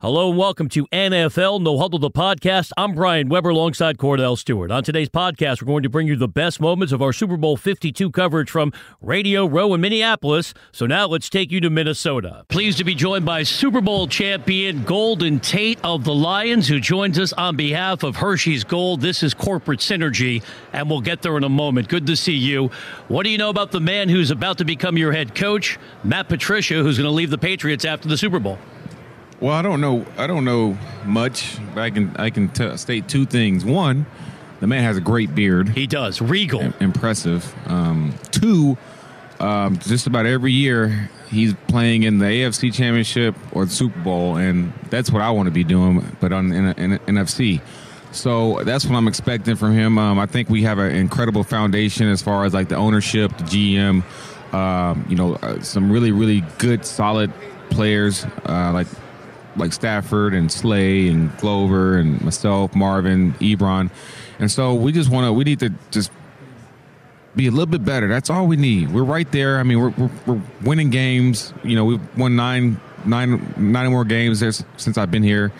Hello 0.00 0.28
and 0.28 0.38
welcome 0.38 0.68
to 0.68 0.86
NFL 0.92 1.60
No 1.60 1.76
Huddle, 1.76 1.98
the 1.98 2.08
podcast. 2.08 2.70
I'm 2.76 2.94
Brian 2.94 3.28
Weber 3.28 3.48
alongside 3.48 3.98
Cordell 3.98 4.38
Stewart. 4.38 4.70
On 4.70 4.84
today's 4.84 5.08
podcast, 5.08 5.60
we're 5.60 5.66
going 5.66 5.82
to 5.82 5.88
bring 5.88 6.06
you 6.06 6.14
the 6.14 6.28
best 6.28 6.60
moments 6.60 6.92
of 6.92 7.02
our 7.02 7.12
Super 7.12 7.36
Bowl 7.36 7.56
52 7.56 8.12
coverage 8.12 8.48
from 8.48 8.72
Radio 9.02 9.44
Row 9.44 9.74
in 9.74 9.80
Minneapolis. 9.80 10.54
So 10.70 10.86
now 10.86 11.08
let's 11.08 11.28
take 11.28 11.50
you 11.50 11.60
to 11.62 11.68
Minnesota. 11.68 12.44
Pleased 12.46 12.78
to 12.78 12.84
be 12.84 12.94
joined 12.94 13.26
by 13.26 13.42
Super 13.42 13.80
Bowl 13.80 14.06
champion 14.06 14.84
Golden 14.84 15.40
Tate 15.40 15.80
of 15.82 16.04
the 16.04 16.14
Lions, 16.14 16.68
who 16.68 16.78
joins 16.78 17.18
us 17.18 17.32
on 17.32 17.56
behalf 17.56 18.04
of 18.04 18.14
Hershey's 18.14 18.62
Gold. 18.62 19.00
This 19.00 19.24
is 19.24 19.34
corporate 19.34 19.80
synergy, 19.80 20.44
and 20.72 20.88
we'll 20.88 21.00
get 21.00 21.22
there 21.22 21.36
in 21.36 21.42
a 21.42 21.48
moment. 21.48 21.88
Good 21.88 22.06
to 22.06 22.14
see 22.14 22.36
you. 22.36 22.70
What 23.08 23.24
do 23.24 23.30
you 23.30 23.38
know 23.38 23.50
about 23.50 23.72
the 23.72 23.80
man 23.80 24.08
who's 24.08 24.30
about 24.30 24.58
to 24.58 24.64
become 24.64 24.96
your 24.96 25.10
head 25.10 25.34
coach, 25.34 25.76
Matt 26.04 26.28
Patricia, 26.28 26.84
who's 26.84 26.98
going 26.98 27.10
to 27.10 27.12
leave 27.12 27.30
the 27.30 27.36
Patriots 27.36 27.84
after 27.84 28.08
the 28.08 28.16
Super 28.16 28.38
Bowl? 28.38 28.58
Well, 29.40 29.54
I 29.54 29.62
don't 29.62 29.80
know. 29.80 30.04
I 30.16 30.26
don't 30.26 30.44
know 30.44 30.76
much, 31.04 31.58
but 31.74 31.82
I 31.82 31.90
can 31.90 32.16
I 32.16 32.30
can 32.30 32.48
t- 32.48 32.76
state 32.76 33.08
two 33.08 33.24
things. 33.24 33.64
One, 33.64 34.04
the 34.60 34.66
man 34.66 34.82
has 34.82 34.96
a 34.96 35.00
great 35.00 35.34
beard. 35.34 35.68
He 35.68 35.86
does. 35.86 36.20
Regal. 36.20 36.62
I- 36.62 36.72
impressive. 36.80 37.54
Um, 37.66 38.14
two, 38.32 38.76
um, 39.38 39.78
just 39.78 40.08
about 40.08 40.26
every 40.26 40.52
year 40.52 41.08
he's 41.30 41.54
playing 41.68 42.02
in 42.02 42.18
the 42.18 42.24
AFC 42.24 42.72
Championship 42.72 43.36
or 43.52 43.64
the 43.64 43.70
Super 43.70 44.00
Bowl, 44.00 44.36
and 44.36 44.72
that's 44.90 45.10
what 45.10 45.22
I 45.22 45.30
want 45.30 45.46
to 45.46 45.52
be 45.52 45.64
doing, 45.64 46.16
but 46.20 46.32
on 46.32 46.52
in, 46.52 46.66
in, 46.72 46.98
NFC. 47.00 47.60
So 48.10 48.64
that's 48.64 48.86
what 48.86 48.96
I'm 48.96 49.06
expecting 49.06 49.54
from 49.54 49.72
him. 49.72 49.98
Um, 49.98 50.18
I 50.18 50.26
think 50.26 50.48
we 50.48 50.62
have 50.62 50.78
an 50.78 50.96
incredible 50.96 51.44
foundation 51.44 52.08
as 52.08 52.22
far 52.22 52.44
as 52.44 52.54
like 52.54 52.68
the 52.68 52.76
ownership, 52.76 53.36
the 53.36 53.44
GM. 53.44 54.02
Um, 54.52 55.04
you 55.08 55.14
know, 55.14 55.34
uh, 55.34 55.60
some 55.60 55.92
really 55.92 56.10
really 56.10 56.42
good, 56.56 56.84
solid 56.84 57.30
players 57.68 58.24
uh, 58.48 58.72
like 58.72 58.86
like 59.58 59.72
Stafford 59.72 60.34
and 60.34 60.50
Slay 60.50 61.08
and 61.08 61.36
Glover 61.38 61.98
and 61.98 62.20
myself, 62.22 62.74
Marvin, 62.74 63.34
Ebron. 63.34 63.90
And 64.38 64.50
so 64.50 64.74
we 64.74 64.92
just 64.92 65.10
want 65.10 65.26
to, 65.26 65.32
we 65.32 65.44
need 65.44 65.60
to 65.60 65.72
just 65.90 66.10
be 67.36 67.46
a 67.46 67.50
little 67.50 67.66
bit 67.66 67.84
better. 67.84 68.08
That's 68.08 68.30
all 68.30 68.46
we 68.46 68.56
need. 68.56 68.92
We're 68.92 69.04
right 69.04 69.30
there. 69.32 69.58
I 69.58 69.62
mean, 69.62 69.80
we're, 69.80 69.90
we're, 69.90 70.10
we're 70.26 70.42
winning 70.62 70.90
games. 70.90 71.52
You 71.64 71.76
know, 71.76 71.84
we've 71.84 72.18
won 72.18 72.36
nine, 72.36 72.80
nine, 73.04 73.54
nine 73.56 73.90
more 73.90 74.04
games 74.04 74.40
since 74.76 74.98
I've 74.98 75.10
been 75.10 75.22
here. 75.22 75.52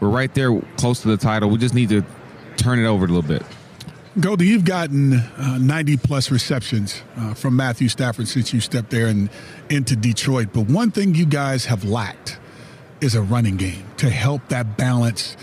We're 0.00 0.08
right 0.08 0.32
there 0.34 0.60
close 0.76 1.02
to 1.02 1.08
the 1.08 1.16
title. 1.16 1.50
We 1.50 1.58
just 1.58 1.74
need 1.74 1.90
to 1.90 2.04
turn 2.56 2.78
it 2.78 2.86
over 2.86 3.04
a 3.04 3.08
little 3.08 3.22
bit. 3.22 3.42
Goldie, 4.18 4.46
you've 4.48 4.64
gotten 4.64 5.14
uh, 5.14 5.58
90 5.58 5.96
plus 5.98 6.32
receptions 6.32 7.00
uh, 7.16 7.32
from 7.34 7.54
Matthew 7.54 7.88
Stafford 7.88 8.26
since 8.26 8.52
you 8.52 8.60
stepped 8.60 8.90
there 8.90 9.06
and 9.06 9.30
into 9.68 9.94
Detroit. 9.94 10.48
But 10.52 10.68
one 10.68 10.90
thing 10.90 11.14
you 11.14 11.26
guys 11.26 11.66
have 11.66 11.84
lacked 11.84 12.38
is 13.00 13.14
a 13.14 13.22
running 13.22 13.56
game 13.56 13.84
to 13.96 14.10
help 14.10 14.48
that 14.48 14.76
balance 14.76 15.36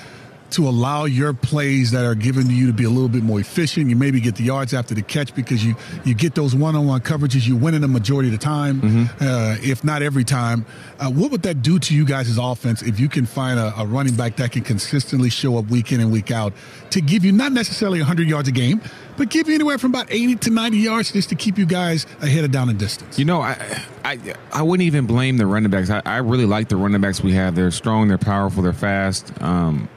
to 0.52 0.68
allow 0.68 1.06
your 1.06 1.34
plays 1.34 1.92
that 1.92 2.06
are 2.06 2.16
given 2.16 2.48
to 2.48 2.54
you 2.54 2.68
to 2.68 2.74
be 2.74 2.84
a 2.84 2.90
little 2.90 3.10
bit 3.10 3.24
more 3.24 3.40
efficient. 3.40 3.90
You 3.90 3.96
maybe 3.96 4.20
get 4.20 4.36
the 4.36 4.44
yards 4.44 4.74
after 4.74 4.96
the 4.96 5.02
catch 5.02 5.36
because 5.36 5.64
you 5.64 5.76
you 6.06 6.14
get 6.14 6.36
those 6.36 6.56
one-on-one 6.56 7.02
coverages. 7.02 7.48
You 7.48 7.56
win 7.56 7.74
in 7.74 7.82
the 7.82 7.88
majority 7.88 8.30
of 8.30 8.34
the 8.34 8.44
time, 8.44 8.82
mm-hmm. 8.82 9.24
uh, 9.24 9.58
if 9.62 9.84
not 9.84 10.02
every 10.02 10.24
time. 10.24 10.66
Uh, 11.00 11.10
what 11.12 11.32
would 11.32 11.44
that 11.44 11.62
do 11.62 11.80
to 11.80 11.96
you 11.96 12.06
guys' 12.06 12.38
offense 12.38 12.82
if 12.82 13.00
you 13.00 13.10
can 13.10 13.26
find 13.26 13.60
a, 13.60 13.74
a, 13.78 13.86
running 13.86 14.16
back 14.16 14.36
that 14.38 14.52
can 14.52 14.64
consistently 14.64 15.30
show 15.30 15.58
up 15.58 15.70
week 15.70 15.92
in 15.92 16.00
and 16.00 16.12
week 16.12 16.32
out 16.32 16.54
to 16.90 17.02
give 17.02 17.24
you 17.24 17.32
not 17.32 17.52
necessarily 17.52 18.00
100 18.00 18.28
yards 18.28 18.48
a 18.48 18.52
game, 18.52 18.82
but 19.16 19.30
give 19.30 19.48
you 19.48 19.56
anywhere 19.56 19.78
from 19.78 19.92
about 19.92 20.12
80 20.12 20.36
to 20.36 20.50
90 20.50 20.78
yards 20.78 21.12
just 21.12 21.30
to 21.30 21.36
keep 21.36 21.58
you 21.58 21.66
guys 21.66 22.06
ahead 22.22 22.44
of 22.44 22.52
down 22.52 22.70
in 22.70 22.78
distance? 22.78 23.20
You 23.20 23.26
know, 23.26 23.42
I 23.42 23.84
I, 24.04 24.18
I 24.54 24.62
wouldn't 24.62 24.86
even 24.88 25.06
blame 25.06 25.38
the 25.38 25.46
running 25.46 25.70
backs. 25.70 25.90
I, 25.90 26.02
I 26.06 26.18
really 26.18 26.46
like 26.46 26.70
the 26.70 26.78
running 26.78 27.02
backs 27.02 27.22
we 27.22 27.34
have. 27.34 27.56
They're 27.56 27.72
strong, 27.72 28.08
they're 28.08 28.18
powerful, 28.18 28.64
they're 28.64 28.74
fast. 28.74 29.32
Um, 29.42 29.90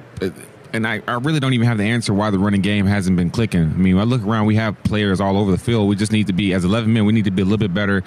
and 0.72 0.86
I, 0.86 1.02
I 1.06 1.14
really 1.14 1.40
don't 1.40 1.52
even 1.54 1.66
have 1.66 1.78
the 1.78 1.84
answer 1.84 2.14
why 2.14 2.30
the 2.30 2.38
running 2.38 2.60
game 2.60 2.86
hasn't 2.86 3.16
been 3.16 3.30
clicking. 3.30 3.62
I 3.62 3.76
mean, 3.76 3.98
I 3.98 4.04
look 4.04 4.22
around, 4.22 4.46
we 4.46 4.56
have 4.56 4.80
players 4.84 5.20
all 5.20 5.36
over 5.36 5.50
the 5.50 5.58
field. 5.58 5.88
We 5.88 5.96
just 5.96 6.12
need 6.12 6.26
to 6.28 6.32
be, 6.32 6.52
as 6.52 6.64
11 6.64 6.92
men, 6.92 7.04
we 7.04 7.12
need 7.12 7.24
to 7.24 7.30
be 7.30 7.42
a 7.42 7.44
little 7.44 7.58
bit 7.58 7.74
better. 7.74 8.02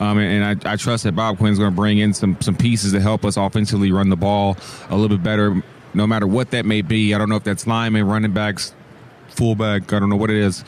Um, 0.00 0.18
and, 0.18 0.44
and 0.44 0.66
I, 0.66 0.72
I, 0.72 0.76
trust 0.76 1.04
that 1.04 1.12
Bob 1.12 1.38
Quinn's 1.38 1.58
going 1.58 1.70
to 1.70 1.76
bring 1.76 1.98
in 1.98 2.12
some 2.14 2.40
some 2.40 2.56
pieces 2.56 2.92
to 2.92 3.00
help 3.00 3.24
us 3.24 3.36
offensively 3.36 3.90
run 3.90 4.08
the 4.08 4.16
ball 4.16 4.56
a 4.90 4.96
little 4.96 5.16
bit 5.16 5.24
better, 5.24 5.62
no 5.94 6.06
matter 6.06 6.26
what 6.26 6.50
that 6.52 6.64
may 6.64 6.82
be. 6.82 7.14
I 7.14 7.18
don't 7.18 7.28
know 7.28 7.36
if 7.36 7.44
that's 7.44 7.66
lineman, 7.66 8.06
running 8.06 8.32
backs, 8.32 8.74
fullback. 9.28 9.92
I 9.92 9.98
don't 9.98 10.08
know 10.08 10.16
what 10.16 10.30
it 10.30 10.36
is. 10.36 10.64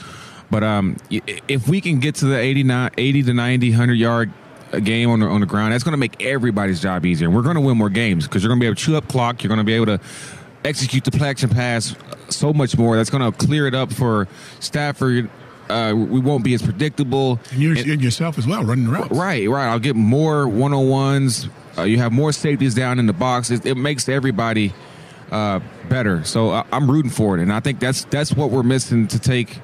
But 0.50 0.64
um, 0.64 0.96
if 1.10 1.68
we 1.68 1.80
can 1.80 2.00
get 2.00 2.16
to 2.16 2.26
the 2.26 2.38
89, 2.38 2.90
80 2.98 3.22
to 3.22 3.34
90, 3.34 3.70
100 3.70 3.94
yard 3.94 4.32
game 4.82 5.10
on 5.10 5.20
the, 5.20 5.26
on 5.26 5.40
the 5.40 5.46
ground, 5.46 5.72
that's 5.72 5.84
going 5.84 5.92
to 5.92 5.98
make 5.98 6.22
everybody's 6.22 6.80
job 6.80 7.06
easier. 7.06 7.28
And 7.28 7.36
we're 7.36 7.42
going 7.42 7.54
to 7.54 7.60
win 7.60 7.78
more 7.78 7.90
games 7.90 8.26
because 8.26 8.42
you're 8.42 8.48
going 8.48 8.58
to 8.58 8.62
be 8.62 8.66
able 8.66 8.76
to 8.76 8.84
chew 8.84 8.96
up 8.96 9.08
clock. 9.08 9.42
You're 9.42 9.48
going 9.48 9.58
to 9.58 9.64
be 9.64 9.74
able 9.74 9.86
to 9.86 10.00
execute 10.64 11.04
the 11.04 11.10
play 11.10 11.28
action 11.28 11.48
pass 11.50 11.94
so 12.28 12.52
much 12.52 12.76
more. 12.76 12.96
That's 12.96 13.10
going 13.10 13.30
to 13.30 13.36
clear 13.36 13.66
it 13.66 13.74
up 13.74 13.92
for 13.92 14.28
Stafford. 14.60 15.30
Uh, 15.68 15.94
we 15.94 16.18
won't 16.20 16.42
be 16.42 16.54
as 16.54 16.62
predictable. 16.62 17.38
And 17.52 17.60
you 17.60 17.76
and, 17.76 18.02
yourself 18.02 18.38
as 18.38 18.46
well, 18.46 18.64
running 18.64 18.88
around. 18.88 19.12
Right, 19.12 19.48
right. 19.48 19.68
I'll 19.68 19.78
get 19.78 19.94
more 19.96 20.48
one 20.48 20.72
on 20.72 20.88
ones. 20.88 21.48
Uh, 21.78 21.82
you 21.82 21.98
have 21.98 22.12
more 22.12 22.32
safeties 22.32 22.74
down 22.74 22.98
in 22.98 23.06
the 23.06 23.12
box. 23.12 23.50
It, 23.50 23.64
it 23.64 23.76
makes 23.76 24.08
everybody 24.08 24.74
uh, 25.30 25.60
better. 25.88 26.24
So 26.24 26.50
uh, 26.50 26.64
I'm 26.72 26.90
rooting 26.90 27.10
for 27.10 27.38
it, 27.38 27.42
and 27.42 27.52
I 27.52 27.60
think 27.60 27.78
that's 27.78 28.04
that's 28.06 28.32
what 28.32 28.50
we're 28.50 28.64
missing 28.64 29.06
to 29.08 29.18
take 29.20 29.60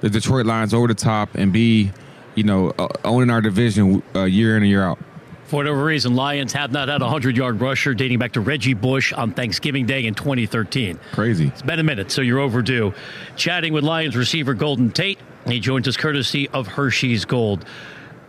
the 0.00 0.10
Detroit 0.10 0.44
Lions 0.44 0.74
over 0.74 0.86
the 0.88 0.94
top 0.94 1.34
and 1.34 1.52
be, 1.52 1.90
you 2.34 2.44
know, 2.44 2.70
uh, 2.78 2.88
owning 3.04 3.30
our 3.30 3.40
division 3.40 4.02
uh, 4.14 4.24
year 4.24 4.56
in 4.56 4.62
and 4.62 4.70
year 4.70 4.84
out. 4.84 4.98
For 5.46 5.56
whatever 5.56 5.84
reason, 5.84 6.16
Lions 6.16 6.52
have 6.54 6.72
not 6.72 6.88
had 6.88 7.00
a 7.00 7.04
100 7.04 7.36
yard 7.36 7.60
rusher 7.60 7.94
dating 7.94 8.18
back 8.18 8.32
to 8.32 8.40
Reggie 8.40 8.74
Bush 8.74 9.12
on 9.12 9.32
Thanksgiving 9.32 9.86
Day 9.86 10.04
in 10.06 10.14
2013. 10.14 10.98
Crazy. 11.12 11.46
It's 11.46 11.62
been 11.62 11.78
a 11.78 11.84
minute, 11.84 12.10
so 12.10 12.20
you're 12.20 12.40
overdue. 12.40 12.92
Chatting 13.36 13.72
with 13.72 13.84
Lions 13.84 14.16
receiver 14.16 14.54
Golden 14.54 14.90
Tate. 14.90 15.20
He 15.46 15.60
joins 15.60 15.86
us 15.86 15.96
courtesy 15.96 16.48
of 16.48 16.66
Hershey's 16.66 17.24
Gold. 17.24 17.64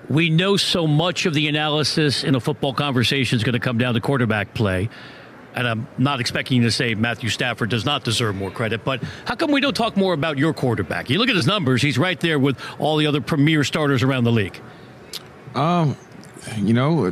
We 0.09 0.29
know 0.29 0.57
so 0.57 0.85
much 0.85 1.25
of 1.25 1.33
the 1.33 1.47
analysis 1.47 2.23
in 2.23 2.35
a 2.35 2.39
football 2.39 2.73
conversation 2.73 3.35
is 3.35 3.44
going 3.44 3.53
to 3.53 3.59
come 3.59 3.79
down 3.79 3.95
to 3.95 3.99
quarterback 3.99 4.53
play. 4.53 4.88
And 5.55 5.67
I'm 5.67 5.88
not 5.97 6.19
expecting 6.19 6.57
you 6.57 6.63
to 6.67 6.72
say 6.72 6.94
Matthew 6.94 7.29
Stafford 7.29 7.72
does 7.72 7.84
not 7.84 8.03
deserve 8.03 8.35
more 8.35 8.51
credit, 8.51 8.85
but 8.85 9.01
how 9.25 9.34
come 9.34 9.51
we 9.51 9.59
don't 9.59 9.75
talk 9.75 9.97
more 9.97 10.13
about 10.13 10.38
your 10.38 10.53
quarterback? 10.53 11.09
You 11.09 11.17
look 11.17 11.29
at 11.29 11.35
his 11.35 11.47
numbers, 11.47 11.81
he's 11.81 11.97
right 11.97 12.19
there 12.19 12.38
with 12.38 12.59
all 12.78 12.97
the 12.97 13.07
other 13.07 13.22
premier 13.22 13.63
starters 13.63 14.03
around 14.03 14.25
the 14.25 14.31
league. 14.31 14.61
Um, 15.55 15.97
you 16.58 16.74
know, 16.74 17.12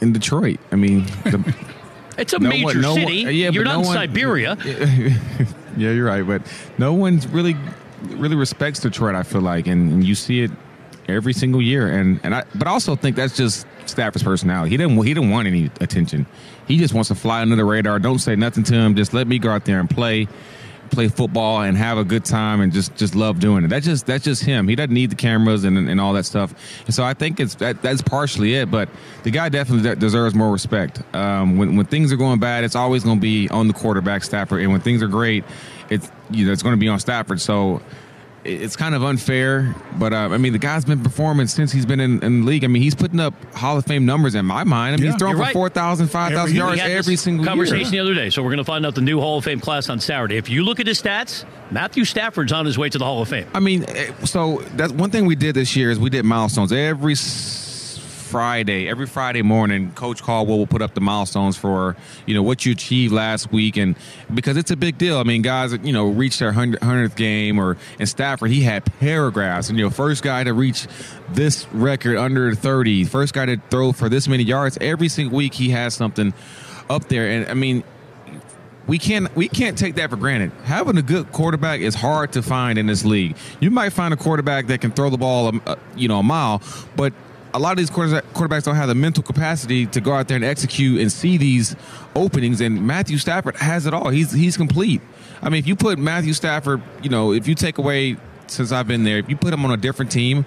in 0.00 0.12
Detroit. 0.12 0.58
I 0.72 0.76
mean, 0.76 1.04
the, 1.24 1.54
it's 2.18 2.32
a 2.32 2.38
no 2.38 2.48
major 2.48 2.64
one, 2.66 2.80
no 2.80 2.94
city. 2.94 3.24
One, 3.24 3.34
yeah, 3.34 3.50
you're 3.50 3.64
not 3.64 3.74
no 3.74 3.80
in 3.80 3.86
one, 3.86 3.96
Siberia. 3.96 4.56
yeah, 4.64 5.90
you're 5.90 6.06
right, 6.06 6.26
but 6.26 6.42
no 6.78 6.92
one 6.92 7.20
really 7.30 7.56
really 8.02 8.36
respects 8.36 8.80
Detroit. 8.80 9.14
I 9.14 9.22
feel 9.22 9.40
like, 9.40 9.66
and, 9.66 9.90
and 9.92 10.04
you 10.04 10.14
see 10.14 10.42
it 10.42 10.50
every 11.08 11.32
single 11.32 11.62
year. 11.62 11.88
And 11.88 12.20
and 12.22 12.34
I, 12.34 12.44
but 12.54 12.68
I 12.68 12.70
also 12.70 12.96
think 12.96 13.16
that's 13.16 13.36
just 13.36 13.66
Stafford's 13.86 14.22
personality. 14.22 14.70
He 14.70 14.76
didn't 14.76 14.96
he 15.02 15.14
didn't 15.14 15.30
want 15.30 15.46
any 15.46 15.70
attention. 15.80 16.26
He 16.66 16.78
just 16.78 16.94
wants 16.94 17.08
to 17.08 17.14
fly 17.14 17.42
under 17.42 17.56
the 17.56 17.64
radar. 17.64 17.98
Don't 17.98 18.18
say 18.18 18.36
nothing 18.36 18.64
to 18.64 18.74
him. 18.74 18.94
Just 18.96 19.12
let 19.12 19.26
me 19.26 19.38
go 19.38 19.50
out 19.50 19.64
there 19.64 19.80
and 19.80 19.88
play 19.88 20.28
play 20.94 21.08
football 21.08 21.60
and 21.62 21.76
have 21.76 21.98
a 21.98 22.04
good 22.04 22.24
time 22.24 22.60
and 22.60 22.72
just 22.72 22.94
just 22.96 23.14
love 23.14 23.40
doing 23.40 23.64
it. 23.64 23.68
That's 23.68 23.84
just 23.84 24.06
that's 24.06 24.24
just 24.24 24.44
him. 24.44 24.68
He 24.68 24.76
doesn't 24.76 24.92
need 24.92 25.10
the 25.10 25.16
cameras 25.16 25.64
and, 25.64 25.76
and 25.76 26.00
all 26.00 26.12
that 26.14 26.24
stuff. 26.24 26.54
And 26.86 26.94
so 26.94 27.04
I 27.04 27.14
think 27.14 27.40
it's 27.40 27.56
that 27.56 27.82
that's 27.82 28.02
partially 28.02 28.54
it. 28.54 28.70
But 28.70 28.88
the 29.22 29.30
guy 29.30 29.48
definitely 29.48 29.94
deserves 29.96 30.34
more 30.34 30.52
respect. 30.52 31.02
Um, 31.14 31.58
when 31.58 31.76
when 31.76 31.86
things 31.86 32.12
are 32.12 32.16
going 32.16 32.40
bad, 32.40 32.64
it's 32.64 32.76
always 32.76 33.04
going 33.04 33.18
to 33.18 33.22
be 33.22 33.48
on 33.48 33.68
the 33.68 33.74
quarterback 33.74 34.24
Stafford, 34.24 34.62
and 34.62 34.72
when 34.72 34.80
things 34.80 35.02
are 35.02 35.08
great, 35.08 35.44
it's 35.90 36.10
you 36.30 36.46
know 36.46 36.52
it's 36.52 36.62
going 36.62 36.74
to 36.74 36.80
be 36.80 36.88
on 36.88 37.00
Stafford. 37.00 37.40
So 37.40 37.82
it's 38.44 38.76
kind 38.76 38.94
of 38.94 39.02
unfair, 39.02 39.74
but 39.98 40.12
uh, 40.12 40.28
I 40.30 40.38
mean, 40.38 40.52
the 40.52 40.58
guy's 40.58 40.84
been 40.84 41.02
performing 41.02 41.46
since 41.46 41.72
he's 41.72 41.86
been 41.86 42.00
in, 42.00 42.22
in, 42.22 42.40
the 42.40 42.46
league. 42.46 42.64
I 42.64 42.66
mean, 42.66 42.82
he's 42.82 42.94
putting 42.94 43.18
up 43.18 43.34
Hall 43.54 43.78
of 43.78 43.86
Fame 43.86 44.04
numbers 44.04 44.34
in 44.34 44.44
my 44.44 44.64
mind. 44.64 44.94
I 44.94 44.96
mean, 44.96 45.06
yeah, 45.06 45.12
he's 45.12 45.18
throwing 45.18 45.36
for 45.36 45.42
right. 45.42 45.52
4,000, 45.52 46.08
5,000 46.08 46.56
yards 46.56 46.80
every 46.80 47.16
single 47.16 47.46
conversation 47.46 47.92
year. 47.92 48.04
the 48.04 48.10
other 48.10 48.14
day. 48.14 48.30
So 48.30 48.42
we're 48.42 48.50
going 48.50 48.58
to 48.58 48.64
find 48.64 48.84
out 48.84 48.94
the 48.94 49.00
new 49.00 49.18
Hall 49.18 49.38
of 49.38 49.44
Fame 49.44 49.60
class 49.60 49.88
on 49.88 49.98
Saturday. 49.98 50.36
If 50.36 50.48
you 50.50 50.62
look 50.62 50.78
at 50.78 50.86
his 50.86 51.00
stats, 51.00 51.44
Matthew 51.70 52.04
Stafford's 52.04 52.52
on 52.52 52.66
his 52.66 52.76
way 52.76 52.88
to 52.90 52.98
the 52.98 53.04
Hall 53.04 53.22
of 53.22 53.28
Fame. 53.28 53.46
I 53.54 53.60
mean, 53.60 53.84
eh, 53.88 54.12
so 54.24 54.58
that's 54.74 54.92
one 54.92 55.10
thing 55.10 55.26
we 55.26 55.36
did 55.36 55.54
this 55.54 55.74
year 55.74 55.90
is 55.90 55.98
we 55.98 56.10
did 56.10 56.24
milestones 56.24 56.72
every 56.72 57.14
Friday, 58.34 58.88
every 58.88 59.06
Friday 59.06 59.42
morning, 59.42 59.92
Coach 59.92 60.20
Caldwell 60.20 60.58
will 60.58 60.66
put 60.66 60.82
up 60.82 60.92
the 60.94 61.00
milestones 61.00 61.56
for 61.56 61.94
you 62.26 62.34
know 62.34 62.42
what 62.42 62.66
you 62.66 62.72
achieved 62.72 63.12
last 63.12 63.52
week, 63.52 63.76
and 63.76 63.94
because 64.34 64.56
it's 64.56 64.72
a 64.72 64.76
big 64.76 64.98
deal. 64.98 65.18
I 65.18 65.22
mean, 65.22 65.40
guys, 65.40 65.72
you 65.84 65.92
know, 65.92 66.08
reached 66.08 66.40
their 66.40 66.50
hundredth 66.50 67.14
game, 67.14 67.60
or 67.60 67.76
in 68.00 68.06
Stafford, 68.06 68.50
he 68.50 68.62
had 68.62 68.84
paragraphs, 68.98 69.68
and 69.68 69.78
you 69.78 69.84
know, 69.84 69.90
first 69.90 70.24
guy 70.24 70.42
to 70.42 70.52
reach 70.52 70.88
this 71.30 71.68
record 71.68 72.16
under 72.16 72.56
30, 72.56 73.04
first 73.04 73.34
guy 73.34 73.46
to 73.46 73.56
throw 73.70 73.92
for 73.92 74.08
this 74.08 74.26
many 74.26 74.42
yards. 74.42 74.78
Every 74.80 75.06
single 75.06 75.36
week, 75.36 75.54
he 75.54 75.70
has 75.70 75.94
something 75.94 76.34
up 76.90 77.04
there, 77.04 77.28
and 77.28 77.48
I 77.48 77.54
mean, 77.54 77.84
we 78.88 78.98
can't 78.98 79.32
we 79.36 79.48
can't 79.48 79.78
take 79.78 79.94
that 79.94 80.10
for 80.10 80.16
granted. 80.16 80.50
Having 80.64 80.98
a 80.98 81.02
good 81.02 81.30
quarterback 81.30 81.78
is 81.78 81.94
hard 81.94 82.32
to 82.32 82.42
find 82.42 82.80
in 82.80 82.88
this 82.88 83.04
league. 83.04 83.36
You 83.60 83.70
might 83.70 83.90
find 83.90 84.12
a 84.12 84.16
quarterback 84.16 84.66
that 84.66 84.80
can 84.80 84.90
throw 84.90 85.08
the 85.08 85.18
ball, 85.18 85.54
a, 85.66 85.78
you 85.94 86.08
know, 86.08 86.18
a 86.18 86.24
mile, 86.24 86.60
but 86.96 87.12
a 87.54 87.58
lot 87.58 87.70
of 87.70 87.78
these 87.78 87.90
quarterbacks 87.90 88.64
don't 88.64 88.74
have 88.74 88.88
the 88.88 88.96
mental 88.96 89.22
capacity 89.22 89.86
to 89.86 90.00
go 90.00 90.12
out 90.12 90.26
there 90.26 90.34
and 90.34 90.44
execute 90.44 91.00
and 91.00 91.10
see 91.10 91.36
these 91.36 91.76
openings. 92.16 92.60
And 92.60 92.84
Matthew 92.84 93.16
Stafford 93.16 93.56
has 93.56 93.86
it 93.86 93.94
all. 93.94 94.08
He's 94.10 94.32
he's 94.32 94.56
complete. 94.56 95.00
I 95.40 95.48
mean, 95.48 95.60
if 95.60 95.66
you 95.66 95.76
put 95.76 95.98
Matthew 95.98 96.32
Stafford, 96.32 96.82
you 97.02 97.10
know, 97.10 97.32
if 97.32 97.46
you 97.46 97.54
take 97.54 97.78
away 97.78 98.16
since 98.48 98.72
I've 98.72 98.88
been 98.88 99.04
there, 99.04 99.18
if 99.18 99.28
you 99.30 99.36
put 99.36 99.54
him 99.54 99.64
on 99.64 99.70
a 99.70 99.76
different 99.76 100.10
team, 100.10 100.44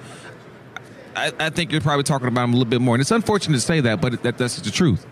I, 1.15 1.31
I 1.39 1.50
think 1.50 1.71
you're 1.71 1.81
probably 1.81 2.04
talking 2.04 2.27
about 2.27 2.44
him 2.44 2.54
a 2.54 2.57
little 2.57 2.69
bit 2.69 2.81
more. 2.81 2.95
And 2.95 3.01
it's 3.01 3.12
unfortunate 3.12 3.56
to 3.56 3.62
say 3.62 3.80
that, 3.81 4.01
but 4.01 4.21
that, 4.24 4.38
that's 4.38 4.60
the 4.60 4.69
truth. 4.69 5.06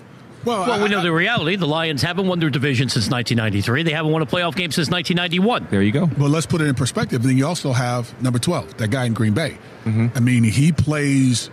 Well, 0.44 0.68
well, 0.68 0.84
we 0.84 0.90
know 0.90 1.02
the 1.02 1.12
reality. 1.12 1.56
The 1.56 1.66
Lions 1.66 2.04
haven't 2.04 2.28
won 2.28 2.40
their 2.40 2.52
division 2.52 2.88
since 2.88 3.10
1993. 3.10 3.82
They 3.82 3.92
haven't 3.92 4.12
won 4.12 4.22
a 4.22 4.28
playoff 4.28 4.56
game 4.56 4.70
since 4.72 4.92
1991. 4.92 5.70
There 5.72 5.82
you 5.82 5.92
go. 5.92 6.08
Well, 6.20 6.30
let's 6.30 6.46
put 6.46 6.62
it 6.62 6.68
in 6.68 6.76
perspective. 6.76 7.24
Then 7.24 7.36
you 7.36 7.48
also 7.48 7.72
have 7.72 8.22
number 8.22 8.38
12, 8.38 8.78
that 8.78 8.92
guy 8.92 9.06
in 9.06 9.14
Green 9.14 9.34
Bay. 9.34 9.58
Mm-hmm. 9.86 10.16
I 10.16 10.20
mean, 10.20 10.44
he 10.44 10.72
plays 10.72 11.50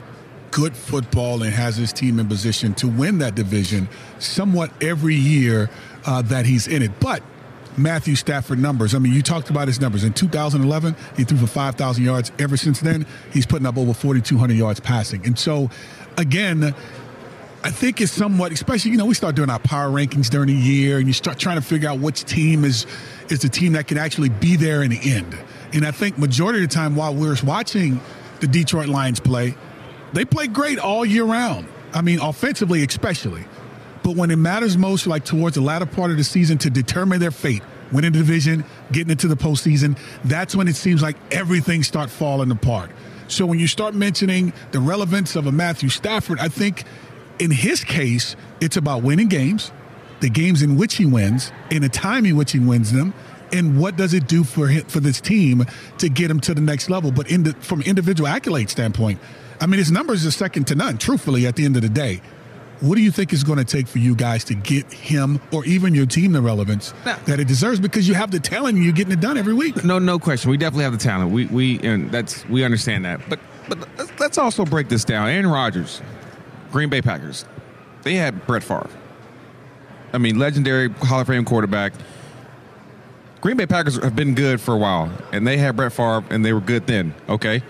good 0.53 0.77
football 0.77 1.43
and 1.43 1.53
has 1.53 1.77
his 1.77 1.93
team 1.93 2.21
in 2.21 2.29
position 2.29 2.75
to 2.75 2.87
win 2.87 3.19
that 3.19 3.35
division 3.35 3.89
somewhat 4.21 4.71
every 4.81 5.17
year 5.17 5.69
uh, 6.07 6.23
that 6.23 6.47
he's 6.47 6.69
in 6.69 6.83
it. 6.83 6.93
But 7.01 7.23
Matthew 7.77 8.15
Stafford 8.17 8.59
numbers. 8.59 8.95
I 8.95 8.99
mean, 8.99 9.13
you 9.13 9.23
talked 9.23 9.49
about 9.49 9.67
his 9.67 9.81
numbers. 9.81 10.05
In 10.05 10.13
2011, 10.13 10.95
he 11.17 11.25
threw 11.25 11.39
for 11.39 11.47
5,000 11.47 12.05
yards. 12.05 12.31
Ever 12.39 12.57
since 12.57 12.81
then, 12.81 13.07
he's 13.33 13.47
putting 13.47 13.67
up 13.67 13.79
over 13.79 13.95
4,200 13.95 14.55
yards 14.55 14.79
passing. 14.79 15.25
And 15.25 15.39
so, 15.39 15.71
again, 16.19 16.75
I 17.65 17.71
think 17.71 18.01
it's 18.01 18.13
somewhat, 18.13 18.53
especially 18.53 18.91
you 18.91 18.99
know, 18.99 19.07
we 19.07 19.15
start 19.15 19.37
doing 19.37 19.49
our 19.49 19.59
power 19.59 19.89
rankings 19.89 20.29
during 20.29 20.49
the 20.49 20.55
year, 20.55 20.99
and 20.99 21.07
you 21.07 21.13
start 21.13 21.39
trying 21.39 21.57
to 21.57 21.63
figure 21.63 21.89
out 21.89 22.01
which 22.01 22.25
team 22.25 22.65
is 22.65 22.87
is 23.31 23.41
the 23.41 23.49
team 23.49 23.73
that 23.73 23.87
can 23.87 23.97
actually 23.97 24.29
be 24.29 24.57
there 24.57 24.83
in 24.83 24.91
the 24.91 25.01
end. 25.03 25.35
And 25.73 25.87
I 25.87 25.93
think 25.93 26.19
majority 26.19 26.63
of 26.63 26.69
the 26.69 26.75
time, 26.75 26.97
while 26.97 27.15
we're 27.15 27.37
watching 27.45 28.01
the 28.41 28.49
Detroit 28.49 28.89
Lions 28.89 29.21
play, 29.21 29.55
they 30.13 30.25
play 30.25 30.47
great 30.47 30.79
all 30.79 31.05
year 31.05 31.25
round. 31.25 31.67
I 31.93 32.03
mean, 32.03 32.21
offensively 32.21 32.85
especially. 32.85 33.45
But 34.03 34.17
when 34.17 34.31
it 34.31 34.37
matters 34.37 34.77
most, 34.77 35.07
like 35.07 35.25
towards 35.25 35.55
the 35.55 35.61
latter 35.63 35.87
part 35.87 36.11
of 36.11 36.17
the 36.17 36.25
season, 36.25 36.59
to 36.59 36.71
determine 36.71 37.21
their 37.21 37.31
fate, 37.31 37.63
winning 37.93 38.13
the 38.13 38.19
division, 38.19 38.65
getting 38.91 39.11
into 39.11 39.29
the 39.29 39.37
postseason, 39.37 39.99
that's 40.25 40.57
when 40.57 40.67
it 40.67 40.77
seems 40.77 41.03
like 41.03 41.17
everything 41.31 41.83
starts 41.83 42.13
falling 42.13 42.51
apart. 42.51 42.91
So 43.29 43.47
when 43.47 43.59
you 43.59 43.69
start 43.69 43.95
mentioning 43.95 44.53
the 44.73 44.81
relevance 44.81 45.37
of 45.37 45.47
a 45.47 45.53
Matthew 45.53 45.89
Stafford, 45.89 46.39
I 46.41 46.49
think 46.49 46.85
in 47.39 47.51
his 47.51 47.85
case, 47.85 48.37
it's 48.61 48.77
about 48.77 49.03
winning 49.03 49.29
games, 49.29 49.73
the 50.21 50.29
games 50.29 50.63
in 50.63 50.77
which 50.77 50.97
he 50.97 51.07
wins, 51.07 51.53
and 51.71 51.83
the 51.83 51.89
time 51.89 52.27
in 52.27 52.37
which 52.37 52.53
he 52.53 52.59
wins 52.59 52.93
them, 52.93 53.15
and 53.53 53.79
what 53.79 53.97
does 53.97 54.15
it 54.15 54.27
do 54.27 54.45
for 54.45 54.67
him, 54.69 54.85
for 54.87 55.01
this 55.01 55.21
team 55.21 55.65
to 55.99 56.09
get 56.09 56.31
him 56.31 56.41
to 56.41 56.55
the 56.55 56.61
next 56.61 56.91
level. 56.91 57.13
But 57.13 57.31
in 57.31 57.43
the, 57.43 57.53
from 57.55 57.83
individual 57.83 58.29
accolade 58.29 58.71
standpoint, 58.71 59.19
I 59.63 59.67
mean, 59.67 59.79
his 59.79 59.93
numbers 59.93 60.27
are 60.27 60.33
second 60.33 60.67
to 60.67 60.75
none. 60.75 60.99
Truthfully, 60.99 61.47
at 61.47 61.55
the 61.55 61.65
end 61.65 61.77
of 61.77 61.83
the 61.83 61.89
day, 61.89 62.21
what 62.81 62.97
do 62.97 63.01
you 63.01 63.13
think 63.13 63.33
is 63.33 63.45
going 63.45 63.59
to 63.59 63.65
take 63.65 63.87
for 63.87 63.99
you 63.99 64.17
guys 64.17 64.43
to 64.45 64.55
get 64.55 64.93
him 64.93 65.41
or 65.53 65.65
even 65.65 65.95
your 65.95 66.05
team 66.05 66.33
the 66.33 66.43
relevance 66.43 66.93
now, 67.07 67.17
that 67.27 67.39
it 67.39 67.47
deserves? 67.47 67.79
Because 67.79 68.09
you 68.09 68.15
have 68.15 68.33
the 68.33 68.41
talent, 68.41 68.75
and 68.75 68.85
you're 68.85 68.93
getting 68.93 69.13
it 69.13 69.21
done 69.21 69.39
every 69.39 69.55
week. 69.55 69.85
No, 69.85 70.01
no 70.01 70.19
question. 70.19 70.51
We 70.51 70.57
definitely 70.57 70.85
have 70.85 70.93
the 70.93 70.99
talent. 70.99 71.31
We 71.31 71.47
we 71.47 71.79
and 71.81 72.11
that's 72.11 72.45
we 72.49 72.65
understand 72.65 73.05
that. 73.05 73.21
But 73.29 73.39
but 73.69 73.89
let's 74.19 74.37
also 74.37 74.65
break 74.65 74.89
this 74.89 75.05
down. 75.05 75.29
Aaron 75.29 75.47
Rodgers 75.47 76.03
Green 76.73 76.89
Bay 76.89 77.01
Packers, 77.01 77.45
they 78.03 78.15
had 78.15 78.45
Brett 78.49 78.65
Favre. 78.65 78.91
I 80.13 80.19
mean, 80.19 80.39
legendary 80.39 80.89
Hall 80.89 81.21
of 81.21 81.29
Fame 81.29 81.45
quarterback. 81.45 81.93
Green 83.41 83.57
Bay 83.57 83.67
Packers 83.67 84.03
have 84.03 84.17
been 84.17 84.35
good 84.35 84.61
for 84.61 84.75
a 84.75 84.79
while, 84.79 85.11
and 85.33 85.47
they 85.47 85.57
had 85.57 85.77
Brett 85.77 85.93
Favre, 85.93 86.25
and 86.31 86.45
they 86.45 86.53
were 86.53 86.61
good 86.61 86.87
then. 86.87 87.15
Okay, 87.29 87.63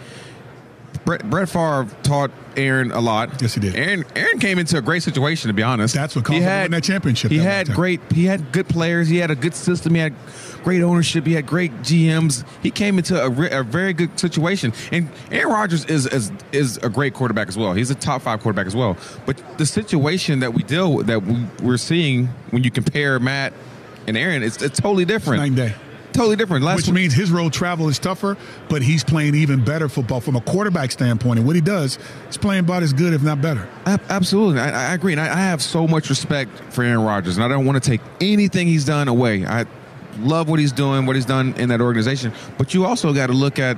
Brett, 1.04 1.28
Brett 1.28 1.48
Favre 1.48 1.86
taught 2.02 2.30
Aaron 2.56 2.92
a 2.92 3.00
lot. 3.00 3.40
Yes, 3.40 3.54
he 3.54 3.60
did. 3.60 3.74
Aaron 3.74 4.04
Aaron 4.14 4.38
came 4.38 4.58
into 4.58 4.76
a 4.76 4.82
great 4.82 5.02
situation, 5.02 5.48
to 5.48 5.54
be 5.54 5.62
honest. 5.62 5.94
That's 5.94 6.14
what 6.14 6.24
caused 6.24 6.38
he 6.38 6.42
had, 6.42 6.66
him 6.66 6.72
that 6.72 6.84
championship. 6.84 7.30
He 7.30 7.38
had 7.38 7.68
great. 7.72 8.00
He 8.12 8.24
had 8.24 8.52
good 8.52 8.68
players. 8.68 9.08
He 9.08 9.18
had 9.18 9.30
a 9.30 9.34
good 9.34 9.54
system. 9.54 9.94
He 9.94 10.00
had 10.00 10.14
great 10.62 10.82
ownership. 10.82 11.26
He 11.26 11.32
had 11.32 11.46
great 11.46 11.72
GMs. 11.82 12.46
He 12.62 12.70
came 12.70 12.98
into 12.98 13.20
a, 13.20 13.28
re- 13.28 13.50
a 13.50 13.62
very 13.62 13.92
good 13.92 14.18
situation. 14.18 14.72
And 14.90 15.08
Aaron 15.30 15.52
Rodgers 15.52 15.84
is, 15.86 16.06
is 16.06 16.30
is 16.52 16.76
a 16.78 16.88
great 16.88 17.14
quarterback 17.14 17.48
as 17.48 17.56
well. 17.56 17.72
He's 17.72 17.90
a 17.90 17.94
top 17.94 18.22
five 18.22 18.40
quarterback 18.40 18.66
as 18.66 18.76
well. 18.76 18.96
But 19.26 19.42
the 19.58 19.66
situation 19.66 20.40
that 20.40 20.54
we 20.54 20.62
deal 20.62 20.94
with, 20.94 21.06
that 21.06 21.22
we, 21.22 21.44
we're 21.62 21.76
seeing 21.78 22.26
when 22.50 22.64
you 22.64 22.70
compare 22.70 23.18
Matt 23.18 23.52
and 24.06 24.16
Aaron, 24.16 24.42
it's, 24.42 24.60
it's 24.62 24.78
totally 24.78 25.04
different. 25.04 25.42
It's 25.42 25.56
night 25.56 25.68
day 25.68 25.74
totally 26.12 26.36
different. 26.36 26.64
Last 26.64 26.76
Which 26.76 26.86
week, 26.86 26.94
means 26.94 27.14
his 27.14 27.30
road 27.30 27.52
travel 27.52 27.88
is 27.88 27.98
tougher, 27.98 28.36
but 28.68 28.82
he's 28.82 29.04
playing 29.04 29.34
even 29.34 29.64
better 29.64 29.88
football 29.88 30.20
from 30.20 30.36
a 30.36 30.40
quarterback 30.40 30.90
standpoint. 30.90 31.38
And 31.38 31.46
what 31.46 31.56
he 31.56 31.62
does, 31.62 31.98
he's 32.26 32.36
playing 32.36 32.60
about 32.60 32.82
as 32.82 32.92
good, 32.92 33.12
if 33.12 33.22
not 33.22 33.40
better. 33.40 33.68
Absolutely, 33.86 34.60
I, 34.60 34.90
I 34.90 34.94
agree. 34.94 35.12
And 35.12 35.20
I, 35.20 35.26
I, 35.26 35.40
have 35.42 35.62
so 35.62 35.86
much 35.86 36.08
respect 36.08 36.50
for 36.70 36.82
Aaron 36.84 37.02
Rodgers, 37.02 37.36
and 37.36 37.44
I 37.44 37.48
don't 37.48 37.66
want 37.66 37.82
to 37.82 37.90
take 37.90 38.00
anything 38.20 38.66
he's 38.66 38.84
done 38.84 39.08
away. 39.08 39.44
I 39.44 39.66
love 40.18 40.48
what 40.48 40.58
he's 40.58 40.72
doing, 40.72 41.06
what 41.06 41.16
he's 41.16 41.26
done 41.26 41.54
in 41.54 41.68
that 41.70 41.80
organization. 41.80 42.32
But 42.58 42.74
you 42.74 42.84
also 42.84 43.12
got 43.12 43.28
to 43.28 43.32
look 43.32 43.58
at 43.58 43.76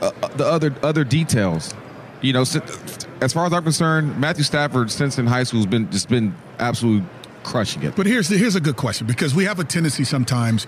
uh, 0.00 0.12
uh, 0.22 0.28
the 0.28 0.46
other 0.46 0.74
other 0.82 1.04
details. 1.04 1.74
You 2.22 2.34
know, 2.34 2.42
as 2.42 3.32
far 3.32 3.46
as 3.46 3.52
I'm 3.52 3.62
concerned, 3.62 4.18
Matthew 4.18 4.44
Stafford 4.44 4.90
since 4.90 5.18
in 5.18 5.26
high 5.26 5.44
school 5.44 5.60
has 5.60 5.66
been 5.66 5.90
just 5.90 6.08
been 6.08 6.34
absolutely 6.58 7.06
crushing 7.42 7.82
it. 7.82 7.96
But 7.96 8.06
here's 8.06 8.28
the, 8.28 8.36
here's 8.36 8.56
a 8.56 8.60
good 8.60 8.76
question 8.76 9.06
because 9.06 9.34
we 9.34 9.44
have 9.44 9.58
a 9.58 9.64
tendency 9.64 10.04
sometimes 10.04 10.66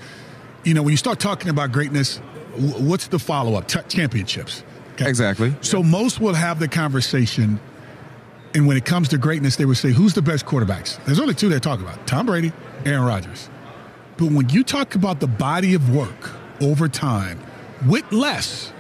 you 0.65 0.75
know, 0.75 0.83
when 0.83 0.93
you 0.93 0.97
start 0.97 1.19
talking 1.19 1.49
about 1.51 1.73
greatness, 1.73 2.19
what's 2.57 3.09
the 3.09 3.19
follow 3.19 3.55
up? 3.55 3.69
T- 3.69 3.81
championships. 3.89 4.65
Okay? 4.95 5.09
Exactly. 5.09 5.55
So 5.61 5.83
most 5.83 6.21
will 6.21 6.35
have 6.35 6.59
the 6.59 6.69
conversation, 6.69 7.59
and 8.55 8.67
when 8.67 8.77
it 8.77 8.85
comes 8.85 9.09
to 9.09 9.19
greatness, 9.19 9.57
they 9.57 9.65
would 9.65 9.79
say, 9.79 9.91
"Who's 9.91 10.15
the 10.15 10.23
best 10.23 10.45
quarterbacks?" 10.45 11.03
There's 11.05 11.19
only 11.19 11.35
two 11.35 11.49
they 11.49 11.59
talk 11.59 11.81
about: 11.81 12.07
Tom 12.07 12.27
Brady, 12.27 12.53
Aaron 12.85 13.05
Rodgers. 13.05 13.49
But 14.19 14.31
when 14.33 14.49
you 14.51 14.63
talk 14.63 14.95
about 14.95 15.21
the 15.21 15.27
body 15.27 15.75
of 15.75 15.95
work 15.95 16.31
over 16.61 16.89
time, 16.89 17.41
with 17.87 18.11
less, 18.13 18.73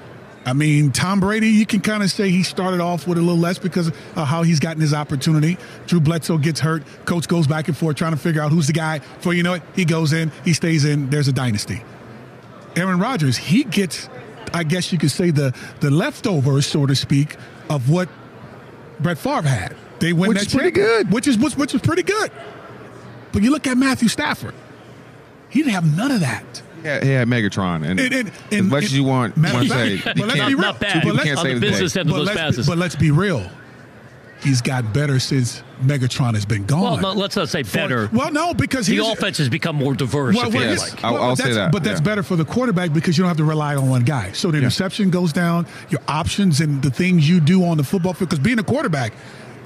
I 0.44 0.54
mean, 0.54 0.90
Tom 0.90 1.20
Brady, 1.20 1.48
you 1.48 1.64
can 1.64 1.80
kind 1.80 2.02
of 2.02 2.10
say 2.10 2.30
he 2.30 2.42
started 2.42 2.80
off 2.80 3.06
with 3.06 3.16
a 3.16 3.20
little 3.20 3.38
less 3.38 3.58
because 3.58 3.88
of 3.88 3.96
how 4.26 4.42
he's 4.42 4.58
gotten 4.58 4.80
his 4.80 4.92
opportunity. 4.92 5.56
Drew 5.86 6.00
Bledsoe 6.00 6.38
gets 6.38 6.58
hurt. 6.58 6.82
Coach 7.04 7.28
goes 7.28 7.46
back 7.46 7.68
and 7.68 7.76
forth 7.76 7.96
trying 7.96 8.12
to 8.12 8.18
figure 8.18 8.42
out 8.42 8.50
who's 8.50 8.66
the 8.66 8.72
guy. 8.72 8.98
For 9.20 9.32
you 9.32 9.44
know 9.44 9.54
it, 9.54 9.62
he 9.74 9.84
goes 9.84 10.12
in, 10.12 10.32
he 10.44 10.52
stays 10.52 10.84
in. 10.84 11.10
There's 11.10 11.28
a 11.28 11.32
dynasty. 11.32 11.82
Aaron 12.74 12.98
Rodgers, 12.98 13.36
he 13.36 13.64
gets, 13.64 14.08
I 14.52 14.64
guess 14.64 14.92
you 14.92 14.98
could 14.98 15.10
say, 15.10 15.30
the 15.30 15.54
the 15.80 15.90
leftovers, 15.90 16.66
so 16.66 16.86
to 16.86 16.96
speak, 16.96 17.36
of 17.70 17.88
what 17.88 18.08
Brett 18.98 19.18
Favre 19.18 19.42
had. 19.42 19.76
They 20.00 20.12
win 20.12 20.30
which 20.30 20.42
is 20.42 20.52
pretty 20.52 20.72
good. 20.72 21.12
Which 21.12 21.28
is 21.28 21.38
which 21.38 21.74
is 21.74 21.80
pretty 21.80 22.02
good. 22.02 22.32
But 23.32 23.42
you 23.42 23.50
look 23.50 23.66
at 23.68 23.76
Matthew 23.76 24.08
Stafford, 24.08 24.54
he 25.48 25.60
didn't 25.60 25.74
have 25.74 25.96
none 25.96 26.10
of 26.10 26.20
that. 26.20 26.62
Yeah, 26.84 27.04
yeah, 27.04 27.24
Megatron, 27.24 27.88
and, 27.88 28.00
and, 28.00 28.14
and, 28.14 28.32
and 28.50 28.52
as 28.52 28.62
much 28.62 28.84
as 28.84 28.96
you 28.96 29.04
want, 29.04 29.36
want 29.36 29.68
to 29.68 29.68
say, 29.68 30.00
but 30.04 30.16
let's 30.16 30.34
be 30.34 30.54
real. 30.54 30.58
Not 30.58 30.80
bad. 30.80 31.04
But 31.04 31.14
let's, 31.14 31.42
the 31.42 31.58
business 31.60 31.96
end 31.96 32.10
of 32.10 32.16
those 32.16 32.30
passes. 32.30 32.66
But 32.66 32.78
let's 32.78 32.96
be 32.96 33.10
real. 33.10 33.48
He's 34.42 34.60
got 34.60 34.92
better 34.92 35.20
since 35.20 35.62
Megatron 35.82 36.34
has 36.34 36.44
been 36.44 36.66
gone. 36.66 37.00
Well, 37.00 37.14
no, 37.14 37.20
let's 37.20 37.36
not 37.36 37.48
say 37.48 37.62
better. 37.62 38.08
For, 38.08 38.16
well, 38.16 38.32
no, 38.32 38.52
because 38.52 38.88
the 38.88 38.98
offense 38.98 39.38
has 39.38 39.48
become 39.48 39.76
more 39.76 39.94
diverse. 39.94 40.34
Well, 40.34 40.50
well, 40.50 40.76
like. 40.76 41.04
I'll, 41.04 41.16
I'll 41.16 41.36
say 41.36 41.52
that. 41.52 41.70
But 41.70 41.84
that's 41.84 42.00
yeah. 42.00 42.04
better 42.04 42.24
for 42.24 42.34
the 42.34 42.44
quarterback 42.44 42.92
because 42.92 43.16
you 43.16 43.22
don't 43.22 43.28
have 43.28 43.36
to 43.36 43.44
rely 43.44 43.76
on 43.76 43.88
one 43.88 44.02
guy. 44.02 44.32
So 44.32 44.50
the 44.50 44.58
yeah. 44.58 44.64
interception 44.64 45.10
goes 45.10 45.32
down, 45.32 45.68
your 45.90 46.00
options 46.08 46.60
and 46.60 46.82
the 46.82 46.90
things 46.90 47.28
you 47.28 47.38
do 47.38 47.64
on 47.64 47.76
the 47.76 47.84
football 47.84 48.14
field. 48.14 48.30
Because 48.30 48.42
being 48.42 48.58
a 48.58 48.64
quarterback, 48.64 49.12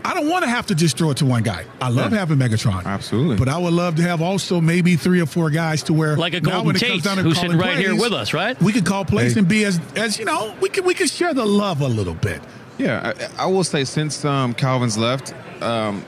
I 0.06 0.14
don't 0.14 0.28
want 0.28 0.44
to 0.44 0.48
have 0.48 0.66
to 0.66 0.76
just 0.76 0.96
throw 0.96 1.10
it 1.10 1.16
to 1.16 1.26
one 1.26 1.42
guy. 1.42 1.64
I 1.80 1.88
love 1.88 2.12
yeah. 2.12 2.18
having 2.18 2.38
Megatron. 2.38 2.84
Absolutely. 2.84 3.36
But 3.36 3.48
I 3.48 3.58
would 3.58 3.72
love 3.72 3.96
to 3.96 4.02
have 4.02 4.22
also 4.22 4.60
maybe 4.60 4.94
three 4.94 5.20
or 5.20 5.26
four 5.26 5.50
guys 5.50 5.82
to 5.84 5.92
where 5.92 6.16
like 6.16 6.32
a 6.32 6.40
Golden 6.40 6.76
Tate 6.76 7.04
who's 7.04 7.40
sitting 7.40 7.58
right 7.58 7.74
plays, 7.74 7.86
here 7.86 7.96
with 7.96 8.12
us, 8.12 8.32
right? 8.32 8.60
We 8.62 8.72
could 8.72 8.86
call 8.86 9.04
plays 9.04 9.34
hey. 9.34 9.40
and 9.40 9.48
be 9.48 9.64
as 9.64 9.80
as 9.96 10.16
you 10.16 10.24
know 10.24 10.54
we 10.60 10.68
can 10.68 10.84
we 10.84 10.94
can 10.94 11.08
share 11.08 11.34
the 11.34 11.44
love 11.44 11.80
a 11.80 11.88
little 11.88 12.14
bit. 12.14 12.40
Yeah, 12.78 13.14
I, 13.36 13.44
I 13.44 13.46
will 13.46 13.64
say 13.64 13.82
since 13.82 14.24
um, 14.24 14.54
Calvin's 14.54 14.96
left, 14.96 15.34
um, 15.60 16.04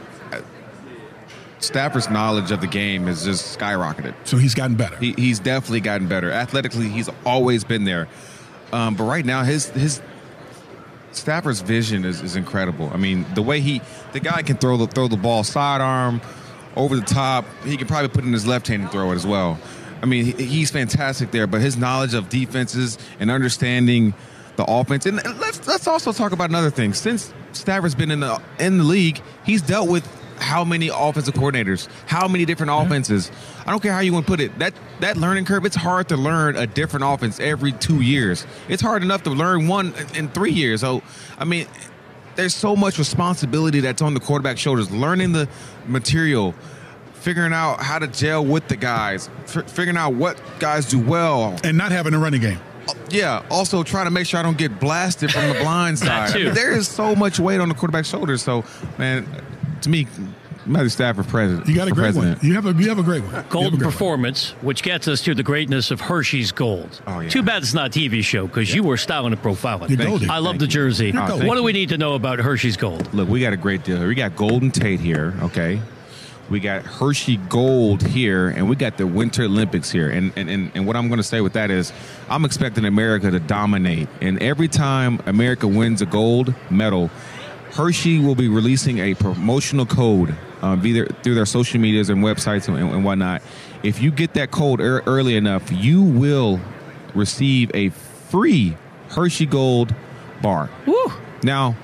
Stafford's 1.59 2.09
knowledge 2.09 2.53
of 2.53 2.61
the 2.61 2.69
game 2.69 3.07
has 3.07 3.25
just 3.25 3.59
skyrocketed. 3.59 4.15
So 4.25 4.37
he's 4.37 4.55
gotten 4.55 4.77
better. 4.77 4.97
He, 4.97 5.13
he's 5.15 5.41
definitely 5.41 5.81
gotten 5.81 6.07
better. 6.07 6.31
Athletically, 6.31 6.89
he's 6.89 7.11
always 7.27 7.65
been 7.65 7.85
there. 7.85 8.07
Um, 8.73 8.95
but 8.95 9.05
right 9.05 9.25
now, 9.25 9.43
his 9.43 9.71
his 9.71 10.01
Stafford's 11.13 11.61
vision 11.61 12.05
is, 12.05 12.21
is 12.21 12.37
incredible. 12.37 12.91
I 12.93 12.97
mean, 12.97 13.27
the 13.35 13.43
way 13.43 13.61
he, 13.61 13.81
the 14.13 14.21
guy 14.21 14.43
can 14.43 14.57
throw 14.57 14.77
the 14.77 14.87
throw 14.87 15.09
the 15.09 15.17
ball 15.17 15.45
sidearm, 15.45 16.21
over 16.79 16.97
the 16.97 17.03
top. 17.03 17.45
He 17.65 17.77
can 17.77 17.87
probably 17.87 18.09
put 18.09 18.25
in 18.25 18.33
his 18.33 18.47
left 18.47 18.69
hand 18.69 18.83
and 18.83 18.91
throw 18.91 19.13
it 19.13 19.17
as 19.17 19.27
well. 19.27 19.59
I 20.01 20.07
mean, 20.07 20.25
he, 20.25 20.45
he's 20.45 20.71
fantastic 20.71 21.33
there. 21.33 21.47
But 21.47 21.61
his 21.61 21.77
knowledge 21.77 22.15
of 22.15 22.29
defenses 22.29 22.97
and 23.21 23.31
understanding 23.31 24.15
the 24.57 24.65
offense, 24.65 25.07
and 25.07 25.17
let's 25.39 25.67
let's 25.67 25.87
also 25.87 26.13
talk 26.13 26.33
about 26.33 26.49
another 26.49 26.71
thing. 26.71 26.95
Since 26.95 27.33
Stafford's 27.53 27.95
been 27.95 28.11
in 28.11 28.21
the 28.21 28.41
in 28.59 28.79
the 28.79 28.85
league, 28.85 29.21
he's 29.45 29.61
dealt 29.63 29.89
with 29.89 30.07
how 30.41 30.65
many 30.65 30.89
offensive 30.89 31.35
coordinators, 31.35 31.89
how 32.07 32.29
many 32.29 32.45
different 32.45 32.71
mm-hmm. 32.71 32.87
offenses. 32.87 33.31
I 33.67 33.71
don't 33.71 33.83
care 33.83 33.93
how 33.93 34.01
you 34.01 34.13
want 34.13 34.27
to 34.27 34.31
put 34.31 34.41
it. 34.41 34.59
That 34.59 34.75
that 35.01 35.17
learning 35.17 35.45
curve, 35.45 35.65
it's 35.65 35.77
hard 35.77 36.09
to 36.09 36.17
learn 36.17 36.57
a 36.57 36.67
different 36.67 37.05
offense 37.07 37.41
every 37.41 37.73
two 37.73 38.01
years. 38.01 38.47
It's 38.69 38.83
hard 38.83 39.03
enough 39.03 39.23
to 39.25 39.31
learn 39.31 39.69
one 39.69 39.95
in 40.15 40.29
three 40.29 40.53
years. 40.53 40.81
So, 40.81 41.03
I 41.39 41.45
mean, 41.45 41.67
there's 42.37 42.55
so 42.55 42.77
much 42.77 42.99
responsibility 42.99 43.81
that's 43.81 44.01
on 44.01 44.15
the 44.15 44.21
quarterback's 44.21 44.61
shoulders. 44.61 44.91
Learning 44.91 45.33
the 45.33 45.49
material, 45.87 46.55
figuring 47.15 47.53
out 47.53 47.81
how 47.81 47.99
to 47.99 48.07
gel 48.07 48.45
with 48.45 48.69
the 48.69 48.77
guys, 48.77 49.29
f- 49.45 49.71
figuring 49.71 49.97
out 49.97 50.15
what 50.15 50.41
guys 50.59 50.87
do 50.87 50.99
well, 50.99 51.59
and 51.65 51.77
not 51.77 51.93
having 51.93 52.15
a 52.15 52.19
running 52.19 52.41
game. 52.41 52.61
Yeah. 53.11 53.45
Also, 53.51 53.83
trying 53.83 54.07
to 54.07 54.11
make 54.11 54.27
sure 54.27 54.41
I 54.41 54.43
don't 54.43 54.59
get 54.59 54.81
blasted 54.81 55.33
from 55.33 55.49
the 55.49 55.55
blind 55.61 55.99
side. 55.99 56.31
I 56.31 56.35
mean, 56.39 56.55
there 56.55 56.73
is 56.73 56.89
so 56.89 57.15
much 57.15 57.39
weight 57.39 57.61
on 57.61 57.69
the 57.69 57.75
quarterback's 57.75 58.09
shoulders. 58.09 58.43
So, 58.43 58.65
man, 58.99 59.27
to 59.83 59.89
me, 59.89 60.07
Matthew 60.67 60.91
Stafford 60.91 61.29
president. 61.29 61.67
You 61.67 61.75
got 61.75 61.89
a 61.89 61.93
great 61.93 62.13
president. 62.13 62.39
one. 62.39 62.47
You 62.47 62.55
have 62.55 62.67
a 62.67 62.73
you 62.73 62.89
have 62.89 62.99
a 62.99 63.03
great 63.03 63.23
one. 63.25 63.45
Golden 63.49 63.79
performance, 63.79 64.55
one. 64.55 64.67
which 64.67 64.83
gets 64.83 65.09
us 65.09 65.23
to 65.23 65.35
the 65.35 65.43
greatness 65.43 65.91
of 65.91 66.01
Hershey's 66.01 66.53
Gold. 66.53 67.01
Oh, 67.07 67.21
yeah. 67.21 67.29
Too 67.29 67.43
bad 67.43 67.63
it's 67.63 67.75
not 67.75 67.97
a 67.97 67.99
TV 67.99 68.23
show 68.23 68.47
because 68.47 68.69
yeah. 68.69 68.77
you 68.77 68.83
were 68.83 68.97
styling 68.97 69.33
and 69.33 69.43
profiling. 69.43 69.89
You're 69.89 70.07
golden. 70.07 70.31
I 70.31 70.39
love 70.39 70.53
Thank 70.53 70.61
the 70.61 70.67
jersey. 70.67 71.13
Oh, 71.15 71.47
what 71.47 71.57
do 71.57 71.63
we 71.63 71.73
need 71.73 71.89
to 71.91 71.99
know 71.99 72.15
about 72.15 72.39
Hershey's 72.39 72.77
Gold? 72.77 73.13
Look, 73.15 73.29
we 73.29 73.41
got 73.41 73.53
a 73.53 73.57
great 73.57 73.85
deal. 73.85 74.07
We 74.07 74.15
got 74.15 74.37
Golden 74.37 74.71
Tate 74.71 75.01
here. 75.01 75.35
Okay. 75.43 75.81
We 76.51 76.61
got 76.61 76.83
Hershey 76.83 77.37
Gold 77.37 78.03
here, 78.03 78.49
and 78.49 78.71
we 78.71 78.77
got 78.77 78.97
the 78.97 79.07
Winter 79.07 79.43
Olympics 79.43 79.91
here. 79.91 80.09
And, 80.09 80.33
and, 80.35 80.49
and, 80.49 80.71
and 80.75 80.87
what 80.87 80.97
I'm 80.97 81.09
going 81.09 81.19
to 81.19 81.25
say 81.25 81.43
with 81.43 81.53
that 81.53 81.71
is, 81.71 81.93
I'm 82.31 82.47
expecting 82.47 82.87
America 82.87 83.31
to 83.31 83.39
dominate. 83.39 84.09
And 84.23 84.43
every 84.43 84.69
time 84.69 85.21
America 85.27 85.69
wins 85.69 86.01
a 86.01 86.07
gold 86.07 86.55
medal, 86.71 87.11
Hershey 87.73 88.19
will 88.19 88.35
be 88.35 88.49
releasing 88.49 88.99
a 88.99 89.15
promotional 89.15 89.87
code 89.87 90.35
um, 90.63 90.85
either 90.87 91.07
through 91.23 91.35
their 91.35 91.47
social 91.47 91.81
medias 91.81 92.09
and 92.09 92.23
websites 92.23 92.69
and, 92.69 92.77
and 92.77 93.05
whatnot. 93.05 93.43
If 93.83 94.03
you 94.03 94.11
get 94.11 94.35
that 94.35 94.51
code 94.51 94.81
er- 94.81 95.03
early 95.07 95.37
enough, 95.37 95.71
you 95.71 96.03
will 96.03 96.61
receive 97.15 97.71
a 97.75 97.91
free 97.91 98.77
Hershey 99.11 99.47
Gold 99.47 99.95
bar. 100.43 100.69
Woo. 100.87 101.13
Now, 101.43 101.77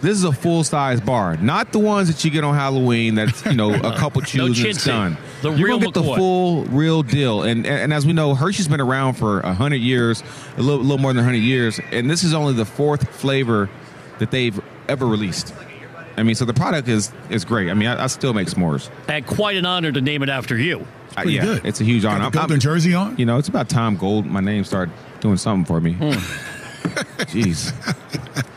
this 0.00 0.18
is 0.18 0.24
a 0.24 0.32
full 0.32 0.62
size 0.62 1.00
bar, 1.00 1.36
not 1.38 1.72
the 1.72 1.78
ones 1.78 2.08
that 2.08 2.24
you 2.24 2.30
get 2.30 2.44
on 2.44 2.54
Halloween. 2.54 3.14
That's 3.14 3.46
you 3.46 3.54
know 3.54 3.72
a 3.74 3.96
couple 3.96 4.20
chews 4.22 4.36
no 4.36 4.46
and 4.46 4.56
it's 4.58 4.84
done. 4.84 5.16
The 5.42 5.52
You're 5.52 5.68
gonna 5.68 5.86
get 5.86 5.94
McCoy. 5.94 6.10
the 6.10 6.16
full 6.16 6.64
real 6.66 7.02
deal. 7.02 7.42
And, 7.42 7.66
and, 7.66 7.80
and 7.80 7.92
as 7.92 8.04
we 8.04 8.12
know, 8.12 8.34
Hershey's 8.34 8.68
been 8.68 8.80
around 8.80 9.14
for 9.14 9.40
hundred 9.40 9.76
years, 9.76 10.22
a 10.56 10.62
little, 10.62 10.82
little 10.82 10.98
more 10.98 11.12
than 11.12 11.24
hundred 11.24 11.38
years, 11.38 11.80
and 11.92 12.10
this 12.10 12.24
is 12.24 12.34
only 12.34 12.52
the 12.52 12.66
fourth 12.66 13.08
flavor 13.16 13.70
that 14.18 14.30
they've 14.30 14.60
ever 14.88 15.06
released. 15.06 15.54
I 16.16 16.22
mean, 16.22 16.34
so 16.34 16.44
the 16.44 16.54
product 16.54 16.88
is 16.88 17.12
is 17.28 17.44
great. 17.44 17.70
I 17.70 17.74
mean, 17.74 17.88
I, 17.88 18.04
I 18.04 18.06
still 18.06 18.32
make 18.32 18.48
s'mores. 18.48 18.90
And 19.08 19.26
quite 19.26 19.56
an 19.56 19.66
honor 19.66 19.92
to 19.92 20.00
name 20.00 20.22
it 20.22 20.28
after 20.28 20.56
you. 20.56 20.86
Uh, 21.16 21.22
yeah, 21.22 21.44
good. 21.44 21.66
it's 21.66 21.80
a 21.80 21.84
huge 21.84 22.04
honor. 22.04 22.24
Got 22.24 22.32
the 22.32 22.38
golden 22.38 22.54
I'm, 22.54 22.60
jersey 22.60 22.94
on. 22.94 23.16
You 23.16 23.26
know, 23.26 23.38
it's 23.38 23.48
about 23.48 23.68
time 23.68 23.96
gold. 23.96 24.26
My 24.26 24.40
name 24.40 24.64
started 24.64 24.94
doing 25.20 25.36
something 25.36 25.64
for 25.64 25.80
me. 25.80 25.94
Mm. 25.94 26.52
Jeez. 27.26 27.72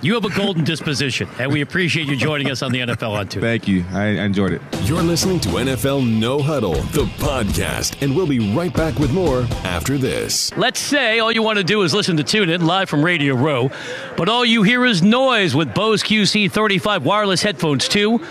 You 0.01 0.13
have 0.13 0.25
a 0.25 0.29
golden 0.35 0.63
disposition, 0.63 1.27
and 1.39 1.51
we 1.51 1.61
appreciate 1.61 2.07
you 2.07 2.15
joining 2.15 2.49
us 2.51 2.61
on 2.61 2.71
the 2.71 2.79
NFL 2.79 3.11
on 3.11 3.27
Two. 3.27 3.41
Thank 3.41 3.67
you. 3.67 3.83
I 3.91 4.07
enjoyed 4.07 4.53
it. 4.53 4.61
You're 4.83 5.01
listening 5.01 5.39
to 5.41 5.49
NFL 5.49 6.07
No 6.19 6.41
Huddle, 6.41 6.75
the 6.75 7.05
podcast, 7.17 8.01
and 8.01 8.15
we'll 8.15 8.27
be 8.27 8.53
right 8.53 8.73
back 8.73 8.97
with 8.97 9.11
more 9.11 9.41
after 9.63 9.97
this. 9.97 10.55
Let's 10.57 10.79
say 10.79 11.19
all 11.19 11.31
you 11.31 11.43
want 11.43 11.57
to 11.57 11.63
do 11.63 11.81
is 11.83 11.93
listen 11.93 12.17
to 12.17 12.23
Tune 12.23 12.49
In 12.49 12.65
live 12.65 12.89
from 12.89 13.03
Radio 13.03 13.35
Row, 13.35 13.71
but 14.15 14.29
all 14.29 14.45
you 14.45 14.63
hear 14.63 14.85
is 14.85 15.01
noise 15.01 15.55
with 15.55 15.73
Bose 15.73 16.01
QC35 16.03 17.01
wireless 17.03 17.41
headphones, 17.41 17.87
too. 17.87 18.21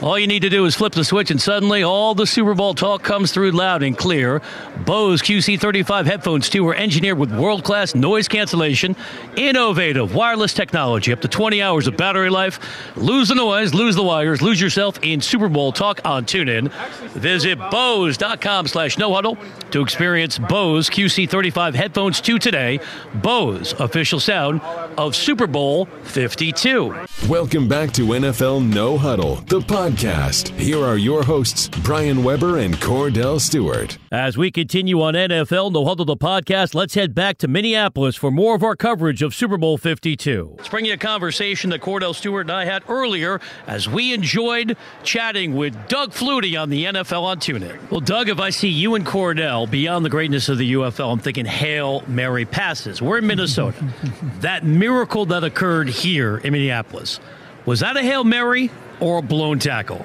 All 0.00 0.16
you 0.16 0.28
need 0.28 0.42
to 0.42 0.48
do 0.48 0.64
is 0.64 0.76
flip 0.76 0.92
the 0.92 1.04
switch, 1.04 1.32
and 1.32 1.42
suddenly 1.42 1.82
all 1.82 2.14
the 2.14 2.26
Super 2.26 2.54
Bowl 2.54 2.72
talk 2.72 3.02
comes 3.02 3.32
through 3.32 3.50
loud 3.50 3.82
and 3.82 3.98
clear. 3.98 4.40
Bose 4.86 5.20
QC35 5.20 6.06
headphones, 6.06 6.48
too, 6.48 6.64
are 6.68 6.74
engineered 6.74 7.18
with 7.18 7.36
world 7.36 7.64
class 7.64 7.96
noise 7.96 8.28
cancellation, 8.28 8.94
innovative 9.36 10.14
wireless 10.14 10.54
technology, 10.54 11.12
up 11.12 11.20
to 11.22 11.26
20 11.26 11.60
hours 11.60 11.88
of 11.88 11.96
battery 11.96 12.30
life. 12.30 12.60
Lose 12.96 13.28
the 13.28 13.34
noise, 13.34 13.74
lose 13.74 13.96
the 13.96 14.02
wires, 14.04 14.40
lose 14.40 14.60
yourself 14.60 15.00
in 15.02 15.20
Super 15.20 15.48
Bowl 15.48 15.72
talk 15.72 16.00
on 16.04 16.24
TuneIn. 16.24 16.70
Visit 17.14 17.58
Bose.com 17.58 18.68
slash 18.68 18.98
no 18.98 19.12
huddle 19.12 19.36
to 19.72 19.82
experience 19.82 20.38
Bose 20.38 20.88
QC35 20.88 21.74
headphones 21.74 22.20
2 22.20 22.38
today. 22.38 22.78
Bose, 23.14 23.72
official 23.80 24.20
sound 24.20 24.60
of 24.96 25.16
Super 25.16 25.48
Bowl 25.48 25.86
52. 26.04 26.94
Welcome 27.28 27.66
back 27.66 27.90
to 27.94 28.06
NFL 28.06 28.64
No 28.72 28.96
Huddle, 28.96 29.36
the 29.46 29.58
podcast 29.58 29.87
podcast. 29.88 30.50
Here 30.58 30.84
are 30.84 30.98
your 30.98 31.22
hosts, 31.22 31.68
Brian 31.82 32.22
Weber 32.22 32.58
and 32.58 32.74
Cordell 32.74 33.40
Stewart. 33.40 33.96
As 34.12 34.36
we 34.36 34.50
continue 34.50 35.00
on 35.00 35.14
NFL 35.14 35.72
No 35.72 35.86
Huddle 35.86 36.04
the 36.04 36.14
podcast, 36.14 36.74
let's 36.74 36.92
head 36.92 37.14
back 37.14 37.38
to 37.38 37.48
Minneapolis 37.48 38.14
for 38.14 38.30
more 38.30 38.54
of 38.54 38.62
our 38.62 38.76
coverage 38.76 39.22
of 39.22 39.34
Super 39.34 39.56
Bowl 39.56 39.78
52. 39.78 40.56
Let's 40.58 40.68
bring 40.68 40.84
you 40.84 40.92
a 40.92 40.98
conversation 40.98 41.70
that 41.70 41.80
Cordell 41.80 42.14
Stewart 42.14 42.42
and 42.42 42.50
I 42.50 42.66
had 42.66 42.82
earlier 42.86 43.40
as 43.66 43.88
we 43.88 44.12
enjoyed 44.12 44.76
chatting 45.04 45.54
with 45.54 45.74
Doug 45.88 46.12
Flutie 46.12 46.60
on 46.60 46.68
the 46.68 46.84
NFL 46.84 47.22
on 47.22 47.38
TuneIn. 47.38 47.90
Well, 47.90 48.00
Doug, 48.00 48.28
if 48.28 48.38
I 48.38 48.50
see 48.50 48.68
you 48.68 48.94
and 48.94 49.06
Cordell 49.06 49.70
beyond 49.70 50.04
the 50.04 50.10
greatness 50.10 50.50
of 50.50 50.58
the 50.58 50.74
UFL, 50.74 51.14
I'm 51.14 51.18
thinking 51.18 51.46
Hail 51.46 52.02
Mary 52.06 52.44
passes. 52.44 53.00
We're 53.00 53.18
in 53.18 53.26
Minnesota. 53.26 53.82
that 54.40 54.64
miracle 54.64 55.24
that 55.26 55.44
occurred 55.44 55.88
here 55.88 56.36
in 56.36 56.52
Minneapolis. 56.52 57.20
Was 57.64 57.80
that 57.80 57.96
a 57.96 58.02
Hail 58.02 58.24
Mary 58.24 58.70
or 59.00 59.18
a 59.18 59.22
blown 59.22 59.58
tackle? 59.58 60.04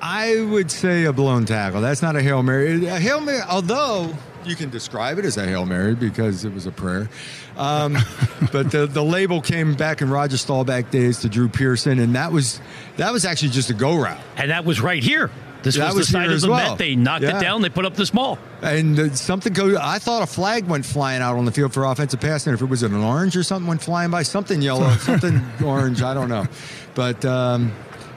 I 0.00 0.40
would 0.42 0.70
say 0.70 1.04
a 1.04 1.12
blown 1.12 1.44
tackle. 1.44 1.80
That's 1.80 2.02
not 2.02 2.16
a 2.16 2.22
Hail 2.22 2.42
Mary. 2.42 2.86
A 2.86 3.00
Hail 3.00 3.20
Mary, 3.20 3.40
although 3.48 4.14
you 4.44 4.54
can 4.54 4.70
describe 4.70 5.18
it 5.18 5.24
as 5.24 5.36
a 5.36 5.46
Hail 5.46 5.66
Mary 5.66 5.94
because 5.94 6.44
it 6.44 6.52
was 6.52 6.66
a 6.66 6.72
prayer. 6.72 7.08
Um, 7.56 7.96
but 8.52 8.70
the, 8.70 8.86
the 8.86 9.02
label 9.02 9.40
came 9.40 9.74
back 9.74 10.00
in 10.00 10.10
Roger 10.10 10.36
Staubach 10.36 10.90
days 10.90 11.20
to 11.20 11.28
Drew 11.28 11.48
Pearson, 11.48 11.98
and 11.98 12.14
that 12.14 12.32
was 12.32 12.60
that 12.96 13.12
was 13.12 13.24
actually 13.24 13.50
just 13.50 13.70
a 13.70 13.74
go 13.74 13.96
route. 13.96 14.20
And 14.36 14.50
that 14.50 14.64
was 14.64 14.80
right 14.80 15.02
here. 15.02 15.30
This 15.62 15.76
that 15.76 15.88
was, 15.88 15.96
was 15.96 16.06
the 16.08 16.12
side 16.12 16.30
of 16.30 16.40
the 16.40 16.48
well. 16.48 16.70
Met. 16.70 16.78
They 16.78 16.94
knocked 16.94 17.24
yeah. 17.24 17.38
it 17.38 17.40
down. 17.40 17.62
They 17.62 17.68
put 17.68 17.84
up 17.84 17.94
the 17.94 18.06
small. 18.06 18.38
And 18.62 18.98
uh, 18.98 19.14
something 19.14 19.52
go. 19.52 19.76
I 19.80 19.98
thought 19.98 20.22
a 20.22 20.26
flag 20.26 20.66
went 20.66 20.86
flying 20.86 21.20
out 21.20 21.36
on 21.36 21.44
the 21.44 21.52
field 21.52 21.72
for 21.72 21.84
offensive 21.84 22.20
pass, 22.20 22.46
and 22.46 22.54
if 22.54 22.62
it 22.62 22.66
was 22.66 22.82
an 22.82 22.94
orange 22.94 23.36
or 23.36 23.42
something 23.42 23.66
went 23.66 23.82
flying 23.82 24.10
by, 24.10 24.22
something 24.22 24.62
yellow, 24.62 24.90
something 24.98 25.40
orange. 25.64 26.02
I 26.02 26.14
don't 26.14 26.28
know, 26.28 26.46
but 26.94 27.24
um, 27.24 27.72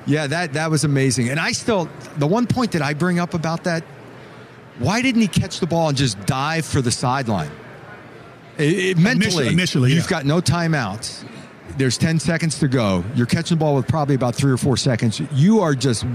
yeah, 0.05 0.27
that 0.27 0.53
that 0.53 0.69
was 0.69 0.83
amazing. 0.83 1.29
And 1.29 1.39
I 1.39 1.51
still, 1.51 1.89
the 2.17 2.27
one 2.27 2.45
point 2.45 2.73
that 2.73 2.81
I 2.81 2.93
bring 2.93 3.19
up 3.19 3.33
about 3.33 3.63
that, 3.63 3.83
why 4.79 5.01
didn't 5.01 5.21
he 5.21 5.27
catch 5.27 5.59
the 5.59 5.67
ball 5.67 5.89
and 5.89 5.97
just 5.97 6.23
dive 6.25 6.65
for 6.65 6.81
the 6.81 6.91
sideline? 6.91 7.51
It, 8.57 8.79
it, 8.79 8.97
mentally, 8.97 9.47
initially, 9.47 9.93
you've 9.93 10.05
yeah. 10.05 10.09
got 10.09 10.25
no 10.25 10.41
timeouts. 10.41 11.27
There's 11.77 11.97
10 11.97 12.19
seconds 12.19 12.59
to 12.59 12.67
go. 12.67 13.03
You're 13.15 13.25
catching 13.25 13.57
the 13.57 13.59
ball 13.59 13.75
with 13.75 13.87
probably 13.87 14.15
about 14.15 14.35
three 14.35 14.51
or 14.51 14.57
four 14.57 14.75
seconds. 14.75 15.21
You 15.31 15.61
are 15.61 15.73
just 15.73 16.05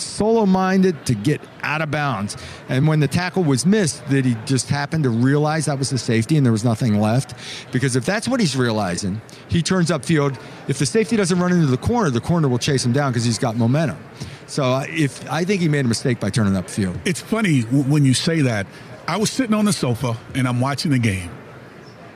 solo 0.00 0.46
minded 0.46 1.06
to 1.06 1.14
get 1.14 1.40
out 1.62 1.82
of 1.82 1.90
bounds. 1.90 2.36
And 2.68 2.86
when 2.86 3.00
the 3.00 3.08
tackle 3.08 3.44
was 3.44 3.66
missed, 3.66 4.06
that 4.08 4.24
he 4.24 4.36
just 4.44 4.68
happened 4.68 5.04
to 5.04 5.10
realize 5.10 5.66
that 5.66 5.78
was 5.78 5.90
the 5.90 5.98
safety 5.98 6.36
and 6.36 6.44
there 6.44 6.52
was 6.52 6.64
nothing 6.64 7.00
left. 7.00 7.34
Because 7.72 7.96
if 7.96 8.04
that's 8.04 8.28
what 8.28 8.40
he's 8.40 8.56
realizing, 8.56 9.20
he 9.48 9.62
turns 9.62 9.90
upfield. 9.90 10.40
If 10.68 10.78
the 10.78 10.86
safety 10.86 11.16
doesn't 11.16 11.38
run 11.38 11.52
into 11.52 11.66
the 11.66 11.76
corner, 11.76 12.10
the 12.10 12.20
corner 12.20 12.48
will 12.48 12.58
chase 12.58 12.84
him 12.84 12.92
down 12.92 13.12
because 13.12 13.24
he's 13.24 13.38
got 13.38 13.56
momentum. 13.56 13.98
So 14.46 14.64
uh, 14.64 14.86
if 14.88 15.28
I 15.30 15.44
think 15.44 15.60
he 15.60 15.68
made 15.68 15.84
a 15.84 15.88
mistake 15.88 16.20
by 16.20 16.30
turning 16.30 16.54
upfield. 16.54 16.98
It's 17.04 17.20
funny 17.20 17.62
when 17.62 18.04
you 18.04 18.14
say 18.14 18.42
that. 18.42 18.66
I 19.08 19.16
was 19.18 19.30
sitting 19.30 19.54
on 19.54 19.64
the 19.64 19.72
sofa 19.72 20.16
and 20.34 20.48
I'm 20.48 20.60
watching 20.60 20.90
the 20.90 20.98
game. 20.98 21.30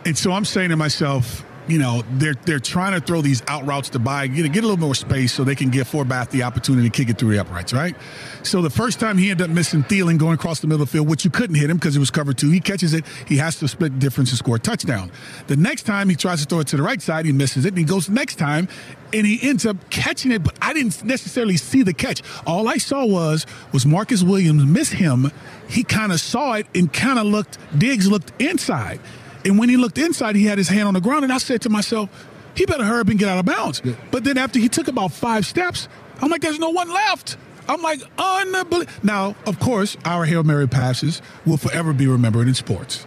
And 0.05 0.17
so 0.17 0.33
I'm 0.33 0.45
saying 0.45 0.71
to 0.71 0.77
myself, 0.77 1.45
you 1.71 1.79
know, 1.79 2.03
they're 2.13 2.35
they're 2.35 2.59
trying 2.59 2.93
to 2.99 3.05
throw 3.05 3.23
these 3.23 3.43
out 3.47 3.67
routes 3.67 3.91
to 3.91 3.99
buy, 3.99 4.27
get, 4.27 4.51
get 4.53 4.65
a 4.65 4.67
little 4.67 4.77
more 4.77 4.95
space 4.95 5.33
so 5.33 5.45
they 5.45 5.55
can 5.55 5.71
give 5.71 5.89
Forbath 5.89 6.31
the 6.31 6.43
opportunity 6.43 6.89
to 6.89 6.97
kick 6.97 7.09
it 7.09 7.19
through 7.19 7.33
the 7.33 7.41
uprights, 7.41 7.73
right? 7.73 7.95
So 8.43 8.63
the 8.63 8.71
first 8.71 9.01
time 9.01 9.19
he 9.19 9.31
ended 9.31 9.51
up 9.51 9.55
missing 9.55 9.83
Thielen 9.83 10.19
going 10.19 10.35
across 10.35 10.61
the 10.61 10.67
middle 10.67 10.83
of 10.83 10.89
the 10.89 10.93
field, 10.93 11.09
which 11.09 11.25
you 11.25 11.31
couldn't 11.31 11.57
hit 11.57 11.71
him 11.71 11.77
because 11.77 11.97
it 11.97 12.01
was 12.01 12.11
covered 12.11 12.39
two. 12.39 12.51
He 12.51 12.61
catches 12.61 12.95
it, 12.95 13.05
he 13.27 13.37
has 13.37 13.59
to 13.61 13.69
split 13.69 13.99
difference 13.99 14.31
and 14.31 14.39
score 14.39 14.57
a 14.57 14.59
touchdown. 14.59 15.11
The 15.47 15.57
next 15.57 15.85
time 15.85 16.09
he 16.09 16.17
tries 16.17 16.41
to 16.41 16.47
throw 16.47 16.61
it 16.61 16.67
to 16.69 16.77
the 16.77 16.83
right 16.83 17.01
side, 17.01 17.27
he 17.27 17.33
misses 17.33 17.65
it, 17.65 17.69
and 17.69 17.79
he 17.79 17.85
goes 17.85 18.09
next 18.09 18.37
time 18.37 18.69
and 19.13 19.27
he 19.27 19.49
ends 19.49 19.67
up 19.67 19.77
catching 19.91 20.33
it, 20.33 20.43
but 20.43 20.57
I 20.63 20.73
didn't 20.73 21.03
necessarily 21.05 21.57
see 21.57 21.83
the 21.83 21.93
catch. 21.93 22.23
All 22.47 22.69
I 22.69 22.77
saw 22.77 23.05
was 23.05 23.47
was 23.73 23.85
Marcus 23.87 24.23
Williams 24.23 24.65
miss 24.65 24.91
him. 24.91 25.31
He 25.69 25.83
kind 25.83 26.13
of 26.13 26.21
saw 26.21 26.55
it 26.55 26.67
and 26.75 26.93
kind 26.93 27.19
of 27.19 27.27
looked 27.27 27.59
Diggs 27.77 28.09
looked 28.09 28.33
inside. 28.41 29.01
And 29.45 29.59
when 29.59 29.69
he 29.69 29.77
looked 29.77 29.99
inside, 29.99 30.37
he 30.37 30.45
had 30.45 30.59
his 30.59 30.69
hand 30.69 30.89
on 30.89 30.95
the 30.95 31.01
ground. 31.01 31.25
And 31.25 31.33
I 31.33 31.39
said 31.39 31.63
to 31.63 31.71
myself, 31.71 32.09
he 32.55 32.67
better 32.67 32.85
hurry 32.85 33.01
up 33.01 33.09
and 33.09 33.19
get 33.19 33.29
out 33.29 33.39
of 33.39 33.47
bounds. 33.47 33.83
But 34.11 34.25
then 34.25 34.37
after 34.37 34.59
he 34.59 34.69
took 34.69 34.89
about 34.89 35.13
five 35.13 35.47
steps, 35.47 35.89
I'm 36.21 36.31
like, 36.31 36.43
there's 36.43 36.59
no 36.59 36.71
one 36.71 36.93
left. 36.93 37.37
I'm 37.69 37.83
like, 37.83 38.01
unbelievable. 38.19 38.93
Now, 39.03 39.37
of 39.47 39.61
course, 39.61 39.97
our 40.05 40.25
Hail 40.25 40.43
Mary 40.43 40.69
passes 40.69 41.23
will 41.47 41.57
forever 41.57 41.93
be 41.93 42.07
remembered 42.07 42.49
in 42.49 42.55
sports. 42.55 43.07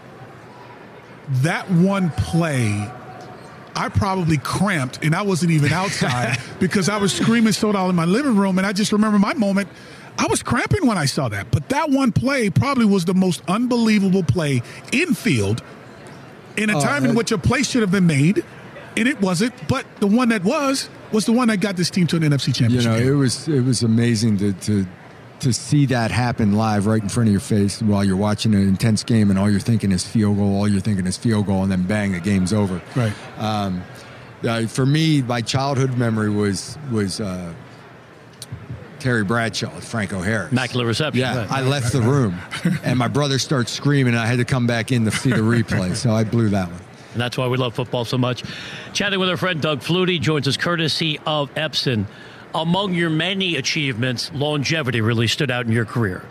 That 1.42 1.70
one 1.70 2.12
play, 2.12 2.90
I 3.76 3.90
probably 3.90 4.38
cramped, 4.38 5.04
and 5.04 5.16
I 5.16 5.22
wasn't 5.22 5.52
even 5.52 5.72
outside 5.72 6.38
because 6.60 6.90
I 6.90 6.98
was 6.98 7.14
screaming 7.14 7.54
so 7.54 7.72
loud 7.72 7.90
in 7.90 7.96
my 7.96 8.06
living 8.06 8.36
room. 8.36 8.58
And 8.58 8.66
I 8.66 8.74
just 8.74 8.92
remember 8.92 9.20
my 9.20 9.34
moment. 9.34 9.68
I 10.18 10.28
was 10.28 10.44
cramping 10.44 10.86
when 10.86 10.98
I 10.98 11.06
saw 11.06 11.28
that. 11.30 11.52
But 11.52 11.70
that 11.70 11.90
one 11.90 12.12
play 12.12 12.50
probably 12.50 12.86
was 12.86 13.06
the 13.06 13.16
most 13.16 13.42
unbelievable 13.48 14.24
play 14.24 14.62
in 14.92 15.14
field 15.14 15.64
in 16.58 16.70
a 16.70 16.78
Oh, 16.78 16.82
time 16.82 17.06
in 17.06 17.16
which 17.16 17.32
a 17.32 17.38
play 17.38 17.64
should 17.64 17.82
have 17.82 17.92
been 17.92 18.08
made, 18.08 18.44
and 18.98 19.08
it 19.08 19.20
wasn't. 19.22 19.54
But 19.68 19.86
the 20.00 20.08
one 20.08 20.30
that 20.30 20.44
was 20.44 20.90
was 21.12 21.26
the 21.26 21.34
one 21.34 21.48
that 21.50 21.58
got 21.58 21.76
this 21.76 21.90
team 21.90 22.08
to 22.08 22.16
an 22.18 22.24
NFC 22.24 22.54
championship. 22.54 22.84
You 22.84 22.90
know, 22.90 23.00
game. 23.00 23.08
it 23.14 23.16
was 23.16 23.48
it 23.48 23.62
was 23.62 23.84
amazing 23.84 24.38
to 24.40 24.54
to 24.54 24.86
to 25.40 25.52
see 25.52 25.86
that 25.88 26.10
happen 26.10 26.54
live 26.54 26.86
right 26.86 27.02
in 27.04 27.10
front 27.10 27.28
of 27.28 27.32
your 27.34 27.42
face 27.42 27.82
while 27.82 28.04
you're 28.04 28.16
watching 28.16 28.56
an 28.56 28.62
intense 28.66 29.04
game 29.04 29.30
and 29.30 29.38
all 29.38 29.50
you're 29.50 29.60
thinking 29.60 29.92
is 29.92 30.06
field 30.08 30.38
goal, 30.38 30.56
all 30.56 30.68
you're 30.70 30.80
thinking 30.80 31.06
is 31.06 31.18
field 31.18 31.46
goal, 31.48 31.64
and 31.64 31.72
then 31.72 31.84
bang, 31.84 32.14
the 32.14 32.20
game's 32.22 32.54
over. 32.54 32.82
right. 32.96 33.14
Um, 33.38 33.82
Uh, 34.46 34.68
for 34.68 34.86
me, 34.86 35.22
my 35.22 35.40
childhood 35.42 35.98
memory 35.98 36.30
was 36.30 36.78
was 36.92 37.20
uh, 37.22 37.54
Terry 39.04 39.26
Bradshaw 39.26 39.76
with 39.76 39.84
Franco 39.84 40.22
Harris. 40.22 40.54
Immaculate 40.54 40.88
reception. 40.88 41.20
Yeah, 41.20 41.40
right. 41.40 41.52
I 41.52 41.62
left 41.62 41.92
the 41.92 42.02
room, 42.02 42.40
and 42.84 42.98
my 42.98 43.10
brother 43.10 43.38
starts 43.38 43.70
screaming, 43.70 44.14
and 44.14 44.22
I 44.22 44.26
had 44.26 44.38
to 44.38 44.46
come 44.46 44.66
back 44.66 44.94
in 44.94 45.04
to 45.04 45.12
see 45.12 45.30
the 45.30 45.42
replay. 45.42 45.94
So 45.94 46.14
I 46.14 46.24
blew 46.24 46.48
that 46.50 46.70
one. 46.70 46.80
And 47.12 47.22
that's 47.22 47.38
why 47.38 47.48
we 47.48 47.58
love 47.58 47.76
football 47.76 48.06
so 48.06 48.18
much. 48.18 48.44
Chatting 48.94 49.20
with 49.20 49.28
our 49.28 49.36
friend 49.36 49.62
Doug 49.62 49.82
Flutie 49.82 50.22
joins 50.22 50.48
us 50.48 50.56
courtesy 50.56 51.20
of 51.26 51.54
Epson. 51.56 52.06
Among 52.56 52.94
your 52.94 53.10
many 53.10 53.58
achievements, 53.58 54.32
longevity 54.34 55.02
really 55.02 55.28
stood 55.28 55.52
out 55.52 55.66
in 55.66 55.74
your 55.74 55.86
career. 55.86 56.24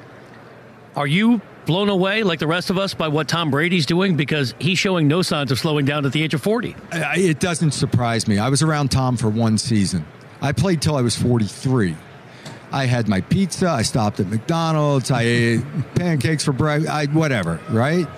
Are 0.97 1.07
you 1.07 1.43
blown 1.67 1.91
away, 1.91 2.23
like 2.23 2.39
the 2.39 2.47
rest 2.47 2.71
of 2.71 2.79
us, 2.79 2.95
by 2.95 3.09
what 3.09 3.29
Tom 3.29 3.51
Brady's 3.51 3.85
doing? 3.85 4.17
Because 4.17 4.55
he's 4.59 4.79
showing 4.79 5.09
no 5.09 5.21
signs 5.21 5.53
of 5.53 5.59
slowing 5.59 5.85
down 5.85 6.07
at 6.07 6.13
the 6.13 6.23
age 6.23 6.33
of 6.33 6.43
40. 6.43 6.75
It 6.91 7.39
doesn't 7.39 7.73
surprise 7.73 8.27
me. 8.27 8.39
I 8.39 8.49
was 8.49 8.63
around 8.63 8.91
Tom 8.91 9.19
for 9.19 9.29
one 9.29 9.59
season. 9.59 10.07
I 10.41 10.53
played 10.53 10.81
till 10.81 10.97
I 10.97 11.03
was 11.03 11.15
43. 11.17 11.97
I 12.73 12.87
had 12.87 13.07
my 13.07 13.21
pizza. 13.21 13.69
I 13.69 13.83
stopped 13.83 14.19
at 14.19 14.29
McDonald's. 14.29 15.11
I 15.11 15.23
ate 15.23 15.61
pancakes 15.95 16.45
for 16.45 16.53
breakfast. 16.53 16.91
I, 16.91 17.07
whatever, 17.07 17.61
right? 17.71 18.09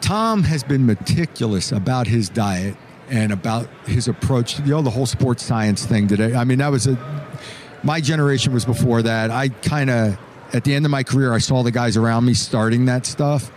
Tom 0.00 0.44
has 0.44 0.62
been 0.62 0.86
meticulous 0.86 1.72
about 1.72 2.06
his 2.06 2.28
diet 2.28 2.76
and 3.08 3.32
about 3.32 3.68
his 3.86 4.06
approach. 4.06 4.60
You 4.60 4.66
know, 4.66 4.82
the 4.82 4.90
whole 4.90 5.06
sports 5.06 5.42
science 5.42 5.84
thing 5.84 6.06
today. 6.06 6.34
I 6.34 6.44
mean, 6.44 6.58
that 6.58 6.70
was 6.70 6.86
a. 6.86 6.96
My 7.82 8.00
generation 8.00 8.52
was 8.52 8.64
before 8.64 9.02
that. 9.02 9.30
I 9.30 9.48
kind 9.48 9.90
of, 9.90 10.18
at 10.52 10.64
the 10.64 10.74
end 10.74 10.84
of 10.84 10.90
my 10.90 11.02
career, 11.02 11.32
I 11.32 11.38
saw 11.38 11.62
the 11.62 11.70
guys 11.70 11.96
around 11.96 12.26
me 12.26 12.34
starting 12.34 12.84
that 12.84 13.06
stuff. 13.06 13.50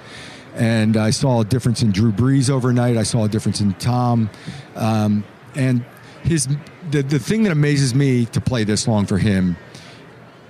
And 0.55 0.97
I 0.97 1.09
saw 1.09 1.41
a 1.41 1.45
difference 1.45 1.81
in 1.81 1.91
Drew 1.91 2.11
Brees 2.11 2.49
overnight. 2.49 2.95
I 2.95 3.03
saw 3.03 3.25
a 3.25 3.29
difference 3.29 3.59
in 3.59 3.73
Tom. 3.75 4.29
Um, 4.75 5.23
and 5.55 5.83
his 6.23 6.47
the, 6.89 7.03
the 7.03 7.19
thing 7.19 7.43
that 7.43 7.51
amazes 7.51 7.93
me 7.93 8.25
to 8.27 8.41
play 8.41 8.63
this 8.63 8.87
long 8.87 9.05
for 9.05 9.17
him 9.17 9.57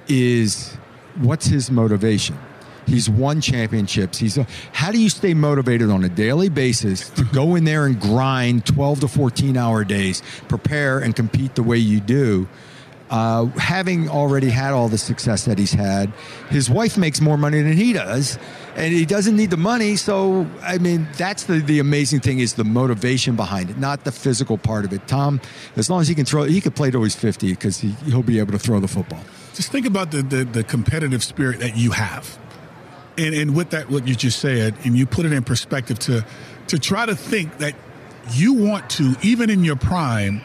is 0.07 0.75
what's 1.15 1.45
his 1.45 1.71
motivation? 1.71 2.37
He's 2.85 3.09
won 3.09 3.41
championships. 3.41 4.17
He's 4.17 4.37
a, 4.37 4.45
how 4.71 4.91
do 4.91 4.99
you 4.99 5.09
stay 5.09 5.33
motivated 5.33 5.89
on 5.89 6.03
a 6.03 6.09
daily 6.09 6.49
basis 6.49 7.09
to 7.11 7.23
go 7.33 7.55
in 7.55 7.63
there 7.63 7.85
and 7.85 7.99
grind 7.99 8.65
12 8.65 9.01
to 9.01 9.07
14 9.07 9.57
hour 9.57 9.83
days, 9.83 10.21
prepare 10.47 10.99
and 10.99 11.15
compete 11.15 11.55
the 11.55 11.63
way 11.63 11.77
you 11.77 11.99
do? 11.99 12.47
Uh, 13.09 13.45
having 13.57 14.09
already 14.09 14.49
had 14.49 14.73
all 14.73 14.89
the 14.89 14.97
success 14.97 15.45
that 15.45 15.59
he's 15.59 15.73
had, 15.73 16.11
his 16.49 16.67
wife 16.67 16.97
makes 16.97 17.21
more 17.21 17.37
money 17.37 17.61
than 17.61 17.73
he 17.73 17.93
does, 17.93 18.39
and 18.75 18.91
he 18.91 19.05
doesn't 19.05 19.35
need 19.35 19.51
the 19.51 19.57
money. 19.57 19.95
So, 19.95 20.47
I 20.63 20.79
mean, 20.79 21.07
that's 21.15 21.43
the, 21.43 21.59
the 21.59 21.77
amazing 21.77 22.21
thing 22.21 22.39
is 22.39 22.55
the 22.55 22.63
motivation 22.63 23.35
behind 23.35 23.69
it, 23.69 23.77
not 23.77 24.03
the 24.03 24.11
physical 24.11 24.57
part 24.57 24.83
of 24.83 24.93
it. 24.93 25.07
Tom, 25.07 25.39
as 25.75 25.91
long 25.91 26.01
as 26.01 26.07
he 26.07 26.15
can 26.15 26.25
throw, 26.25 26.43
he 26.43 26.59
could 26.59 26.75
play 26.75 26.89
till 26.89 27.03
he's 27.03 27.15
50 27.15 27.51
because 27.51 27.77
he, 27.77 27.89
he'll 28.05 28.23
be 28.23 28.39
able 28.39 28.53
to 28.53 28.59
throw 28.59 28.79
the 28.79 28.87
football. 28.87 29.21
Just 29.53 29.71
think 29.71 29.85
about 29.85 30.11
the, 30.11 30.21
the, 30.21 30.43
the 30.43 30.63
competitive 30.63 31.23
spirit 31.23 31.59
that 31.59 31.77
you 31.77 31.91
have. 31.91 32.37
And, 33.17 33.35
and 33.35 33.55
with 33.55 33.69
that, 33.71 33.89
what 33.89 34.07
you 34.07 34.15
just 34.15 34.39
said, 34.39 34.75
and 34.83 34.97
you 34.97 35.05
put 35.05 35.25
it 35.25 35.31
in 35.31 35.43
perspective 35.43 35.99
to, 35.99 36.25
to 36.67 36.79
try 36.79 37.05
to 37.05 37.15
think 37.15 37.59
that 37.59 37.75
you 38.31 38.53
want 38.53 38.89
to, 38.91 39.15
even 39.21 39.49
in 39.49 39.63
your 39.63 39.75
prime, 39.75 40.41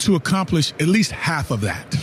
to 0.00 0.16
accomplish 0.16 0.72
at 0.80 0.88
least 0.88 1.12
half 1.12 1.50
of 1.50 1.60
that. 1.62 1.96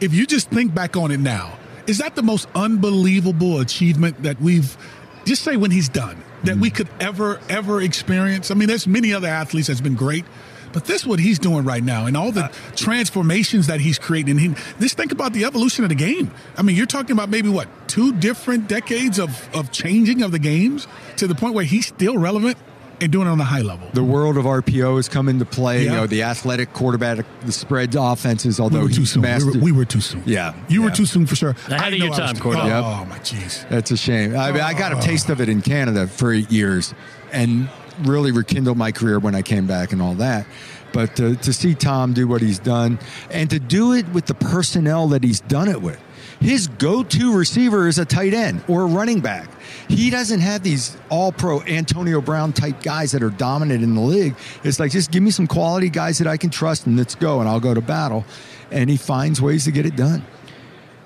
If 0.00 0.14
you 0.14 0.26
just 0.26 0.48
think 0.50 0.74
back 0.74 0.96
on 0.96 1.10
it 1.10 1.20
now, 1.20 1.58
is 1.86 1.98
that 1.98 2.14
the 2.14 2.22
most 2.22 2.48
unbelievable 2.54 3.60
achievement 3.60 4.22
that 4.22 4.40
we've, 4.40 4.76
just 5.24 5.42
say 5.42 5.56
when 5.56 5.70
he's 5.70 5.88
done, 5.88 6.22
that 6.44 6.56
we 6.56 6.70
mm. 6.70 6.74
could 6.74 6.88
ever, 7.00 7.40
ever 7.48 7.80
experience? 7.80 8.50
I 8.50 8.54
mean, 8.54 8.68
there's 8.68 8.86
many 8.86 9.12
other 9.12 9.28
athletes 9.28 9.68
that's 9.68 9.80
been 9.80 9.94
great, 9.94 10.24
but 10.72 10.84
this 10.84 11.04
what 11.06 11.18
he's 11.20 11.38
doing 11.38 11.64
right 11.64 11.82
now 11.82 12.06
and 12.06 12.16
all 12.16 12.32
the 12.32 12.50
transformations 12.76 13.66
that 13.68 13.80
he's 13.80 13.98
creating. 13.98 14.38
He, 14.38 14.48
just 14.80 14.96
think 14.96 15.12
about 15.12 15.32
the 15.32 15.44
evolution 15.44 15.84
of 15.84 15.88
the 15.88 15.94
game. 15.94 16.30
I 16.56 16.62
mean, 16.62 16.76
you're 16.76 16.86
talking 16.86 17.12
about 17.12 17.28
maybe 17.28 17.48
what, 17.48 17.68
two 17.88 18.12
different 18.14 18.68
decades 18.68 19.18
of, 19.18 19.48
of 19.54 19.70
changing 19.72 20.22
of 20.22 20.32
the 20.32 20.38
games 20.38 20.86
to 21.16 21.26
the 21.26 21.34
point 21.34 21.54
where 21.54 21.64
he's 21.64 21.86
still 21.86 22.18
relevant 22.18 22.56
and 23.00 23.10
doing 23.10 23.26
it 23.26 23.30
on 23.30 23.38
the 23.38 23.44
high 23.44 23.62
level. 23.62 23.88
The 23.94 24.04
world 24.04 24.36
of 24.36 24.44
RPO 24.44 24.94
has 24.96 25.08
come 25.08 25.28
into 25.28 25.44
play. 25.44 25.80
You 25.82 25.86
Yeah. 25.90 25.96
know, 25.96 26.06
the 26.06 26.22
athletic 26.22 26.72
quarterback, 26.72 27.24
the 27.44 27.50
spread 27.50 27.94
offenses, 27.98 28.58
We 28.58 28.62
although 28.62 28.82
were 28.82 28.88
too 28.90 29.04
soon. 29.06 29.22
We 29.22 29.44
were, 29.44 29.58
we 29.58 29.72
were 29.72 29.84
too 29.84 30.00
soon. 30.00 30.22
Yeah, 30.24 30.54
You 30.68 30.82
were 30.82 30.90
too 30.90 31.06
soon 31.06 31.26
for 31.26 31.34
sure. 31.34 31.50
Ahead 31.50 31.72
I 31.80 31.88
of 31.88 31.98
know 31.98 32.04
your 32.06 32.14
time, 32.14 32.36
too- 32.36 32.42
Cordell. 32.42 32.66
Yep. 32.66 32.84
Oh, 32.84 33.04
my 33.06 33.18
jeez. 33.18 33.68
That's 33.68 33.90
a 33.90 33.96
shame. 33.96 34.36
I, 34.36 34.52
mean, 34.52 34.60
I 34.60 34.74
got 34.74 34.92
a 34.96 35.00
taste 35.00 35.30
of 35.30 35.40
it 35.40 35.48
in 35.48 35.62
Canada 35.62 36.06
for 36.06 36.32
eight 36.32 36.50
years 36.52 36.94
and 37.32 37.68
really 38.00 38.32
rekindled 38.32 38.76
my 38.76 38.92
career 38.92 39.18
when 39.18 39.34
I 39.34 39.42
came 39.42 39.66
back 39.66 39.92
and 39.92 40.02
all 40.02 40.14
that. 40.14 40.46
But 40.92 41.16
to, 41.16 41.36
to 41.36 41.52
see 41.52 41.74
Tom 41.74 42.12
do 42.12 42.28
what 42.28 42.42
he's 42.42 42.58
done 42.58 42.98
and 43.30 43.48
to 43.50 43.58
do 43.58 43.92
it 43.92 44.08
with 44.10 44.26
the 44.26 44.34
personnel 44.34 45.08
that 45.08 45.24
he's 45.24 45.40
done 45.40 45.68
it 45.68 45.80
with. 45.80 46.00
His 46.40 46.66
go 46.66 47.04
to 47.04 47.36
receiver 47.36 47.86
is 47.86 47.98
a 47.98 48.04
tight 48.04 48.34
end 48.34 48.64
or 48.66 48.82
a 48.82 48.86
running 48.86 49.20
back. 49.20 49.48
He 49.88 50.10
doesn't 50.10 50.40
have 50.40 50.64
these 50.64 50.96
all 51.08 51.30
pro 51.30 51.62
Antonio 51.62 52.20
Brown 52.20 52.52
type 52.52 52.82
guys 52.82 53.12
that 53.12 53.22
are 53.22 53.30
dominant 53.30 53.84
in 53.84 53.94
the 53.94 54.00
league. 54.00 54.34
It's 54.64 54.80
like, 54.80 54.90
just 54.90 55.12
give 55.12 55.22
me 55.22 55.30
some 55.30 55.46
quality 55.46 55.88
guys 55.88 56.18
that 56.18 56.26
I 56.26 56.36
can 56.36 56.50
trust 56.50 56.86
and 56.86 56.96
let's 56.96 57.14
go 57.14 57.40
and 57.40 57.48
I'll 57.48 57.60
go 57.60 57.74
to 57.74 57.80
battle. 57.80 58.24
And 58.72 58.90
he 58.90 58.96
finds 58.96 59.40
ways 59.40 59.64
to 59.64 59.70
get 59.70 59.86
it 59.86 59.94
done. 59.94 60.24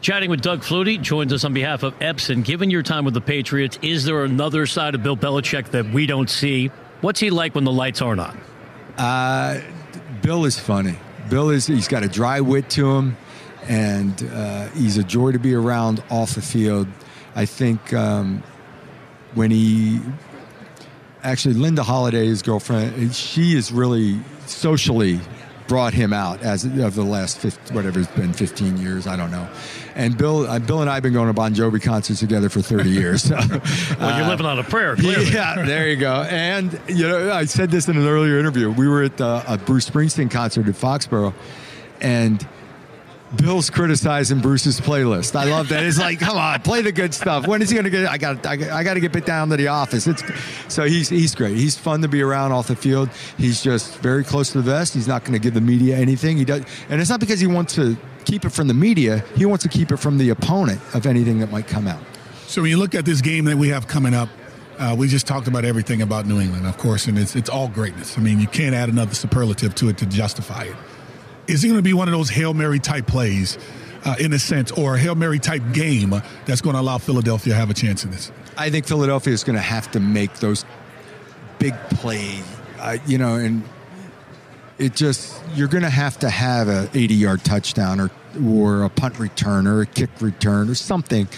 Chatting 0.03 0.31
with 0.31 0.43
Doug 0.43 0.61
Flutie 0.61 1.01
joins 1.01 1.33
us 1.33 1.45
on 1.45 1.53
behalf 1.53 1.83
of 1.83 1.99
Epson. 1.99 2.45
Given 2.45 2.71
your 2.71 2.83
time 2.83 3.05
with 3.05 3.15
the 3.15 3.21
Patriots, 3.21 3.79
is 3.83 4.05
there 4.05 4.25
another 4.25 4.67
side 4.67 4.95
of 4.95 5.03
Bill 5.03 5.17
Belichick 5.17 5.71
that 5.71 5.87
we 5.91 6.07
don't 6.07 6.29
see? 6.29 6.71
What's 7.01 7.19
he 7.19 7.31
like 7.31 7.55
when 7.55 7.65
the 7.65 7.73
lights 7.73 8.03
aren't 8.03 8.21
on? 8.21 8.39
Bill 10.23 10.45
is 10.45 10.59
funny. 10.59 10.99
Bill 11.29 11.51
is 11.51 11.67
he's 11.67 11.89
got 11.89 12.05
a 12.05 12.09
dry 12.09 12.41
wit 12.41 12.71
to 12.71 12.91
him, 12.91 13.17
and 13.69 14.31
uh, 14.33 14.69
he's 14.69 14.97
a 14.97 15.03
joy 15.03 15.33
to 15.33 15.39
be 15.39 15.55
around 15.55 16.03
off 16.11 16.35
the 16.35 16.43
field. 16.43 16.87
I 17.35 17.47
think 17.47 17.93
um, 17.93 18.43
when 19.35 19.51
he 19.51 20.01
actually 21.23 21.55
Linda 21.55 21.83
Holliday, 21.83 22.27
his 22.27 22.43
girlfriend, 22.43 23.15
she 23.15 23.57
is 23.57 23.73
really 23.73 24.21
socially 24.47 25.21
brought 25.67 25.95
him 25.95 26.13
out 26.13 26.43
as 26.43 26.65
of 26.65 26.95
the 26.95 27.03
last 27.03 27.39
50, 27.39 27.75
whatever 27.75 27.99
it's 27.99 28.11
been 28.13 28.33
15 28.33 28.77
years 28.77 29.09
I 29.09 29.17
don't 29.17 29.33
know 29.33 29.49
and 29.97 30.17
Bill 30.17 30.47
uh, 30.47 30.59
Bill 30.59 30.83
and 30.83 30.91
I 30.91 30.95
have 30.95 31.03
been 31.03 31.15
going 31.15 31.27
to 31.27 31.33
Bon 31.33 31.55
Jovi 31.55 31.83
concerts 31.83 32.21
together 32.21 32.49
for 32.49 32.61
30 32.61 32.91
years 32.91 33.23
so, 33.29 33.35
Well, 33.99 34.19
you're 34.19 34.29
living 34.29 34.47
on 34.47 34.59
a 34.59 34.65
prayer, 34.65 34.95
clearly. 34.95 35.31
yeah, 35.33 35.65
there 35.65 35.89
you 35.89 35.97
go. 35.97 36.23
And 36.23 36.79
you 36.87 37.09
know, 37.09 37.33
I 37.33 37.47
said 37.47 37.71
this 37.71 37.89
in 37.89 37.97
an 37.97 38.07
earlier 38.07 38.39
interview. 38.39 38.71
We 38.71 38.87
were 38.87 39.03
at 39.03 39.17
the, 39.17 39.43
a 39.49 39.59
Bruce 39.59 39.89
Springsteen 39.89 40.31
concert 40.31 40.69
at 40.69 40.75
Foxborough, 40.75 41.35
and 42.01 42.47
Bill's 43.35 43.71
criticizing 43.71 44.41
Bruce's 44.41 44.81
playlist. 44.81 45.35
I 45.35 45.45
love 45.45 45.71
that. 45.71 45.83
It's 45.83 45.99
like, 45.99 46.21
come 46.21 46.37
on, 46.37 46.61
play 46.61 46.83
the 46.83 46.93
good 46.93 47.13
stuff. 47.13 47.47
When 47.47 47.61
is 47.61 47.71
he 47.71 47.75
going 47.75 47.85
to 47.85 47.91
get? 47.91 48.07
I 48.09 48.19
got, 48.19 48.47
I 48.47 48.57
got, 48.57 48.71
I 48.71 48.85
got 48.85 48.95
to 48.95 49.01
get 49.01 49.13
bit 49.13 49.27
down 49.27 49.49
to 49.49 49.57
the 49.57 49.69
office. 49.69 50.07
It's 50.07 50.23
so 50.69 50.85
he's 50.85 51.09
he's 51.09 51.35
great. 51.35 51.57
He's 51.57 51.77
fun 51.77 52.03
to 52.03 52.09
be 52.09 52.23
around 52.23 52.53
off 52.53 52.69
the 52.69 52.77
field. 52.77 53.09
He's 53.39 53.63
just 53.63 53.97
very 53.99 54.25
close 54.25 54.53
to 54.53 54.59
the 54.59 54.71
vest. 54.71 54.93
He's 54.95 55.09
not 55.09 55.25
going 55.25 55.33
to 55.33 55.39
give 55.41 55.55
the 55.55 55.61
media 55.61 55.97
anything. 55.97 56.37
He 56.37 56.45
does, 56.45 56.65
and 56.91 57.01
it's 57.01 57.11
not 57.11 57.21
because 57.21 57.41
he 57.41 57.47
wants 57.47 57.75
to 57.77 57.97
keep 58.27 58.45
it 58.45 58.51
from 58.51 58.69
the 58.69 58.75
media. 58.75 59.25
He 59.37 59.47
wants 59.47 59.63
to 59.63 59.71
keep 59.71 59.91
it 59.91 59.97
from 59.97 60.19
the 60.19 60.29
opponent 60.31 60.81
of 60.95 61.07
anything 61.07 61.39
that 61.39 61.51
might 61.51 61.67
come 61.67 61.87
out. 61.87 62.03
So 62.47 62.61
when 62.63 62.71
you 62.71 62.77
look 62.77 62.95
at 62.95 63.05
this 63.05 63.23
game 63.23 63.47
that 63.47 63.57
we 63.57 63.69
have 63.69 63.89
coming 63.89 64.15
up, 64.15 64.29
uh, 64.79 64.95
we 64.97 65.09
just 65.09 65.27
talked 65.27 65.49
about 65.49 65.65
everything 65.65 66.03
about 66.03 66.27
New 66.27 66.39
England, 66.39 66.67
of 66.67 66.77
course, 66.77 67.07
and 67.07 67.19
it's 67.19 67.35
it's 67.35 67.49
all 67.49 67.69
greatness. 67.69 68.19
I 68.19 68.21
mean, 68.21 68.39
you 68.41 68.47
can't 68.47 68.75
add 68.75 68.91
another 68.91 69.15
superlative 69.15 69.75
to 69.77 69.89
it 69.89 69.99
to 69.99 70.07
justify 70.07 70.65
it. 70.65 70.77
Is 71.47 71.65
it 71.65 71.69
going 71.69 71.79
to 71.79 71.83
be 71.83 71.95
one 71.95 72.09
of 72.09 72.13
those 72.13 72.29
hail 72.29 72.53
mary 72.53 72.79
type 72.79 73.07
plays, 73.07 73.57
uh, 74.05 74.17
in 74.19 74.33
a 74.33 74.39
sense, 74.39 74.71
or 74.73 74.97
a 74.97 74.99
hail 74.99 75.15
mary 75.15 75.39
type 75.39 75.63
game 75.73 76.11
that's 76.45 76.61
going 76.61 76.75
to 76.75 76.81
allow 76.81 76.99
Philadelphia 76.99 77.55
to 77.55 77.59
have 77.59 77.71
a 77.71 77.75
chance 77.75 78.05
in 78.05 78.11
this? 78.11 78.31
I 78.59 78.69
think 78.71 78.87
Philadelphia 78.87 79.33
is 79.33 79.45
going 79.45 79.57
to 79.57 79.63
have 79.63 79.91
to 79.93 80.01
make 80.01 80.35
those 80.35 80.65
big 81.59 81.75
plays, 81.91 82.45
uh, 82.79 82.99
you 83.07 83.17
know, 83.17 83.37
and 83.37 83.63
it 84.79 84.95
just 84.95 85.41
you're 85.55 85.69
going 85.69 85.83
to 85.83 85.91
have 85.91 86.19
to 86.21 86.31
have 86.31 86.69
a 86.69 86.89
80 86.95 87.15
yard 87.15 87.45
touchdown 87.45 88.01
or 88.01 88.11
or 88.47 88.83
a 88.83 88.91
punt 88.91 89.19
return 89.19 89.67
or 89.67 89.81
a 89.81 89.87
kick 89.87 90.11
return 90.21 90.69
or 90.69 90.75
something. 90.75 91.29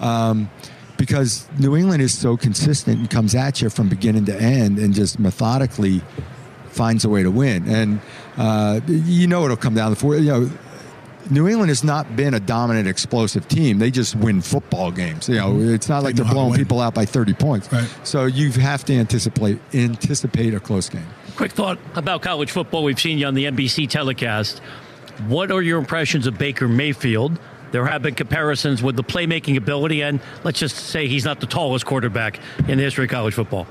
Um, 0.00 0.50
because 0.98 1.48
New 1.58 1.76
England 1.76 2.02
is 2.02 2.16
so 2.16 2.36
consistent 2.36 2.98
and 2.98 3.10
comes 3.10 3.34
at 3.34 3.60
you 3.60 3.70
from 3.70 3.88
beginning 3.88 4.26
to 4.26 4.40
end 4.40 4.78
and 4.78 4.94
just 4.94 5.18
methodically 5.18 6.00
finds 6.68 7.04
a 7.04 7.08
way 7.08 7.22
to 7.22 7.30
win. 7.30 7.68
And 7.68 8.00
uh, 8.36 8.80
you 8.86 9.26
know 9.26 9.44
it'll 9.44 9.56
come 9.56 9.74
down 9.74 9.90
to 9.90 9.96
four. 9.96 10.16
You 10.16 10.30
know, 10.30 10.50
New 11.30 11.48
England 11.48 11.70
has 11.70 11.84
not 11.84 12.14
been 12.16 12.34
a 12.34 12.40
dominant, 12.40 12.88
explosive 12.88 13.48
team. 13.48 13.78
They 13.78 13.90
just 13.90 14.16
win 14.16 14.42
football 14.42 14.90
games. 14.90 15.28
You 15.28 15.36
know, 15.36 15.60
it's 15.60 15.88
not 15.88 16.02
like 16.02 16.16
they 16.16 16.22
they're 16.22 16.32
blowing 16.32 16.54
people 16.54 16.80
out 16.80 16.94
by 16.94 17.04
30 17.04 17.34
points. 17.34 17.72
Right. 17.72 17.88
So 18.04 18.26
you 18.26 18.50
have 18.52 18.84
to 18.86 18.94
anticipate 18.94 19.58
anticipate 19.72 20.54
a 20.54 20.60
close 20.60 20.88
game. 20.88 21.06
Quick 21.36 21.52
thought 21.52 21.78
about 21.94 22.22
college 22.22 22.50
football. 22.50 22.84
We've 22.84 23.00
seen 23.00 23.18
you 23.18 23.26
on 23.26 23.34
the 23.34 23.44
NBC 23.44 23.88
telecast. 23.88 24.58
What 25.28 25.50
are 25.50 25.62
your 25.62 25.78
impressions 25.78 26.26
of 26.26 26.36
Baker 26.36 26.68
Mayfield? 26.68 27.38
There 27.70 27.86
have 27.86 28.02
been 28.02 28.14
comparisons 28.14 28.82
with 28.82 28.96
the 28.96 29.04
playmaking 29.04 29.56
ability, 29.56 30.02
and 30.02 30.20
let's 30.44 30.58
just 30.58 30.76
say 30.76 31.08
he's 31.08 31.24
not 31.24 31.40
the 31.40 31.46
tallest 31.46 31.86
quarterback 31.86 32.38
in 32.68 32.76
the 32.76 32.84
history 32.84 33.04
of 33.04 33.10
college 33.10 33.32
football. 33.32 33.66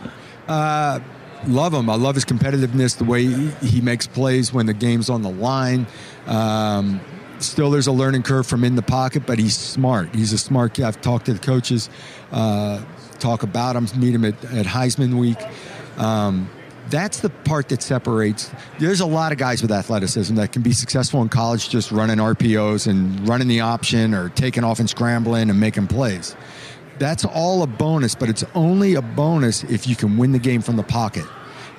love 1.47 1.74
him. 1.74 1.88
I 1.88 1.95
love 1.95 2.15
his 2.15 2.26
competitiveness, 2.26 2.97
the 2.97 3.04
way 3.04 3.26
he, 3.26 3.80
makes 3.80 4.08
plays 4.08 4.52
when 4.52 4.65
the 4.65 4.74
game's 4.74 5.10
on 5.10 5.21
the 5.21 5.30
line. 5.30 5.86
Um, 6.26 7.00
still, 7.38 7.69
there's 7.69 7.88
a 7.88 7.91
learning 7.91 8.24
curve 8.24 8.47
from 8.47 8.63
in 8.63 8.76
the 8.76 8.82
pocket, 8.82 9.28
but 9.28 9.38
he's 9.38 9.56
smart. 9.56 10.15
He's 10.15 10.34
a 10.34 10.38
smart 10.39 10.74
kid. 10.74 10.86
I've 10.86 11.02
talked 11.02 11.28
to 11.28 11.34
the 11.34 11.39
coaches, 11.39 11.89
uh, 12.32 12.84
talk 13.19 13.43
about 13.43 13.76
him, 13.76 13.88
meet 14.00 14.15
him 14.15 14.26
at, 14.26 14.43
at 14.45 14.65
Heisman 14.65 15.19
week. 15.19 15.38
Um, 15.97 16.50
that's 16.89 17.20
the 17.20 17.30
part 17.30 17.70
that 17.70 17.82
separates. 17.82 18.52
There's 18.80 19.00
a 19.00 19.06
lot 19.06 19.32
of 19.32 19.38
guys 19.38 19.62
with 19.62 19.72
athleticism 19.72 20.36
that 20.36 20.52
can 20.52 20.62
be 20.62 20.74
successful 20.74 21.22
in 21.22 21.30
college 21.30 21.70
just 21.70 21.91
running 21.91 22.17
RPOs 22.17 22.88
and 22.88 23.28
running 23.28 23.48
the 23.48 23.62
option 23.62 24.13
or 24.13 24.30
taking 24.30 24.63
off 24.63 24.80
and 24.80 24.89
scrambling 24.89 25.50
and 25.50 25.60
making 25.60 25.88
plays. 25.88 26.36
That's 27.00 27.26
all 27.26 27.63
a 27.63 27.67
bonus, 27.67 28.15
but 28.15 28.30
it's 28.30 28.44
only 28.54 28.96
a 28.96 29.02
bonus 29.02 29.63
if 29.63 29.88
you 29.88 29.96
can 29.96 30.17
win 30.17 30.34
the 30.34 30.39
game 30.39 30.62
from 30.62 30.76
the 30.76 30.84
pocket. 30.84 31.26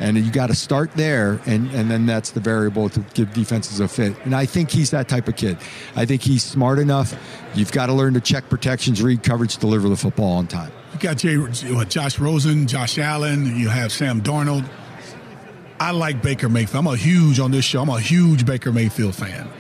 And 0.01 0.17
you 0.19 0.33
got 0.33 0.49
to 0.49 0.55
start 0.55 0.91
there, 0.95 1.41
and, 1.47 1.71
and 1.71 1.89
then 1.89 2.07
that's 2.07 2.31
the 2.31 2.41
variable 2.41 2.89
to 2.89 3.01
give 3.15 3.33
defenses 3.33 3.79
a 3.79 3.87
fit. 3.87 4.17
And 4.25 4.35
I 4.35 4.47
think 4.47 4.71
he's 4.71 4.91
that 4.91 5.09
type 5.09 5.29
of 5.29 5.37
kid. 5.37 5.59
I 5.95 6.07
think 6.07 6.23
he's 6.23 6.43
smart 6.43 6.81
enough. 6.81 7.15
You've 7.55 7.71
got 7.71 7.87
to 7.87 7.93
learn 7.93 8.15
to 8.15 8.21
check 8.21 8.49
protections, 8.49 9.01
read 9.01 9.23
coverage, 9.23 9.59
deliver 9.59 9.89
the 9.89 9.97
football 9.97 10.33
on 10.33 10.49
time. 10.49 10.73
You 10.95 10.99
got 10.99 11.19
Jay, 11.19 11.37
what, 11.37 11.89
Josh 11.89 12.19
Rosen, 12.19 12.67
Josh 12.67 12.99
Allen. 12.99 13.57
You 13.57 13.69
have 13.69 13.93
Sam 13.93 14.23
Darnold. 14.23 14.69
I 15.83 15.91
like 15.91 16.23
Baker 16.23 16.49
Mayfield. 16.49 16.87
I'm 16.87 16.93
a 16.93 16.97
huge 16.97 17.41
on 17.41 17.51
this 17.51 17.65
show. 17.65 17.83
I'm 17.83 17.89
a 17.89 17.99
huge 17.99 18.47
Baker 18.47 18.71
Mayfield 18.71 19.17
fan. 19.17 19.51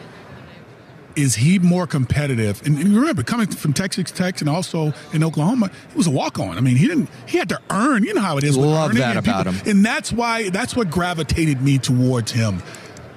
Is 1.16 1.35
he 1.35 1.58
more 1.58 1.85
competitive? 1.85 2.64
And, 2.64 2.78
and 2.78 2.94
remember, 2.94 3.24
coming 3.24 3.48
from 3.48 3.72
Texas 3.72 4.12
Tech 4.12 4.40
and 4.40 4.48
also 4.48 4.94
in 5.12 5.24
Oklahoma, 5.24 5.72
he 5.90 5.96
was 5.96 6.06
a 6.06 6.12
walk 6.12 6.38
on. 6.38 6.56
I 6.56 6.61
mean, 6.61 6.76
he 6.76 6.87
didn't. 6.87 7.11
He 7.26 7.38
had 7.38 7.48
to 7.48 7.61
earn. 7.70 8.04
You 8.04 8.14
know 8.14 8.20
how 8.20 8.38
it 8.38 8.44
is. 8.44 8.56
Love 8.56 8.94
that 8.94 9.16
and 9.16 9.26
about 9.26 9.48
him. 9.48 9.68
And 9.68 9.85
that's 9.85 10.12
why. 10.12 10.48
That's 10.48 10.76
what 10.76 10.92
gravitated 10.92 11.61
me 11.61 11.78
towards 11.78 12.30
him. 12.30 12.62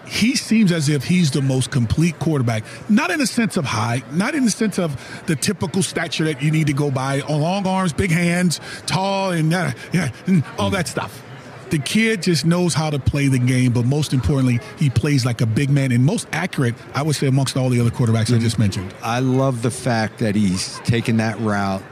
He 0.08 0.36
seems 0.36 0.72
as 0.72 0.90
if 0.90 1.04
he's 1.04 1.30
the 1.30 1.44
most 1.44 1.70
complete 1.70 2.18
quarterback. 2.18 2.64
Not 2.90 3.12
in 3.12 3.20
the 3.20 3.28
sense 3.28 3.56
of 3.56 3.66
height, 3.66 4.12
not 4.14 4.34
in 4.34 4.46
the 4.46 4.52
sense 4.52 4.80
of 4.80 5.24
the 5.28 5.36
typical 5.36 5.84
stature 5.84 6.24
that 6.26 6.42
you 6.42 6.50
need 6.50 6.68
to 6.68 6.74
go 6.74 6.90
by. 6.90 7.20
Long 7.20 7.68
arms, 7.68 7.94
big 7.94 8.10
hands, 8.10 8.60
tall, 8.88 9.30
and 9.30 9.54
uh, 9.54 9.74
yeah, 9.94 10.12
and 10.26 10.44
all 10.58 10.72
that 10.72 10.88
stuff. 10.88 11.22
The 11.70 11.80
kid 11.80 12.22
just 12.22 12.46
knows 12.46 12.74
how 12.74 12.90
to 12.90 13.00
play 13.00 13.28
the 13.28 13.40
game, 13.40 13.72
but 13.74 13.86
most 13.86 14.14
importantly, 14.14 14.60
he 14.78 14.90
plays 14.90 15.26
like 15.26 15.42
a 15.42 15.46
big 15.46 15.70
man 15.70 15.92
and 15.92 16.06
most 16.06 16.28
accurate, 16.32 16.76
I 16.94 17.02
would 17.02 17.16
say, 17.16 17.28
amongst 17.28 17.58
all 17.58 17.70
the 17.70 17.80
other 17.80 17.90
quarterbacks 17.90 18.34
I 18.34 18.40
just 18.40 18.60
mentioned. 18.60 18.94
I 19.02 19.20
love 19.20 19.62
the 19.62 19.72
fact 19.72 20.20
that 20.20 20.36
he's 20.36 20.80
taken 20.80 21.18
that 21.18 21.40
route 21.40 21.84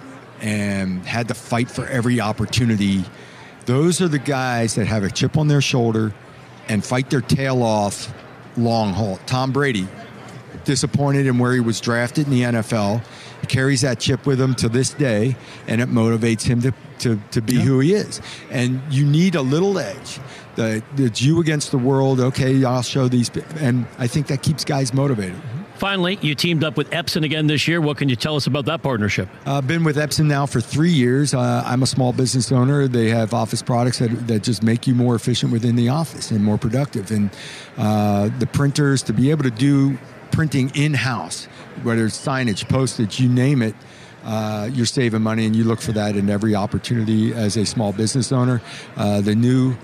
and 0.42 1.06
had 1.06 1.28
to 1.30 1.34
fight 1.34 1.72
for 1.72 1.88
every 1.88 2.20
opportunity. 2.22 3.04
Those 3.66 4.02
are 4.02 4.08
the 4.08 4.20
guys 4.20 4.76
that 4.76 4.86
have 4.86 5.04
a 5.04 5.10
chip 5.10 5.38
on 5.38 5.48
their 5.48 5.62
shoulder 5.62 6.14
and 6.68 6.84
fight 6.84 7.10
their 7.10 7.22
tail 7.22 7.64
off 7.64 8.14
long 8.58 8.94
haul. 8.94 9.18
Tom 9.26 9.52
Brady, 9.52 9.88
disappointed 10.66 11.26
in 11.26 11.40
where 11.40 11.54
he 11.54 11.60
was 11.60 11.82
drafted 11.82 12.28
in 12.28 12.32
the 12.32 12.42
NFL, 12.42 13.04
carries 13.48 13.82
that 13.82 14.00
chip 14.00 14.26
with 14.26 14.40
him 14.40 14.54
to 14.56 14.70
this 14.70 14.92
day, 14.92 15.36
and 15.68 15.82
it 15.82 15.90
motivates 15.90 16.44
him 16.44 16.62
to, 16.62 16.74
to, 17.04 17.20
to 17.32 17.42
be 17.42 17.56
who 17.56 17.80
he 17.80 17.94
is. 17.94 18.22
And 18.50 18.82
you 18.89 19.06
need 19.06 19.36
a 19.36 19.42
little 19.42 19.78
edge. 19.78 20.20
The, 20.56 20.84
it's 20.98 21.22
you 21.22 21.39
against 21.39 21.72
the 21.72 21.78
world. 21.78 22.20
Okay, 22.20 22.63
I'll 22.63 22.82
show 22.82 23.08
these. 23.08 23.32
And 23.58 23.86
I 23.98 24.08
think 24.08 24.28
that 24.28 24.44
keeps 24.44 24.63
guys 24.63 24.94
motivated. 24.94 25.39
Finally, 25.76 26.18
you 26.22 26.36
teamed 26.36 26.63
up 26.63 26.78
with 26.78 26.89
Epson 26.92 27.26
again 27.26 27.48
this 27.48 27.68
year. 27.68 27.82
What 27.82 27.98
can 27.98 28.08
you 28.08 28.16
tell 28.16 28.36
us 28.36 28.48
about 28.48 28.66
that 28.66 28.82
partnership? 28.84 29.28
I've 29.46 29.68
been 29.68 29.84
with 29.84 29.98
Epson 29.98 30.28
now 30.28 30.46
for 30.46 30.62
three 30.62 30.92
years. 30.92 31.34
Uh, 31.34 31.63
I'm 31.66 31.84
a 31.84 31.88
small 31.88 32.13
business 32.13 32.52
owner. 32.52 32.88
They 32.88 33.10
have 33.10 33.34
office 33.34 33.62
products 33.62 34.00
that, 34.00 34.28
that 34.28 34.44
just 34.44 34.63
make 34.63 34.88
you 34.88 34.96
more 34.96 35.16
efficient 35.16 35.52
within 35.52 35.76
the 35.76 35.89
office 35.89 36.32
and 36.32 36.44
more 36.44 36.58
productive. 36.58 37.12
And 37.12 37.32
uh, 37.78 38.30
the 38.39 38.48
printers, 38.48 39.02
to 39.04 39.13
be 39.13 39.32
able 39.32 39.44
to 39.44 39.52
do 39.52 39.98
printing 40.32 40.72
in 40.76 40.94
house, 40.94 41.46
whether 41.82 42.06
it's 42.06 42.24
signage, 42.24 42.70
postage, 42.70 43.20
you 43.20 43.28
name 43.28 43.62
it, 43.62 43.76
uh, 44.24 44.70
you're 44.72 44.86
saving 44.86 45.22
money 45.22 45.46
and 45.46 45.56
you 45.56 45.64
look 45.64 45.82
for 45.82 45.92
that 45.92 46.16
in 46.16 46.30
every 46.30 46.56
opportunity 46.56 47.34
as 47.34 47.58
a 47.58 47.66
small 47.66 47.92
business 47.92 48.32
owner. 48.32 48.62
Uh, 48.96 49.22
the 49.22 49.36
new 49.36 49.76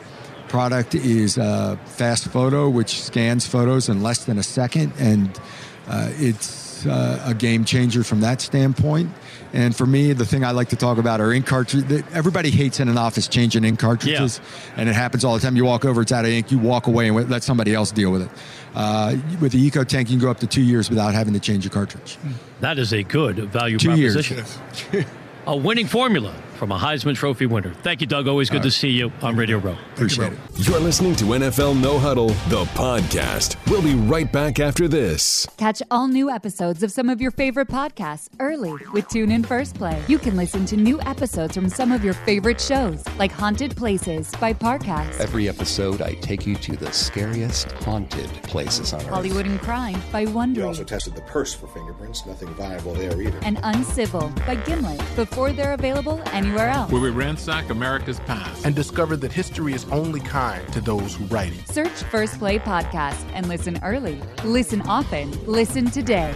product 0.48 0.96
is 0.96 1.38
uh, 1.38 1.78
FastFoto, 1.86 2.72
which 2.72 3.02
scans 3.02 3.46
photos 3.46 3.90
in 3.90 4.02
less 4.02 4.26
than 4.26 4.38
a 4.38 4.44
second, 4.44 4.92
and 4.98 5.40
uh, 5.88 6.10
it's 6.16 6.86
uh, 6.86 7.22
a 7.26 7.34
game 7.34 7.66
changer 7.66 8.04
from 8.04 8.22
that 8.22 8.42
standpoint. 8.42 9.10
And 9.52 9.76
for 9.76 9.86
me, 9.86 10.14
the 10.14 10.26
thing 10.26 10.44
I 10.44 10.52
like 10.52 10.70
to 10.70 10.76
talk 10.76 10.98
about 11.00 11.20
are 11.22 11.34
ink 11.34 11.46
cartridges. 11.48 12.04
Everybody 12.14 12.52
hates 12.52 12.80
in 12.80 12.88
an 12.88 12.98
office 12.98 13.28
changing 13.28 13.64
ink 13.64 13.80
cartridges, 13.80 14.40
and 14.78 14.88
it 14.88 14.94
happens 14.94 15.26
all 15.26 15.34
the 15.34 15.40
time. 15.40 15.56
You 15.56 15.66
walk 15.66 15.86
over, 15.86 16.02
it's 16.02 16.12
out 16.12 16.26
of 16.26 16.32
ink, 16.32 16.52
you 16.52 16.60
walk 16.60 16.86
away 16.88 17.08
and 17.08 17.30
let 17.30 17.42
somebody 17.44 17.74
else 17.74 17.92
deal 17.92 18.12
with 18.12 18.22
it. 18.24 18.30
Uh, 18.76 19.16
with 19.42 19.52
the 19.52 19.70
EcoTank, 19.72 20.02
you 20.02 20.18
can 20.18 20.20
go 20.20 20.30
up 20.30 20.40
to 20.42 20.48
two 20.48 20.62
years 20.62 20.90
without 20.90 21.14
having 21.16 21.34
to 21.34 21.40
change 21.40 21.66
a 21.66 21.70
cartridge. 21.70 22.18
That 22.60 22.78
is 22.78 22.94
a 22.94 23.02
good 23.04 23.38
value 23.50 23.80
Two 23.80 23.96
years. 23.96 24.14
proposition. 24.28 25.06
a 25.48 25.56
winning 25.58 25.88
formula 25.88 26.34
from 26.60 26.74
a 26.74 26.78
Heisman 26.78 27.16
Trophy 27.16 27.46
winner. 27.46 27.74
Thank 27.76 28.02
you, 28.02 28.08
Doug. 28.08 28.28
Always 28.28 28.50
good 28.50 28.64
to 28.64 28.70
see 28.70 28.90
you 28.90 29.14
on 29.22 29.38
Radio 29.38 29.60
Row. 29.60 29.78
Appreciate 29.94 30.34
it. 30.34 30.40
You're 30.58 30.80
listening 30.82 31.16
to 31.16 31.24
NFL 31.24 31.80
No 31.82 31.98
Huddle, 31.98 32.28
the 32.50 32.66
podcast. 32.76 33.56
We'll 33.72 33.82
be 33.82 33.96
right 33.96 34.30
back 34.30 34.60
after 34.60 34.90
this. 34.90 35.48
Catch 35.56 35.82
all 35.90 36.10
new 36.10 36.30
episodes 36.30 36.84
of 36.84 36.92
some 36.92 37.08
of 37.08 37.22
your 37.22 37.32
favorite 37.32 37.70
podcasts 37.70 38.28
early 38.42 38.74
with 38.92 39.06
TuneIn 39.08 39.46
First 39.46 39.76
Play. 39.76 40.04
You 40.10 40.20
can 40.20 40.36
listen 40.36 40.66
to 40.66 40.76
new 40.76 41.00
episodes 41.04 41.56
from 41.56 41.70
some 41.70 41.94
of 41.94 42.04
your 42.04 42.14
favorite 42.14 42.60
shows, 42.60 43.06
like 43.18 43.32
Haunted 43.32 43.78
Places 43.78 44.30
by 44.42 44.52
Parcast, 44.54 45.18
Every 45.22 45.48
episode, 45.48 46.02
I 46.02 46.16
take 46.16 46.46
you 46.46 46.56
to 46.58 46.76
the 46.76 46.92
scariest 46.92 47.72
haunted 47.84 48.30
places 48.44 48.92
on 48.92 49.00
earth. 49.00 49.08
Hollywood 49.08 49.46
and 49.46 49.62
Crime 49.62 50.02
by 50.12 50.26
We 50.26 50.62
also 50.62 50.84
tested 50.84 51.16
the 51.16 51.22
purse 51.22 51.54
for 51.54 51.68
fingerprints. 51.68 52.26
Nothing 52.26 52.50
viable 52.56 52.94
there 52.96 53.22
either. 53.22 53.40
and 53.44 53.60
Uncivil 53.64 54.28
by 54.46 54.56
Gimlet 54.56 55.00
before 55.16 55.54
they're 55.54 55.74
available 55.74 56.22
anywhere 56.34 56.49
else. 56.58 56.92
where 56.92 57.02
we 57.02 57.10
ransack 57.10 57.70
America's 57.70 58.20
past 58.22 58.66
and 58.66 58.76
discover 58.76 59.16
that 59.18 59.32
history 59.32 59.74
is 59.74 59.86
only 59.92 60.20
kind 60.20 60.72
to 60.74 60.82
those 60.82 61.16
who 61.16 61.26
write 61.26 61.54
it. 61.54 61.68
Search 61.68 62.04
First 62.12 62.40
Play 62.40 62.60
Podcast 62.60 63.24
and 63.34 63.48
listen 63.48 63.80
early. 63.84 64.22
Listen 64.44 64.82
often. 64.82 65.32
Listen 65.46 65.86
today. 65.86 66.34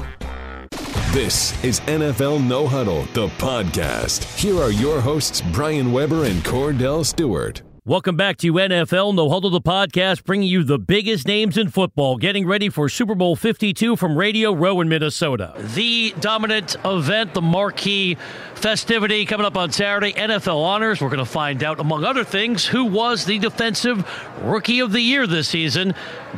This 1.12 1.63
is 1.63 1.80
NFL 1.82 2.43
No 2.47 2.67
Huddle, 2.67 3.04
the 3.13 3.28
podcast. 3.38 4.23
Here 4.39 4.60
are 4.60 4.71
your 4.71 4.99
hosts, 4.99 5.41
Brian 5.52 5.91
Weber 5.91 6.26
and 6.26 6.43
Cordell 6.43 7.06
Stewart. 7.06 7.62
Welcome 7.86 8.15
back 8.15 8.38
to 8.38 8.54
NFL 8.54 9.13
No 9.13 9.30
Huddle, 9.30 9.50
the 9.50 9.60
podcast, 9.60 10.24
bringing 10.24 10.48
you 10.48 10.63
the 10.63 10.80
biggest 10.80 11.28
names 11.28 11.58
in 11.58 11.67
football. 11.67 12.15
Getting 12.15 12.48
ready 12.48 12.69
for 12.69 12.88
Super 12.88 13.13
Bowl 13.13 13.36
52 13.36 13.98
from 13.98 14.17
Radio 14.17 14.54
Row 14.54 14.80
in 14.80 14.88
Minnesota. 14.88 15.54
The 15.76 16.15
dominant 16.22 16.78
event, 16.86 17.34
the 17.34 17.41
marquee 17.41 18.15
festivity 18.56 19.26
coming 19.26 19.46
up 19.46 19.58
on 19.58 19.74
Saturday, 19.74 20.13
NFL 20.13 20.63
Honors. 20.63 21.02
We're 21.02 21.10
going 21.10 21.19
to 21.19 21.26
find 21.26 21.62
out, 21.62 21.82
among 21.82 22.06
other 22.06 22.24
things, 22.24 22.65
who 22.65 22.86
was 22.86 23.26
the 23.26 23.38
defensive 23.38 24.10
rookie 24.43 24.80
of 24.80 24.93
the 24.93 25.02
year 25.02 25.28
this 25.28 25.50
season. 25.50 25.93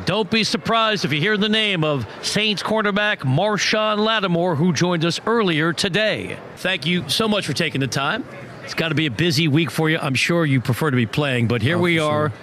Don't 0.06 0.32
be 0.32 0.44
surprised 0.44 1.06
if 1.06 1.14
you 1.14 1.20
hear 1.20 1.38
the 1.38 1.48
name 1.48 1.84
of 1.84 2.08
Saints 2.24 2.64
cornerback 2.64 3.18
Marshon 3.18 4.00
Lattimore, 4.00 4.56
who 4.56 4.74
joined 4.74 5.06
us 5.06 5.22
earlier 5.28 5.74
today. 5.74 6.40
Thank 6.56 6.88
you 6.88 7.08
so 7.08 7.28
much 7.28 7.46
for 7.46 7.54
taking 7.54 7.82
the 7.82 7.88
time. 7.88 8.26
It's 8.66 8.74
got 8.74 8.90
to 8.90 8.96
be 8.96 9.06
a 9.06 9.12
busy 9.12 9.48
week 9.48 9.70
for 9.70 9.92
you. 9.92 10.00
I'm 10.00 10.16
sure 10.16 10.44
you 10.44 10.60
prefer 10.60 10.90
to 10.90 10.98
be 10.98 11.06
playing, 11.06 11.48
but 11.48 11.62
here 11.62 11.78
we 11.78 12.00
are 12.00 12.34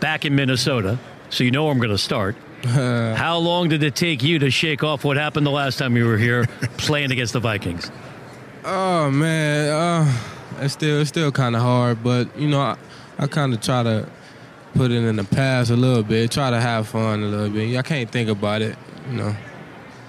back 0.00 0.24
in 0.24 0.34
Minnesota, 0.34 0.98
so 1.28 1.44
you 1.44 1.50
know 1.50 1.64
where 1.64 1.72
I'm 1.72 1.78
going 1.78 1.90
to 1.90 1.98
start. 1.98 2.34
How 2.64 3.36
long 3.36 3.68
did 3.68 3.82
it 3.82 3.94
take 3.94 4.22
you 4.22 4.38
to 4.38 4.50
shake 4.50 4.82
off 4.82 5.04
what 5.04 5.18
happened 5.18 5.46
the 5.46 5.50
last 5.50 5.78
time 5.78 5.94
you 5.94 6.06
were 6.06 6.16
here 6.16 6.46
playing 6.78 7.12
against 7.12 7.34
the 7.34 7.40
Vikings? 7.40 7.90
Oh 8.64 9.10
man, 9.10 9.68
uh, 9.68 10.18
it's 10.60 10.72
still 10.72 11.02
it's 11.02 11.10
still 11.10 11.30
kind 11.30 11.54
of 11.54 11.60
hard, 11.60 12.02
but 12.02 12.34
you 12.38 12.48
know 12.48 12.60
I, 12.60 12.78
I 13.18 13.26
kind 13.26 13.52
of 13.52 13.60
try 13.60 13.82
to 13.82 14.08
put 14.74 14.90
it 14.90 15.04
in 15.04 15.16
the 15.16 15.24
past 15.24 15.70
a 15.70 15.76
little 15.76 16.02
bit. 16.02 16.30
Try 16.30 16.48
to 16.48 16.60
have 16.60 16.88
fun 16.88 17.22
a 17.22 17.26
little 17.26 17.50
bit. 17.50 17.76
I 17.76 17.82
can't 17.82 18.10
think 18.10 18.30
about 18.30 18.62
it, 18.62 18.76
you 19.10 19.18
know. 19.18 19.36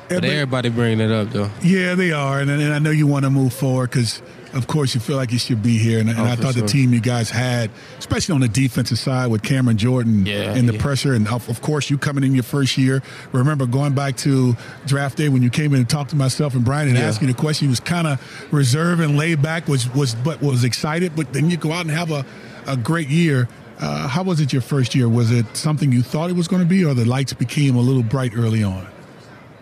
But 0.09 0.23
everybody 0.25 0.69
bringing 0.69 1.01
it 1.01 1.11
up 1.11 1.31
though. 1.31 1.49
Yeah, 1.61 1.95
they 1.95 2.11
are, 2.11 2.39
and, 2.39 2.49
and 2.49 2.73
I 2.73 2.79
know 2.79 2.91
you 2.91 3.07
want 3.07 3.25
to 3.25 3.29
move 3.29 3.53
forward 3.53 3.89
because, 3.89 4.21
of 4.53 4.65
course, 4.67 4.95
you 4.95 5.01
feel 5.01 5.17
like 5.17 5.31
you 5.33 5.37
should 5.39 5.61
be 5.61 5.77
here. 5.77 5.99
And, 5.99 6.09
and 6.09 6.19
Oh, 6.19 6.23
I 6.23 6.35
thought 6.35 6.53
sure. 6.53 6.61
the 6.63 6.67
team 6.67 6.93
you 6.93 7.01
guys 7.01 7.29
had, 7.29 7.69
especially 7.99 8.33
on 8.35 8.41
the 8.41 8.47
defensive 8.47 8.97
side 8.99 9.27
with 9.27 9.43
Cameron 9.43 9.77
Jordan 9.77 10.25
Yeah, 10.25 10.53
and 10.55 10.67
the 10.67 10.73
yeah. 10.75 10.81
pressure, 10.81 11.13
and 11.13 11.27
of, 11.27 11.49
of 11.49 11.61
course 11.61 11.89
you 11.89 11.97
coming 11.97 12.23
in 12.23 12.33
your 12.33 12.43
first 12.43 12.77
year. 12.77 13.03
Remember 13.33 13.65
going 13.65 13.93
back 13.93 14.15
to 14.17 14.55
draft 14.85 15.17
day 15.17 15.27
when 15.29 15.43
you 15.43 15.49
came 15.49 15.73
in 15.73 15.79
and 15.81 15.89
talked 15.89 16.11
to 16.11 16.15
myself 16.15 16.55
and 16.55 16.63
Brian 16.63 16.87
and 16.87 16.97
Yeah. 16.97 17.05
asked 17.07 17.19
the 17.19 17.33
question. 17.33 17.65
You 17.65 17.71
was 17.71 17.79
kind 17.81 18.07
of 18.07 18.19
reserved 18.53 19.01
and 19.01 19.17
laid 19.17 19.41
back, 19.41 19.67
was 19.67 19.93
was 19.93 20.15
but 20.15 20.41
was 20.41 20.63
excited. 20.63 21.13
But 21.15 21.33
then 21.33 21.49
you 21.49 21.57
go 21.57 21.71
out 21.73 21.81
and 21.81 21.91
have 21.91 22.11
a, 22.11 22.25
a 22.65 22.77
great 22.77 23.09
year. 23.09 23.49
Uh, 23.79 24.07
how 24.07 24.23
was 24.23 24.39
it 24.39 24.51
your 24.53 24.61
first 24.63 24.95
year? 24.95 25.07
Was 25.07 25.31
it 25.31 25.45
something 25.55 25.91
you 25.91 26.01
thought 26.01 26.29
it 26.31 26.35
was 26.35 26.47
going 26.47 26.63
to 26.63 26.67
be, 26.67 26.83
or 26.83 26.95
the 26.95 27.05
lights 27.05 27.33
became 27.33 27.75
a 27.75 27.79
little 27.81 28.01
bright 28.01 28.31
early 28.35 28.63
on? 28.63 28.87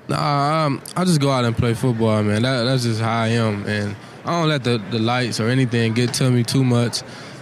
Nah, 0.08 0.66
um, 0.66 0.82
I 0.96 1.04
just 1.04 1.20
go 1.20 1.32
out 1.32 1.46
and 1.46 1.58
play 1.58 1.74
football, 1.74 2.22
man. 2.24 2.44
That, 2.44 2.64
that's 2.64 2.84
just 2.84 3.02
how 3.02 3.22
I 3.24 3.30
am, 3.30 3.66
and 3.66 3.96
I 4.24 4.40
don't 4.40 4.50
let 4.50 4.64
the, 4.64 4.78
the 4.92 5.00
lights 5.00 5.40
or 5.40 5.48
anything 5.50 5.94
get 5.94 6.14
to 6.16 6.30
me 6.30 6.44
too 6.44 6.64
much. 6.64 7.02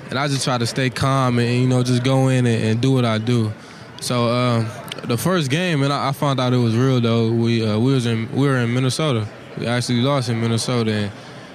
And 0.10 0.18
I 0.20 0.28
just 0.28 0.44
try 0.44 0.58
to 0.58 0.66
stay 0.68 0.90
calm 0.90 1.40
and 1.40 1.62
you 1.62 1.68
know 1.68 1.82
just 1.84 2.04
go 2.04 2.28
in 2.28 2.46
and, 2.46 2.64
and 2.64 2.82
do 2.82 2.92
what 2.94 3.04
I 3.06 3.18
do. 3.18 3.52
So 4.00 4.28
um, 4.30 4.68
the 5.06 5.18
first 5.18 5.50
game, 5.50 5.82
and 5.84 5.92
I, 5.92 6.10
I 6.10 6.12
found 6.12 6.40
out 6.40 6.54
it 6.54 6.58
was 6.58 6.76
real 6.76 7.02
though. 7.02 7.32
We 7.32 7.66
uh, 7.68 7.78
we 7.80 7.94
was 7.94 8.06
in 8.06 8.32
we 8.34 8.48
were 8.48 8.58
in 8.58 8.74
Minnesota. 8.74 9.28
We 9.58 9.66
actually 9.68 10.02
lost 10.02 10.30
in 10.30 10.40
Minnesota, 10.40 10.92
and, 10.94 11.12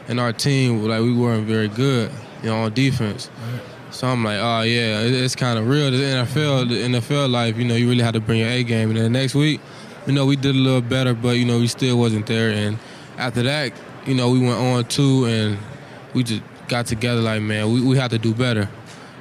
and 0.08 0.20
our 0.20 0.32
team 0.32 0.82
like 0.84 1.00
we 1.00 1.12
weren't 1.14 1.46
very 1.46 1.68
good, 1.68 2.10
you 2.42 2.48
know, 2.50 2.62
on 2.64 2.74
defense. 2.74 3.30
So 3.90 4.06
I'm 4.08 4.22
like, 4.24 4.38
oh 4.40 4.62
yeah, 4.62 5.00
it- 5.00 5.14
it's 5.14 5.34
kind 5.36 5.58
of 5.58 5.66
real. 5.68 5.90
The 5.90 5.96
NFL, 5.96 6.68
the 6.68 6.98
NFL 6.98 7.30
life, 7.30 7.56
you 7.56 7.64
know, 7.64 7.74
you 7.76 7.88
really 7.88 8.02
had 8.04 8.14
to 8.14 8.20
bring 8.20 8.40
your 8.40 8.48
A 8.48 8.62
game. 8.62 8.88
And 8.90 8.98
then 8.98 9.04
the 9.12 9.18
next 9.18 9.34
week, 9.34 9.60
you 10.08 10.14
know, 10.14 10.24
we 10.26 10.36
did 10.36 10.54
a 10.54 10.58
little 10.58 10.80
better, 10.80 11.14
but 11.14 11.36
you 11.36 11.44
know, 11.44 11.58
we 11.58 11.68
still 11.68 11.98
wasn't 11.98 12.26
there. 12.26 12.50
And 12.50 12.78
after 13.18 13.42
that, 13.42 13.72
you 14.06 14.14
know, 14.14 14.30
we 14.30 14.40
went 14.40 14.58
on 14.58 14.84
two, 14.86 15.26
and 15.26 15.58
we 16.14 16.24
just 16.24 16.42
got 16.66 16.86
together 16.86 17.20
like, 17.20 17.42
man, 17.42 17.72
we, 17.72 17.82
we 17.82 17.98
have 17.98 18.10
to 18.10 18.18
do 18.18 18.34
better. 18.34 18.68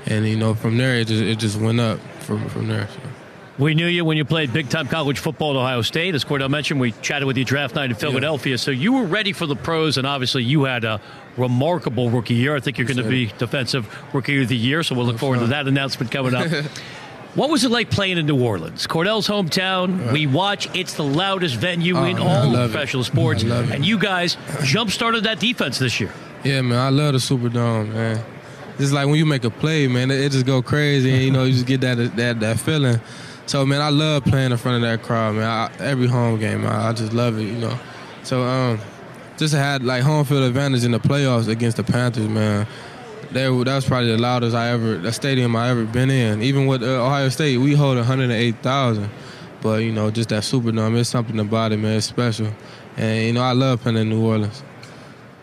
And 0.06 0.26
you 0.26 0.38
know, 0.38 0.56
from 0.56 0.78
there, 0.78 0.96
it 0.96 1.08
just 1.08 1.22
it 1.22 1.38
just 1.40 1.60
went 1.60 1.80
up 1.80 2.00
from 2.22 2.48
from 2.50 2.68
there. 2.68 2.88
So. 2.88 3.00
We 3.60 3.74
knew 3.74 3.88
you 3.88 4.06
when 4.06 4.18
you 4.18 4.24
played 4.24 4.54
big 4.54 4.70
time 4.70 4.88
college 4.88 5.18
football 5.18 5.58
at 5.58 5.58
Ohio 5.58 5.82
State. 5.82 6.14
As 6.14 6.24
Cordell 6.24 6.50
mentioned, 6.50 6.80
we 6.80 6.92
chatted 7.02 7.26
with 7.26 7.38
you 7.38 7.44
draft 7.44 7.74
night 7.74 7.90
in 7.90 7.96
Philadelphia. 7.96 8.58
So 8.58 8.70
you 8.70 8.94
were 8.94 9.06
ready 9.06 9.34
for 9.34 9.48
the 9.48 9.56
pros, 9.56 9.98
and 9.98 10.06
obviously 10.06 10.44
you 10.44 10.66
had 10.66 10.84
a 10.84 11.02
remarkable 11.38 12.12
rookie 12.12 12.36
year. 12.36 12.56
I 12.56 12.60
think 12.60 12.78
you're 12.78 12.88
going 12.88 12.98
to 12.98 13.10
be 13.10 13.26
defensive 13.40 13.92
rookie 14.14 14.44
of 14.44 14.48
the 14.48 14.56
year. 14.56 14.84
So 14.84 14.96
we'll 14.96 15.08
look 15.08 15.18
forward 15.18 15.40
to 15.40 15.48
that 15.48 15.68
announcement 15.68 16.12
coming 16.12 16.36
up. 16.36 16.52
What 17.36 17.50
was 17.52 17.64
it 17.64 17.70
like 17.72 17.92
playing 17.92 18.18
in 18.18 18.26
New 18.26 18.42
Orleans? 18.42 18.88
Cordell's 18.88 19.28
hometown. 19.28 20.12
We 20.12 20.26
watch. 20.26 20.68
It's 20.76 20.96
the 20.96 21.04
loudest 21.04 21.56
venue 21.56 21.96
Oh, 21.96 22.04
in 22.04 22.18
man, 22.18 22.28
all 22.28 22.50
love 22.50 22.70
it. 22.70 22.74
professional 22.74 23.04
sports. 23.04 23.44
And 23.44 23.86
you 23.86 24.00
guys 24.00 24.38
jump 24.64 24.90
started 24.92 25.24
that 25.26 25.40
defense 25.40 25.78
this 25.78 26.00
year. 26.00 26.12
Yeah, 26.44 26.62
man, 26.62 26.80
I 26.80 26.90
love 26.90 27.14
the 27.14 27.20
Superdome, 27.20 27.94
man. 27.94 28.24
It's 28.80 28.92
like 28.92 29.06
when 29.08 29.16
you 29.16 29.26
make 29.26 29.44
a 29.44 29.50
play, 29.50 29.88
man, 29.88 30.12
it, 30.12 30.20
it 30.20 30.32
just 30.32 30.46
go 30.46 30.62
crazy, 30.62 31.12
and 31.12 31.24
you 31.24 31.32
know, 31.32 31.44
you 31.46 31.54
just 31.54 31.66
get 31.66 31.82
that 31.82 32.16
that 32.16 32.40
that 32.40 32.60
feeling. 32.60 33.00
So, 33.48 33.66
man, 33.66 33.82
I 33.82 33.90
love 33.90 34.24
playing 34.26 34.52
in 34.52 34.58
front 34.58 34.84
of 34.84 34.90
that 34.90 35.04
crowd, 35.06 35.36
man. 35.36 35.44
I, 35.46 35.72
every 35.80 36.08
home 36.08 36.40
game, 36.40 36.66
I, 36.66 36.90
I 36.90 36.94
just 36.94 37.14
love 37.14 37.38
it, 37.40 37.44
you 37.44 37.54
know. 37.58 37.78
So, 38.24 38.44
um, 38.44 38.80
just 39.38 39.54
had 39.54 39.84
like 39.84 40.04
home 40.04 40.26
field 40.26 40.44
advantage 40.44 40.84
in 40.84 40.92
the 40.92 41.00
playoffs 41.00 41.48
against 41.48 41.78
the 41.78 41.84
Panthers, 41.84 42.28
man. 42.28 42.68
Were- 43.34 43.64
that 43.66 43.76
was 43.76 43.86
probably 43.86 44.12
the 44.12 44.18
loudest 44.18 44.56
I 44.56 44.70
ever, 44.70 44.98
the 44.98 45.12
stadium 45.12 45.56
I 45.56 45.70
ever 45.70 45.86
been 45.86 46.10
in. 46.10 46.42
Even 46.42 46.66
with 46.68 46.84
uh, 46.84 47.06
Ohio 47.06 47.30
State, 47.30 47.58
we 47.58 47.74
hold 47.74 47.98
108,000. 47.98 49.10
But 49.62 49.84
you 49.84 49.92
know, 49.92 50.12
just 50.12 50.30
that 50.30 50.44
Superdome, 50.44 50.98
it's 51.00 51.10
something 51.10 51.40
about 51.40 51.72
it, 51.72 51.78
man. 51.78 51.98
It's 51.98 52.06
special, 52.06 52.48
and 52.96 53.26
you 53.26 53.34
know, 53.34 53.42
I 53.42 53.54
love 53.54 53.82
playing 53.82 53.98
in 53.98 54.10
New 54.10 54.24
Orleans. 54.24 54.62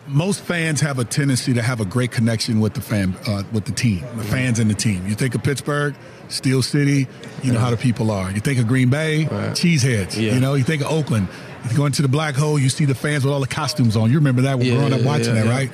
most 0.06 0.40
fans 0.42 0.80
have 0.82 0.98
a 0.98 1.04
tendency 1.04 1.52
to 1.54 1.62
have 1.62 1.80
a 1.80 1.84
great 1.84 2.12
connection 2.12 2.60
with 2.60 2.74
the 2.74 2.80
fan, 2.80 3.16
uh, 3.26 3.42
with 3.52 3.64
the 3.64 3.72
team, 3.72 4.04
the 4.16 4.24
fans 4.24 4.58
and 4.60 4.70
the 4.70 4.74
team. 4.74 5.04
You 5.06 5.14
think 5.16 5.34
of 5.34 5.42
Pittsburgh, 5.42 5.94
Steel 6.28 6.62
City, 6.62 7.08
you 7.42 7.52
know 7.52 7.58
how 7.58 7.70
the 7.70 7.76
people 7.76 8.10
are. 8.12 8.30
You 8.30 8.40
think 8.40 8.58
of 8.60 8.68
Green 8.68 8.88
Bay, 8.88 9.26
cheeseheads. 9.30 10.16
Yeah. 10.16 10.34
You 10.34 10.40
know, 10.40 10.54
you 10.54 10.62
think 10.64 10.82
of 10.82 10.88
Oakland. 10.92 11.26
You 11.70 11.76
go 11.76 11.86
into 11.86 12.02
the 12.02 12.08
black 12.08 12.34
hole, 12.36 12.58
you 12.58 12.68
see 12.68 12.84
the 12.84 12.94
fans 12.94 13.24
with 13.24 13.32
all 13.32 13.40
the 13.40 13.46
costumes 13.48 13.96
on. 13.96 14.10
You 14.10 14.18
remember 14.18 14.42
that 14.42 14.58
when 14.58 14.66
Yeah, 14.68 14.74
growing 14.76 14.92
up 14.92 15.00
yeah, 15.00 15.06
watching 15.06 15.34
yeah, 15.34 15.42
that, 15.42 15.46
yeah. 15.46 15.52
right? 15.52 15.70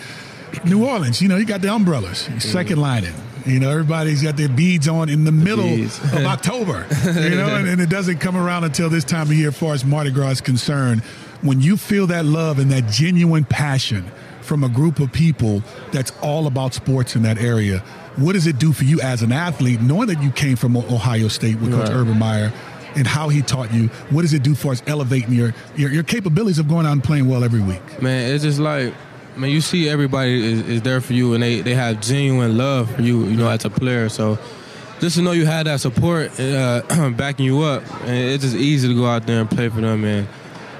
New 0.64 0.86
Orleans, 0.86 1.20
you 1.20 1.28
know, 1.28 1.36
you 1.36 1.44
got 1.44 1.60
the 1.60 1.72
umbrellas, 1.72 2.28
mm. 2.28 2.42
second 2.42 2.80
lining. 2.80 3.14
You 3.46 3.58
know, 3.58 3.70
everybody's 3.70 4.22
got 4.22 4.36
their 4.36 4.48
beads 4.48 4.86
on 4.86 5.08
in 5.08 5.24
the 5.24 5.32
middle 5.32 5.64
of 5.64 6.14
October. 6.26 6.86
You 7.04 7.30
know, 7.30 7.56
and, 7.56 7.68
and 7.68 7.80
it 7.80 7.88
doesn't 7.88 8.18
come 8.18 8.36
around 8.36 8.64
until 8.64 8.90
this 8.90 9.04
time 9.04 9.28
of 9.28 9.32
year, 9.32 9.48
as 9.48 9.56
far 9.56 9.72
as 9.72 9.84
Mardi 9.84 10.10
Gras 10.10 10.30
is 10.30 10.40
concerned. 10.40 11.02
When 11.42 11.60
you 11.60 11.78
feel 11.78 12.06
that 12.08 12.26
love 12.26 12.58
and 12.58 12.70
that 12.70 12.90
genuine 12.90 13.44
passion 13.44 14.04
from 14.42 14.62
a 14.62 14.68
group 14.68 15.00
of 15.00 15.10
people 15.10 15.62
that's 15.90 16.12
all 16.20 16.46
about 16.46 16.74
sports 16.74 17.16
in 17.16 17.22
that 17.22 17.38
area, 17.38 17.78
what 18.16 18.34
does 18.34 18.46
it 18.46 18.58
do 18.58 18.72
for 18.72 18.84
you 18.84 19.00
as 19.00 19.22
an 19.22 19.32
athlete, 19.32 19.80
knowing 19.80 20.08
that 20.08 20.22
you 20.22 20.30
came 20.30 20.56
from 20.56 20.76
Ohio 20.76 21.28
State 21.28 21.58
with 21.60 21.72
Coach 21.72 21.88
Right. 21.88 21.96
Urban 21.96 22.18
Meyer? 22.18 22.52
And 22.96 23.06
how 23.06 23.28
he 23.28 23.40
taught 23.40 23.72
you, 23.72 23.86
what 24.10 24.22
does 24.22 24.34
it 24.34 24.42
do 24.42 24.56
for 24.56 24.72
us 24.72 24.82
elevating 24.88 25.32
your, 25.32 25.54
your 25.76 25.92
your 25.92 26.02
capabilities 26.02 26.58
of 26.58 26.66
going 26.66 26.86
out 26.86 26.92
and 26.92 27.04
playing 27.04 27.28
well 27.28 27.44
every 27.44 27.60
week? 27.60 28.02
Man, 28.02 28.34
it's 28.34 28.42
just 28.42 28.58
like, 28.58 28.92
man, 29.36 29.50
you 29.50 29.60
see 29.60 29.88
everybody 29.88 30.52
is, 30.52 30.60
is 30.68 30.82
there 30.82 31.00
for 31.00 31.12
you 31.12 31.34
and 31.34 31.42
they, 31.42 31.60
they 31.60 31.74
have 31.74 32.00
genuine 32.00 32.56
love 32.56 32.94
for 32.94 33.02
you, 33.02 33.24
you 33.24 33.36
know, 33.36 33.48
as 33.48 33.64
a 33.64 33.70
player. 33.70 34.08
So 34.08 34.38
just 35.00 35.16
to 35.16 35.22
know 35.22 35.32
you 35.32 35.46
had 35.46 35.66
that 35.66 35.80
support 35.80 36.38
uh, 36.38 37.10
backing 37.16 37.46
you 37.46 37.62
up, 37.62 37.82
and 38.02 38.16
it's 38.30 38.44
just 38.44 38.56
easy 38.56 38.88
to 38.88 38.94
go 38.94 39.06
out 39.06 39.26
there 39.26 39.40
and 39.40 39.50
play 39.50 39.68
for 39.68 39.80
them, 39.80 40.02
man. 40.02 40.28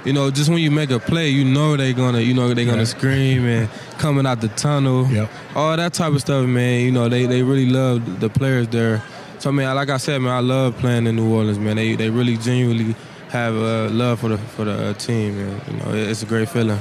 You 0.05 0.13
know, 0.15 0.31
just 0.31 0.49
when 0.49 0.59
you 0.59 0.71
make 0.71 0.91
a 0.91 0.99
play, 0.99 1.29
you 1.29 1.45
know 1.45 1.77
they're 1.77 1.93
gonna, 1.93 2.21
you 2.21 2.33
know, 2.35 2.53
they're 2.55 2.65
gonna 2.65 2.79
Right. 2.79 2.87
scream 2.87 3.45
and 3.45 3.69
coming 3.99 4.27
out 4.27 4.41
the 4.41 4.49
tunnel, 4.49 5.07
Yep. 5.11 5.31
all 5.55 5.77
that 5.77 5.93
type 5.95 6.13
of 6.13 6.21
stuff, 6.21 6.47
man. 6.47 6.81
You 6.85 6.93
know, 6.93 7.09
they, 7.09 7.27
they 7.27 7.43
really 7.43 7.67
love 7.67 8.21
the 8.21 8.29
players 8.31 8.69
there. 8.69 9.03
So, 9.39 9.53
man, 9.53 9.75
like 9.75 9.89
I 9.91 9.97
said, 9.99 10.21
man, 10.21 10.33
I 10.33 10.41
love 10.41 10.77
playing 10.79 11.07
in 11.07 11.17
New 11.17 11.35
Orleans, 11.35 11.59
man. 11.59 11.77
They 11.77 11.97
they 11.97 12.11
really 12.11 12.37
genuinely 12.37 12.95
have 13.31 13.55
uh, 13.55 13.89
love 13.91 14.21
for 14.21 14.29
the 14.29 14.39
for 14.39 14.65
the 14.65 14.91
uh, 14.91 14.93
team, 14.95 15.37
man. 15.37 15.61
You 15.71 15.77
know, 15.79 15.95
it's 15.95 16.23
a 16.23 16.27
great 16.27 16.49
feeling. 16.49 16.79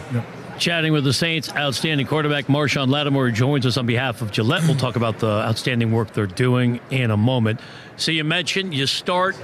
Chatting 0.60 0.92
with 0.92 1.06
the 1.06 1.14
Saints, 1.14 1.50
outstanding 1.56 2.06
quarterback 2.06 2.48
Marshon 2.48 2.90
Lattimore 2.90 3.32
joins 3.32 3.66
us 3.66 3.78
on 3.78 3.86
behalf 3.86 4.22
of 4.22 4.30
Gillette. 4.30 4.64
We'll 4.64 4.76
talk 4.76 4.98
about 4.98 5.20
the 5.20 5.30
outstanding 5.30 5.94
work 5.94 6.12
they're 6.12 6.28
doing 6.28 6.82
in 6.90 7.12
a 7.12 7.18
moment. 7.18 7.62
So 7.96 8.12
you 8.12 8.26
mentioned 8.26 8.74
you 8.74 8.86
start 8.86 9.38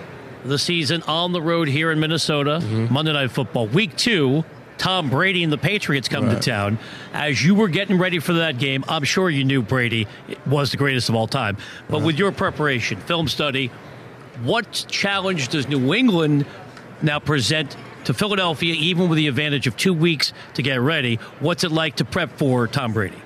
the 0.43 0.59
season 0.59 1.03
on 1.03 1.31
the 1.31 1.41
road 1.41 1.69
here 1.69 1.93
in 1.93 2.01
Minnesota, 2.01 2.59
mm-hmm. 2.61 2.93
Monday 2.93 3.13
Night 3.13 3.31
Football. 3.31 3.67
Week 3.67 3.95
two, 3.95 4.43
Tom 4.77 5.09
Brady 5.09 5.41
and 5.41 5.53
the 5.53 5.57
Patriots 5.57 6.09
come 6.09 6.29
to 6.29 6.37
town. 6.37 6.79
As 7.13 7.41
you 7.41 7.55
were 7.55 7.69
getting 7.69 7.97
ready 7.97 8.19
for 8.19 8.33
that 8.33 8.59
game, 8.59 8.83
I'm 8.89 9.05
sure 9.05 9.29
you 9.29 9.45
knew 9.45 9.61
Brady 9.61 10.07
was 10.45 10.71
the 10.71 10.77
greatest 10.77 11.07
of 11.07 11.15
all 11.15 11.27
time. 11.27 11.55
But 11.87 12.01
with 12.01 12.19
your 12.19 12.33
preparation, 12.33 12.99
film 12.99 13.29
study, 13.29 13.71
what 14.43 14.85
challenge 14.89 15.47
does 15.47 15.69
New 15.69 15.93
England 15.93 16.45
now 17.01 17.19
present 17.19 17.77
to 18.05 18.13
Philadelphia, 18.13 18.73
even 18.73 19.09
with 19.09 19.17
the 19.17 19.27
advantage 19.27 19.67
of 19.67 19.75
two 19.77 19.93
weeks 19.93 20.33
to 20.53 20.61
get 20.61 20.79
ready? 20.79 21.17
What's 21.39 21.63
it 21.63 21.71
like 21.71 21.97
to 21.97 22.05
prep 22.05 22.31
for 22.37 22.67
Tom 22.67 22.93
Brady? 22.93 23.17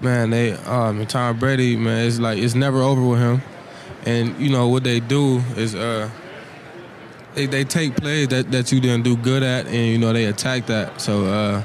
Man, 0.00 0.30
they 0.30 0.52
um 0.52 1.06
Tom 1.06 1.38
Brady, 1.38 1.76
man, 1.76 2.06
it's 2.06 2.18
like 2.18 2.38
it's 2.38 2.54
never 2.54 2.80
over 2.80 3.04
with 3.06 3.20
him. 3.20 3.42
And 4.06 4.38
you 4.40 4.48
know 4.48 4.68
what 4.68 4.84
they 4.84 5.00
do 5.00 5.38
is 5.56 5.74
uh 5.74 6.10
they, 7.34 7.46
they 7.46 7.64
take 7.64 7.96
plays 7.96 8.28
that, 8.28 8.50
that 8.50 8.72
you 8.72 8.80
didn't 8.80 9.04
do 9.04 9.16
good 9.16 9.42
at 9.42 9.66
and 9.66 9.86
you 9.88 9.98
know 9.98 10.12
they 10.12 10.24
attack 10.24 10.66
that. 10.66 11.00
So 11.00 11.26
uh 11.26 11.62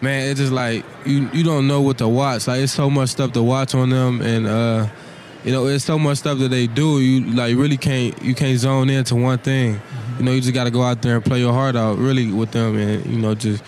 man, 0.00 0.28
it's 0.28 0.40
just 0.40 0.52
like 0.52 0.84
you 1.04 1.30
you 1.32 1.44
don't 1.44 1.68
know 1.68 1.80
what 1.80 1.98
to 1.98 2.08
watch. 2.08 2.48
Like 2.48 2.60
it's 2.60 2.72
so 2.72 2.90
much 2.90 3.10
stuff 3.10 3.32
to 3.32 3.42
watch 3.42 3.74
on 3.74 3.90
them 3.90 4.20
and 4.20 4.46
uh 4.46 4.88
you 5.44 5.52
know, 5.52 5.66
it's 5.66 5.84
so 5.84 5.96
much 5.96 6.18
stuff 6.18 6.40
that 6.40 6.48
they 6.48 6.66
do. 6.66 7.00
You 7.00 7.32
like 7.32 7.56
really 7.56 7.76
can't 7.76 8.20
you 8.20 8.34
can't 8.34 8.58
zone 8.58 8.90
into 8.90 9.14
one 9.14 9.38
thing. 9.38 9.80
You 10.18 10.24
know, 10.24 10.32
you 10.32 10.40
just 10.40 10.54
got 10.54 10.64
to 10.64 10.70
go 10.70 10.82
out 10.82 11.02
there 11.02 11.16
and 11.16 11.24
play 11.24 11.40
your 11.40 11.52
heart 11.52 11.76
out, 11.76 11.98
really, 11.98 12.32
with 12.32 12.52
them, 12.52 12.76
and 12.76 13.04
you 13.06 13.18
know, 13.18 13.34
just 13.34 13.62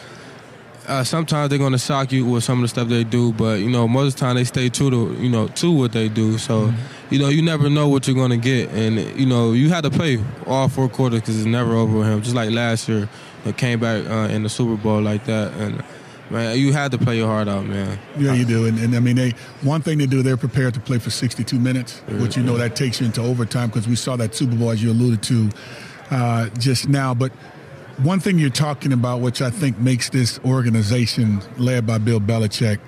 uh, 0.89 1.05
sometimes 1.05 1.51
they're 1.51 1.59
gonna 1.59 1.79
shock 1.79 2.11
you 2.11 2.25
with 2.25 2.43
some 2.43 2.59
of 2.59 2.63
the 2.63 2.69
stuff 2.69 2.89
they 2.89 3.05
do, 3.05 3.33
but 3.33 3.61
you 3.61 3.69
know 3.69 3.87
most 3.87 4.15
of 4.15 4.15
the 4.15 4.21
time 4.21 4.37
they 4.37 4.45
stay 4.45 4.71
true 4.71 4.91
to 4.91 5.23
you 5.23 5.29
know 5.29 5.47
to 5.49 5.71
what 5.71 5.93
they 5.93 6.09
do. 6.09 6.39
So 6.39 6.73
you 7.11 7.19
know 7.19 7.29
you 7.29 7.43
never 7.43 7.69
know 7.69 7.89
what 7.89 8.09
you're 8.09 8.17
gonna 8.17 8.39
get, 8.39 8.71
and 8.71 8.99
you 9.19 9.27
know 9.27 9.53
you 9.53 9.69
had 9.69 9.83
to 9.83 9.91
play 9.91 10.19
all 10.47 10.69
four 10.69 10.89
quarters 10.89 11.21
because 11.21 11.37
it's 11.37 11.47
never 11.47 11.75
over 11.75 11.99
with 11.99 12.09
him. 12.09 12.23
Just 12.23 12.35
like 12.35 12.51
last 12.51 12.89
year, 12.89 13.09
they 13.45 13.53
came 13.53 13.81
back 13.81 14.07
uh, 14.07 14.33
in 14.33 14.43
the 14.43 14.49
Super 14.49 14.83
Bowl 14.83 15.03
like 15.03 15.27
that, 15.27 15.53
and 15.55 15.85
man, 16.31 16.59
you 16.59 16.73
had 16.73 16.91
to 16.93 16.99
play 16.99 17.19
your 17.19 17.29
heart 17.29 17.49
out, 17.49 17.67
man. 17.67 17.99
Yeah, 18.17 18.33
you 18.33 18.47
do. 18.47 18.67
And, 18.67 18.79
and 18.79 18.97
I 18.97 19.01
mean, 19.01 19.17
they 19.17 19.33
one 19.61 19.83
thing 19.83 19.99
they 19.99 20.07
do, 20.07 20.23
they're 20.23 20.39
prepared 20.39 20.73
to 20.73 20.81
play 20.81 20.99
for 20.99 21.11
62 21.11 21.59
minutes, 21.59 22.01
which 22.09 22.35
you 22.35 22.43
know 22.43 22.57
that 22.57 22.77
takes 22.77 22.99
you 22.99 23.07
into 23.07 23.21
overtime 23.21 23.69
because 23.69 23.87
we 23.87 23.97
saw 23.97 24.17
that 24.17 24.35
Super 24.35 24.57
Bowl, 24.57 24.71
as 24.71 24.83
you 24.83 24.91
alluded 24.91 25.23
to 25.25 25.51
uh, 26.11 26.49
just 26.59 26.88
now. 26.88 27.14
But 27.14 27.33
one 27.99 28.21
thing 28.21 28.38
you're 28.38 28.51
talking 28.51 28.92
about, 28.92 29.21
which 29.21 29.42
I 29.42 29.51
think 29.51 29.79
makes 29.79 30.09
this 30.11 30.38
organization 30.44 31.40
led 31.57 31.87
by 31.87 31.99
Bill 31.99 32.21
Belichick 32.21 32.79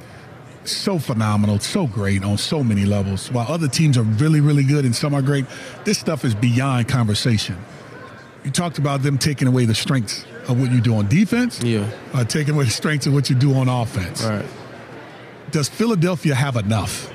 so 0.65 0.99
phenomenal, 0.99 1.59
so 1.59 1.87
great 1.87 2.23
on 2.23 2.37
so 2.39 2.63
many 2.63 2.85
levels. 2.85 3.31
While 3.33 3.47
other 3.51 3.67
teams 3.69 3.97
are 3.97 4.03
really, 4.03 4.41
really 4.41 4.63
good 4.65 4.85
and 4.85 4.95
some 4.95 5.15
are 5.15 5.23
great, 5.23 5.47
this 5.85 5.99
stuff 5.99 6.25
is 6.25 6.35
beyond 6.35 6.89
conversation. 6.89 7.57
You 8.45 8.51
talked 8.51 8.79
about 8.79 9.03
them 9.03 9.19
taking 9.19 9.49
away 9.49 9.65
the 9.65 9.75
strengths 9.75 10.25
of 10.49 10.61
what 10.61 10.71
you 10.71 10.81
do 10.81 10.95
on 10.97 11.09
defense, 11.09 11.63
Yeah. 11.63 11.87
uh, 12.13 12.25
taking 12.25 12.55
away 12.55 12.65
the 12.65 12.71
strengths 12.71 13.07
of 13.07 13.13
what 13.13 13.29
you 13.31 13.37
do 13.37 13.55
on 13.55 13.69
offense. 13.69 14.23
Right. 14.25 14.45
Does 15.51 15.69
Philadelphia 15.69 16.35
have 16.35 16.57
enough 16.57 17.11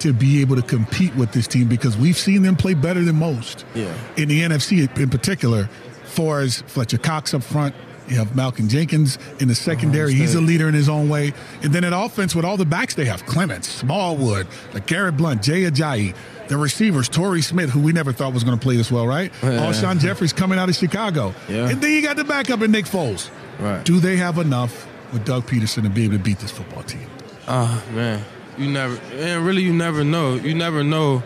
to 0.00 0.12
be 0.12 0.40
able 0.40 0.56
to 0.56 0.62
compete 0.62 1.14
with 1.16 1.32
this 1.32 1.46
team? 1.46 1.68
Because 1.68 1.96
we've 1.96 2.16
seen 2.18 2.42
them 2.42 2.56
play 2.56 2.74
better 2.74 3.02
than 3.02 3.16
most 3.16 3.64
Yeah. 3.74 3.92
in 4.16 4.28
the 4.28 4.42
NFC 4.42 4.88
in 4.96 5.08
particular. 5.10 5.68
For 6.04 6.40
as 6.40 6.62
Fletcher 6.66 6.98
Cox 6.98 7.34
up 7.34 7.42
front, 7.44 7.74
you 8.08 8.16
have 8.16 8.34
Malcolm 8.34 8.66
Jenkins 8.68 9.18
in 9.38 9.46
the 9.46 9.54
secondary. 9.54 10.12
He's 10.12 10.34
a 10.34 10.40
leader 10.40 10.68
in 10.68 10.74
his 10.74 10.88
own 10.88 11.08
way. 11.08 11.32
And 11.62 11.72
then 11.72 11.84
at 11.84 11.92
offense 11.92 12.34
with 12.34 12.44
all 12.44 12.56
the 12.56 12.64
backs 12.64 12.94
they 12.94 13.04
have, 13.04 13.24
Clements, 13.26 13.68
Smallwood, 13.68 14.48
LeGarrette 14.72 15.16
Blount, 15.16 15.42
Jay 15.42 15.62
Ajayi, 15.62 16.14
the 16.48 16.56
receivers, 16.56 17.08
Torrey 17.08 17.42
Smith, 17.42 17.70
who 17.70 17.78
we 17.78 17.92
never 17.92 18.12
thought 18.12 18.32
was 18.34 18.42
going 18.42 18.58
to 18.58 18.62
play 18.62 18.76
this 18.76 18.90
well, 18.90 19.06
right? 19.06 19.32
Alshon 19.42 20.00
Jeffries 20.00 20.32
coming 20.32 20.58
out 20.58 20.68
of 20.68 20.74
Chicago. 20.74 21.32
Yeah. 21.48 21.68
And 21.68 21.80
then 21.80 21.92
you 21.92 22.02
got 22.02 22.16
the 22.16 22.24
backup 22.24 22.60
in 22.62 22.72
Nick 22.72 22.86
Foles. 22.86 23.30
Right. 23.60 23.84
Do 23.84 24.00
they 24.00 24.16
have 24.16 24.38
enough 24.38 24.88
with 25.12 25.24
Doug 25.24 25.46
Pederson 25.46 25.84
to 25.84 25.88
be 25.90 26.04
able 26.06 26.14
to 26.16 26.22
beat 26.24 26.40
this 26.40 26.50
football 26.50 26.82
team? 26.82 27.06
Ah 27.46 27.80
man, 27.94 28.24
you 28.60 28.70
never 28.70 28.96
and 29.14 29.44
really 29.44 29.62
you 29.62 29.72
never 29.72 30.04
know. 30.04 30.34
You 30.34 30.54
never 30.54 30.84
know, 30.84 31.22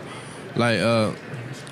like 0.55 0.79
uh, 0.79 1.11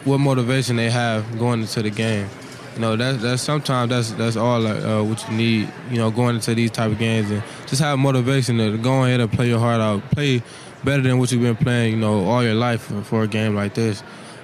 what 0.04 0.20
motivation 0.20 0.76
they 0.76 0.90
have 0.90 1.40
going 1.40 1.62
into 1.62 1.82
the 1.82 1.90
game. 1.90 2.28
You 2.76 2.82
know, 2.82 2.96
that's 2.96 3.22
that's 3.22 3.42
sometimes 3.42 3.90
that's 3.90 4.12
that's 4.12 4.36
all 4.36 4.60
like 4.60 4.84
uh, 4.84 5.04
what 5.04 5.26
you 5.30 5.38
need. 5.38 5.74
You 5.90 5.98
know, 5.98 6.12
going 6.12 6.36
into 6.36 6.54
these 6.54 6.72
type 6.72 6.92
of 6.92 7.00
games 7.00 7.32
and 7.32 7.42
just 7.68 7.82
have 7.82 7.98
motivation 7.98 8.58
to 8.58 8.78
go 8.78 9.04
ahead 9.04 9.22
and 9.22 9.32
play 9.32 9.48
your 9.48 9.60
heart 9.60 9.80
out, 9.80 10.02
play 10.12 10.42
better 10.84 11.02
than 11.02 11.18
what 11.18 11.32
you've 11.32 11.42
been 11.42 11.56
playing. 11.56 11.94
You 11.94 12.00
know, 12.00 12.26
all 12.26 12.44
your 12.44 12.56
life 12.56 12.82
for, 12.82 13.02
for 13.04 13.24
a 13.24 13.28
game 13.28 13.56
like 13.56 13.74
this. 13.74 14.04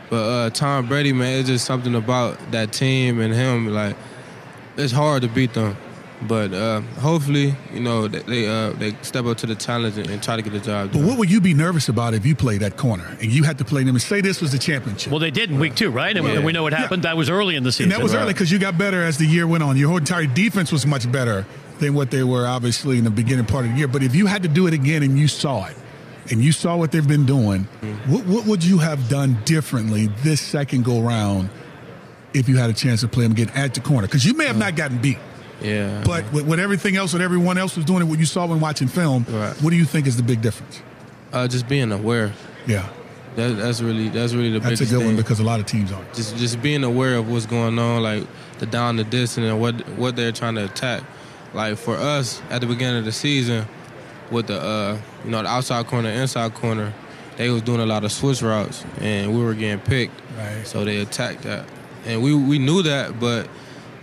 But 0.10 0.24
uh, 0.24 0.50
Tom 0.52 0.88
Brady, 0.88 1.14
man, 1.14 1.40
it's 1.40 1.50
just 1.50 1.66
something 1.66 1.94
about 1.96 2.38
that 2.52 2.72
team 2.72 3.20
and 3.20 3.34
him. 3.34 3.68
Like, 3.68 3.96
it's 4.78 4.94
hard 4.94 5.22
to 5.22 5.28
beat 5.28 5.54
them. 5.54 5.76
But 6.22 6.54
uh, 6.54 6.82
hopefully, 7.00 7.56
you 7.74 7.80
know, 7.80 8.08
they 8.10 8.20
they, 8.20 8.48
uh, 8.48 8.72
they 8.74 8.94
step 9.04 9.26
up 9.26 9.38
to 9.38 9.48
the 9.48 9.56
challenge 9.56 9.98
and, 9.98 10.10
and 10.10 10.22
try 10.22 10.36
to 10.36 10.42
get 10.42 10.52
the 10.52 10.60
job 10.60 10.92
done. 10.92 11.02
But 11.02 11.08
what 11.08 11.18
would 11.18 11.32
you 11.32 11.40
be 11.40 11.54
nervous 11.54 11.88
about 11.88 12.14
if 12.14 12.26
you 12.26 12.36
played 12.36 12.60
that 12.60 12.76
corner 12.76 13.06
and 13.22 13.32
you 13.32 13.44
had 13.44 13.58
to 13.60 13.66
play 13.66 13.84
them 13.84 13.96
and 13.96 14.02
say 14.02 14.20
this 14.20 14.42
was 14.42 14.52
the 14.52 14.60
championship? 14.60 15.12
Well, 15.12 15.20
they 15.22 15.32
did 15.32 15.50
in 15.50 15.60
week 15.60 15.76
two, 15.76 15.92
right? 15.92 16.16
And, 16.16 16.28
and 16.28 16.44
we 16.44 16.52
know 16.52 16.64
what 16.64 16.74
happened. 16.74 17.04
That 17.04 17.16
was 17.16 17.30
early 17.30 17.56
in 17.56 17.64
the 17.64 17.72
season. 17.72 17.92
and 17.92 17.92
that 17.94 18.04
was 18.04 18.14
early 18.14 18.34
because 18.34 18.52
you 18.52 18.60
got 18.60 18.78
better 18.78 19.02
as 19.02 19.18
the 19.18 19.26
year 19.26 19.48
went 19.48 19.64
on. 19.64 19.78
Your 19.78 19.88
whole 19.90 19.98
entire 19.98 20.26
defense 20.26 20.72
was 20.74 20.86
much 20.86 21.10
better 21.10 21.46
than 21.80 21.94
what 21.94 22.12
they 22.12 22.24
were 22.24 22.46
obviously 22.46 22.98
in 22.98 23.06
the 23.06 23.10
beginning 23.10 23.46
part 23.46 23.66
of 23.66 23.72
the 23.72 23.78
year. 23.78 23.88
But 23.88 24.04
if 24.04 24.14
you 24.14 24.26
had 24.26 24.44
to 24.44 24.50
do 24.50 24.68
it 24.68 24.74
again 24.74 25.04
and 25.04 25.18
you 25.18 25.30
saw 25.30 25.68
it, 25.68 25.78
and 26.32 26.44
you 26.44 26.52
saw 26.52 26.76
what 26.76 26.92
they've 26.92 27.08
been 27.08 27.26
doing, 27.26 27.64
what, 28.08 28.26
what 28.26 28.46
would 28.46 28.64
you 28.64 28.78
have 28.80 29.08
done 29.10 29.38
differently 29.46 30.08
this 30.22 30.42
second 30.42 30.84
go 30.84 31.02
round 31.02 31.50
if 32.34 32.48
you 32.48 32.58
had 32.58 32.70
a 32.70 32.74
chance 32.74 33.02
to 33.02 33.08
play 33.08 33.24
them 33.24 33.32
again 33.32 33.50
at 33.56 33.74
the 33.74 33.80
corner? 33.80 34.06
Because 34.06 34.26
you 34.26 34.34
may 34.36 34.46
have 34.46 34.58
not 34.58 34.76
gotten 34.76 34.98
beat. 35.02 35.18
Yeah. 35.62 36.04
But 36.06 36.32
with, 36.34 36.46
with 36.48 36.60
everything 36.60 36.96
else, 36.98 37.12
that 37.14 37.22
everyone 37.22 37.58
else 37.58 37.76
was 37.76 37.86
doing, 37.86 38.02
and 38.02 38.10
what 38.10 38.20
you 38.20 38.26
saw 38.26 38.46
when 38.48 38.60
watching 38.60 38.88
film, 38.88 39.26
Right. 39.30 39.54
what 39.62 39.70
do 39.72 39.76
you 39.78 39.86
think 39.86 40.08
is 40.08 40.18
the 40.18 40.24
big 40.24 40.42
difference? 40.42 40.82
uh, 41.32 41.48
just 41.48 41.68
being 41.68 41.92
aware. 41.92 42.34
Yeah, 42.66 42.90
That, 43.36 43.50
that's 43.58 43.82
really 43.82 44.10
that's 44.10 44.34
really 44.34 44.50
the 44.52 44.60
big 44.60 44.70
difference. 44.70 44.80
that's 44.80 44.92
a 44.92 44.94
good 44.94 45.00
thing. 45.00 45.08
one 45.08 45.16
because 45.16 45.40
a 45.40 45.44
lot 45.44 45.60
of 45.60 45.66
teams 45.68 45.92
aren't. 45.92 46.12
just 46.14 46.36
just 46.38 46.62
being 46.62 46.84
aware 46.84 47.16
of 47.16 47.30
what's 47.30 47.46
going 47.46 47.78
on, 47.78 48.02
like 48.02 48.26
the 48.60 48.66
down 48.66 48.96
the 48.96 49.04
distance 49.04 49.46
and 49.46 49.62
what 49.62 49.76
what 49.98 50.16
they're 50.16 50.32
trying 50.32 50.56
to 50.56 50.66
attack. 50.66 51.04
Like 51.54 51.78
for 51.78 51.96
us 51.96 52.42
at 52.50 52.62
the 52.62 52.68
beginning 52.68 53.00
of 53.00 53.06
the 53.06 53.12
season, 53.12 53.66
with 54.32 54.48
the 54.48 54.60
uh, 54.60 54.98
you 55.26 55.32
know 55.32 55.42
the 55.44 55.50
outside 55.50 55.86
corner, 55.88 56.10
inside 56.10 56.54
corner, 56.56 56.94
they 57.38 57.50
was 57.50 57.62
doing 57.62 57.80
a 57.80 57.86
lot 57.86 58.04
of 58.04 58.12
switch 58.12 58.42
routes, 58.42 58.84
and 59.00 59.34
we 59.36 59.44
were 59.44 59.54
getting 59.54 59.80
picked. 59.80 60.14
Right. 60.38 60.66
So 60.66 60.84
they 60.86 60.98
attacked 60.98 61.44
that, 61.44 61.66
and 62.06 62.22
we 62.24 62.34
we 62.36 62.58
knew 62.60 62.82
that, 62.84 63.20
but 63.20 63.48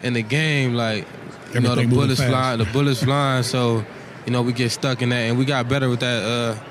in 0.03 0.12
the 0.14 0.23
game, 0.23 0.75
like 0.75 1.07
you 1.55 1.61
know 1.61 1.75
the 1.75 1.87
bullets 1.87 2.21
fast. 2.21 2.31
flying, 2.31 2.59
the 2.59 2.65
bullets 2.67 3.03
flying. 3.03 3.43
So 3.43 3.85
you 4.25 4.33
know 4.33 4.43
we 4.43 4.53
get 4.53 4.71
stuck 4.71 5.03
in 5.03 5.11
that, 5.11 5.17
and 5.17 5.39
we 5.39 5.45
got 5.45 5.69
better 5.69 5.89
with 5.89 6.01
that. 6.01 6.23
Uh, 6.23 6.63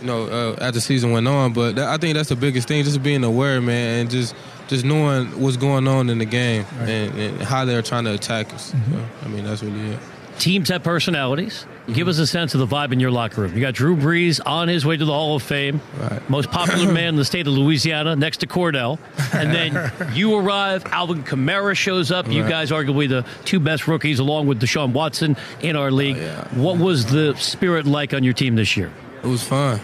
you 0.00 0.06
know, 0.06 0.26
uh, 0.26 0.56
as 0.60 0.74
the 0.74 0.80
season 0.80 1.10
went 1.10 1.26
on. 1.26 1.52
But 1.52 1.74
that, 1.74 1.88
I 1.88 1.96
think 1.96 2.14
that's 2.14 2.28
the 2.28 2.36
biggest 2.36 2.68
thing, 2.68 2.84
just 2.84 3.02
being 3.02 3.24
aware, 3.24 3.60
man, 3.60 4.00
and 4.00 4.10
just 4.10 4.34
just 4.68 4.84
knowing 4.84 5.26
what's 5.40 5.56
going 5.56 5.88
on 5.88 6.10
in 6.10 6.18
the 6.18 6.24
game 6.24 6.64
and, 6.80 7.18
and 7.18 7.42
how 7.42 7.64
they're 7.64 7.82
trying 7.82 8.04
to 8.04 8.12
attack 8.12 8.52
us. 8.52 8.72
Mm-hmm. 8.72 8.92
So, 8.92 9.06
I 9.24 9.28
mean, 9.28 9.44
that's 9.44 9.62
really 9.62 9.94
it. 9.94 10.00
Teams 10.38 10.68
have 10.68 10.82
personalities. 10.82 11.66
Give 11.92 12.06
us 12.06 12.18
a 12.18 12.26
sense 12.26 12.52
of 12.54 12.60
the 12.60 12.66
vibe 12.66 12.92
in 12.92 13.00
your 13.00 13.10
locker 13.10 13.40
room. 13.40 13.54
You 13.54 13.62
got 13.62 13.72
Drew 13.72 13.96
Brees 13.96 14.40
on 14.44 14.68
his 14.68 14.84
way 14.84 14.96
to 14.96 15.04
the 15.04 15.12
Hall 15.12 15.36
of 15.36 15.42
Fame, 15.42 15.80
Right. 15.98 16.28
most 16.30 16.50
popular 16.50 16.92
man 16.92 17.08
in 17.08 17.16
the 17.16 17.24
state 17.24 17.46
of 17.46 17.54
Louisiana, 17.54 18.14
next 18.14 18.38
to 18.38 18.46
Cordell. 18.46 18.98
And 19.32 19.50
then 19.54 19.90
you 20.14 20.36
arrive. 20.36 20.84
Alvin 20.86 21.24
Kamara 21.24 21.74
shows 21.74 22.10
up. 22.12 22.28
You 22.30 22.42
Right. 22.42 22.50
guys, 22.50 22.70
arguably 22.70 23.08
the 23.08 23.24
two 23.46 23.58
best 23.58 23.88
rookies, 23.88 24.18
along 24.18 24.46
with 24.48 24.60
Deshaun 24.60 24.92
Watson 24.92 25.36
in 25.62 25.76
our 25.76 25.90
league. 25.90 26.16
Oh, 26.18 26.20
yeah. 26.20 26.48
What 26.60 26.76
was 26.78 27.06
the 27.06 27.34
spirit 27.36 27.86
like 27.86 28.12
on 28.12 28.22
your 28.22 28.34
team 28.34 28.54
this 28.56 28.76
year? 28.76 28.92
It 29.22 29.26
was 29.26 29.42
fun. 29.42 29.80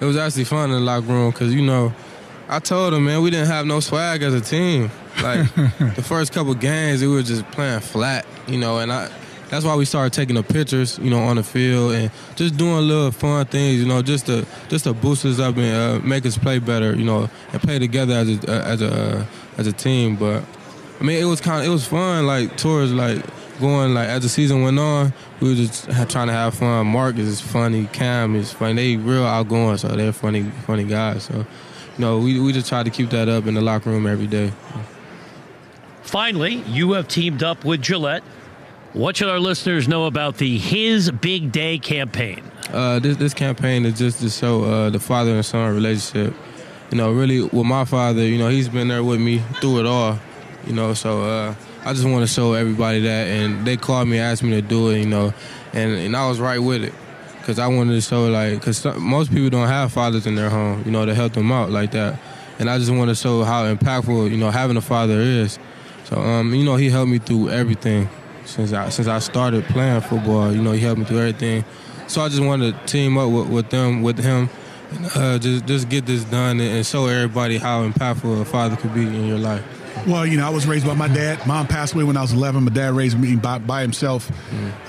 It 0.00 0.04
was 0.04 0.16
actually 0.16 0.44
fun 0.44 0.70
in 0.70 0.76
the 0.76 0.80
locker 0.80 1.06
room 1.08 1.32
because 1.32 1.52
you 1.52 1.62
know, 1.62 1.92
I 2.48 2.60
told 2.60 2.92
them, 2.92 3.06
man, 3.06 3.22
we 3.22 3.30
didn't 3.30 3.48
have 3.48 3.66
no 3.66 3.80
swag 3.80 4.22
as 4.22 4.34
a 4.34 4.40
team. 4.40 4.90
Like 5.20 5.52
the 5.96 6.04
first 6.06 6.32
couple 6.32 6.54
games, 6.54 7.02
we 7.02 7.08
were 7.08 7.22
just 7.24 7.44
playing 7.50 7.80
flat, 7.80 8.24
you 8.46 8.58
know, 8.58 8.78
and 8.78 8.92
I. 8.92 9.10
That's 9.50 9.64
why 9.64 9.74
we 9.76 9.84
started 9.86 10.12
taking 10.12 10.34
the 10.34 10.42
pictures, 10.42 10.98
you 10.98 11.08
know, 11.10 11.20
on 11.20 11.36
the 11.36 11.42
field 11.42 11.92
and 11.94 12.10
just 12.36 12.56
doing 12.56 12.86
little 12.86 13.10
fun 13.10 13.46
things, 13.46 13.80
you 13.80 13.86
know, 13.86 14.02
just 14.02 14.26
to 14.26 14.46
just 14.68 14.84
to 14.84 14.92
boost 14.92 15.24
us 15.24 15.38
up 15.38 15.56
and 15.56 16.02
uh, 16.04 16.06
make 16.06 16.26
us 16.26 16.36
play 16.36 16.58
better, 16.58 16.94
you 16.94 17.04
know, 17.04 17.30
and 17.52 17.62
play 17.62 17.78
together 17.78 18.14
as 18.14 18.44
a 18.44 18.50
as 18.50 18.82
a 18.82 18.92
uh, 18.92 19.26
as 19.56 19.66
a 19.66 19.72
team. 19.72 20.16
But 20.16 20.44
I 21.00 21.04
mean, 21.04 21.20
it 21.20 21.24
was 21.24 21.40
kind 21.40 21.62
of 21.62 21.66
it 21.66 21.70
was 21.70 21.86
fun, 21.86 22.26
like 22.26 22.56
towards 22.56 22.92
like 22.92 23.24
going 23.58 23.94
like 23.94 24.08
as 24.08 24.22
the 24.22 24.28
season 24.28 24.62
went 24.62 24.78
on, 24.78 25.12
we 25.40 25.50
were 25.50 25.54
just 25.54 25.84
trying 26.10 26.26
to 26.26 26.32
have 26.32 26.54
fun. 26.54 26.86
Mark 26.86 27.16
is 27.16 27.40
funny, 27.40 27.86
Cam 27.86 28.36
is 28.36 28.52
funny. 28.52 28.74
They 28.74 28.96
real 28.96 29.24
outgoing, 29.24 29.78
so 29.78 29.88
they're 29.88 30.12
funny, 30.12 30.42
funny 30.66 30.84
guys. 30.84 31.24
So, 31.24 31.38
you 31.38 31.44
know, 31.98 32.18
we 32.18 32.38
we 32.38 32.52
just 32.52 32.68
try 32.68 32.82
to 32.82 32.90
keep 32.90 33.10
that 33.10 33.28
up 33.28 33.46
in 33.46 33.54
the 33.54 33.60
locker 33.60 33.90
room 33.90 34.06
every 34.06 34.26
day. 34.26 34.52
Finally, 36.02 36.54
you 36.66 36.92
have 36.92 37.08
teamed 37.08 37.42
up 37.42 37.64
with 37.64 37.82
Gillette. 37.82 38.22
What 38.94 39.18
should 39.18 39.28
our 39.28 39.38
listeners 39.38 39.86
know 39.86 40.06
about 40.06 40.38
the 40.38 40.56
His 40.56 41.10
Big 41.10 41.52
Day 41.52 41.78
campaign? 41.78 42.42
Uh, 42.72 42.98
this 42.98 43.18
this 43.18 43.34
campaign 43.34 43.84
is 43.84 43.98
just 43.98 44.20
to 44.20 44.30
show 44.30 44.64
uh, 44.64 44.88
the 44.88 44.98
father 44.98 45.32
and 45.32 45.44
son 45.44 45.74
relationship. 45.74 46.34
You 46.90 46.96
know, 46.96 47.12
really 47.12 47.42
with 47.42 47.66
my 47.66 47.84
father, 47.84 48.22
you 48.22 48.38
know, 48.38 48.48
he's 48.48 48.70
been 48.70 48.88
there 48.88 49.04
with 49.04 49.20
me 49.20 49.40
through 49.60 49.80
it 49.80 49.86
all. 49.86 50.18
You 50.66 50.72
know, 50.72 50.94
so 50.94 51.20
uh, 51.20 51.54
I 51.84 51.92
just 51.92 52.06
want 52.06 52.26
to 52.26 52.32
show 52.32 52.54
everybody 52.54 53.00
that, 53.00 53.28
and 53.28 53.66
they 53.66 53.76
called 53.76 54.08
me, 54.08 54.18
asked 54.18 54.42
me 54.42 54.52
to 54.52 54.62
do 54.62 54.88
it. 54.88 55.00
You 55.00 55.06
know, 55.06 55.34
and 55.74 55.92
and 55.92 56.16
I 56.16 56.26
was 56.26 56.40
right 56.40 56.58
with 56.58 56.82
it 56.82 56.94
because 57.40 57.58
I 57.58 57.66
wanted 57.66 57.92
to 57.92 58.00
show 58.00 58.24
like 58.28 58.54
because 58.54 58.82
most 58.96 59.30
people 59.30 59.50
don't 59.50 59.68
have 59.68 59.92
fathers 59.92 60.26
in 60.26 60.34
their 60.34 60.48
home, 60.48 60.82
you 60.86 60.92
know, 60.92 61.04
to 61.04 61.14
help 61.14 61.34
them 61.34 61.52
out 61.52 61.70
like 61.70 61.90
that. 61.90 62.18
And 62.58 62.70
I 62.70 62.78
just 62.78 62.90
want 62.90 63.10
to 63.10 63.14
show 63.14 63.44
how 63.44 63.72
impactful 63.72 64.30
you 64.30 64.38
know 64.38 64.50
having 64.50 64.78
a 64.78 64.82
father 64.82 65.20
is. 65.20 65.58
So 66.06 66.16
um, 66.16 66.54
you 66.54 66.64
know, 66.64 66.76
he 66.76 66.88
helped 66.88 67.10
me 67.10 67.18
through 67.18 67.50
everything 67.50 68.08
since 68.48 68.72
I 68.72 68.88
since 68.88 69.08
I 69.08 69.18
started 69.18 69.64
playing 69.66 70.00
football. 70.02 70.52
You 70.52 70.62
know, 70.62 70.72
he 70.72 70.80
helped 70.80 70.98
me 70.98 71.04
through 71.04 71.18
everything. 71.18 71.64
So 72.06 72.22
I 72.22 72.28
just 72.28 72.42
wanted 72.42 72.74
to 72.78 72.86
team 72.86 73.18
up 73.18 73.30
with, 73.30 73.48
with 73.48 73.70
them, 73.70 74.02
with 74.02 74.18
him, 74.18 74.48
and, 74.90 75.06
uh, 75.14 75.38
just 75.38 75.66
just 75.66 75.88
get 75.88 76.06
this 76.06 76.24
done 76.24 76.58
and, 76.58 76.76
and 76.76 76.86
show 76.86 77.06
everybody 77.06 77.58
how 77.58 77.86
impactful 77.86 78.40
a 78.40 78.44
father 78.44 78.76
could 78.76 78.94
be 78.94 79.02
in 79.02 79.26
your 79.26 79.38
life. 79.38 79.62
Well, 80.06 80.24
you 80.24 80.36
know, 80.36 80.46
I 80.46 80.50
was 80.50 80.66
raised 80.66 80.86
by 80.86 80.94
my 80.94 81.08
dad. 81.08 81.44
Mom 81.46 81.66
passed 81.66 81.94
away 81.94 82.04
when 82.04 82.16
I 82.16 82.22
was 82.22 82.32
11. 82.32 82.62
My 82.64 82.70
dad 82.70 82.92
raised 82.94 83.18
me 83.18 83.34
by, 83.36 83.58
by 83.58 83.82
himself 83.82 84.30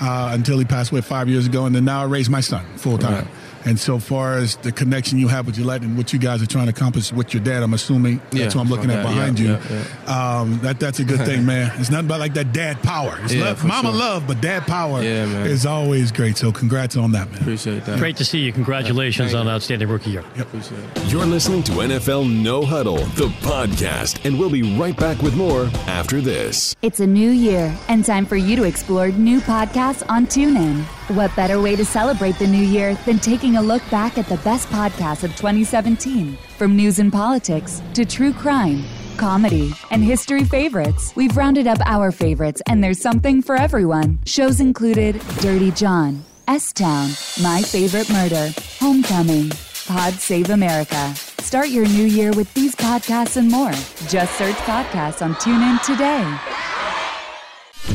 uh, 0.01 0.29
until 0.33 0.59
he 0.59 0.65
passed 0.65 0.91
away 0.91 1.01
five 1.01 1.27
years 1.27 1.47
ago. 1.47 1.65
And 1.65 1.75
then 1.75 1.83
now 1.83 2.01
I 2.01 2.05
raise 2.05 2.29
my 2.29 2.41
son 2.41 2.63
full 2.77 2.97
time. 2.99 3.25
Right. 3.25 3.27
And 3.65 3.79
so 3.79 3.99
far 3.99 4.35
as 4.35 4.55
the 4.57 4.71
connection 4.71 5.17
you 5.19 5.27
have 5.27 5.45
with 5.45 5.55
Gillette 5.55 5.81
and 5.81 5.97
what 5.97 6.13
you 6.13 6.19
guys 6.19 6.41
are 6.41 6.45
trying 6.47 6.65
to 6.65 6.71
accomplish 6.71 7.11
with 7.11 7.33
your 7.33 7.43
dad, 7.43 7.61
I'm 7.63 7.73
assuming 7.73 8.17
that's 8.31 8.35
Yeah, 8.35 8.45
what 8.47 8.55
I'm 8.57 8.69
looking 8.69 8.89
at 8.91 9.03
behind 9.05 9.39
Yeah, 9.39 9.59
you. 9.69 9.75
yeah, 10.07 10.39
Um, 10.39 10.59
that 10.63 10.79
that's 10.79 10.99
a 10.99 11.03
good 11.03 11.19
thing, 11.25 11.45
man. 11.53 11.71
It's 11.79 11.89
nothing 11.89 12.07
but 12.07 12.19
like 12.19 12.33
that 12.35 12.53
dad 12.53 12.81
power. 12.83 13.17
It's 13.23 13.33
Yeah, 13.33 13.45
love, 13.45 13.65
mama 13.65 13.89
sure. 13.89 13.97
love, 13.99 14.27
but 14.27 14.39
dad 14.41 14.63
power 14.65 15.01
Yeah, 15.03 15.25
man. 15.25 15.47
is 15.47 15.65
always 15.65 16.11
great. 16.11 16.37
So 16.37 16.51
congrats 16.51 16.95
on 16.95 17.11
that, 17.11 17.29
man. 17.31 17.41
Appreciate 17.41 17.85
that. 17.85 17.99
Great 17.99 18.15
to 18.17 18.25
see 18.25 18.39
you. 18.39 18.53
Congratulations 18.53 19.31
Thank 19.31 19.39
on 19.41 19.45
you. 19.47 19.51
outstanding 19.51 19.87
rookie 19.89 20.11
year. 20.11 20.23
Appreciate 20.39 20.79
it. 20.95 21.11
You're 21.11 21.25
listening 21.25 21.63
to 21.63 21.71
NFL 21.73 22.29
No 22.41 22.63
Huddle, 22.63 22.97
the 23.15 23.27
podcast, 23.41 24.25
and 24.25 24.39
we'll 24.39 24.49
be 24.49 24.77
right 24.77 24.95
back 24.95 25.21
with 25.21 25.35
more 25.35 25.69
after 25.87 26.21
this. 26.21 26.75
It's 26.81 26.99
a 26.99 27.07
new 27.07 27.29
year 27.31 27.75
and 27.87 28.05
time 28.05 28.25
for 28.25 28.37
you 28.37 28.55
to 28.55 28.63
explore 28.63 29.09
new 29.09 29.39
podcasts 29.41 30.03
on 30.09 30.27
TuneIn. 30.27 30.85
What 31.09 31.35
better 31.35 31.59
way 31.59 31.75
to 31.75 31.83
celebrate 31.83 32.37
the 32.37 32.45
new 32.45 32.63
year 32.63 32.93
than 33.07 33.17
taking 33.17 33.55
a 33.55 33.61
look 33.63 33.81
back 33.89 34.19
at 34.19 34.27
the 34.27 34.37
best 34.37 34.67
podcasts 34.67 35.23
of 35.23 35.35
2017? 35.35 36.37
From 36.55 36.75
news 36.75 36.99
and 36.99 37.11
politics 37.11 37.81
to 37.95 38.05
true 38.05 38.31
crime, 38.31 38.83
comedy, 39.17 39.73
and 39.89 40.03
history 40.03 40.43
favorites, 40.43 41.11
we've 41.15 41.35
rounded 41.35 41.65
up 41.65 41.79
our 41.83 42.11
favorites 42.11 42.61
and 42.67 42.83
there's 42.83 43.01
something 43.01 43.41
for 43.41 43.55
everyone. 43.55 44.19
Shows 44.27 44.59
included 44.59 45.19
Dirty 45.39 45.71
John, 45.71 46.23
S 46.47 46.71
Town, 46.71 47.09
My 47.41 47.63
Favorite 47.63 48.11
Murder, 48.11 48.53
Homecoming, 48.79 49.49
Pod 49.87 50.13
Save 50.13 50.51
America. 50.51 51.15
Start 51.39 51.69
your 51.69 51.85
new 51.85 52.05
year 52.05 52.31
with 52.33 52.53
these 52.53 52.75
podcasts 52.75 53.35
and 53.35 53.49
more. 53.49 53.71
Just 54.07 54.37
search 54.37 54.55
podcasts 54.57 55.25
on 55.25 55.33
TuneIn 55.35 55.81
today. 55.83 56.68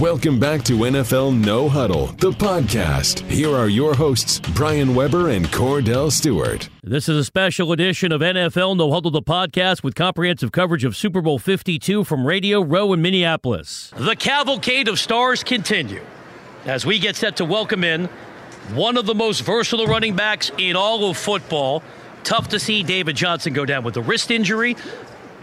Welcome 0.00 0.40
back 0.40 0.64
to 0.64 0.72
NFL 0.72 1.44
No 1.44 1.68
Huddle, 1.68 2.06
the 2.18 2.32
podcast. 2.32 3.20
Here 3.30 3.54
are 3.54 3.68
your 3.68 3.94
hosts, 3.94 4.40
Brian 4.40 4.92
Weber 4.92 5.30
and 5.30 5.46
Cordell 5.46 6.10
Stewart. 6.10 6.68
This 6.82 7.08
is 7.08 7.16
a 7.16 7.24
special 7.24 7.70
edition 7.70 8.10
of 8.10 8.20
NFL 8.20 8.76
No 8.76 8.90
Huddle, 8.90 9.12
the 9.12 9.22
podcast 9.22 9.84
with 9.84 9.94
comprehensive 9.94 10.50
coverage 10.50 10.82
of 10.82 10.96
Super 10.96 11.22
Bowl 11.22 11.38
52 11.38 12.02
from 12.02 12.26
Radio 12.26 12.60
Row 12.60 12.92
in 12.92 13.02
Minneapolis. 13.02 13.92
The 13.96 14.16
cavalcade 14.16 14.88
of 14.88 14.98
stars 14.98 15.44
continue 15.44 16.02
as 16.66 16.84
we 16.84 16.98
get 16.98 17.14
set 17.14 17.36
to 17.36 17.44
welcome 17.44 17.84
in 17.84 18.06
one 18.72 18.96
of 18.96 19.06
the 19.06 19.14
most 19.14 19.42
versatile 19.42 19.86
running 19.86 20.16
backs 20.16 20.50
in 20.58 20.74
all 20.74 21.08
of 21.08 21.16
football. 21.16 21.84
Tough 22.24 22.48
to 22.48 22.58
see 22.58 22.82
David 22.82 23.14
Johnson 23.14 23.52
go 23.52 23.64
down 23.64 23.84
with 23.84 23.96
a 23.96 24.02
wrist 24.02 24.32
injury. 24.32 24.76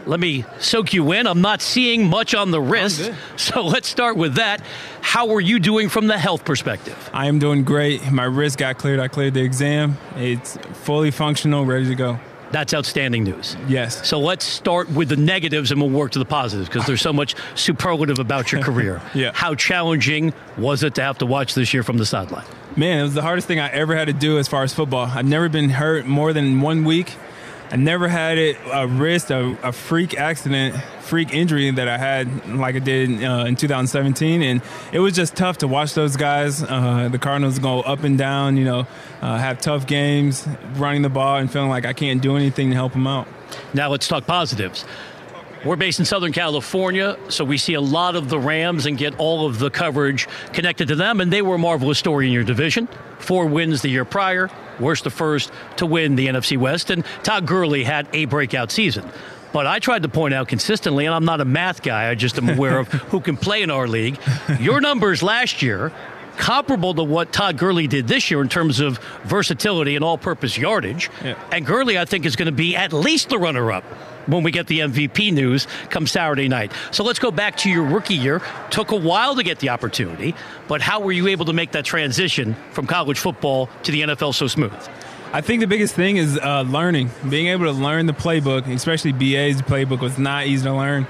Let 0.05 0.19
me 0.19 0.45
soak 0.59 0.93
you 0.93 1.11
in. 1.11 1.27
I'm 1.27 1.41
not 1.41 1.61
seeing 1.61 2.07
much 2.07 2.33
on 2.33 2.51
the 2.51 2.59
oh, 2.61 2.65
wrist. 2.65 3.11
So 3.37 3.61
let's 3.65 3.87
start 3.87 4.17
with 4.17 4.35
that. 4.35 4.61
How 5.01 5.29
are 5.33 5.41
you 5.41 5.59
doing 5.59 5.89
from 5.89 6.07
the 6.07 6.17
health 6.17 6.45
perspective? 6.45 7.09
I 7.13 7.27
am 7.27 7.39
doing 7.39 7.63
great. 7.63 8.11
My 8.11 8.23
wrist 8.23 8.57
got 8.57 8.77
cleared. 8.77 8.99
I 8.99 9.07
cleared 9.07 9.33
the 9.33 9.41
exam. 9.41 9.97
It's 10.15 10.57
fully 10.83 11.11
functional, 11.11 11.65
ready 11.65 11.85
to 11.85 11.95
go. 11.95 12.19
That's 12.51 12.73
outstanding 12.73 13.23
news. 13.23 13.55
Yes. 13.67 14.05
So 14.07 14.19
let's 14.19 14.43
start 14.43 14.89
with 14.89 15.07
the 15.07 15.15
negatives 15.15 15.71
and 15.71 15.79
we'll 15.79 15.89
work 15.89 16.11
to 16.11 16.19
the 16.19 16.25
positives 16.25 16.67
because 16.67 16.85
there's 16.85 17.01
so 17.01 17.13
much 17.13 17.35
superlative 17.55 18.19
about 18.19 18.51
your 18.51 18.61
career. 18.63 19.01
yeah. 19.13 19.31
How 19.33 19.55
challenging 19.55 20.33
was 20.57 20.83
it 20.83 20.95
to 20.95 21.01
have 21.01 21.17
to 21.19 21.25
watch 21.25 21.53
this 21.53 21.73
year 21.73 21.83
from 21.83 21.97
the 21.97 22.05
sideline? 22.05 22.45
Man, 22.75 22.99
it 22.99 23.03
was 23.03 23.13
the 23.13 23.21
hardest 23.21 23.47
thing 23.47 23.59
I 23.59 23.69
ever 23.69 23.95
had 23.95 24.05
to 24.07 24.13
do 24.13 24.37
as 24.37 24.47
far 24.47 24.63
as 24.63 24.73
football. 24.73 25.05
I've 25.05 25.25
never 25.25 25.47
been 25.47 25.69
hurt 25.69 26.05
more 26.05 26.33
than 26.33 26.59
one 26.59 26.83
week. 26.83 27.15
I 27.71 27.77
never 27.77 28.09
had 28.09 28.37
it 28.37 28.57
a 28.69 28.85
wrist, 28.85 29.31
a, 29.31 29.57
a 29.63 29.71
freak 29.71 30.17
accident, 30.17 30.75
freak 31.03 31.33
injury 31.33 31.71
that 31.71 31.87
I 31.87 31.97
had 31.97 32.49
like 32.57 32.75
I 32.75 32.79
did 32.79 33.23
uh, 33.23 33.45
in 33.47 33.55
2017, 33.55 34.41
and 34.41 34.61
it 34.91 34.99
was 34.99 35.15
just 35.15 35.37
tough 35.37 35.59
to 35.59 35.69
watch 35.69 35.93
those 35.93 36.17
guys. 36.17 36.61
Uh, 36.61 37.07
the 37.09 37.17
Cardinals 37.17 37.59
go 37.59 37.79
up 37.81 38.03
and 38.03 38.17
down, 38.17 38.57
you 38.57 38.65
know, 38.65 38.87
uh, 39.21 39.37
have 39.37 39.61
tough 39.61 39.87
games, 39.87 40.45
running 40.75 41.01
the 41.01 41.09
ball, 41.09 41.37
and 41.37 41.49
feeling 41.49 41.69
like 41.69 41.85
I 41.85 41.93
can't 41.93 42.21
do 42.21 42.35
anything 42.35 42.71
to 42.71 42.75
help 42.75 42.91
them 42.91 43.07
out. 43.07 43.29
Now 43.73 43.89
let's 43.89 44.07
talk 44.07 44.27
positives. 44.27 44.83
We're 45.63 45.75
based 45.75 45.99
in 45.99 46.05
Southern 46.05 46.33
California, 46.33 47.17
so 47.29 47.45
we 47.45 47.57
see 47.57 47.75
a 47.75 47.81
lot 47.81 48.15
of 48.15 48.29
the 48.29 48.39
Rams 48.39 48.85
and 48.85 48.97
get 48.97 49.17
all 49.19 49.45
of 49.45 49.59
the 49.59 49.69
coverage 49.69 50.27
connected 50.53 50.87
to 50.87 50.95
them. 50.95 51.21
And 51.21 51.31
they 51.31 51.43
were 51.43 51.55
a 51.55 51.59
marvelous 51.59 51.99
story 51.99 52.25
in 52.25 52.33
your 52.33 52.43
division. 52.43 52.89
Four 53.19 53.45
wins 53.45 53.83
the 53.83 53.89
year 53.89 54.03
prior, 54.03 54.49
worst 54.81 55.03
the 55.03 55.09
first 55.09 55.51
to 55.77 55.85
win 55.85 56.15
the 56.15 56.27
NFC 56.27 56.57
West. 56.57 56.89
And 56.89 57.05
Todd 57.23 57.45
Gurley 57.45 57.83
had 57.83 58.07
a 58.13 58.25
breakout 58.25 58.71
season. 58.71 59.09
But 59.53 59.67
I 59.67 59.79
tried 59.79 60.03
to 60.03 60.09
point 60.09 60.33
out 60.33 60.47
consistently, 60.47 61.05
and 61.05 61.13
I'm 61.13 61.25
not 61.25 61.41
a 61.41 61.45
math 61.45 61.81
guy, 61.81 62.09
I 62.09 62.15
just 62.15 62.37
am 62.37 62.49
aware 62.49 62.79
of 62.79 62.87
who 63.11 63.19
can 63.19 63.35
play 63.35 63.61
in 63.61 63.69
our 63.69 63.87
league. 63.87 64.17
Your 64.59 64.79
numbers 64.79 65.21
last 65.21 65.61
year, 65.61 65.91
comparable 66.37 66.93
to 66.93 67.03
what 67.03 67.33
Todd 67.33 67.57
Gurley 67.57 67.87
did 67.87 68.07
this 68.07 68.31
year 68.31 68.41
in 68.41 68.49
terms 68.49 68.79
of 68.79 68.97
versatility 69.23 69.95
and 69.95 70.03
all 70.03 70.17
purpose 70.17 70.57
yardage. 70.57 71.09
Yeah. 71.23 71.37
And 71.51 71.65
Gurley, 71.65 71.97
I 71.97 72.05
think, 72.05 72.25
is 72.25 72.35
going 72.35 72.47
to 72.47 72.51
be 72.51 72.75
at 72.75 72.93
least 72.93 73.29
the 73.29 73.37
runner 73.37 73.71
up 73.71 73.83
when 74.27 74.43
we 74.43 74.51
get 74.51 74.67
the 74.67 74.79
MVP 74.79 75.33
news 75.33 75.67
come 75.89 76.07
Saturday 76.07 76.47
night. 76.47 76.71
So 76.91 77.03
let's 77.03 77.19
go 77.19 77.31
back 77.31 77.57
to 77.57 77.69
your 77.69 77.83
rookie 77.83 78.15
year. 78.15 78.41
Took 78.69 78.91
a 78.91 78.95
while 78.95 79.35
to 79.35 79.43
get 79.43 79.59
the 79.59 79.69
opportunity, 79.69 80.35
but 80.67 80.81
how 80.81 80.99
were 80.99 81.11
you 81.11 81.27
able 81.27 81.45
to 81.45 81.53
make 81.53 81.71
that 81.71 81.85
transition 81.85 82.55
from 82.71 82.87
college 82.87 83.19
football 83.19 83.69
to 83.83 83.91
the 83.91 84.01
NFL 84.01 84.33
so 84.33 84.47
smooth? 84.47 84.73
I 85.33 85.39
think 85.39 85.61
the 85.61 85.67
biggest 85.67 85.95
thing 85.95 86.17
is 86.17 86.37
uh, 86.37 86.63
learning, 86.63 87.09
being 87.29 87.47
able 87.47 87.65
to 87.65 87.71
learn 87.71 88.05
the 88.05 88.13
playbook, 88.13 88.67
especially 88.67 89.13
BA's 89.13 89.61
playbook 89.61 90.01
was 90.01 90.17
not 90.17 90.45
easy 90.47 90.65
to 90.65 90.73
learn. 90.73 91.07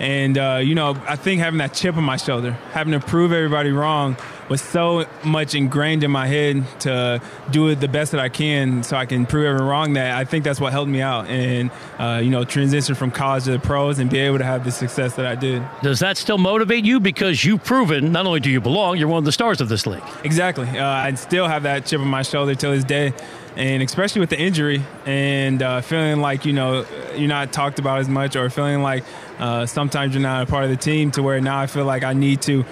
And, 0.00 0.36
uh, 0.36 0.60
you 0.62 0.74
know, 0.74 1.00
I 1.08 1.16
think 1.16 1.40
having 1.40 1.58
that 1.58 1.74
chip 1.74 1.96
on 1.96 2.04
my 2.04 2.16
shoulder, 2.16 2.52
having 2.72 2.92
to 2.92 3.00
prove 3.00 3.32
everybody 3.32 3.70
wrong 3.70 4.16
was 4.48 4.60
so 4.60 5.06
much 5.24 5.54
ingrained 5.54 6.04
in 6.04 6.10
my 6.10 6.26
head 6.26 6.64
to 6.80 7.20
do 7.50 7.68
it 7.68 7.80
the 7.80 7.88
best 7.88 8.12
that 8.12 8.20
I 8.20 8.28
can 8.28 8.82
so 8.82 8.96
I 8.96 9.06
can 9.06 9.24
prove 9.24 9.46
everyone 9.46 9.68
wrong 9.68 9.92
that 9.94 10.16
I 10.16 10.24
think 10.24 10.44
that's 10.44 10.60
what 10.60 10.72
helped 10.72 10.90
me 10.90 11.00
out 11.00 11.28
and, 11.28 11.70
uh, 11.98 12.20
you 12.22 12.30
know, 12.30 12.44
transition 12.44 12.94
from 12.94 13.10
college 13.10 13.44
to 13.44 13.52
the 13.52 13.58
pros 13.58 13.98
and 13.98 14.10
be 14.10 14.18
able 14.18 14.38
to 14.38 14.44
have 14.44 14.64
the 14.64 14.70
success 14.70 15.14
that 15.16 15.26
I 15.26 15.34
did. 15.34 15.62
Does 15.82 16.00
that 16.00 16.16
still 16.16 16.38
motivate 16.38 16.84
you? 16.84 17.00
Because 17.00 17.44
you've 17.44 17.64
proven 17.64 18.12
not 18.12 18.26
only 18.26 18.40
do 18.40 18.50
you 18.50 18.60
belong, 18.60 18.98
you're 18.98 19.08
one 19.08 19.18
of 19.18 19.24
the 19.24 19.32
stars 19.32 19.60
of 19.60 19.68
this 19.68 19.86
league. 19.86 20.02
Exactly. 20.24 20.68
Uh, 20.68 20.86
I 20.86 21.14
still 21.14 21.48
have 21.48 21.62
that 21.62 21.86
chip 21.86 22.00
on 22.00 22.08
my 22.08 22.22
shoulder 22.22 22.54
till 22.54 22.72
this 22.72 22.84
day. 22.84 23.14
And 23.56 23.82
especially 23.82 24.20
with 24.20 24.30
the 24.30 24.38
injury 24.38 24.82
and 25.06 25.62
uh, 25.62 25.80
feeling 25.80 26.20
like, 26.20 26.44
you 26.44 26.52
know, 26.52 26.84
you're 27.14 27.28
not 27.28 27.52
talked 27.52 27.78
about 27.78 28.00
as 28.00 28.08
much 28.08 28.34
or 28.34 28.50
feeling 28.50 28.82
like 28.82 29.04
uh, 29.38 29.66
sometimes 29.66 30.14
you're 30.14 30.22
not 30.22 30.42
a 30.42 30.46
part 30.50 30.64
of 30.64 30.70
the 30.70 30.76
team 30.76 31.10
to 31.12 31.22
where 31.22 31.40
now 31.40 31.60
I 31.60 31.66
feel 31.66 31.84
like 31.84 32.02
I 32.02 32.14
need 32.14 32.42
to 32.42 32.64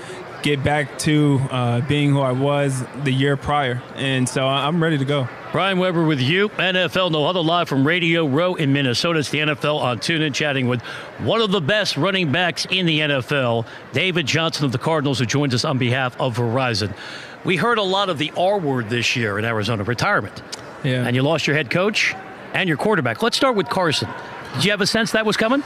get 0.42 0.62
back 0.64 0.98
to 0.98 1.40
uh, 1.50 1.80
being 1.82 2.10
who 2.10 2.20
I 2.20 2.32
was 2.32 2.84
the 3.04 3.12
year 3.12 3.36
prior. 3.36 3.80
And 3.94 4.28
so 4.28 4.46
I'm 4.46 4.82
ready 4.82 4.98
to 4.98 5.04
go. 5.04 5.28
Brian 5.52 5.78
Weber 5.78 6.04
with 6.04 6.20
you, 6.20 6.48
NFL 6.48 7.12
No 7.12 7.26
Huddle 7.26 7.44
Live 7.44 7.68
from 7.68 7.86
Radio 7.86 8.26
Row 8.26 8.54
in 8.54 8.72
Minnesota. 8.72 9.20
It's 9.20 9.30
the 9.30 9.38
NFL 9.38 9.80
on 9.80 9.98
TuneIn, 9.98 10.34
chatting 10.34 10.66
with 10.66 10.80
one 11.20 11.40
of 11.40 11.50
the 11.50 11.60
best 11.60 11.96
running 11.96 12.32
backs 12.32 12.66
in 12.70 12.86
the 12.86 13.00
NFL, 13.00 13.66
David 13.92 14.26
Johnson 14.26 14.64
of 14.64 14.72
the 14.72 14.78
Cardinals, 14.78 15.18
who 15.18 15.26
joins 15.26 15.54
us 15.54 15.64
on 15.64 15.78
behalf 15.78 16.18
of 16.20 16.36
Verizon. 16.36 16.96
We 17.44 17.56
heard 17.56 17.78
a 17.78 17.82
lot 17.82 18.08
of 18.08 18.18
the 18.18 18.32
R 18.36 18.58
word 18.58 18.88
this 18.88 19.14
year 19.14 19.38
in 19.38 19.44
Arizona 19.44 19.84
retirement. 19.84 20.42
Yeah. 20.84 21.06
And 21.06 21.14
you 21.14 21.22
lost 21.22 21.46
your 21.46 21.56
head 21.56 21.70
coach 21.70 22.14
and 22.54 22.68
your 22.68 22.76
quarterback. 22.76 23.22
Let's 23.22 23.36
start 23.36 23.56
with 23.56 23.68
Carson. 23.68 24.08
Did 24.54 24.64
you 24.64 24.70
have 24.70 24.80
a 24.80 24.86
sense 24.86 25.12
that 25.12 25.24
was 25.24 25.36
coming? 25.36 25.62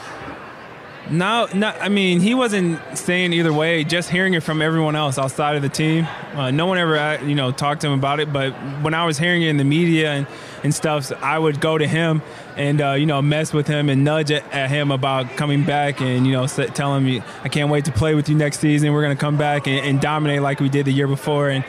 No, 1.11 1.47
no. 1.55 1.69
I 1.69 1.89
mean, 1.89 2.21
he 2.21 2.35
wasn't 2.35 2.81
saying 2.99 3.33
either 3.33 3.53
way. 3.53 3.85
Just 3.85 4.11
hearing 4.11 4.35
it 4.35 4.43
from 4.43 4.61
everyone 4.61 4.97
else 4.97 5.19
outside 5.19 5.55
of 5.55 5.63
the 5.63 5.69
team. 5.69 6.07
Uh, 6.35 6.51
no 6.51 6.67
one 6.67 6.79
ever, 6.79 6.99
uh, 6.99 7.23
you 7.23 7.37
know, 7.37 7.53
talked 7.53 7.83
to 7.83 7.87
him 7.87 7.93
about 7.93 8.19
it. 8.19 8.33
But 8.33 8.53
when 8.83 8.93
I 8.93 9.05
was 9.05 9.17
hearing 9.17 9.43
it 9.43 9.49
in 9.49 9.57
the 9.57 9.65
media 9.65 10.13
and, 10.13 10.27
and 10.65 10.75
stuff, 10.75 11.13
I 11.23 11.39
would 11.39 11.61
go 11.61 11.79
to 11.79 11.87
him 11.87 12.23
and 12.57 12.81
uh, 12.81 12.93
you 12.93 13.07
know 13.07 13.21
mess 13.23 13.53
with 13.53 13.67
him 13.67 13.89
and 13.89 14.03
nudge 14.03 14.31
at, 14.31 14.71
him 14.71 14.91
about 14.91 15.37
coming 15.37 15.63
back 15.63 16.01
and 16.01 16.27
you 16.27 16.33
know 16.33 16.47
set, 16.47 16.75
tell 16.75 16.97
him 16.97 17.23
I 17.45 17.49
can't 17.49 17.71
wait 17.71 17.85
to 17.85 17.93
play 17.93 18.15
with 18.15 18.29
you 18.29 18.35
next 18.35 18.59
season. 18.59 18.93
We're 18.93 19.03
gonna 19.03 19.15
come 19.15 19.37
back 19.37 19.67
and, 19.67 19.85
and 19.87 20.01
dominate 20.01 20.43
like 20.43 20.59
we 20.59 20.69
did 20.69 20.87
the 20.87 20.93
year 20.93 21.07
before. 21.07 21.51
And 21.51 21.65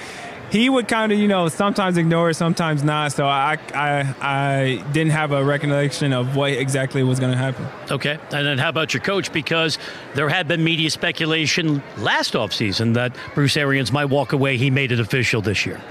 he 0.52 0.70
would 0.70 0.88
kind 0.88 1.12
of, 1.12 1.20
you 1.20 1.28
know, 1.28 1.48
sometimes 1.50 1.98
ignore 1.98 2.32
sometimes 2.34 2.84
not. 2.84 3.12
So 3.12 3.26
I, 3.26 3.58
I, 3.74 4.16
I 4.22 4.84
didn't 4.92 5.12
have 5.12 5.32
a 5.32 5.44
recollection 5.44 6.14
of 6.14 6.36
what 6.36 6.52
exactly 6.54 7.04
was 7.04 7.20
going 7.20 7.32
to 7.32 7.38
happen. 7.38 7.68
Okay. 7.92 8.18
And 8.32 8.48
then 8.48 8.58
how 8.58 8.70
about 8.70 8.94
your 8.94 9.02
coach? 9.02 9.32
Because 9.34 9.78
there 10.16 10.30
had 10.30 10.48
been 10.48 10.64
media 10.64 10.90
speculation 10.90 11.84
last 11.98 12.34
offseason 12.34 12.94
that 12.94 13.16
Bruce 13.36 13.58
Arians 13.58 13.92
might 13.92 14.06
walk 14.06 14.34
away. 14.34 14.58
He 14.58 14.70
made 14.70 14.92
it 14.92 15.00
official 15.00 15.42
this 15.42 15.66
year. 15.66 15.82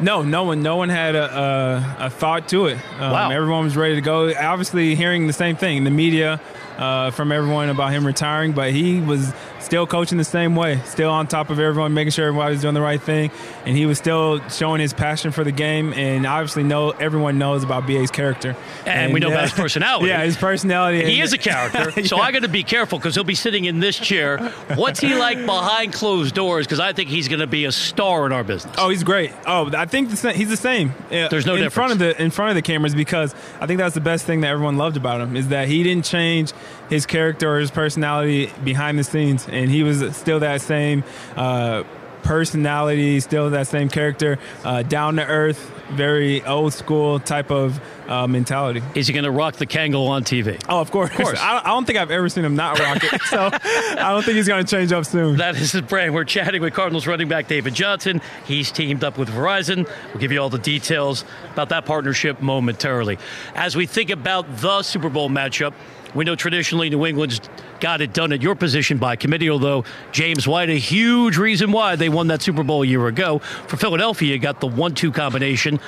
No, 0.00 0.22
no 0.22 0.44
one, 0.44 0.62
no 0.62 0.76
one 0.76 0.88
had 0.88 1.14
a, 1.14 1.96
a, 2.00 2.06
a 2.06 2.10
thought 2.10 2.48
to 2.48 2.66
it. 2.66 2.78
Um, 2.98 3.12
Wow. 3.12 3.30
Everyone 3.30 3.64
was 3.64 3.76
ready 3.76 3.94
to 3.94 4.00
go. 4.00 4.34
Obviously, 4.34 4.94
hearing 4.94 5.26
the 5.26 5.32
same 5.32 5.54
thing 5.54 5.76
in 5.76 5.84
the 5.84 5.90
media 5.90 6.40
uh, 6.78 7.10
from 7.10 7.32
everyone 7.32 7.68
about 7.68 7.92
him 7.92 8.06
retiring, 8.06 8.52
but 8.52 8.72
he 8.72 9.00
was 9.00 9.32
still 9.60 9.86
coaching 9.86 10.18
the 10.18 10.24
same 10.24 10.56
way, 10.56 10.80
still 10.84 11.10
on 11.10 11.26
top 11.26 11.50
of 11.50 11.58
everyone, 11.58 11.94
making 11.94 12.10
sure 12.10 12.26
everybody 12.26 12.52
was 12.54 12.62
doing 12.62 12.74
the 12.74 12.80
right 12.80 13.00
thing, 13.00 13.30
and 13.64 13.76
he 13.76 13.86
was 13.86 13.98
still 13.98 14.40
showing 14.48 14.80
his 14.80 14.92
passion 14.92 15.30
for 15.30 15.44
the 15.44 15.52
game. 15.52 15.92
And 15.94 16.26
obviously, 16.26 16.62
know 16.62 16.90
everyone 16.90 17.38
knows 17.38 17.62
about 17.64 17.86
BA's 17.86 18.10
character, 18.10 18.56
And, 18.86 19.12
we 19.12 19.20
know 19.20 19.28
about 19.28 19.42
his 19.44 19.52
personality. 19.62 20.08
Yeah, 20.08 20.24
his 20.24 20.36
personality. 20.36 21.04
He 21.04 21.20
is 21.20 21.32
a 21.32 21.38
character, 21.38 22.02
so 22.06 22.16
I 22.18 22.32
got 22.32 22.42
to 22.42 22.48
be 22.48 22.62
careful 22.62 22.98
because 22.98 23.14
he'll 23.14 23.24
be 23.24 23.34
sitting 23.34 23.64
in 23.64 23.80
this 23.80 23.96
chair. 23.98 24.38
What's 24.74 25.00
he 25.00 25.14
like 25.14 25.44
behind 25.44 25.92
closed 25.92 26.34
doors? 26.34 26.66
Because 26.66 26.80
I 26.80 26.92
think 26.92 27.08
he's 27.08 27.28
going 27.28 27.40
to 27.40 27.46
be 27.46 27.64
a 27.64 27.72
star 27.72 28.26
in 28.26 28.32
our 28.32 28.44
business. 28.44 28.74
Oh, 28.78 28.88
he's 28.88 29.04
great. 29.04 29.32
Oh, 29.46 29.70
I 29.74 29.86
think 29.86 30.10
the, 30.10 30.16
sa- 30.16 30.32
he's 30.32 30.48
the 30.48 30.56
same. 30.56 30.90
Uh, 31.10 31.28
There's 31.28 31.46
no 31.46 31.54
in 31.54 31.62
difference. 31.62 31.74
front 31.74 31.92
of 31.92 31.98
the 31.98 32.22
in 32.22 32.30
front 32.30 32.50
of 32.50 32.54
the 32.56 32.62
cameras 32.62 32.94
because 32.94 33.34
I 33.60 33.66
think 33.66 33.78
that's 33.78 33.94
the 33.94 34.00
best 34.00 34.26
thing 34.26 34.40
that 34.42 34.48
everyone 34.48 34.76
loved 34.76 34.96
about 34.96 35.20
him 35.20 35.36
is 35.36 35.48
that 35.48 35.68
he 35.68 35.82
didn't 35.82 36.04
change 36.04 36.52
his 36.88 37.06
character 37.06 37.54
or 37.54 37.58
his 37.60 37.70
personality 37.70 38.52
behind 38.64 38.98
the 38.98 39.04
scenes, 39.04 39.48
and 39.48 39.70
he 39.70 39.82
was 39.82 40.16
still 40.16 40.40
that 40.40 40.60
same. 40.60 41.04
Uh, 41.36 41.84
personality 42.22 43.18
still 43.18 43.50
that 43.50 43.66
same 43.66 43.88
character 43.88 44.38
uh, 44.64 44.82
down 44.84 45.16
to 45.16 45.26
earth 45.26 45.70
very 45.90 46.40
old 46.44 46.72
school 46.72 47.18
type 47.18 47.50
of 47.50 47.80
uh, 48.08 48.28
mentality 48.28 48.80
Is 48.94 49.08
he 49.08 49.12
going 49.12 49.24
to 49.24 49.30
rock 49.32 49.56
the 49.56 49.66
Kangol 49.66 50.08
on 50.08 50.22
TV? 50.22 50.62
oh 50.68 50.80
of 50.80 50.92
course, 50.92 51.10
Of 51.10 51.16
course. 51.16 51.40
I, 51.40 51.58
I 51.58 51.66
don't 51.70 51.84
think 51.84 51.98
i've 51.98 52.12
ever 52.12 52.28
seen 52.28 52.44
him 52.44 52.54
not 52.54 52.78
rock 52.78 53.02
it 53.02 53.20
so 53.22 53.50
i 53.52 54.12
don't 54.12 54.22
think 54.24 54.36
he's 54.36 54.46
going 54.46 54.64
to 54.64 54.70
change 54.70 54.92
up 54.92 55.04
soon 55.04 55.36
That 55.38 55.56
is 55.56 55.72
his 55.72 55.80
brand. 55.82 56.14
We're 56.14 56.22
chatting 56.22 56.62
with 56.62 56.74
Cardinals 56.74 57.08
running 57.08 57.28
back 57.28 57.48
David 57.48 57.74
Johnson. 57.74 58.20
He's 58.46 58.70
teamed 58.70 59.02
up 59.02 59.18
with 59.18 59.28
Verizon. 59.28 59.88
We'll 60.12 60.20
give 60.20 60.30
you 60.30 60.38
all 60.40 60.48
the 60.48 60.58
details 60.58 61.24
about 61.52 61.70
that 61.70 61.84
partnership 61.86 62.40
momentarily. 62.40 63.18
As 63.56 63.74
we 63.74 63.86
think 63.86 64.10
about 64.10 64.58
the 64.58 64.82
Super 64.82 65.08
Bowl 65.08 65.28
matchup, 65.28 65.74
We 66.14 66.24
know 66.24 66.34
traditionally 66.34 66.90
New 66.90 67.06
England's 67.06 67.40
got 67.80 68.00
it 68.00 68.12
done 68.12 68.32
at 68.32 68.42
your 68.42 68.54
position 68.54 68.98
by 68.98 69.16
committee, 69.16 69.50
although 69.50 69.84
James 70.12 70.46
White, 70.46 70.70
a 70.70 70.78
huge 70.78 71.36
reason 71.36 71.72
why 71.72 71.96
they 71.96 72.08
won 72.08 72.28
that 72.28 72.42
Super 72.42 72.62
Bowl 72.62 72.82
a 72.82 72.86
year 72.86 73.06
ago. 73.08 73.38
For 73.66 73.76
Philadelphia, 73.76 74.34
you 74.34 74.38
got 74.38 74.60
the 74.60 74.66
one 74.66 74.94
two 74.94 75.10
combination. 75.10 75.80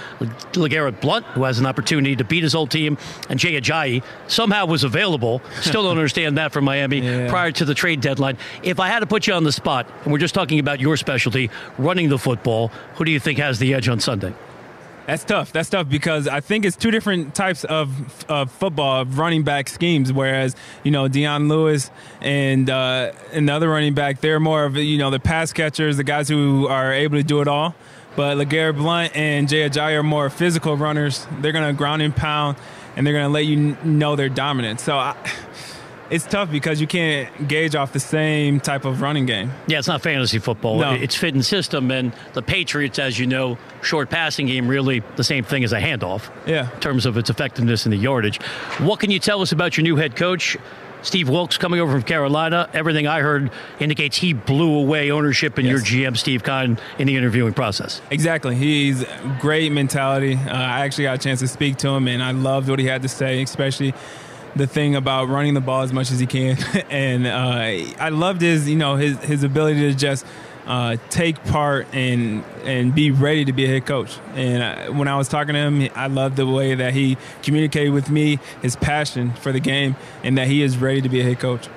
LeGarrette 0.52 1.00
Blount, 1.00 1.24
who 1.26 1.44
has 1.44 1.58
an 1.58 1.66
opportunity 1.66 2.16
to 2.16 2.24
beat 2.24 2.42
his 2.42 2.54
old 2.54 2.70
team, 2.70 2.98
and 3.28 3.38
Jay 3.38 3.60
Ajayi 3.60 4.02
somehow 4.26 4.66
was 4.66 4.82
available. 4.82 5.42
Still 5.60 5.82
don't 5.82 5.92
understand 5.98 6.38
that 6.38 6.52
from 6.52 6.64
Miami 6.64 7.00
yeah. 7.00 7.28
prior 7.28 7.52
to 7.52 7.64
the 7.64 7.74
trade 7.74 8.00
deadline. 8.00 8.38
If 8.62 8.80
I 8.80 8.88
had 8.88 9.00
to 9.00 9.06
put 9.06 9.26
you 9.26 9.34
on 9.34 9.44
the 9.44 9.52
spot, 9.52 9.86
and 10.04 10.12
we're 10.12 10.18
just 10.18 10.34
talking 10.34 10.58
about 10.58 10.80
your 10.80 10.96
specialty, 10.96 11.50
running 11.78 12.08
the 12.08 12.18
football, 12.18 12.68
who 12.96 13.04
do 13.04 13.12
you 13.12 13.20
think 13.20 13.38
has 13.38 13.58
the 13.58 13.74
edge 13.74 13.88
on 13.88 14.00
Sunday? 14.00 14.34
That's 15.06 15.22
tough. 15.22 15.52
That's 15.52 15.68
tough 15.68 15.88
because 15.88 16.26
I 16.26 16.40
think 16.40 16.64
it's 16.64 16.76
two 16.76 16.90
different 16.90 17.34
types 17.34 17.64
of, 17.64 18.24
of 18.28 18.50
football, 18.50 19.02
of 19.02 19.18
running 19.18 19.42
back 19.42 19.68
schemes. 19.68 20.12
Whereas 20.12 20.56
you 20.82 20.90
know 20.90 21.08
Dion 21.08 21.48
Lewis 21.48 21.90
and 22.22 22.70
uh, 22.70 23.12
running 23.32 23.94
back, 23.94 24.20
they're 24.20 24.40
more 24.40 24.64
of 24.64 24.76
you 24.76 24.96
know 24.96 25.10
the 25.10 25.20
pass 25.20 25.52
catchers, 25.52 25.98
the 25.98 26.04
guys 26.04 26.28
who 26.28 26.66
are 26.68 26.92
able 26.92 27.18
to 27.18 27.22
do 27.22 27.40
it 27.42 27.48
all. 27.48 27.74
But 28.16 28.36
LeGarrette 28.36 28.76
Blount 28.76 29.14
and 29.16 29.48
Jay 29.48 29.68
Ajayi 29.68 29.98
are 29.98 30.02
more 30.02 30.30
physical 30.30 30.76
runners. 30.76 31.26
They're 31.40 31.52
going 31.52 31.66
to 31.66 31.76
ground 31.76 32.00
and 32.00 32.14
pound, 32.14 32.56
and 32.96 33.06
they're 33.06 33.14
going 33.14 33.26
to 33.26 33.32
let 33.32 33.44
you 33.44 33.76
know 33.84 34.16
they're 34.16 34.28
dominant. 34.28 34.80
So. 34.80 34.96
I, 34.96 35.16
it's 36.10 36.26
tough 36.26 36.50
because 36.50 36.80
you 36.80 36.86
can't 36.86 37.48
gauge 37.48 37.74
off 37.74 37.92
the 37.92 38.00
same 38.00 38.60
type 38.60 38.84
of 38.84 39.00
running 39.00 39.26
game. 39.26 39.52
Yeah, 39.66 39.78
it's 39.78 39.88
not 39.88 40.02
fantasy 40.02 40.38
football. 40.38 40.78
No. 40.78 40.92
It's 40.92 41.14
fit 41.14 41.34
and 41.34 41.44
system, 41.44 41.90
and 41.90 42.12
the 42.34 42.42
Patriots, 42.42 42.98
as 42.98 43.18
you 43.18 43.26
know, 43.26 43.58
short 43.82 44.10
passing 44.10 44.46
game 44.46 44.68
really 44.68 45.00
the 45.16 45.24
same 45.24 45.44
thing 45.44 45.64
as 45.64 45.72
a 45.72 45.80
handoff. 45.80 46.30
Yeah. 46.46 46.72
In 46.72 46.80
terms 46.80 47.06
of 47.06 47.16
its 47.16 47.30
effectiveness 47.30 47.86
and 47.86 47.92
the 47.92 47.96
yardage. 47.96 48.42
What 48.78 49.00
can 49.00 49.10
you 49.10 49.18
tell 49.18 49.40
us 49.40 49.52
about 49.52 49.76
your 49.76 49.82
new 49.82 49.96
head 49.96 50.16
coach? 50.16 50.56
Steve 51.04 51.28
Wilks 51.28 51.58
coming 51.58 51.80
over 51.80 51.92
from 51.92 52.02
Carolina. 52.02 52.68
Everything 52.72 53.06
I 53.06 53.20
heard 53.20 53.50
indicates 53.78 54.16
he 54.16 54.32
blew 54.32 54.78
away 54.78 55.10
ownership 55.10 55.58
and 55.58 55.66
yes. 55.66 55.90
your 55.90 56.10
GM, 56.10 56.16
Steve 56.16 56.42
Keim, 56.42 56.78
in 56.98 57.06
the 57.06 57.16
interviewing 57.16 57.52
process. 57.52 58.00
Exactly. 58.10 58.54
He's 58.54 59.04
great 59.38 59.70
mentality. 59.70 60.36
Uh, 60.36 60.50
I 60.50 60.86
actually 60.86 61.04
got 61.04 61.16
a 61.16 61.18
chance 61.18 61.40
to 61.40 61.48
speak 61.48 61.76
to 61.78 61.88
him, 61.88 62.08
and 62.08 62.22
I 62.22 62.30
loved 62.30 62.70
what 62.70 62.78
he 62.78 62.86
had 62.86 63.02
to 63.02 63.08
say, 63.08 63.42
especially 63.42 63.92
the 64.56 64.66
thing 64.66 64.94
about 64.94 65.28
running 65.28 65.54
the 65.54 65.60
ball 65.60 65.82
as 65.82 65.92
much 65.92 66.10
as 66.10 66.18
he 66.20 66.26
can, 66.26 66.56
and 66.90 67.26
uh, 67.26 68.00
I 68.00 68.08
loved 68.10 68.40
his 68.40 68.68
you 68.68 68.76
know 68.76 68.96
his 68.96 69.18
his 69.24 69.42
ability 69.42 69.80
to 69.80 69.94
just 69.94 70.24
uh, 70.66 70.96
take 71.10 71.42
part 71.44 71.86
and 71.92 72.44
and 72.64 72.94
be 72.94 73.10
ready 73.10 73.44
to 73.44 73.52
be 73.52 73.64
a 73.64 73.68
head 73.68 73.86
coach. 73.86 74.18
And 74.34 74.62
I, 74.62 74.88
when 74.88 75.08
I 75.08 75.16
was 75.16 75.28
talking 75.28 75.54
to 75.54 75.60
him, 75.60 75.90
I 75.94 76.06
loved 76.06 76.36
the 76.36 76.46
way 76.46 76.74
that 76.74 76.94
he 76.94 77.16
communicated 77.42 77.90
with 77.90 78.10
me, 78.10 78.38
his 78.62 78.76
passion 78.76 79.32
for 79.32 79.52
the 79.52 79.60
game, 79.60 79.96
and 80.22 80.38
that 80.38 80.48
he 80.48 80.62
is 80.62 80.78
ready 80.78 81.02
to 81.02 81.08
be 81.08 81.20
a 81.20 81.24
head 81.24 81.40
coach. 81.40 81.68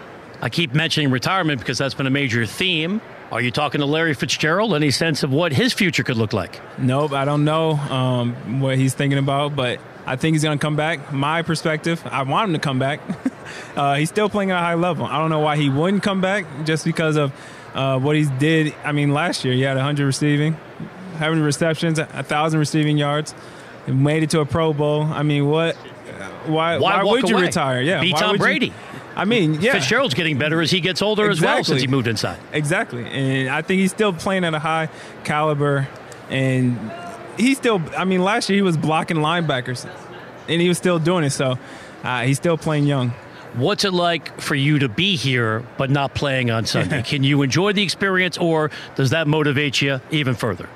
I 0.41 0.49
keep 0.49 0.73
mentioning 0.73 1.09
retirement 1.09 1.59
because 1.59 1.78
that's 1.80 1.95
been 1.95 2.07
a 2.07 2.11
major 2.11 2.45
theme. 2.45 3.01
Are 3.32 3.41
you 3.41 3.51
talking 3.51 3.80
to 3.80 3.86
Larry 3.86 4.13
Fitzgerald? 4.13 4.73
Any 4.73 4.91
sense 4.91 5.23
of 5.23 5.32
what 5.32 5.51
his 5.51 5.73
future 5.73 6.03
could 6.03 6.15
look 6.15 6.32
like? 6.32 6.61
Nope, 6.80 7.11
I 7.11 7.25
don't 7.25 7.43
know 7.43 7.71
um, 7.71 8.61
what 8.61 8.78
he's 8.78 8.93
thinking 8.93 9.19
about, 9.19 9.55
but 9.55 9.80
I 10.07 10.15
think 10.15 10.35
he's 10.35 10.43
going 10.43 10.57
to 10.57 10.61
come 10.61 10.77
back. 10.77 11.11
My 11.11 11.41
perspective, 11.41 12.01
I 12.05 12.23
want 12.23 12.49
him 12.49 12.53
to 12.53 12.59
come 12.59 12.79
back. 12.79 13.01
uh, 13.75 13.95
he's 13.95 14.09
still 14.09 14.29
playing 14.29 14.51
at 14.51 14.57
a 14.57 14.61
high 14.61 14.75
level. 14.75 15.05
I 15.05 15.19
don't 15.19 15.29
know 15.29 15.39
why 15.39 15.57
he 15.57 15.69
wouldn't 15.69 16.01
come 16.01 16.21
back 16.21 16.45
just 16.63 16.85
because 16.85 17.17
of 17.17 17.33
uh, 17.75 17.99
what 17.99 18.15
he 18.15 18.25
did. 18.39 18.73
I 18.85 18.93
mean, 18.93 19.11
last 19.11 19.43
year 19.43 19.53
he 19.53 19.61
had 19.61 19.75
100 19.75 20.05
receiving, 20.05 20.55
having 21.17 21.41
receptions, 21.41 21.99
1,000 21.99 22.59
receiving 22.59 22.97
yards, 22.97 23.35
made 23.85 24.23
it 24.23 24.29
to 24.29 24.39
a 24.39 24.45
Pro 24.45 24.71
Bowl. 24.71 25.03
I 25.03 25.23
mean, 25.23 25.47
what? 25.47 25.75
Why? 26.45 26.77
Why, 26.77 27.03
why 27.03 27.03
would 27.03 27.27
you 27.27 27.35
away? 27.35 27.47
retire? 27.47 27.81
Yeah, 27.81 27.99
be 27.99 28.13
Tom 28.13 28.37
Brady. 28.37 28.67
You, 28.67 28.73
I 29.17 29.25
mean, 29.25 29.55
yeah. 29.55 29.73
Fitzgerald's 29.73 30.13
getting 30.13 30.37
better 30.37 30.61
as 30.61 30.71
he 30.71 30.79
gets 30.79 31.01
older 31.01 31.29
exactly. 31.29 31.47
as 31.47 31.55
well 31.55 31.63
since 31.63 31.81
he 31.81 31.87
moved 31.87 32.07
inside. 32.07 32.39
Exactly. 32.53 33.03
And 33.03 33.49
I 33.49 33.61
think 33.61 33.81
he's 33.81 33.91
still 33.91 34.13
playing 34.13 34.45
at 34.45 34.53
a 34.53 34.59
high 34.59 34.89
caliber. 35.23 35.87
And 36.29 36.77
he's 37.38 37.57
still, 37.57 37.81
I 37.95 38.05
mean, 38.05 38.23
last 38.23 38.49
year 38.49 38.57
he 38.57 38.61
was 38.61 38.77
blocking 38.77 39.17
linebackers 39.17 39.89
and 40.47 40.61
he 40.61 40.67
was 40.67 40.77
still 40.77 40.99
doing 40.99 41.23
it. 41.23 41.31
So 41.31 41.57
uh, 42.03 42.21
he's 42.21 42.38
still 42.38 42.57
playing 42.57 42.85
young. 42.85 43.09
What's 43.53 43.85
it 43.85 43.93
like 43.93 44.39
for 44.39 44.55
you 44.55 44.79
to 44.79 44.89
be 44.89 45.15
here 45.15 45.65
but 45.77 45.89
not 45.89 46.13
playing 46.13 46.51
on 46.51 46.65
Sunday? 46.65 47.01
Can 47.05 47.23
you 47.23 47.41
enjoy 47.41 47.73
the 47.73 47.83
experience 47.83 48.38
or 48.38 48.71
does 48.95 49.11
that 49.11 49.27
motivate 49.27 49.81
you 49.81 50.01
even 50.11 50.35
further? 50.35 50.69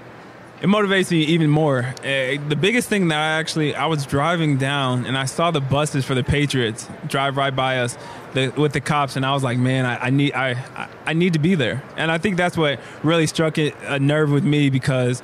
it 0.62 0.68
motivates 0.68 1.09
me 1.09 1.22
even 1.24 1.49
more. 1.49 1.80
Uh, 2.03 2.38
the 2.47 2.57
biggest 2.59 2.88
thing 2.88 3.07
that 3.07 3.18
I 3.18 3.39
actually 3.39 3.74
I 3.74 3.88
was 3.88 4.05
driving 4.05 4.57
down 4.57 5.07
and 5.07 5.18
I 5.18 5.26
saw 5.26 5.49
the 5.49 5.59
buses 5.59 6.05
for 6.05 6.14
the 6.14 6.24
Patriots 6.24 6.88
drive 7.07 7.36
right 7.36 7.55
by 7.55 7.80
us 7.80 7.97
the, 8.34 8.49
with 8.49 8.72
the 8.72 8.80
cops, 8.80 9.16
and 9.16 9.26
I 9.26 9.34
was 9.34 9.43
like, 9.43 9.57
man, 9.57 9.86
I, 9.86 10.05
I 10.05 10.09
need 10.12 10.34
I, 10.34 10.88
I 11.05 11.14
need 11.14 11.34
to 11.34 11.39
be 11.39 11.55
there. 11.55 11.84
And 11.97 12.12
I 12.12 12.20
think 12.20 12.38
that's 12.38 12.55
what 12.55 12.80
really 13.03 13.26
struck 13.26 13.57
it, 13.57 13.76
a 13.86 13.99
nerve 13.99 14.32
with 14.32 14.43
me 14.43 14.70
because 14.70 15.24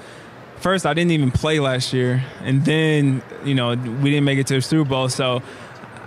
first 0.59 0.85
I 0.85 0.93
didn't 0.93 1.11
even 1.11 1.31
play 1.31 1.59
last 1.59 1.93
year, 1.93 2.23
and 2.41 2.63
then 2.65 3.21
you 3.43 3.55
know 3.55 3.69
we 3.69 4.09
didn't 4.09 4.25
make 4.25 4.39
it 4.39 4.47
to 4.47 4.55
the 4.55 4.61
Super 4.61 4.89
Bowl, 4.89 5.09
so 5.09 5.41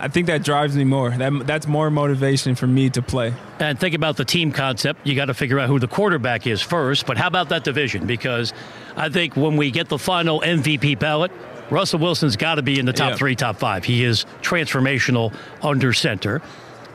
I 0.01 0.07
think 0.07 0.27
that 0.27 0.43
drives 0.43 0.75
me 0.75 0.83
more. 0.83 1.11
That 1.11 1.45
that's 1.45 1.67
more 1.67 1.91
motivation 1.91 2.55
for 2.55 2.65
me 2.65 2.89
to 2.89 3.03
play. 3.03 3.33
And 3.59 3.79
think 3.79 3.93
about 3.93 4.17
the 4.17 4.25
team 4.25 4.51
concept. 4.51 5.05
You 5.05 5.15
got 5.15 5.25
to 5.25 5.35
figure 5.35 5.59
out 5.59 5.69
who 5.69 5.77
the 5.77 5.87
quarterback 5.87 6.47
is 6.47 6.59
first. 6.59 7.05
But 7.05 7.17
how 7.17 7.27
about 7.27 7.49
that 7.49 7.63
division? 7.63 8.07
Because 8.07 8.51
I 8.95 9.09
think 9.09 9.35
when 9.35 9.57
we 9.57 9.69
get 9.69 9.89
the 9.89 9.99
final 9.99 10.41
MVP 10.41 10.97
ballot, 10.97 11.31
Russell 11.69 11.99
Wilson's 11.99 12.35
got 12.35 12.55
to 12.55 12.63
be 12.63 12.79
in 12.79 12.85
the 12.85 12.93
top 12.93 13.11
yeah. 13.11 13.17
three, 13.17 13.35
top 13.35 13.57
five. 13.57 13.85
He 13.85 14.03
is 14.03 14.25
transformational 14.41 15.33
under 15.61 15.93
center. 15.93 16.41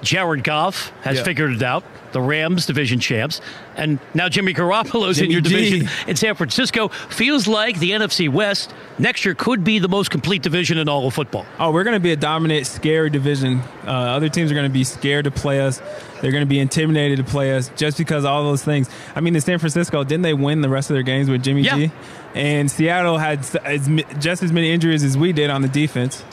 Jared 0.02 0.44
Goff 0.44 0.90
has 1.02 1.18
yeah. 1.18 1.24
figured 1.24 1.52
it 1.52 1.62
out. 1.62 1.84
The 2.12 2.20
Rams 2.20 2.64
division 2.64 2.98
champs, 2.98 3.42
and 3.76 3.98
now 4.14 4.28
Jimmy 4.30 4.54
Garoppolo's 4.54 5.16
Jimmy 5.16 5.26
in 5.26 5.32
your 5.32 5.40
division 5.42 5.88
in 6.06 6.16
San 6.16 6.34
Francisco. 6.34 6.88
Feels 6.88 7.46
like 7.46 7.78
the 7.78 7.90
NFC 7.90 8.30
West 8.30 8.72
next 8.98 9.26
year 9.26 9.34
could 9.34 9.64
be 9.64 9.80
the 9.80 9.88
most 9.88 10.10
complete 10.10 10.42
division 10.42 10.78
in 10.78 10.88
all 10.88 11.06
of 11.06 11.12
football. 11.12 11.44
Oh, 11.58 11.72
we're 11.72 11.84
going 11.84 11.96
to 11.96 12.00
be 12.00 12.12
a 12.12 12.16
dominant, 12.16 12.66
scary 12.66 13.10
division. 13.10 13.58
Uh, 13.86 13.90
other 13.90 14.30
teams 14.30 14.50
are 14.50 14.54
going 14.54 14.68
to 14.68 14.72
be 14.72 14.84
scared 14.84 15.24
to 15.24 15.30
play 15.30 15.60
us. 15.60 15.82
They're 16.22 16.32
going 16.32 16.42
to 16.42 16.48
be 16.48 16.58
intimidated 16.58 17.18
to 17.18 17.24
play 17.24 17.54
us 17.54 17.70
just 17.76 17.98
because 17.98 18.24
all 18.24 18.44
those 18.44 18.64
things. 18.64 18.88
I 19.14 19.20
mean, 19.20 19.34
in 19.34 19.42
San 19.42 19.58
Francisco, 19.58 20.02
didn't 20.02 20.22
they 20.22 20.34
win 20.34 20.62
the 20.62 20.70
rest 20.70 20.88
of 20.88 20.94
their 20.94 21.02
games 21.02 21.28
with 21.28 21.42
Jimmy 21.42 21.62
yeah. 21.62 21.76
G? 21.76 21.92
And 22.34 22.70
Seattle 22.70 23.18
had 23.18 23.40
as, 23.64 23.88
just 24.18 24.42
as 24.42 24.52
many 24.52 24.70
injuries 24.70 25.02
as 25.04 25.18
we 25.18 25.32
did 25.32 25.50
on 25.50 25.60
the 25.60 25.68
defense. 25.68 26.24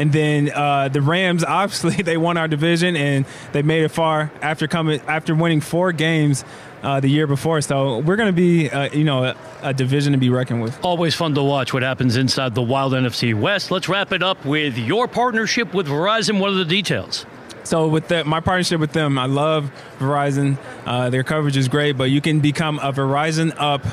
And 0.00 0.10
then 0.10 0.50
uh, 0.50 0.88
the 0.88 1.02
Rams, 1.02 1.44
obviously, 1.48 2.02
they 2.02 2.16
won 2.16 2.38
our 2.38 2.48
division 2.48 2.96
and 2.96 3.26
they 3.52 3.60
made 3.60 3.84
it 3.84 3.90
far 3.90 4.32
after 4.40 4.66
coming 4.66 5.00
after 5.02 5.34
winning 5.34 5.60
four 5.60 5.92
games 5.92 6.42
uh, 6.82 7.00
the 7.00 7.08
year 7.08 7.26
before. 7.26 7.60
So 7.60 7.98
we're 7.98 8.16
going 8.16 8.30
to 8.30 8.32
be, 8.32 8.70
uh, 8.70 8.90
you 8.92 9.04
know, 9.04 9.24
a, 9.24 9.36
a, 9.62 9.74
division 9.74 10.14
to 10.14 10.18
be 10.18 10.30
reckoned 10.30 10.62
with. 10.62 10.82
Always 10.82 11.14
fun 11.14 11.34
to 11.34 11.42
watch 11.42 11.74
what 11.74 11.82
happens 11.82 12.16
inside 12.16 12.54
the 12.54 12.62
wild 12.62 12.94
NFC 12.94 13.38
West. 13.38 13.70
Let's 13.70 13.90
wrap 13.90 14.12
it 14.12 14.22
up 14.22 14.42
with 14.46 14.78
your 14.78 15.06
partnership 15.06 15.74
with 15.74 15.86
Verizon. 15.86 16.40
What 16.40 16.50
are 16.50 16.54
the 16.54 16.64
details? 16.64 17.26
So 17.64 17.86
with 17.88 18.08
the, 18.08 18.24
my 18.24 18.40
partnership 18.40 18.80
with 18.80 18.94
them, 18.94 19.18
I 19.18 19.26
love 19.26 19.70
Verizon. 19.98 20.56
Uh, 20.86 21.10
their 21.10 21.22
coverage 21.22 21.58
is 21.58 21.68
great, 21.68 21.98
but 21.98 22.04
you 22.04 22.22
can 22.22 22.40
become 22.40 22.78
a 22.78 22.90
Verizon 22.90 23.54
Up 23.58 23.84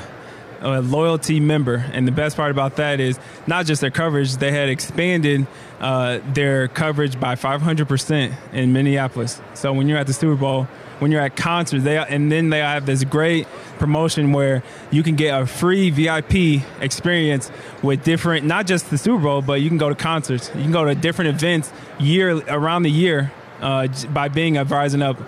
a 0.60 0.80
loyalty 0.80 1.40
member. 1.40 1.76
And 1.92 2.06
the 2.06 2.12
best 2.12 2.36
part 2.36 2.50
about 2.50 2.76
that 2.76 3.00
is 3.00 3.18
not 3.46 3.66
just 3.66 3.80
their 3.80 3.90
coverage, 3.90 4.36
they 4.36 4.52
had 4.52 4.68
expanded 4.68 5.46
uh, 5.80 6.20
their 6.32 6.68
coverage 6.68 7.18
by 7.20 7.34
500% 7.34 8.34
in 8.52 8.72
Minneapolis. 8.72 9.40
So 9.54 9.72
when 9.72 9.88
you're 9.88 9.98
at 9.98 10.06
the 10.06 10.12
Super 10.12 10.34
Bowl, 10.34 10.64
when 10.98 11.12
you're 11.12 11.20
at 11.20 11.36
concerts, 11.36 11.84
they 11.84 11.96
and 11.96 12.30
then 12.32 12.50
they 12.50 12.58
have 12.58 12.84
this 12.86 13.04
great 13.04 13.46
promotion 13.78 14.32
where 14.32 14.64
you 14.90 15.02
can 15.02 15.14
get 15.14 15.40
a 15.40 15.46
free 15.46 15.90
VIP 15.90 16.62
experience 16.80 17.52
with 17.82 18.02
different, 18.02 18.46
not 18.46 18.66
just 18.66 18.90
the 18.90 18.98
Super 18.98 19.22
Bowl, 19.22 19.42
but 19.42 19.60
you 19.60 19.68
can 19.68 19.78
go 19.78 19.88
to 19.88 19.94
concerts, 19.94 20.50
you 20.54 20.62
can 20.62 20.72
go 20.72 20.84
to 20.84 20.94
different 20.94 21.36
events 21.36 21.72
year 22.00 22.42
around 22.48 22.82
the 22.82 22.90
year 22.90 23.32
uh, 23.60 23.86
by 24.10 24.28
being 24.28 24.56
a 24.56 24.64
Verizon 24.64 25.02
Up 25.02 25.20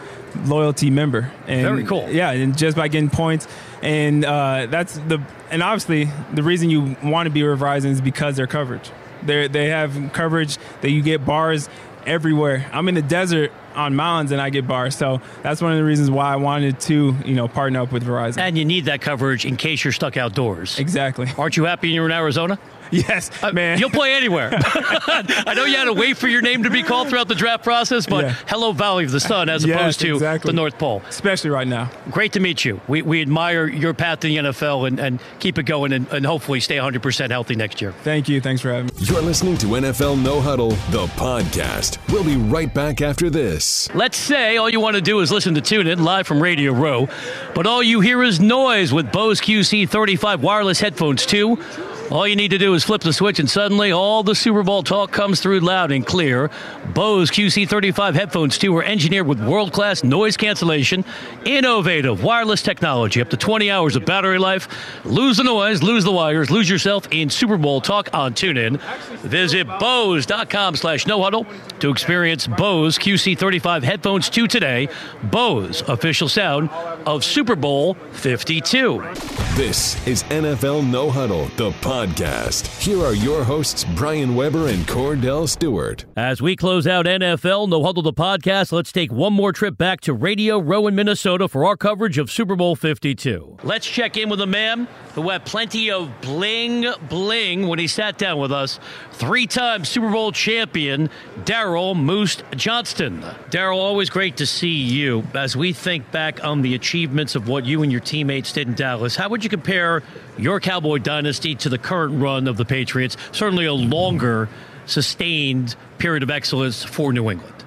loyalty 0.46 0.90
member. 0.90 1.30
And, 1.46 1.62
Very 1.62 1.84
cool. 1.84 2.08
Yeah, 2.10 2.30
and 2.30 2.56
just 2.56 2.76
by 2.76 2.88
getting 2.88 3.10
points, 3.10 3.46
and 3.82 4.24
uh, 4.24 4.66
that's 4.66 4.94
the 4.94 5.22
and 5.50 5.62
obviously 5.62 6.08
the 6.32 6.42
reason 6.42 6.70
you 6.70 6.96
want 7.02 7.26
to 7.26 7.30
be 7.30 7.42
with 7.42 7.60
Verizon 7.60 7.86
is 7.86 8.00
because 8.00 8.36
their 8.36 8.46
coverage. 8.46 8.90
They 9.22 9.48
they 9.48 9.68
have 9.68 10.12
coverage 10.12 10.58
that 10.80 10.90
you 10.90 11.02
get 11.02 11.24
bars 11.24 11.68
everywhere. 12.06 12.68
I'm 12.72 12.88
in 12.88 12.94
the 12.94 13.02
desert 13.02 13.52
on 13.74 13.94
mountains 13.94 14.32
and 14.32 14.40
I 14.40 14.50
get 14.50 14.66
bars. 14.66 14.96
So 14.96 15.20
that's 15.42 15.62
one 15.62 15.72
of 15.72 15.78
the 15.78 15.84
reasons 15.84 16.10
why 16.10 16.32
I 16.32 16.36
wanted 16.36 16.80
to, 16.80 17.14
you 17.24 17.34
know, 17.34 17.48
partner 17.48 17.82
up 17.82 17.92
with 17.92 18.04
Verizon. 18.04 18.38
And 18.38 18.58
you 18.58 18.64
need 18.64 18.86
that 18.86 19.00
coverage 19.00 19.44
in 19.44 19.56
case 19.56 19.84
you're 19.84 19.92
stuck 19.92 20.16
outdoors. 20.16 20.78
Exactly. 20.78 21.28
Aren't 21.38 21.56
you 21.56 21.64
happy 21.64 21.90
you're 21.90 22.06
in 22.06 22.12
Arizona? 22.12 22.58
Yes, 22.90 23.30
uh, 23.42 23.52
man. 23.52 23.78
You'll 23.78 23.90
play 23.90 24.14
anywhere. 24.14 24.50
I 24.54 25.54
know 25.54 25.64
you 25.64 25.76
had 25.76 25.84
to 25.84 25.92
wait 25.92 26.16
for 26.16 26.28
your 26.28 26.42
name 26.42 26.64
to 26.64 26.70
be 26.70 26.82
called 26.82 27.08
throughout 27.08 27.28
the 27.28 27.34
draft 27.34 27.64
process, 27.64 28.06
but 28.06 28.24
yeah. 28.24 28.36
hello, 28.46 28.72
Valley 28.72 29.04
of 29.04 29.10
the 29.10 29.20
Sun, 29.20 29.48
as 29.48 29.64
yes, 29.64 29.78
opposed 29.78 30.00
to 30.00 30.14
exactly. 30.14 30.50
the 30.50 30.56
North 30.56 30.78
Pole. 30.78 31.02
Especially 31.08 31.50
right 31.50 31.68
now. 31.68 31.90
Great 32.10 32.32
to 32.32 32.40
meet 32.40 32.64
you. 32.64 32.80
We, 32.88 33.02
we 33.02 33.22
admire 33.22 33.66
your 33.66 33.94
path 33.94 34.20
to 34.20 34.28
the 34.28 34.36
NFL 34.36 34.88
and, 34.88 34.98
and 34.98 35.20
keep 35.38 35.58
it 35.58 35.64
going 35.64 35.92
and, 35.92 36.08
and 36.08 36.26
hopefully 36.26 36.60
stay 36.60 36.76
100% 36.76 37.30
healthy 37.30 37.54
next 37.54 37.80
year. 37.80 37.92
Thank 38.02 38.28
you. 38.28 38.40
Thanks 38.40 38.60
for 38.60 38.72
having 38.72 38.86
me. 38.86 38.92
You're 38.98 39.22
listening 39.22 39.56
to 39.58 39.66
NFL 39.66 40.22
No 40.22 40.40
Huddle, 40.40 40.70
the 40.90 41.06
podcast. 41.16 41.98
We'll 42.12 42.24
be 42.24 42.36
right 42.36 42.72
back 42.72 43.00
after 43.00 43.30
this. 43.30 43.92
Let's 43.94 44.16
say 44.16 44.56
all 44.56 44.68
you 44.68 44.80
want 44.80 44.96
to 44.96 45.02
do 45.02 45.20
is 45.20 45.30
listen 45.30 45.54
to 45.54 45.60
Tune 45.60 45.86
In 45.86 46.02
live 46.02 46.26
from 46.26 46.42
Radio 46.42 46.72
Row, 46.72 47.08
but 47.54 47.66
all 47.66 47.82
you 47.82 48.00
hear 48.00 48.22
is 48.22 48.40
noise 48.40 48.92
with 48.92 49.12
Bose 49.12 49.40
QC35 49.40 50.40
wireless 50.40 50.80
headphones, 50.80 51.26
too. 51.26 51.58
All 52.10 52.26
you 52.26 52.34
need 52.34 52.50
to 52.50 52.58
do 52.58 52.74
is 52.74 52.82
flip 52.82 53.02
the 53.02 53.12
switch, 53.12 53.38
and 53.38 53.48
suddenly 53.48 53.92
all 53.92 54.24
the 54.24 54.34
Super 54.34 54.64
Bowl 54.64 54.82
talk 54.82 55.12
comes 55.12 55.40
through 55.40 55.60
loud 55.60 55.92
and 55.92 56.04
clear. 56.04 56.50
Bose 56.92 57.30
QC35 57.30 58.14
headphones, 58.14 58.58
too, 58.58 58.76
are 58.76 58.82
engineered 58.82 59.28
with 59.28 59.40
world 59.40 59.72
class 59.72 60.02
noise 60.02 60.36
cancellation, 60.36 61.04
innovative 61.44 62.24
wireless 62.24 62.62
technology, 62.62 63.20
up 63.20 63.30
to 63.30 63.36
20 63.36 63.70
hours 63.70 63.94
of 63.94 64.04
battery 64.04 64.38
life. 64.38 64.66
Lose 65.04 65.36
the 65.36 65.44
noise, 65.44 65.84
lose 65.84 66.02
the 66.02 66.10
wires, 66.10 66.50
lose 66.50 66.68
yourself 66.68 67.06
in 67.12 67.30
Super 67.30 67.56
Bowl 67.56 67.80
talk 67.80 68.08
on 68.12 68.34
TuneIn. 68.34 68.80
Visit 69.20 69.68
Bose.com 69.78 70.74
slash 70.74 71.06
no 71.06 71.22
huddle 71.22 71.46
to 71.78 71.90
experience 71.90 72.48
Bose 72.48 72.98
QC35 72.98 73.84
headphones 73.84 74.28
2 74.28 74.48
today. 74.48 74.88
Bose, 75.22 75.82
official 75.82 76.28
sound 76.28 76.70
of 77.06 77.22
Super 77.22 77.54
Bowl 77.54 77.94
52. 78.10 78.98
This 79.54 80.04
is 80.08 80.24
NFL 80.24 80.90
No 80.90 81.08
Huddle, 81.08 81.44
the 81.56 81.70
podcast. 81.70 81.99
Here 82.00 82.98
are 83.04 83.12
your 83.12 83.44
hosts, 83.44 83.84
Brian 83.94 84.34
Weber 84.34 84.68
and 84.68 84.86
Cordell 84.86 85.46
Stewart. 85.46 86.06
As 86.16 86.40
we 86.40 86.56
close 86.56 86.86
out 86.86 87.04
NFL 87.04 87.68
No 87.68 87.84
Huddle, 87.84 88.02
the 88.02 88.14
podcast, 88.14 88.72
let's 88.72 88.90
take 88.90 89.12
one 89.12 89.34
more 89.34 89.52
trip 89.52 89.76
back 89.76 90.00
to 90.02 90.14
Radio 90.14 90.58
Row 90.58 90.86
in 90.86 90.94
Minnesota 90.94 91.46
for 91.46 91.66
our 91.66 91.76
coverage 91.76 92.16
of 92.16 92.30
Super 92.30 92.56
Bowl 92.56 92.74
52. 92.74 93.58
Let's 93.62 93.86
check 93.86 94.16
in 94.16 94.30
with 94.30 94.40
a 94.40 94.46
man 94.46 94.88
who 95.14 95.28
had 95.28 95.44
plenty 95.44 95.90
of 95.90 96.10
bling 96.22 96.86
bling 97.10 97.66
when 97.68 97.78
he 97.78 97.86
sat 97.86 98.16
down 98.16 98.38
with 98.38 98.50
us. 98.52 98.80
Three 99.12 99.46
time 99.46 99.84
Super 99.84 100.10
Bowl 100.10 100.32
champion, 100.32 101.10
Daryl 101.40 101.94
Moose 101.94 102.42
Johnston. 102.56 103.20
Daryl, 103.50 103.76
always 103.76 104.08
great 104.08 104.38
to 104.38 104.46
see 104.46 104.68
you. 104.68 105.22
As 105.34 105.54
we 105.54 105.74
think 105.74 106.10
back 106.12 106.42
on 106.42 106.62
the 106.62 106.74
achievements 106.74 107.34
of 107.34 107.46
what 107.46 107.66
you 107.66 107.82
and 107.82 107.92
your 107.92 108.00
teammates 108.00 108.52
did 108.52 108.68
in 108.68 108.74
Dallas, 108.74 109.16
how 109.16 109.28
would 109.28 109.44
you 109.44 109.50
compare 109.50 110.02
your 110.42 110.60
Cowboy 110.60 110.98
dynasty 110.98 111.54
to 111.56 111.68
the 111.68 111.78
current 111.78 112.20
run 112.20 112.48
of 112.48 112.56
the 112.56 112.64
Patriots? 112.64 113.16
Certainly 113.32 113.66
a 113.66 113.74
longer, 113.74 114.48
sustained 114.86 115.76
period 115.98 116.22
of 116.22 116.30
excellence 116.30 116.82
for 116.82 117.12
New 117.12 117.30
England 117.30 117.60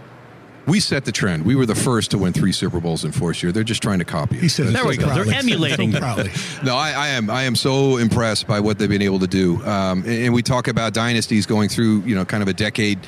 we 0.66 0.80
set 0.80 1.06
the 1.06 1.12
trend. 1.12 1.46
We 1.46 1.56
were 1.56 1.66
the 1.66 1.76
first 1.76 2.12
to 2.12 2.18
win 2.18 2.34
three 2.34 2.52
Super 2.52 2.80
Bowls 2.80 3.04
in 3.04 3.12
four 3.12 3.34
years. 3.34 3.54
They're 3.54 3.64
just 3.64 3.82
trying 3.82 4.00
to 4.00 4.06
copy. 4.06 4.38
He 4.38 4.48
said, 4.48 4.68
"There 4.68 4.86
we 4.86 4.98
go. 4.98 5.08
They're 5.08 5.34
emulating." 5.34 5.92
no, 6.64 6.76
I, 6.76 6.92
I, 6.92 7.08
am. 7.10 7.30
I 7.30 7.44
am 7.44 7.56
so 7.56 7.98
impressed 7.98 8.48
by 8.48 8.60
what 8.60 8.80
they've 8.80 8.90
been 8.90 9.02
able 9.02 9.20
to 9.20 9.28
do. 9.28 9.64
Um, 9.66 10.00
and, 10.04 10.26
and, 10.26 10.34
we 10.34 10.42
talk 10.42 10.68
about 10.68 10.94
dynasties 10.94 11.46
going 11.46 11.70
through, 11.70 12.02
you 12.02 12.16
know, 12.16 12.26
kind 12.26 12.42
of 12.42 12.50
a 12.50 12.54
decade, 12.54 13.00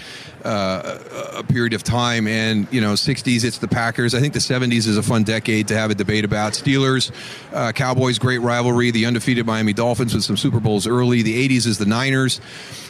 uh, 0.46 1.00
a 1.38 1.44
period 1.44 1.74
of 1.74 1.84
time. 1.84 2.28
And 2.28 2.68
you 2.72 2.82
know, 2.82 2.94
60s, 2.94 3.44
it's 3.44 3.58
the 3.58 3.68
Packers. 3.68 4.14
I 4.14 4.20
think 4.20 4.34
the 4.34 4.40
70s 4.40 4.88
is 4.88 4.98
a 4.98 5.04
fun 5.04 5.24
decade 5.24 5.68
to 5.70 5.78
have 5.78 5.92
a 5.92 5.96
debate 5.96 6.24
about. 6.24 6.54
Steelers, 6.54 7.12
uh, 7.54 7.72
Cowboys, 7.72 8.20
great 8.20 8.40
rivalry. 8.40 8.92
The 8.92 9.06
undefeated 9.06 9.46
Miami 9.46 9.74
Dolphins 9.74 10.14
with 10.14 10.24
some 10.24 10.38
Super 10.38 10.60
Bowls 10.60 10.88
early. 10.88 11.22
The 11.22 11.48
80s 11.50 11.68
is 11.68 11.78
the 11.78 11.86
Niners 11.86 12.40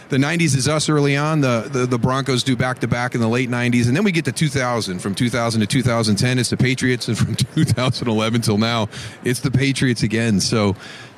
the 0.10 0.18
90s 0.18 0.56
is 0.56 0.68
us 0.68 0.88
early 0.88 1.18
on. 1.18 1.42
The, 1.42 1.68
the, 1.72 1.86
the 1.86 1.98
Broncos 1.98 2.44
do 2.44 2.56
back 2.56 2.80
to 2.80 2.88
back 2.88 3.16
in 3.16 3.22
the 3.22 3.28
late 3.28 3.50
90s. 3.50 3.88
And 3.88 3.96
then 3.96 4.04
we 4.04 4.12
get 4.12 4.26
to 4.26 4.32
2000. 4.32 5.00
From 5.00 5.16
2000 5.16 5.62
to 5.62 5.68
2010, 5.68 6.40
it's 6.40 6.50
the 6.50 6.58
Patriots. 6.58 7.08
And 7.08 7.18
from 7.18 7.36
2011 7.56 8.42
till 8.42 8.58
now, 8.58 8.90
it's 9.24 9.40
the 9.40 9.52
Patriots 9.52 10.04
again. 10.04 10.40
So 10.40 10.76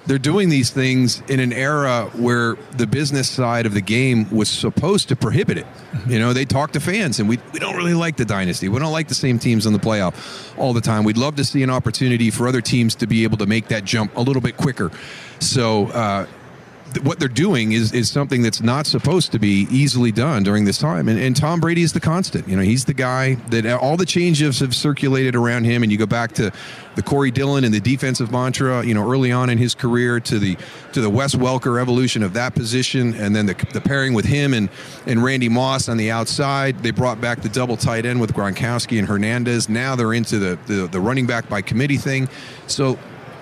they're 0.07 0.17
doing 0.17 0.49
these 0.49 0.69
things 0.69 1.21
in 1.27 1.39
an 1.39 1.51
era 1.51 2.09
where 2.15 2.55
the 2.77 2.87
business 2.87 3.29
side 3.29 3.65
of 3.65 3.73
the 3.73 3.81
game 3.81 4.29
was 4.29 4.49
supposed 4.49 5.09
to 5.09 5.15
prohibit 5.15 5.57
it. 5.57 5.65
Mm-hmm. 5.65 6.11
You 6.11 6.19
know, 6.19 6.33
they 6.33 6.45
talk 6.45 6.71
to 6.71 6.79
fans, 6.79 7.19
and 7.19 7.27
we, 7.27 7.39
we 7.51 7.59
don't 7.59 7.75
really 7.75 7.93
like 7.93 8.15
the 8.15 8.25
dynasty. 8.25 8.69
We 8.69 8.79
don't 8.79 8.93
like 8.93 9.09
the 9.09 9.15
same 9.15 9.37
teams 9.37 9.65
in 9.65 9.73
the 9.73 9.79
playoff 9.79 10.57
all 10.57 10.73
the 10.73 10.81
time. 10.81 11.03
We'd 11.03 11.17
love 11.17 11.35
to 11.35 11.43
see 11.43 11.61
an 11.61 11.69
opportunity 11.69 12.31
for 12.31 12.47
other 12.47 12.61
teams 12.61 12.95
to 12.95 13.07
be 13.07 13.23
able 13.23 13.37
to 13.37 13.45
make 13.45 13.67
that 13.67 13.83
jump 13.83 14.15
a 14.15 14.21
little 14.21 14.41
bit 14.41 14.57
quicker. 14.57 14.91
So, 15.39 15.87
uh, 15.87 16.25
what 17.03 17.19
they're 17.19 17.27
doing 17.27 17.73
is 17.73 17.93
is 17.93 18.09
something 18.09 18.41
that's 18.41 18.61
not 18.61 18.88
supposed 18.88 19.31
to 19.31 19.39
be 19.39 19.67
easily 19.69 20.11
done 20.11 20.43
during 20.43 20.65
this 20.65 20.77
time. 20.77 21.07
And, 21.07 21.19
and 21.19 21.35
Tom 21.35 21.59
Brady 21.59 21.81
is 21.81 21.93
the 21.93 21.99
constant. 21.99 22.47
You 22.47 22.55
know, 22.55 22.61
he's 22.61 22.85
the 22.85 22.93
guy 22.93 23.35
that 23.49 23.65
uh, 23.65 23.77
all 23.77 23.97
the 23.97 24.05
changes 24.05 24.59
have 24.59 24.75
circulated 24.75 25.35
around 25.35 25.65
him. 25.65 25.83
And 25.83 25.91
you 25.91 25.97
go 25.97 26.05
back 26.05 26.31
to 26.33 26.51
the 26.95 27.03
Corey 27.03 27.31
Dillon 27.31 27.63
and 27.63 27.73
the 27.73 27.79
defensive 27.79 28.31
mantra. 28.31 28.85
You 28.85 28.93
know, 28.93 29.09
early 29.09 29.31
on 29.31 29.49
in 29.49 29.57
his 29.57 29.75
career 29.75 30.19
to 30.21 30.39
the 30.39 30.57
to 30.93 31.01
the 31.01 31.09
Wes 31.09 31.35
Welker 31.35 31.79
evolution 31.79 32.23
of 32.23 32.33
that 32.33 32.55
position, 32.55 33.13
and 33.15 33.35
then 33.35 33.45
the, 33.45 33.53
the 33.73 33.81
pairing 33.81 34.13
with 34.13 34.25
him 34.25 34.53
and 34.53 34.69
and 35.05 35.23
Randy 35.23 35.49
Moss 35.49 35.89
on 35.89 35.97
the 35.97 36.11
outside. 36.11 36.79
They 36.79 36.91
brought 36.91 37.21
back 37.21 37.41
the 37.41 37.49
double 37.49 37.77
tight 37.77 38.05
end 38.05 38.21
with 38.21 38.33
Gronkowski 38.33 38.97
and 38.97 39.07
Hernandez. 39.07 39.69
Now 39.69 39.95
they're 39.95 40.13
into 40.13 40.39
the 40.39 40.57
the, 40.67 40.88
the 40.88 40.99
running 40.99 41.27
back 41.27 41.49
by 41.49 41.61
committee 41.61 41.97
thing. 41.97 42.29
So 42.67 42.97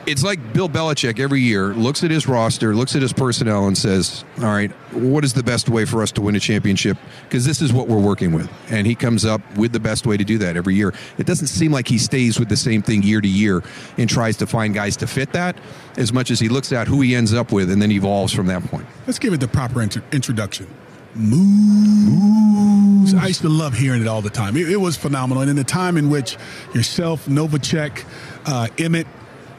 it's 0.08 0.24
like 0.24 0.54
Bill 0.54 0.70
Belichick 0.70 1.20
every 1.20 1.42
year 1.42 1.74
looks 1.74 2.04
at 2.04 2.12
his 2.12 2.28
roster, 2.28 2.76
looks 2.76 2.96
at 2.96 3.02
his 3.02 3.14
personnel, 3.14 3.68
and 3.68 3.78
says, 3.78 4.24
"All 4.40 4.46
right, 4.46 4.72
what 4.94 5.24
is 5.24 5.34
the 5.34 5.44
best 5.44 5.70
way 5.70 5.86
for 5.86 6.02
us 6.02 6.12
to 6.14 6.22
win 6.22 6.36
a 6.36 6.40
championship? 6.40 6.98
Because 7.24 7.46
this 7.46 7.62
is 7.62 7.74
what 7.74 7.88
we're 7.88 8.00
working 8.00 8.32
with." 8.32 8.50
And 8.70 8.86
he 8.86 8.96
comes 8.96 9.26
up 9.26 9.42
with 9.58 9.72
the 9.72 9.80
best 9.80 10.06
way 10.06 10.18
to 10.18 10.24
do 10.24 10.38
that 10.40 10.58
every 10.58 10.76
year. 10.76 10.94
It 11.18 11.26
doesn't 11.26 11.48
seem 11.48 11.72
like 11.72 11.88
he 11.88 11.98
stays 11.98 12.40
with 12.40 12.50
the 12.50 12.58
same 12.58 12.82
thing 12.82 13.04
year 13.04 13.22
to 13.22 13.28
year 13.28 13.64
and 13.98 14.10
tries 14.10 14.38
to 14.38 14.48
find 14.48 14.74
guys 14.74 14.96
to 14.98 15.08
fit 15.08 15.34
that, 15.34 15.58
as 15.98 16.14
much 16.14 16.32
as 16.32 16.40
he 16.40 16.50
looks 16.50 16.72
at 16.72 16.88
who 16.88 17.02
he 17.02 17.16
ends 17.16 17.34
up 17.34 17.52
with 17.52 17.72
and 17.72 17.82
then 17.82 17.92
evolves 17.92 18.34
from 18.34 18.48
that 18.48 18.64
point. 18.66 18.86
Let's 19.08 19.20
give 19.20 19.34
it 19.34 19.40
the 19.40 19.48
proper 19.48 19.82
int- 19.82 19.98
introduction. 20.12 20.68
Moose. 21.16 23.14
I 23.14 23.28
used 23.28 23.42
to 23.42 23.50
love 23.50 23.74
hearing 23.74 24.02
it 24.02 24.08
all 24.08 24.22
the 24.22 24.30
time. 24.30 24.58
It, 24.58 24.70
it 24.70 24.78
was 24.78 24.98
phenomenal. 24.98 25.42
And 25.42 25.50
in 25.50 25.56
the 25.56 25.64
time 25.64 25.96
in 25.98 26.10
which 26.10 26.38
yourself, 26.74 27.26
Novacek, 27.28 28.04
uh, 28.46 28.68
Emmitt, 28.78 29.08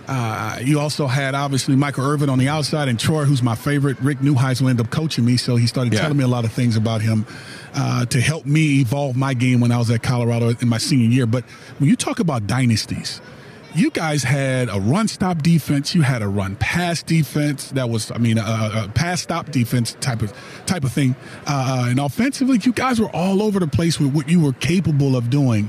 uh, 0.09 0.59
you 0.62 0.78
also 0.78 1.07
had 1.07 1.34
obviously 1.34 1.74
Michael 1.74 2.04
Irvin 2.04 2.30
on 2.30 2.38
the 2.38 2.48
outside 2.48 2.88
and 2.88 2.98
Troy, 2.98 3.24
who's 3.24 3.42
my 3.42 3.54
favorite. 3.54 3.98
Rick 4.00 4.18
Neuheisel 4.18 4.70
ended 4.70 4.86
up 4.86 4.92
coaching 4.92 5.24
me, 5.24 5.36
so 5.36 5.57
he 5.57 5.66
started 5.66 5.92
yeah. 5.92 6.02
telling 6.02 6.16
me 6.16 6.24
a 6.24 6.28
lot 6.28 6.44
of 6.44 6.52
things 6.52 6.76
about 6.76 7.00
him 7.00 7.26
uh, 7.74 8.07
to 8.07 8.20
help 8.20 8.46
me 8.46 8.80
evolve 8.80 9.16
my 9.16 9.34
game 9.34 9.61
when 9.61 9.72
I 9.72 9.78
was 9.78 9.90
at 9.90 10.02
Colorado 10.02 10.50
in 10.61 10.68
my 10.68 10.78
senior 10.78 11.09
year. 11.09 11.26
But 11.26 11.44
when 11.78 11.90
you 11.90 11.96
talk 11.96 12.20
about 12.20 12.46
dynasties, 12.46 13.20
you 13.74 13.90
guys 13.90 14.22
had 14.22 14.68
a 14.68 14.80
run 14.80 15.09
stop 15.09 15.42
defense. 15.42 15.94
You 15.94 16.02
had 16.02 16.22
a 16.22 16.28
run 16.28 16.57
pass 16.57 17.02
defense 17.02 17.70
that 17.72 17.90
was, 17.90 18.11
I 18.12 18.18
mean, 18.18 18.38
a, 18.38 18.42
a 18.42 18.92
pass 18.94 19.20
stop 19.20 19.50
defense 19.50 19.96
type 20.00 20.22
of 20.22 20.32
type 20.66 20.84
of 20.84 20.92
thing. 20.92 21.16
Uh, 21.46 21.86
and 21.88 21.98
offensively, 21.98 22.59
you 22.62 22.72
guys 22.72 23.00
were 23.00 23.11
all 23.11 23.42
over 23.42 23.59
the 23.59 23.66
place 23.66 23.98
with 23.98 24.14
what 24.14 24.28
you 24.28 24.40
were 24.40 24.52
capable 24.54 25.16
of 25.16 25.30
doing 25.30 25.68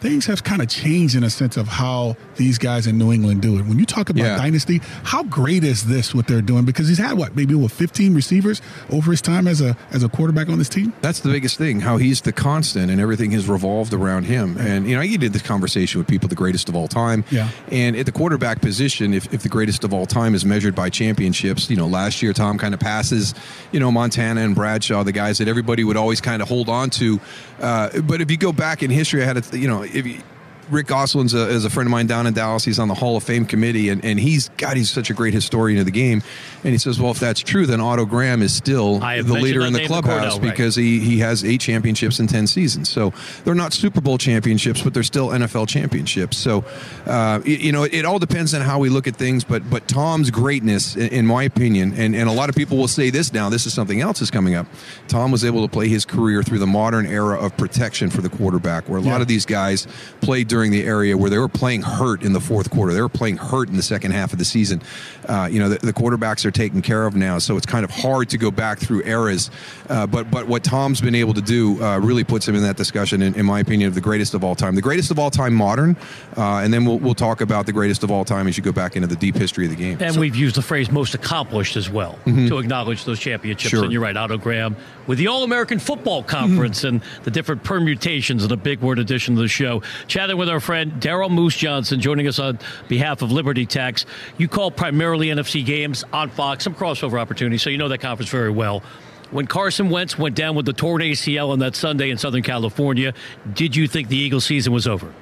things 0.00 0.26
have 0.26 0.42
kind 0.42 0.62
of 0.62 0.68
changed 0.68 1.14
in 1.14 1.22
a 1.22 1.30
sense 1.30 1.56
of 1.56 1.68
how 1.68 2.16
these 2.40 2.56
guys 2.56 2.86
in 2.86 2.96
New 2.96 3.12
England 3.12 3.42
do 3.42 3.58
it. 3.58 3.66
When 3.66 3.78
you 3.78 3.84
talk 3.84 4.08
about 4.08 4.24
yeah. 4.24 4.38
dynasty, 4.38 4.80
how 5.04 5.22
great 5.24 5.62
is 5.62 5.84
this 5.84 6.14
what 6.14 6.26
they're 6.26 6.40
doing? 6.40 6.64
Because 6.64 6.88
he's 6.88 6.96
had 6.96 7.18
what 7.18 7.36
maybe 7.36 7.54
with 7.54 7.70
15 7.70 8.14
receivers 8.14 8.62
over 8.88 9.10
his 9.10 9.20
time 9.20 9.46
as 9.46 9.60
a 9.60 9.76
as 9.92 10.02
a 10.02 10.08
quarterback 10.08 10.48
on 10.48 10.56
this 10.56 10.70
team. 10.70 10.94
That's 11.02 11.20
the 11.20 11.30
biggest 11.30 11.58
thing. 11.58 11.80
How 11.80 11.98
he's 11.98 12.22
the 12.22 12.32
constant 12.32 12.90
and 12.90 12.98
everything 12.98 13.32
has 13.32 13.46
revolved 13.46 13.92
around 13.92 14.24
him. 14.24 14.56
And 14.56 14.88
you 14.88 14.94
know, 14.94 15.02
I 15.02 15.16
did 15.16 15.34
this 15.34 15.42
conversation 15.42 15.98
with 15.98 16.08
people, 16.08 16.30
the 16.30 16.34
greatest 16.34 16.70
of 16.70 16.74
all 16.74 16.88
time. 16.88 17.24
Yeah. 17.30 17.50
And 17.70 17.94
at 17.94 18.06
the 18.06 18.12
quarterback 18.12 18.62
position, 18.62 19.12
if, 19.12 19.32
if 19.34 19.42
the 19.42 19.50
greatest 19.50 19.84
of 19.84 19.92
all 19.92 20.06
time 20.06 20.34
is 20.34 20.42
measured 20.46 20.74
by 20.74 20.88
championships, 20.88 21.68
you 21.68 21.76
know, 21.76 21.86
last 21.86 22.22
year 22.22 22.32
Tom 22.32 22.56
kind 22.56 22.72
of 22.72 22.80
passes, 22.80 23.34
you 23.70 23.80
know, 23.80 23.92
Montana 23.92 24.40
and 24.40 24.54
Bradshaw, 24.54 25.04
the 25.04 25.12
guys 25.12 25.36
that 25.38 25.48
everybody 25.48 25.84
would 25.84 25.98
always 25.98 26.22
kind 26.22 26.40
of 26.40 26.48
hold 26.48 26.70
on 26.70 26.88
to. 26.90 27.20
Uh, 27.60 28.00
but 28.00 28.22
if 28.22 28.30
you 28.30 28.38
go 28.38 28.50
back 28.50 28.82
in 28.82 28.90
history, 28.90 29.22
I 29.22 29.26
had 29.26 29.36
a, 29.36 29.58
you 29.58 29.68
know 29.68 29.82
if 29.82 30.06
you, 30.06 30.22
Rick 30.70 30.86
Gosselin's 30.86 31.34
a, 31.34 31.48
is 31.48 31.64
a 31.64 31.70
friend 31.70 31.86
of 31.86 31.90
mine 31.90 32.06
down 32.06 32.26
in 32.26 32.34
Dallas. 32.34 32.64
He's 32.64 32.78
on 32.78 32.88
the 32.88 32.94
Hall 32.94 33.16
of 33.16 33.22
Fame 33.22 33.44
committee, 33.44 33.88
and, 33.88 34.04
and 34.04 34.18
he's 34.18 34.48
God, 34.56 34.76
he's 34.76 34.90
such 34.90 35.10
a 35.10 35.14
great 35.14 35.34
historian 35.34 35.78
of 35.78 35.84
the 35.84 35.90
game. 35.90 36.22
And 36.62 36.72
he 36.72 36.78
says, 36.78 37.00
well, 37.00 37.10
if 37.10 37.18
that's 37.18 37.40
true, 37.40 37.66
then 37.66 37.80
Otto 37.80 38.04
Graham 38.04 38.42
is 38.42 38.54
still 38.54 38.98
the 38.98 39.22
leader 39.22 39.62
in 39.62 39.72
the 39.72 39.86
clubhouse 39.86 40.34
Cordell, 40.34 40.42
right. 40.42 40.50
because 40.50 40.76
he 40.76 41.00
he 41.00 41.18
has 41.18 41.44
eight 41.44 41.60
championships 41.60 42.20
in 42.20 42.26
ten 42.26 42.46
seasons. 42.46 42.88
So 42.88 43.12
they're 43.44 43.54
not 43.54 43.72
Super 43.72 44.00
Bowl 44.00 44.18
championships, 44.18 44.82
but 44.82 44.94
they're 44.94 45.02
still 45.02 45.28
NFL 45.28 45.68
championships. 45.68 46.36
So 46.36 46.58
uh, 47.06 47.40
y- 47.44 47.58
you 47.60 47.72
know, 47.72 47.84
it, 47.84 47.94
it 47.94 48.04
all 48.04 48.18
depends 48.18 48.54
on 48.54 48.60
how 48.60 48.78
we 48.78 48.88
look 48.88 49.06
at 49.06 49.16
things. 49.16 49.44
But 49.44 49.68
but 49.70 49.88
Tom's 49.88 50.30
greatness, 50.30 50.96
in, 50.96 51.08
in 51.08 51.26
my 51.26 51.44
opinion, 51.44 51.94
and, 51.96 52.14
and 52.14 52.28
a 52.28 52.32
lot 52.32 52.48
of 52.48 52.54
people 52.54 52.76
will 52.76 52.88
say 52.88 53.10
this 53.10 53.32
now. 53.32 53.48
This 53.48 53.66
is 53.66 53.72
something 53.72 54.00
else 54.00 54.20
is 54.20 54.30
coming 54.30 54.54
up. 54.54 54.66
Tom 55.08 55.32
was 55.32 55.44
able 55.44 55.66
to 55.66 55.72
play 55.72 55.88
his 55.88 56.04
career 56.04 56.42
through 56.42 56.58
the 56.58 56.66
modern 56.66 57.06
era 57.06 57.38
of 57.38 57.56
protection 57.56 58.10
for 58.10 58.20
the 58.20 58.28
quarterback, 58.28 58.88
where 58.88 58.98
a 58.98 59.02
lot 59.02 59.20
of 59.20 59.28
these 59.28 59.46
guys 59.46 59.86
played 60.20 60.48
during 60.48 60.59
the 60.68 60.84
area 60.84 61.16
where 61.16 61.30
they 61.30 61.38
were 61.38 61.48
playing 61.48 61.80
hurt 61.80 62.22
in 62.22 62.34
the 62.34 62.40
fourth 62.40 62.68
quarter. 62.68 62.92
They 62.92 63.00
were 63.00 63.08
playing 63.08 63.38
hurt 63.38 63.70
in 63.70 63.76
the 63.76 63.82
second 63.82 64.10
half 64.10 64.34
of 64.34 64.38
the 64.38 64.44
season. 64.44 64.82
Uh, 65.26 65.48
you 65.50 65.58
know, 65.58 65.70
the, 65.70 65.78
the 65.86 65.92
quarterbacks 65.94 66.44
are 66.44 66.50
taken 66.50 66.82
care 66.82 67.06
of 67.06 67.16
now, 67.16 67.38
so 67.38 67.56
it's 67.56 67.64
kind 67.64 67.84
of 67.84 67.90
hard 67.90 68.28
to 68.28 68.36
go 68.36 68.50
back 68.50 68.78
through 68.78 69.02
eras. 69.04 69.50
Uh, 69.88 70.06
but 70.06 70.30
but 70.30 70.46
what 70.46 70.62
Tom's 70.62 71.00
been 71.00 71.14
able 71.14 71.32
to 71.32 71.40
do 71.40 71.82
uh, 71.82 71.98
really 71.98 72.24
puts 72.24 72.46
him 72.46 72.54
in 72.54 72.62
that 72.64 72.76
discussion, 72.76 73.22
in, 73.22 73.34
in 73.36 73.46
my 73.46 73.60
opinion, 73.60 73.88
of 73.88 73.94
the 73.94 74.00
greatest 74.02 74.34
of 74.34 74.44
all 74.44 74.54
time, 74.54 74.74
the 74.74 74.82
greatest 74.82 75.10
of 75.10 75.18
all 75.18 75.30
time 75.30 75.54
modern, 75.54 75.96
uh, 76.36 76.56
and 76.58 76.74
then 76.74 76.84
we'll 76.84 76.98
we'll 76.98 77.14
talk 77.14 77.40
about 77.40 77.64
the 77.64 77.72
greatest 77.72 78.02
of 78.02 78.10
all 78.10 78.24
time 78.26 78.46
as 78.46 78.56
you 78.58 78.62
go 78.62 78.72
back 78.72 78.96
into 78.96 79.08
the 79.08 79.16
deep 79.16 79.36
history 79.36 79.64
of 79.64 79.70
the 79.70 79.76
game. 79.76 79.96
And 80.00 80.16
we've 80.18 80.36
used 80.36 80.56
the 80.56 80.62
phrase 80.62 80.90
most 80.90 81.14
accomplished 81.14 81.76
as 81.76 81.88
well 81.88 82.18
Mhm. 82.26 82.48
to 82.48 82.58
acknowledge 82.58 83.04
those 83.04 83.18
championships. 83.18 83.70
Sure. 83.70 83.84
And 83.84 83.92
you're 83.92 84.02
right, 84.02 84.16
Otto 84.16 84.36
Graham 84.36 84.74
with 85.06 85.18
the 85.18 85.28
All 85.28 85.44
American 85.44 85.78
Football 85.78 86.22
Conference 86.22 86.84
and 86.84 87.00
the 87.24 87.30
different 87.30 87.62
permutations 87.64 88.42
and 88.42 88.52
a 88.52 88.56
big 88.56 88.80
word 88.80 88.98
addition 88.98 89.34
to 89.36 89.40
the 89.40 89.48
show. 89.48 89.82
Chatting 90.08 90.36
with 90.36 90.48
our 90.50 90.60
friend 90.60 90.92
Daryl 91.00 91.30
Moose 91.30 91.56
Johnston, 91.56 92.00
joining 92.00 92.28
us 92.28 92.38
on 92.38 92.58
behalf 92.88 93.22
of 93.22 93.32
Liberty 93.32 93.66
Tax. 93.66 94.04
You 94.36 94.48
call 94.48 94.70
primarily 94.70 95.28
NFC 95.28 95.64
games 95.64 96.04
on 96.12 96.30
Fox, 96.30 96.64
some 96.64 96.74
crossover 96.74 97.20
opportunities, 97.20 97.62
so 97.62 97.70
you 97.70 97.78
know 97.78 97.88
that 97.88 97.98
conference 97.98 98.30
very 98.30 98.50
well. 98.50 98.82
When 99.30 99.46
Carson 99.46 99.90
Wentz 99.90 100.18
went 100.18 100.34
down 100.34 100.56
with 100.56 100.66
the 100.66 100.72
torn 100.72 101.02
ACL 101.02 101.50
on 101.50 101.60
that 101.60 101.76
Sunday 101.76 102.10
in 102.10 102.18
Southern 102.18 102.42
California, 102.42 103.14
did 103.54 103.76
you 103.76 103.86
think 103.86 104.08
the 104.08 104.16
Eagles 104.16 104.44
season 104.44 104.72
was 104.72 104.88
over? 104.88 105.14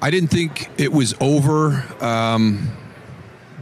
I 0.00 0.10
didn't 0.10 0.28
think 0.28 0.70
it 0.78 0.92
was 0.92 1.14
over. 1.20 1.84
Um, 2.00 2.70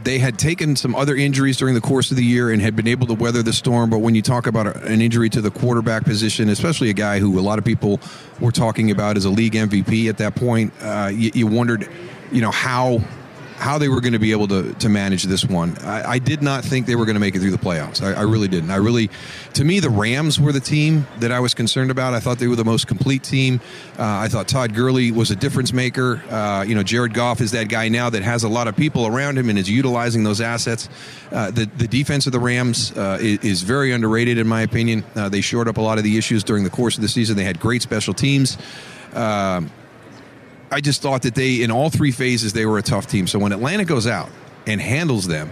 they 0.03 0.19
had 0.19 0.37
taken 0.37 0.75
some 0.75 0.95
other 0.95 1.15
injuries 1.15 1.57
during 1.57 1.75
the 1.75 1.81
course 1.81 2.11
of 2.11 2.17
the 2.17 2.23
year 2.23 2.51
and 2.51 2.61
had 2.61 2.75
been 2.75 2.87
able 2.87 3.07
to 3.07 3.13
weather 3.13 3.43
the 3.43 3.53
storm. 3.53 3.89
But 3.89 3.99
when 3.99 4.15
you 4.15 4.21
talk 4.21 4.47
about 4.47 4.75
an 4.85 5.01
injury 5.01 5.29
to 5.29 5.41
the 5.41 5.51
quarterback 5.51 6.03
position, 6.03 6.49
especially 6.49 6.89
a 6.89 6.93
guy 6.93 7.19
who 7.19 7.39
a 7.39 7.41
lot 7.41 7.59
of 7.59 7.65
people 7.65 7.99
were 8.39 8.51
talking 8.51 8.91
about 8.91 9.17
as 9.17 9.25
a 9.25 9.29
league 9.29 9.53
MVP 9.53 10.09
at 10.09 10.17
that 10.17 10.35
point, 10.35 10.73
uh, 10.81 11.11
you, 11.13 11.31
you 11.33 11.47
wondered, 11.47 11.89
you 12.31 12.41
know, 12.41 12.51
how 12.51 13.01
how 13.59 13.77
they 13.77 13.89
were 13.89 13.99
going 13.99 14.13
to 14.13 14.19
be 14.19 14.31
able 14.31 14.47
to, 14.47 14.73
to 14.75 14.87
manage 14.87 15.23
this 15.23 15.43
one. 15.43 15.77
I, 15.79 16.11
I 16.11 16.19
did 16.19 16.41
not 16.41 16.63
think 16.63 16.85
they 16.85 16.95
were 16.95 17.03
going 17.05 17.15
to 17.15 17.19
make 17.19 17.35
it 17.35 17.39
through 17.39 17.51
the 17.51 17.57
playoffs. 17.57 18.01
I, 18.01 18.13
I 18.13 18.21
really 18.21 18.47
didn't. 18.47 18.71
I 18.71 18.77
really, 18.77 19.09
to 19.55 19.65
me, 19.65 19.81
the 19.81 19.89
Rams 19.89 20.39
were 20.39 20.53
the 20.53 20.61
team 20.61 21.05
that 21.19 21.33
I 21.33 21.41
was 21.41 21.53
concerned 21.53 21.91
about. 21.91 22.13
I 22.13 22.21
thought 22.21 22.39
they 22.39 22.47
were 22.47 22.55
the 22.55 22.63
most 22.63 22.87
complete 22.87 23.21
team. 23.21 23.59
Uh, 23.97 24.03
I 24.03 24.29
thought 24.29 24.47
Todd 24.47 24.73
Gurley 24.73 25.11
was 25.11 25.29
a 25.29 25.35
difference 25.35 25.73
maker. 25.73 26.23
Uh, 26.29 26.63
you 26.65 26.73
know, 26.73 26.83
Jared 26.83 27.13
Goff 27.13 27.41
is 27.41 27.51
that 27.51 27.67
guy 27.67 27.89
now 27.89 28.09
that 28.09 28.23
has 28.23 28.45
a 28.45 28.49
lot 28.49 28.69
of 28.69 28.77
people 28.77 29.05
around 29.05 29.37
him 29.37 29.49
and 29.49 29.59
is 29.59 29.69
utilizing 29.69 30.23
those 30.23 30.39
assets. 30.39 30.87
Uh, 31.29 31.51
the 31.51 31.65
the 31.77 31.87
defense 31.87 32.27
of 32.27 32.31
the 32.31 32.39
Rams 32.39 32.97
uh, 32.97 33.17
is, 33.19 33.39
is 33.39 33.61
very 33.63 33.91
underrated 33.91 34.37
in 34.37 34.47
my 34.47 34.61
opinion. 34.61 35.03
Uh, 35.15 35.27
they 35.27 35.41
shored 35.41 35.67
up 35.67 35.77
a 35.77 35.81
lot 35.81 35.97
of 35.97 36.05
the 36.05 36.17
issues 36.17 36.45
during 36.45 36.63
the 36.63 36.69
course 36.69 36.95
of 36.95 37.01
the 37.01 37.09
season. 37.09 37.35
They 37.35 37.43
had 37.43 37.59
great 37.59 37.81
special 37.81 38.13
teams. 38.13 38.57
Um, 39.13 39.69
I 40.71 40.81
just 40.81 41.01
thought 41.01 41.23
that 41.23 41.35
they, 41.35 41.63
in 41.63 41.71
all 41.71 41.89
three 41.89 42.11
phases, 42.11 42.53
they 42.53 42.65
were 42.65 42.77
a 42.77 42.83
tough 42.83 43.07
team. 43.07 43.27
So 43.27 43.39
when 43.39 43.51
Atlanta 43.51 43.85
goes 43.85 44.05
out 44.05 44.29
and 44.67 44.79
handles 44.79 45.27
them, 45.27 45.51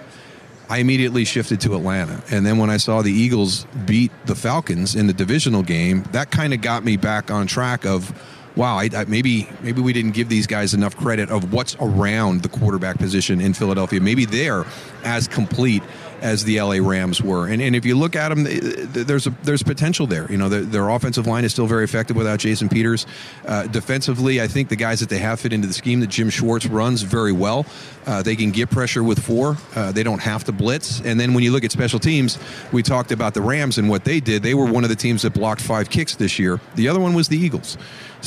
I 0.69 0.79
immediately 0.79 1.23
shifted 1.25 1.61
to 1.61 1.75
Atlanta. 1.75 2.21
And 2.29 2.45
then 2.45 2.57
when 2.57 2.69
I 2.69 2.77
saw 2.77 3.01
the 3.01 3.11
Eagles 3.11 3.65
beat 3.85 4.11
the 4.25 4.35
Falcons 4.35 4.95
in 4.95 5.07
the 5.07 5.13
divisional 5.13 5.63
game, 5.63 6.03
that 6.11 6.29
kind 6.29 6.53
of 6.53 6.61
got 6.61 6.83
me 6.83 6.97
back 6.97 7.31
on 7.31 7.47
track 7.47 7.85
of, 7.85 8.11
wow, 8.57 8.77
I, 8.77 8.89
I, 8.93 9.05
maybe 9.05 9.47
maybe 9.61 9.81
we 9.81 9.93
didn't 9.93 10.11
give 10.11 10.27
these 10.27 10.45
guys 10.45 10.73
enough 10.73 10.97
credit 10.97 11.29
of 11.29 11.53
what's 11.53 11.75
around 11.79 12.43
the 12.43 12.49
quarterback 12.49 12.97
position 12.97 13.39
in 13.39 13.53
Philadelphia. 13.53 14.01
Maybe 14.01 14.25
they're 14.25 14.65
as 15.03 15.27
complete 15.27 15.83
as 16.21 16.43
the 16.43 16.61
LA 16.61 16.77
Rams 16.81 17.21
were. 17.21 17.47
And, 17.47 17.61
and 17.61 17.75
if 17.75 17.85
you 17.85 17.95
look 17.95 18.15
at 18.15 18.29
them, 18.29 18.43
there's 18.43 19.27
a, 19.27 19.31
there's 19.43 19.63
potential 19.63 20.07
there. 20.07 20.29
You 20.31 20.37
know, 20.37 20.49
their, 20.49 20.61
their 20.61 20.89
offensive 20.89 21.27
line 21.27 21.45
is 21.45 21.51
still 21.51 21.67
very 21.67 21.83
effective 21.83 22.15
without 22.15 22.39
Jason 22.39 22.69
Peters. 22.69 23.05
Uh, 23.45 23.67
defensively, 23.67 24.41
I 24.41 24.47
think 24.47 24.69
the 24.69 24.75
guys 24.75 24.99
that 24.99 25.09
they 25.09 25.19
have 25.19 25.39
fit 25.39 25.53
into 25.53 25.67
the 25.67 25.73
scheme 25.73 25.99
that 25.99 26.09
Jim 26.09 26.29
Schwartz 26.29 26.65
runs 26.65 27.01
very 27.01 27.31
well. 27.31 27.65
Uh, 28.05 28.21
they 28.21 28.35
can 28.35 28.51
get 28.51 28.69
pressure 28.69 29.03
with 29.03 29.19
four. 29.19 29.57
Uh, 29.75 29.91
they 29.91 30.03
don't 30.03 30.21
have 30.21 30.43
to 30.45 30.51
blitz. 30.51 31.01
And 31.01 31.19
then 31.19 31.33
when 31.33 31.43
you 31.43 31.51
look 31.51 31.63
at 31.63 31.71
special 31.71 31.99
teams, 31.99 32.37
we 32.71 32.81
talked 32.83 33.11
about 33.11 33.33
the 33.33 33.41
Rams 33.41 33.77
and 33.77 33.89
what 33.89 34.03
they 34.03 34.19
did. 34.19 34.43
They 34.43 34.53
were 34.53 34.65
one 34.65 34.83
of 34.83 34.89
the 34.89 34.95
teams 34.95 35.21
that 35.23 35.33
blocked 35.33 35.61
five 35.61 35.89
kicks 35.89 36.15
this 36.15 36.39
year. 36.39 36.59
The 36.75 36.87
other 36.87 36.99
one 36.99 37.13
was 37.13 37.27
the 37.27 37.37
Eagles. 37.37 37.77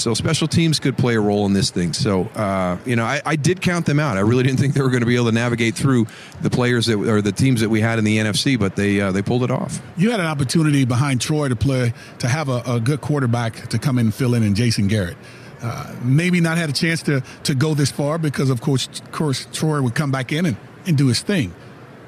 So 0.02 0.14
special 0.14 0.48
teams 0.48 0.78
could 0.78 0.96
play 0.96 1.14
a 1.14 1.20
role 1.20 1.46
in 1.46 1.52
this 1.52 1.70
thing. 1.70 1.92
So 1.92 2.24
uh, 2.34 2.78
you 2.84 2.96
know, 2.96 3.04
I, 3.04 3.20
I 3.24 3.36
did 3.36 3.60
count 3.60 3.86
them 3.86 4.00
out. 4.00 4.16
I 4.16 4.20
really 4.20 4.42
didn't 4.42 4.58
think 4.58 4.74
they 4.74 4.82
were 4.82 4.90
going 4.90 5.00
to 5.00 5.06
be 5.06 5.16
able 5.16 5.26
to 5.26 5.32
navigate 5.32 5.74
through 5.74 6.06
the 6.40 6.50
players 6.50 6.86
that 6.86 6.96
or 6.96 7.22
the 7.22 7.32
teams 7.32 7.60
that 7.60 7.68
we 7.68 7.80
had 7.80 7.98
in 7.98 8.04
the 8.04 8.18
NFC, 8.18 8.58
but 8.58 8.76
they 8.76 9.00
uh, 9.00 9.12
they 9.12 9.22
pulled 9.22 9.42
it 9.42 9.50
off. 9.50 9.80
You 9.96 10.10
had 10.10 10.20
an 10.20 10.26
opportunity 10.26 10.84
behind 10.84 11.20
Troy 11.20 11.48
to 11.48 11.56
play 11.56 11.92
to 12.18 12.28
have 12.28 12.48
a, 12.48 12.62
a 12.66 12.80
good 12.80 13.00
quarterback 13.00 13.68
to 13.68 13.78
come 13.78 13.98
in 13.98 14.06
and 14.06 14.14
fill 14.14 14.34
in 14.34 14.42
and 14.42 14.56
Jason 14.56 14.88
Garrett. 14.88 15.16
Uh, 15.62 15.94
maybe 16.02 16.40
not 16.40 16.56
had 16.56 16.70
a 16.70 16.72
chance 16.72 17.02
to 17.02 17.22
to 17.44 17.54
go 17.54 17.74
this 17.74 17.90
far 17.90 18.18
because 18.18 18.50
of 18.50 18.60
course, 18.60 18.86
of 18.86 19.12
course 19.12 19.46
Troy 19.52 19.82
would 19.82 19.94
come 19.94 20.10
back 20.10 20.32
in 20.32 20.46
and, 20.46 20.56
and 20.86 20.96
do 20.96 21.08
his 21.08 21.20
thing. 21.20 21.54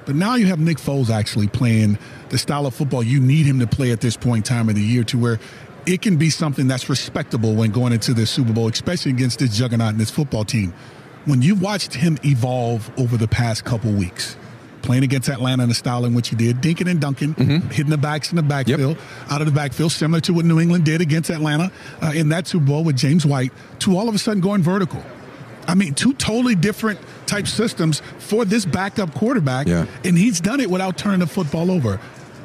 But 0.04 0.16
now 0.16 0.34
you 0.34 0.46
have 0.46 0.58
Nick 0.58 0.78
Foles 0.78 1.10
actually 1.10 1.48
playing 1.48 1.98
the 2.30 2.38
style 2.38 2.66
of 2.66 2.74
football 2.74 3.02
you 3.02 3.20
need 3.20 3.46
him 3.46 3.60
to 3.60 3.66
play 3.66 3.92
at 3.92 4.00
this 4.00 4.16
point 4.16 4.48
in 4.50 4.56
time 4.56 4.68
of 4.68 4.74
the 4.74 4.82
year 4.82 5.04
to 5.04 5.18
where 5.18 5.38
it 5.86 6.02
can 6.02 6.16
be 6.16 6.30
something 6.30 6.68
that's 6.68 6.88
respectable 6.88 7.54
when 7.54 7.70
going 7.70 7.92
into 7.92 8.14
the 8.14 8.26
Super 8.26 8.52
Bowl, 8.52 8.68
especially 8.68 9.12
against 9.12 9.38
this 9.40 9.56
juggernaut 9.56 9.90
and 9.90 10.00
this 10.00 10.10
football 10.10 10.44
team. 10.44 10.72
When 11.24 11.42
you've 11.42 11.62
watched 11.62 11.94
him 11.94 12.18
evolve 12.24 12.90
over 12.98 13.16
the 13.16 13.28
past 13.28 13.64
couple 13.64 13.92
weeks, 13.92 14.36
playing 14.82 15.04
against 15.04 15.28
Atlanta 15.28 15.62
in 15.62 15.68
the 15.68 15.74
style 15.74 16.04
in 16.04 16.14
which 16.14 16.28
he 16.30 16.36
did, 16.36 16.56
dinking 16.60 16.90
and 16.90 17.00
dunking, 17.00 17.34
hitting 17.70 17.90
the 17.90 17.96
backs 17.98 18.30
in 18.30 18.36
the 18.36 18.42
backfield, 18.42 18.98
out 19.30 19.40
of 19.40 19.46
the 19.46 19.52
backfield, 19.52 19.92
similar 19.92 20.20
to 20.20 20.32
what 20.34 20.44
New 20.44 20.58
England 20.58 20.84
did 20.84 21.00
against 21.00 21.30
Atlanta 21.30 21.70
uh, 22.02 22.12
in 22.14 22.28
that 22.30 22.48
Super 22.48 22.64
Bowl 22.66 22.82
with 22.84 22.96
James 22.96 23.24
White, 23.24 23.52
to 23.80 23.96
all 23.96 24.08
of 24.08 24.14
a 24.14 24.18
sudden 24.18 24.40
going 24.40 24.62
vertical. 24.62 25.02
I 25.68 25.76
mean, 25.76 25.94
two 25.94 26.12
totally 26.14 26.56
different 26.56 26.98
type 27.26 27.46
systems 27.46 28.02
for 28.18 28.44
this 28.44 28.64
backup 28.64 29.14
quarterback, 29.14 29.68
Yeah. 29.68 29.86
and 30.04 30.18
he's 30.18 30.40
done 30.40 30.58
it 30.58 30.68
without 30.68 30.98
turning 30.98 31.20
the 31.20 31.28
football 31.28 31.70
over. 31.70 32.00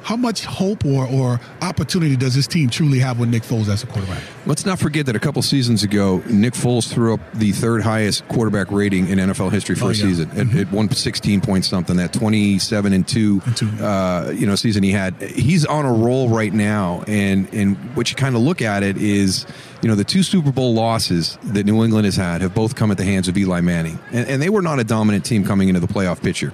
How 0.08 0.16
much 0.16 0.46
hope 0.46 0.86
or, 0.86 1.06
or 1.06 1.38
opportunity 1.62 2.16
does 2.16 2.34
this 2.34 2.48
team 2.48 2.70
truly 2.70 3.00
have 3.00 3.20
with 3.20 3.28
Nick 3.28 3.44
Foles 3.44 3.68
as 3.68 3.84
a 3.84 3.88
quarterback? 3.88 4.24
Let's 4.46 4.66
not 4.66 4.80
forget 4.80 5.06
that 5.08 5.18
a 5.18 5.20
couple 5.20 5.42
seasons 5.42 5.84
ago, 5.84 6.24
Nick 6.30 6.54
Foles 6.54 6.90
threw 6.90 7.14
up 7.16 7.20
the 7.34 7.52
third 7.52 7.82
highest 7.82 8.26
quarterback 8.30 8.72
rating 8.72 9.10
in 9.10 9.20
NFL 9.20 9.52
history 9.52 9.76
for 9.76 9.84
Oh, 9.84 9.90
a 9.90 9.92
yeah. 9.92 10.04
season. 10.06 10.32
It, 10.34 10.56
it 10.56 10.72
won 10.72 10.90
16 10.90 11.42
points 11.42 11.68
something. 11.68 11.98
That 11.98 12.14
27 12.14 12.94
and 12.94 13.06
two, 13.06 13.42
uh, 13.82 14.32
you 14.34 14.48
know, 14.48 14.56
season 14.56 14.82
he 14.82 14.92
had. 14.92 15.14
He's 15.22 15.66
on 15.66 15.84
a 15.86 15.92
roll 15.92 16.30
right 16.30 16.54
now, 16.54 17.04
and 17.06 17.54
and 17.54 17.76
what 17.94 18.10
you 18.10 18.16
kind 18.16 18.34
of 18.38 18.42
look 18.42 18.62
at 18.62 18.84
it 18.84 18.96
is, 18.96 19.46
you 19.82 19.90
know, 19.90 19.96
the 19.96 20.06
two 20.06 20.24
Super 20.24 20.54
Bowl 20.54 20.74
losses 20.74 21.38
that 21.44 21.66
New 21.66 21.84
England 21.84 22.06
has 22.06 22.16
had 22.16 22.40
have 22.40 22.56
both 22.56 22.76
come 22.76 22.92
at 22.92 22.98
the 22.98 23.04
hands 23.04 23.28
of 23.28 23.38
Eli 23.38 23.60
Manning, 23.60 24.00
and, 24.14 24.26
and 24.30 24.42
they 24.42 24.48
were 24.50 24.62
not 24.62 24.80
a 24.80 24.86
dominant 24.86 25.26
team 25.26 25.44
coming 25.44 25.68
into 25.68 25.82
the 25.82 25.88
playoff 25.88 26.24
picture. 26.24 26.54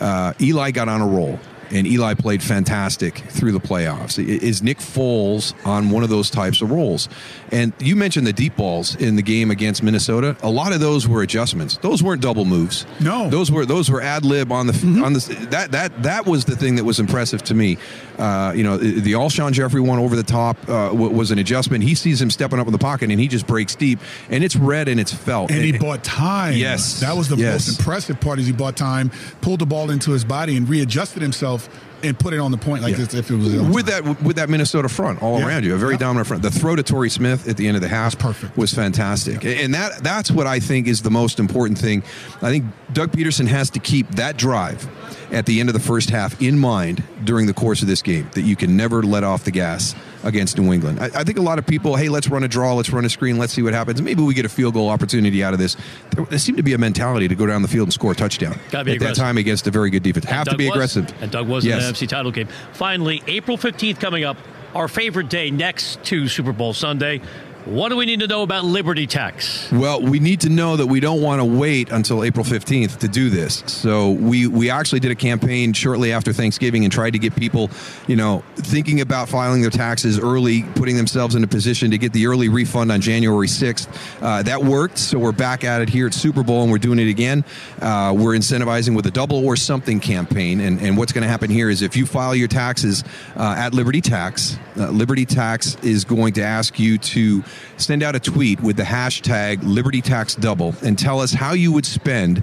Uh, 0.00 0.32
Eli 0.40 0.72
got 0.72 0.88
on 0.88 1.00
a 1.00 1.06
roll 1.06 1.38
and 1.70 1.86
Eli 1.86 2.14
played 2.14 2.42
fantastic 2.42 3.18
through 3.18 3.52
the 3.52 3.60
playoffs. 3.60 4.18
Is 4.18 4.62
Nick 4.62 4.78
Foles 4.78 5.54
on 5.66 5.90
one 5.90 6.02
of 6.02 6.08
those 6.10 6.30
types 6.30 6.62
of 6.62 6.70
roles? 6.70 7.08
And 7.52 7.72
you 7.78 7.96
mentioned 7.96 8.26
the 8.26 8.32
deep 8.32 8.56
balls 8.56 8.94
in 8.96 9.16
the 9.16 9.22
game 9.22 9.50
against 9.50 9.82
Minnesota. 9.82 10.36
A 10.42 10.50
lot 10.50 10.72
of 10.72 10.80
those 10.80 11.06
were 11.08 11.22
adjustments. 11.22 11.76
Those 11.78 12.02
weren't 12.02 12.22
double 12.22 12.44
moves. 12.44 12.86
No, 13.00 13.28
those 13.30 13.50
were 13.50 13.64
those 13.66 13.90
were 13.90 14.00
ad 14.02 14.24
lib 14.24 14.52
on 14.52 14.66
the 14.66 15.02
on 15.04 15.12
the 15.14 15.46
that 15.50 15.72
that 15.72 16.02
that 16.02 16.26
was 16.26 16.44
the 16.44 16.56
thing 16.56 16.76
that 16.76 16.84
was 16.84 17.00
impressive 17.00 17.42
to 17.44 17.54
me. 17.54 17.78
Uh, 18.18 18.52
you 18.54 18.62
know, 18.64 18.76
the 18.76 19.00
the 19.00 19.12
Alshon 19.12 19.52
Jeffery 19.52 19.80
one 19.80 19.98
over 19.98 20.16
the 20.16 20.22
top 20.22 20.56
uh, 20.68 20.90
was 20.92 21.30
an 21.30 21.38
adjustment. 21.38 21.84
He 21.84 21.94
sees 21.94 22.20
him 22.20 22.30
stepping 22.30 22.58
up 22.58 22.66
in 22.66 22.72
the 22.72 22.78
pocket 22.78 23.10
and 23.10 23.20
he 23.20 23.28
just 23.28 23.46
breaks 23.46 23.74
deep, 23.74 23.98
and 24.28 24.42
it's 24.44 24.56
red 24.56 24.88
and 24.88 24.98
it's 25.00 25.12
felt. 25.12 25.50
And 25.50 25.64
he 25.64 25.72
bought 25.78 26.02
time. 26.04 26.54
Yes. 26.54 27.00
That 27.00 27.16
was 27.16 27.28
the 27.28 27.36
Yes. 27.36 27.68
most 27.68 27.78
impressive 27.78 28.20
part 28.20 28.38
is 28.40 28.46
he 28.46 28.52
bought 28.52 28.76
time, 28.76 29.10
pulled 29.40 29.60
the 29.60 29.66
ball 29.66 29.90
into 29.90 30.10
his 30.10 30.24
body 30.24 30.56
and 30.56 30.68
readjusted 30.68 31.22
himself 31.22 31.57
and 32.02 32.16
put 32.16 32.32
it 32.32 32.38
on 32.38 32.50
the 32.52 32.56
point 32.58 32.82
like 32.82 32.96
Yeah. 32.96 33.02
as 33.02 33.14
if 33.14 33.30
it 33.30 33.34
was 33.36 33.54
with 33.54 33.86
that 33.86 34.22
with 34.22 34.36
that 34.36 34.48
Minnesota 34.48 34.88
front 34.88 35.20
all 35.22 35.38
Yeah. 35.40 35.46
around 35.48 35.64
you, 35.64 35.74
a 35.74 35.78
very 35.78 35.96
dominant 35.96 36.26
front. 36.28 36.42
The 36.42 36.50
throw 36.50 36.76
to 36.76 36.82
Torrey 36.82 37.10
Smith 37.10 37.48
at 37.48 37.56
the 37.56 37.66
end 37.66 37.76
of 37.76 37.82
the 37.82 37.88
half 37.88 38.16
perfect. 38.18 38.56
was 38.56 38.72
fantastic, 38.72 39.44
and 39.44 39.74
that 39.74 40.02
that's 40.04 40.30
what 40.30 40.46
I 40.46 40.60
think 40.60 40.86
is 40.86 41.02
the 41.02 41.10
most 41.10 41.40
important 41.40 41.78
thing. 41.78 42.02
I 42.42 42.50
think 42.50 42.66
Doug 42.92 43.10
Pederson 43.12 43.48
has 43.48 43.70
to 43.70 43.78
keep 43.80 44.10
that 44.16 44.36
drive 44.36 44.86
at 45.32 45.46
the 45.46 45.58
end 45.60 45.68
of 45.68 45.72
the 45.72 45.80
first 45.80 46.10
half 46.10 46.40
in 46.40 46.58
mind 46.58 47.02
during 47.24 47.46
the 47.46 47.52
course 47.54 47.82
of 47.82 47.88
this 47.88 48.00
game. 48.02 48.28
That 48.34 48.42
you 48.42 48.54
can 48.56 48.76
never 48.76 49.02
let 49.02 49.24
off 49.24 49.42
the 49.44 49.50
gas 49.50 49.94
against 50.24 50.58
New 50.58 50.72
England. 50.72 51.00
I, 51.00 51.06
I, 51.06 51.24
think 51.24 51.38
a 51.38 51.42
lot 51.42 51.58
of 51.58 51.66
people, 51.66 51.96
hey, 51.96 52.08
let's 52.08 52.28
run 52.28 52.44
a 52.44 52.48
draw, 52.48 52.74
let's 52.74 52.90
run 52.90 53.04
a 53.04 53.08
screen, 53.08 53.38
let's 53.38 53.52
see 53.52 53.62
what 53.62 53.74
happens. 53.74 54.02
Maybe 54.02 54.22
we 54.22 54.34
get 54.34 54.44
a 54.44 54.48
field 54.48 54.74
goal 54.74 54.88
opportunity 54.88 55.42
out 55.42 55.52
of 55.52 55.58
this. 55.58 55.76
There, 56.10 56.24
there 56.24 56.38
seemed 56.38 56.58
to 56.58 56.62
be 56.62 56.74
a 56.74 56.78
mentality 56.78 57.28
to 57.28 57.34
go 57.34 57.46
down 57.46 57.62
the 57.62 57.68
field 57.68 57.86
and 57.86 57.92
score 57.92 58.12
a 58.12 58.14
touchdown 58.14 58.58
at 58.72 58.80
aggressive. 58.80 59.00
that 59.00 59.14
time 59.14 59.36
against 59.38 59.66
a 59.66 59.70
very 59.70 59.90
good 59.90 60.02
defense. 60.02 60.26
And 60.26 60.34
Have 60.34 60.46
Doug 60.46 60.54
to 60.54 60.58
be 60.58 60.66
was, 60.66 60.74
aggressive. 60.74 61.22
And 61.22 61.30
Doug 61.30 61.48
was 61.48 61.64
yes. 61.64 61.82
in 61.82 61.86
the 61.86 61.92
NFC 61.92 62.08
title 62.08 62.32
game. 62.32 62.48
Finally, 62.72 63.22
April 63.26 63.56
15th 63.56 64.00
coming 64.00 64.24
up, 64.24 64.36
our 64.74 64.88
favorite 64.88 65.28
day 65.28 65.50
next 65.50 66.02
to 66.04 66.28
Super 66.28 66.52
Bowl 66.52 66.72
Sunday. 66.72 67.20
What 67.68 67.90
do 67.90 67.96
we 67.96 68.06
need 68.06 68.20
to 68.20 68.26
know 68.26 68.42
about 68.42 68.64
Liberty 68.64 69.06
Tax? 69.06 69.70
Well, 69.70 70.00
we 70.00 70.20
need 70.20 70.40
to 70.40 70.48
know 70.48 70.78
that 70.78 70.86
we 70.86 71.00
don't 71.00 71.20
want 71.20 71.40
to 71.40 71.44
wait 71.44 71.90
until 71.90 72.24
April 72.24 72.42
15th 72.42 72.96
to 73.00 73.08
do 73.08 73.28
this. 73.28 73.62
So 73.66 74.12
we 74.12 74.46
we 74.46 74.70
actually 74.70 75.00
did 75.00 75.10
a 75.10 75.14
campaign 75.14 75.74
shortly 75.74 76.10
after 76.10 76.32
Thanksgiving 76.32 76.84
and 76.84 76.90
tried 76.90 77.10
to 77.10 77.18
get 77.18 77.36
people, 77.36 77.70
you 78.06 78.16
know, 78.16 78.42
thinking 78.56 79.02
about 79.02 79.28
filing 79.28 79.60
their 79.60 79.70
taxes 79.70 80.18
early, 80.18 80.62
putting 80.76 80.96
themselves 80.96 81.34
in 81.34 81.44
a 81.44 81.46
position 81.46 81.90
to 81.90 81.98
get 81.98 82.14
the 82.14 82.26
early 82.26 82.48
refund 82.48 82.90
on 82.90 83.02
January 83.02 83.46
6th. 83.46 83.86
Uh, 84.22 84.42
that 84.44 84.64
worked, 84.64 84.96
so 84.96 85.18
we're 85.18 85.30
back 85.30 85.62
at 85.62 85.82
it 85.82 85.90
here 85.90 86.06
at 86.06 86.14
Super 86.14 86.42
Bowl 86.42 86.62
and 86.62 86.72
we're 86.72 86.78
doing 86.78 86.98
it 86.98 87.10
again. 87.10 87.44
Uh, 87.82 88.14
we're 88.16 88.34
incentivizing 88.34 88.96
with 88.96 89.04
a 89.04 89.10
double 89.10 89.44
or 89.44 89.56
something 89.56 90.00
campaign, 90.00 90.60
and, 90.60 90.80
and 90.80 90.96
what's 90.96 91.12
going 91.12 91.22
to 91.22 91.28
happen 91.28 91.50
here 91.50 91.68
is 91.68 91.82
if 91.82 91.98
you 91.98 92.06
file 92.06 92.34
your 92.34 92.48
taxes 92.48 93.04
uh, 93.36 93.56
at 93.58 93.74
Liberty 93.74 94.00
Tax, 94.00 94.56
uh, 94.78 94.88
Liberty 94.88 95.26
Tax 95.26 95.76
is 95.82 96.06
going 96.06 96.32
to 96.32 96.42
ask 96.42 96.80
you 96.80 96.96
to 96.96 97.44
send 97.76 98.02
out 98.02 98.14
a 98.14 98.20
tweet 98.20 98.60
with 98.60 98.76
the 98.76 98.82
hashtag 98.82 99.58
Liberty 99.62 100.00
Tax 100.00 100.34
Double 100.34 100.74
and 100.82 100.98
tell 100.98 101.20
us 101.20 101.32
how 101.32 101.52
you 101.52 101.72
would 101.72 101.86
spend 101.86 102.42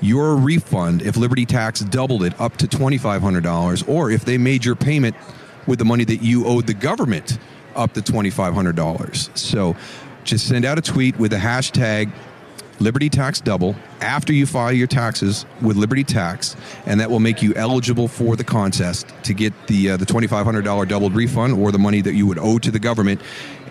your 0.00 0.36
refund 0.36 1.02
if 1.02 1.16
Liberty 1.16 1.46
Tax 1.46 1.80
doubled 1.80 2.24
it 2.24 2.38
up 2.40 2.56
to 2.58 2.66
$2,500 2.66 3.88
or 3.88 4.10
if 4.10 4.24
they 4.24 4.36
made 4.36 4.64
your 4.64 4.74
payment 4.74 5.14
with 5.66 5.78
the 5.78 5.84
money 5.84 6.04
that 6.04 6.22
you 6.22 6.46
owed 6.46 6.66
the 6.66 6.74
government 6.74 7.38
up 7.76 7.92
to 7.94 8.00
$2,500. 8.02 9.38
So 9.38 9.76
just 10.24 10.48
send 10.48 10.64
out 10.64 10.78
a 10.78 10.82
tweet 10.82 11.16
with 11.18 11.30
the 11.30 11.38
hashtag 11.38 12.12
Liberty 12.80 13.08
Tax 13.08 13.40
Double 13.40 13.76
after 14.00 14.32
you 14.32 14.44
file 14.44 14.72
your 14.72 14.88
taxes 14.88 15.46
with 15.60 15.76
Liberty 15.76 16.02
Tax, 16.02 16.56
and 16.84 16.98
that 17.00 17.10
will 17.10 17.20
make 17.20 17.40
you 17.40 17.54
eligible 17.54 18.08
for 18.08 18.34
the 18.34 18.42
contest 18.42 19.06
to 19.22 19.34
get 19.34 19.52
the 19.68 19.90
uh, 19.90 19.96
the 19.96 20.06
twenty 20.06 20.26
five 20.26 20.44
hundred 20.44 20.64
dollar 20.64 20.84
doubled 20.84 21.14
refund 21.14 21.54
or 21.54 21.70
the 21.70 21.78
money 21.78 22.00
that 22.00 22.14
you 22.14 22.26
would 22.26 22.38
owe 22.38 22.58
to 22.58 22.70
the 22.72 22.80
government 22.80 23.20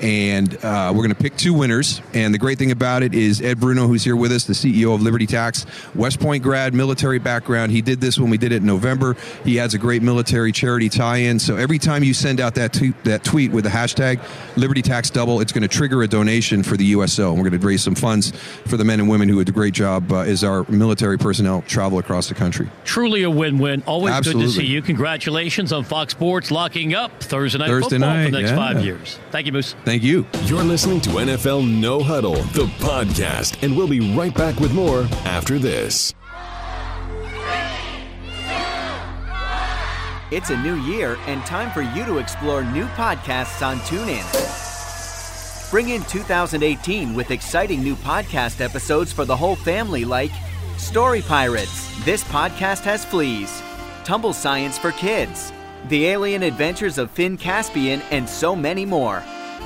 and 0.01 0.53
uh, 0.63 0.91
we're 0.93 1.03
going 1.03 1.15
to 1.15 1.21
pick 1.21 1.37
two 1.37 1.53
winners. 1.53 2.01
And 2.13 2.33
the 2.33 2.37
great 2.37 2.57
thing 2.57 2.71
about 2.71 3.03
it 3.03 3.13
is 3.13 3.41
Ed 3.41 3.59
Bruno, 3.59 3.87
who's 3.87 4.03
here 4.03 4.15
with 4.15 4.31
us, 4.31 4.45
the 4.45 4.53
CEO 4.53 4.93
of 4.93 5.01
Liberty 5.01 5.27
Tax, 5.27 5.65
West 5.95 6.19
Point 6.19 6.43
grad, 6.43 6.73
military 6.73 7.19
background. 7.19 7.71
He 7.71 7.81
did 7.81 8.01
this 8.01 8.17
when 8.17 8.29
we 8.29 8.37
did 8.37 8.51
it 8.51 8.57
in 8.57 8.65
November. 8.65 9.15
He 9.43 9.55
has 9.57 9.73
a 9.73 9.77
great 9.77 10.01
military 10.01 10.51
charity 10.51 10.89
tie-in. 10.89 11.39
So 11.39 11.55
every 11.55 11.77
time 11.77 12.03
you 12.03 12.13
send 12.13 12.39
out 12.39 12.55
that 12.55 12.73
t- 12.73 12.93
that 13.03 13.23
tweet 13.23 13.51
with 13.51 13.63
the 13.63 13.69
hashtag 13.69 14.21
Liberty 14.57 14.81
Tax 14.81 15.09
Double, 15.09 15.39
it's 15.39 15.51
going 15.51 15.61
to 15.61 15.67
trigger 15.67 16.01
a 16.03 16.07
donation 16.07 16.63
for 16.63 16.77
the 16.77 16.85
USO. 16.85 17.29
And 17.29 17.37
we're 17.37 17.49
going 17.49 17.59
to 17.59 17.67
raise 17.67 17.83
some 17.83 17.95
funds 17.95 18.31
for 18.65 18.77
the 18.77 18.83
men 18.83 18.99
and 18.99 19.09
women 19.09 19.29
who 19.29 19.37
did 19.37 19.49
a 19.49 19.51
great 19.51 19.73
job 19.73 20.11
uh, 20.11 20.19
as 20.19 20.43
our 20.43 20.65
military 20.69 21.17
personnel 21.17 21.61
travel 21.63 21.99
across 21.99 22.27
the 22.27 22.35
country. 22.35 22.69
Truly 22.85 23.23
a 23.23 23.29
win-win. 23.29 23.83
Always 23.85 24.13
Absolutely. 24.13 24.45
good 24.45 24.53
to 24.53 24.59
see 24.59 24.65
you. 24.65 24.81
Congratulations 24.81 25.71
on 25.71 25.83
Fox 25.83 26.13
Sports 26.13 26.49
locking 26.51 26.93
up 26.93 27.21
Thursday 27.21 27.59
night 27.59 27.67
Thursday 27.67 27.97
football 27.97 28.09
night, 28.09 28.25
for 28.25 28.31
the 28.31 28.37
next 28.39 28.51
yeah. 28.51 28.55
five 28.55 28.83
years. 28.83 29.19
Thank 29.31 29.45
you, 29.45 29.51
Moose. 29.51 29.75
Thank 29.85 29.90
you. 29.99 30.25
You're 30.45 30.63
listening 30.63 31.01
to 31.01 31.09
NFL 31.09 31.69
No 31.69 32.01
Huddle, 32.01 32.35
the 32.35 32.67
podcast, 32.79 33.61
and 33.61 33.75
we'll 33.75 33.87
be 33.87 34.15
right 34.15 34.33
back 34.33 34.57
with 34.59 34.73
more 34.73 35.01
after 35.25 35.59
this. 35.59 36.13
It's 40.31 40.49
a 40.49 40.61
new 40.61 40.75
year 40.83 41.17
and 41.27 41.45
time 41.45 41.71
for 41.71 41.81
you 41.81 42.05
to 42.05 42.19
explore 42.19 42.63
new 42.63 42.85
podcasts 42.85 43.65
on 43.65 43.79
TuneIn. 43.79 44.25
Bring 45.71 45.89
in 45.89 46.03
2018 46.03 47.13
with 47.13 47.31
exciting 47.31 47.83
new 47.83 47.95
podcast 47.95 48.61
episodes 48.61 49.11
for 49.11 49.25
the 49.25 49.35
whole 49.35 49.57
family 49.57 50.05
like 50.05 50.31
Story 50.77 51.21
Pirates, 51.21 52.05
This 52.05 52.23
Podcast 52.23 52.83
Has 52.83 53.03
Fleas, 53.03 53.61
Tumble 54.05 54.31
Science 54.31 54.77
for 54.77 54.91
Kids, 54.93 55.51
The 55.89 56.07
Alien 56.07 56.43
Adventures 56.43 56.97
of 56.97 57.11
Finn 57.11 57.35
Caspian, 57.35 58.01
and 58.11 58.27
so 58.27 58.55
many 58.55 58.85
more. 58.85 59.21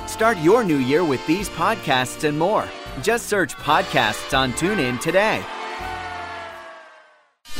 Start 0.06 0.38
your 0.38 0.64
new 0.64 0.78
year 0.78 1.04
with 1.04 1.24
these 1.26 1.48
podcasts 1.48 2.26
and 2.26 2.38
more. 2.38 2.68
Just 3.02 3.26
search 3.26 3.54
podcasts 3.56 4.36
on 4.36 4.52
TuneIn 4.52 5.00
today. 5.00 5.44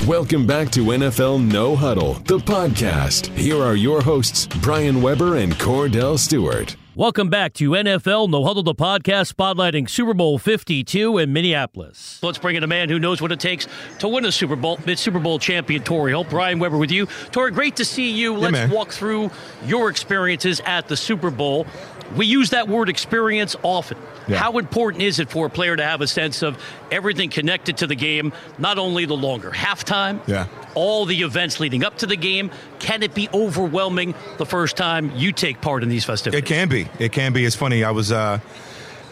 Welcome 0.07 0.47
back 0.47 0.71
to 0.71 0.85
NFL 0.85 1.51
No 1.51 1.75
Huddle, 1.75 2.15
the 2.15 2.39
podcast. 2.39 3.27
Here 3.37 3.61
are 3.61 3.75
your 3.75 4.01
hosts, 4.01 4.47
Brian 4.61 5.03
Weber 5.03 5.37
and 5.37 5.53
Cordell 5.55 6.19
Stewart. 6.19 6.77
Welcome 6.95 7.29
back 7.29 7.53
to 7.55 7.73
NFL 7.73 8.31
No 8.31 8.45
Huddle, 8.45 8.63
the 8.63 8.75
podcast 8.75 9.31
spotlighting 9.35 9.91
Super 9.91 10.15
Bowl 10.15 10.39
52 10.39 11.19
in 11.19 11.33
Minneapolis. 11.33 12.19
Let's 12.23 12.39
bring 12.39 12.57
in 12.57 12.63
a 12.63 12.67
man 12.67 12.89
who 12.89 12.99
knows 12.99 13.21
what 13.21 13.33
it 13.33 13.41
takes 13.41 13.67
to 13.99 14.09
win 14.09 14.25
a 14.25 14.33
Super 14.33 14.57
Bowl. 14.57 14.79
It's 14.87 15.03
Super 15.03 15.19
Bowl 15.19 15.39
champion 15.39 15.83
Torry 15.83 16.13
Holt. 16.13 16.31
Brian 16.31 16.59
Weber 16.59 16.79
with 16.79 16.91
you. 16.91 17.05
Torry, 17.33 17.51
great 17.51 17.77
to 17.77 17.85
see 17.85 18.11
you. 18.11 18.35
Let's 18.35 18.53
man. 18.53 18.71
walk 18.71 18.93
through 18.93 19.31
your 19.67 19.91
experiences 19.91 20.61
at 20.65 20.89
the 20.89 20.97
Super 20.97 21.31
Bowl. 21.31 21.67
We 22.15 22.27
use 22.27 22.51
that 22.51 22.69
word 22.69 22.89
experience 22.89 23.57
often. 23.63 23.99
Yeah. 24.29 24.39
How 24.39 24.59
important 24.59 25.03
is 25.03 25.19
it 25.19 25.31
for 25.31 25.47
a 25.47 25.51
player 25.51 25.77
to 25.77 25.83
have 25.85 26.01
a 26.01 26.07
sense 26.07 26.43
of 26.43 26.57
everything 26.91 27.31
connected 27.31 27.79
to 27.79 27.87
the 27.87 27.95
game, 27.95 28.33
not 28.59 28.79
only 28.79 29.05
the 29.05 29.17
longer 29.17 29.51
halftime, 29.51 30.21
Yeah. 30.27 30.47
all 30.75 31.05
the 31.07 31.23
events 31.23 31.61
leading 31.61 31.85
up 31.85 31.99
to 31.99 32.07
the 32.07 32.17
game? 32.17 32.51
Can 32.79 33.03
it 33.03 33.15
be 33.15 33.29
overwhelming 33.33 34.15
the 34.39 34.47
first 34.47 34.77
time 34.77 35.13
you 35.17 35.33
take 35.33 35.61
part 35.61 35.83
in 35.83 35.89
these 35.89 36.05
festivities? 36.05 36.43
It 36.43 36.47
can 36.47 36.69
be. 36.69 36.89
It 36.99 37.13
can 37.13 37.33
be. 37.33 37.45
It's 37.45 37.57
funny. 37.57 37.85
I 37.85 37.91
was 37.93 38.11
uh, 38.13 38.39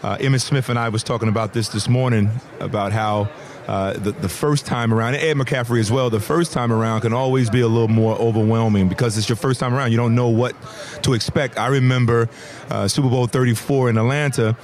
uh, 0.03 0.17
Emmitt 0.17 0.41
Smith 0.41 0.69
and 0.69 0.77
I 0.77 0.89
was 0.89 1.03
talking 1.03 1.29
about 1.29 1.53
this 1.53 1.69
this 1.69 1.87
morning 1.89 2.29
about 2.59 2.91
how 2.91 3.29
uh, 3.67 3.93
the 3.93 4.11
the 4.11 4.29
first 4.29 4.65
time 4.65 4.93
around, 4.93 5.15
Ed 5.15 5.35
McCaffrey 5.35 5.79
as 5.79 5.91
well. 5.91 6.09
The 6.09 6.19
first 6.19 6.53
time 6.53 6.71
around 6.71 7.01
can 7.01 7.13
always 7.13 7.49
be 7.49 7.61
a 7.61 7.67
little 7.67 7.87
more 7.87 8.15
overwhelming 8.15 8.89
because 8.89 9.17
it's 9.17 9.27
your 9.27 9.35
first 9.35 9.59
time 9.59 9.73
around. 9.73 9.91
You 9.91 9.97
don't 9.97 10.15
know 10.15 10.29
what 10.29 10.55
to 11.03 11.13
expect. 11.13 11.57
I 11.57 11.67
remember 11.67 12.29
uh, 12.69 12.87
Super 12.87 13.09
Bowl 13.09 13.27
34 13.27 13.89
in 13.89 13.97
Atlanta. 13.97 14.55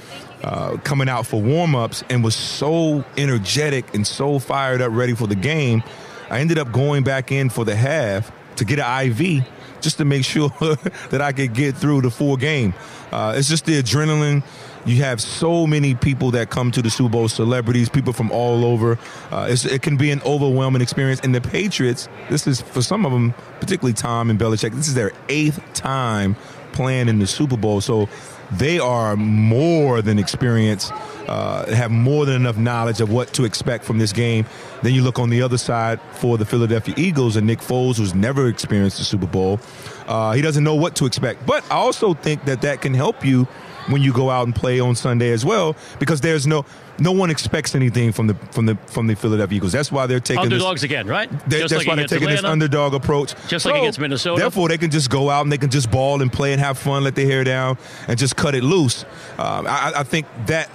Uh, 0.42 0.76
coming 0.78 1.08
out 1.08 1.24
for 1.24 1.40
warm-ups 1.40 2.02
and 2.10 2.24
was 2.24 2.34
so 2.34 3.04
energetic 3.16 3.94
and 3.94 4.04
so 4.04 4.40
fired 4.40 4.82
up 4.82 4.90
ready 4.90 5.14
for 5.14 5.28
the 5.28 5.36
game 5.36 5.84
i 6.30 6.40
ended 6.40 6.58
up 6.58 6.72
going 6.72 7.04
back 7.04 7.30
in 7.30 7.48
for 7.48 7.64
the 7.64 7.76
half 7.76 8.32
to 8.56 8.64
get 8.64 8.80
an 8.80 9.06
iv 9.06 9.46
just 9.80 9.98
to 9.98 10.04
make 10.04 10.24
sure 10.24 10.48
that 11.10 11.20
i 11.20 11.30
could 11.30 11.54
get 11.54 11.76
through 11.76 12.00
the 12.00 12.10
full 12.10 12.36
game 12.36 12.74
uh, 13.12 13.34
it's 13.36 13.48
just 13.48 13.66
the 13.66 13.80
adrenaline 13.80 14.42
you 14.84 15.02
have 15.02 15.20
so 15.20 15.66
many 15.66 15.94
people 15.94 16.30
that 16.32 16.50
come 16.50 16.70
to 16.72 16.82
the 16.82 16.90
Super 16.90 17.10
Bowl, 17.10 17.28
celebrities, 17.28 17.88
people 17.88 18.12
from 18.12 18.30
all 18.30 18.64
over. 18.64 18.98
Uh, 19.30 19.48
it 19.50 19.82
can 19.82 19.96
be 19.96 20.10
an 20.10 20.20
overwhelming 20.22 20.82
experience. 20.82 21.20
And 21.20 21.34
the 21.34 21.40
Patriots, 21.40 22.08
this 22.28 22.46
is 22.46 22.60
for 22.60 22.82
some 22.82 23.06
of 23.06 23.12
them, 23.12 23.32
particularly 23.60 23.94
Tom 23.94 24.30
and 24.30 24.38
Belichick, 24.38 24.74
this 24.74 24.88
is 24.88 24.94
their 24.94 25.12
eighth 25.28 25.62
time 25.74 26.36
playing 26.72 27.08
in 27.08 27.18
the 27.18 27.26
Super 27.26 27.56
Bowl. 27.56 27.80
So 27.80 28.08
they 28.52 28.78
are 28.78 29.16
more 29.16 30.02
than 30.02 30.18
experienced, 30.18 30.92
uh, 31.28 31.72
have 31.74 31.90
more 31.90 32.26
than 32.26 32.36
enough 32.36 32.56
knowledge 32.56 33.00
of 33.00 33.10
what 33.10 33.32
to 33.34 33.44
expect 33.44 33.84
from 33.84 33.98
this 33.98 34.12
game. 34.12 34.46
Then 34.82 34.92
you 34.92 35.02
look 35.02 35.18
on 35.18 35.30
the 35.30 35.42
other 35.42 35.58
side 35.58 36.00
for 36.12 36.36
the 36.36 36.44
Philadelphia 36.44 36.94
Eagles 36.98 37.36
and 37.36 37.46
Nick 37.46 37.60
Foles, 37.60 37.96
who's 37.96 38.14
never 38.14 38.48
experienced 38.48 38.98
the 38.98 39.04
Super 39.04 39.26
Bowl. 39.26 39.60
Uh, 40.06 40.32
he 40.32 40.42
doesn't 40.42 40.64
know 40.64 40.74
what 40.74 40.96
to 40.96 41.06
expect. 41.06 41.46
But 41.46 41.64
I 41.70 41.76
also 41.76 42.14
think 42.14 42.44
that 42.46 42.62
that 42.62 42.82
can 42.82 42.94
help 42.94 43.24
you 43.24 43.46
when 43.88 44.02
you 44.02 44.12
go 44.12 44.30
out 44.30 44.46
and 44.46 44.54
play 44.54 44.80
on 44.80 44.94
Sunday 44.94 45.30
as 45.30 45.44
well, 45.44 45.76
because 45.98 46.20
there's 46.20 46.46
no 46.46 46.64
no 46.98 47.10
one 47.12 47.30
expects 47.30 47.74
anything 47.74 48.12
from 48.12 48.26
the 48.26 48.34
from 48.52 48.66
the 48.66 48.76
from 48.86 49.06
the 49.06 49.14
Philadelphia 49.16 49.56
Eagles. 49.56 49.72
That's 49.72 49.90
why 49.90 50.06
they're 50.06 50.20
taking 50.20 50.44
this- 50.44 50.52
Underdogs 50.62 50.82
again, 50.82 51.06
right? 51.06 51.28
they- 51.48 51.60
Just 51.60 51.70
that's 51.70 51.80
like 51.80 51.86
why 51.88 51.94
they're 51.96 52.06
taking 52.06 52.28
this 52.28 52.44
underdog 52.44 52.94
approach. 52.94 53.34
Just 53.48 53.64
like 53.66 53.76
against 53.76 53.98
Minnesota. 53.98 54.40
Therefore, 54.40 54.68
they 54.68 54.78
can 54.78 54.90
just 54.90 55.10
go 55.10 55.30
out 55.30 55.42
and 55.42 55.50
they 55.50 55.58
can 55.58 55.70
just 55.70 55.90
ball 55.90 56.20
and 56.22 56.32
play 56.32 56.52
and 56.52 56.60
have 56.60 56.78
fun, 56.78 57.02
let 57.04 57.14
their 57.14 57.26
hair 57.26 57.44
down, 57.44 57.78
and 58.08 58.18
just 58.18 58.36
cut 58.36 58.54
it 58.54 58.62
loose. 58.62 59.04
Um, 59.38 59.66
I, 59.66 59.92
I 59.96 60.02
think 60.04 60.26
that 60.46 60.68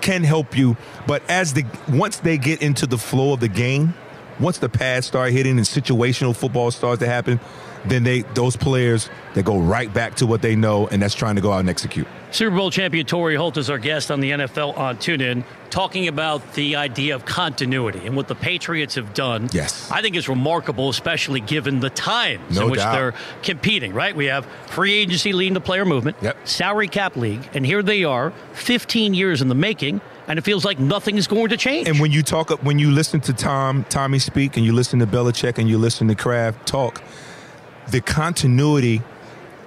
can 0.00 0.22
help 0.22 0.56
you. 0.56 0.76
But 1.06 1.22
as 1.28 1.52
the 1.52 1.64
once 1.88 2.18
they 2.18 2.38
get 2.38 2.62
into 2.62 2.86
the 2.86 2.98
flow 2.98 3.32
of 3.32 3.40
the 3.40 3.48
game, 3.48 3.94
once 4.38 4.58
the 4.58 4.68
pads 4.68 5.06
start 5.06 5.32
hitting 5.32 5.56
and 5.58 5.66
situational 5.66 6.34
football 6.36 6.70
starts 6.70 7.00
to 7.00 7.06
happen, 7.06 7.40
then 7.88 8.02
they 8.04 8.22
those 8.34 8.56
players 8.56 9.08
they 9.34 9.42
go 9.42 9.58
right 9.58 9.92
back 9.92 10.14
to 10.16 10.26
what 10.26 10.42
they 10.42 10.56
know, 10.56 10.86
and 10.88 11.02
that's 11.02 11.14
trying 11.14 11.36
to 11.36 11.42
go 11.42 11.52
out 11.52 11.60
and 11.60 11.68
execute. 11.70 12.06
Super 12.32 12.54
Bowl 12.56 12.70
champion 12.70 13.06
Torry 13.06 13.34
Holt 13.36 13.56
is 13.56 13.70
our 13.70 13.78
guest 13.78 14.10
on 14.10 14.20
the 14.20 14.30
NFL 14.32 14.76
on 14.76 14.96
TuneIn, 14.96 15.44
talking 15.70 16.08
about 16.08 16.54
the 16.54 16.76
idea 16.76 17.14
of 17.14 17.24
continuity 17.24 18.00
and 18.04 18.16
what 18.16 18.28
the 18.28 18.34
Patriots 18.34 18.96
have 18.96 19.14
done. 19.14 19.48
Yes. 19.52 19.90
I 19.90 20.02
think 20.02 20.16
is 20.16 20.28
remarkable, 20.28 20.88
especially 20.90 21.40
given 21.40 21.80
the 21.80 21.88
times 21.90 22.56
No 22.56 22.64
in 22.64 22.70
which 22.72 22.80
doubt. 22.80 22.92
they're 22.92 23.14
competing, 23.42 23.94
right? 23.94 24.14
We 24.14 24.26
have 24.26 24.44
free 24.66 24.94
agency 24.94 25.32
leading 25.32 25.54
the 25.54 25.60
player 25.60 25.84
movement, 25.84 26.16
Yep. 26.20 26.36
salary 26.48 26.88
cap 26.88 27.16
league, 27.16 27.48
and 27.54 27.64
here 27.64 27.82
they 27.82 28.04
are, 28.04 28.32
15 28.54 29.14
years 29.14 29.40
in 29.40 29.48
the 29.48 29.54
making, 29.54 30.00
and 30.28 30.38
it 30.38 30.42
feels 30.42 30.64
like 30.64 30.78
nothing 30.78 31.16
is 31.16 31.26
going 31.28 31.48
to 31.50 31.56
change. 31.56 31.88
And 31.88 32.00
when 32.00 32.10
you 32.10 32.22
talk, 32.22 32.50
when 32.62 32.78
you 32.78 32.90
listen 32.90 33.20
to 33.20 33.32
Tom, 33.32 33.84
Tommy 33.88 34.18
speak, 34.18 34.56
and 34.56 34.66
you 34.66 34.72
listen 34.72 34.98
to 34.98 35.06
Belichick, 35.06 35.58
and 35.58 35.68
you 35.68 35.78
listen 35.78 36.08
to 36.08 36.14
Kraft 36.14 36.66
talk, 36.66 37.02
the 37.90 38.00
continuity 38.00 39.02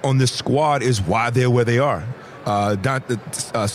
on 0.02 0.18
this 0.18 0.32
squad 0.32 0.82
is 0.82 1.00
why 1.00 1.30
they're 1.30 1.50
where 1.50 1.64
they 1.64 1.78
are. 1.78 2.04
Uh, 2.44 2.74
Don, 2.76 3.02
uh, 3.54 3.68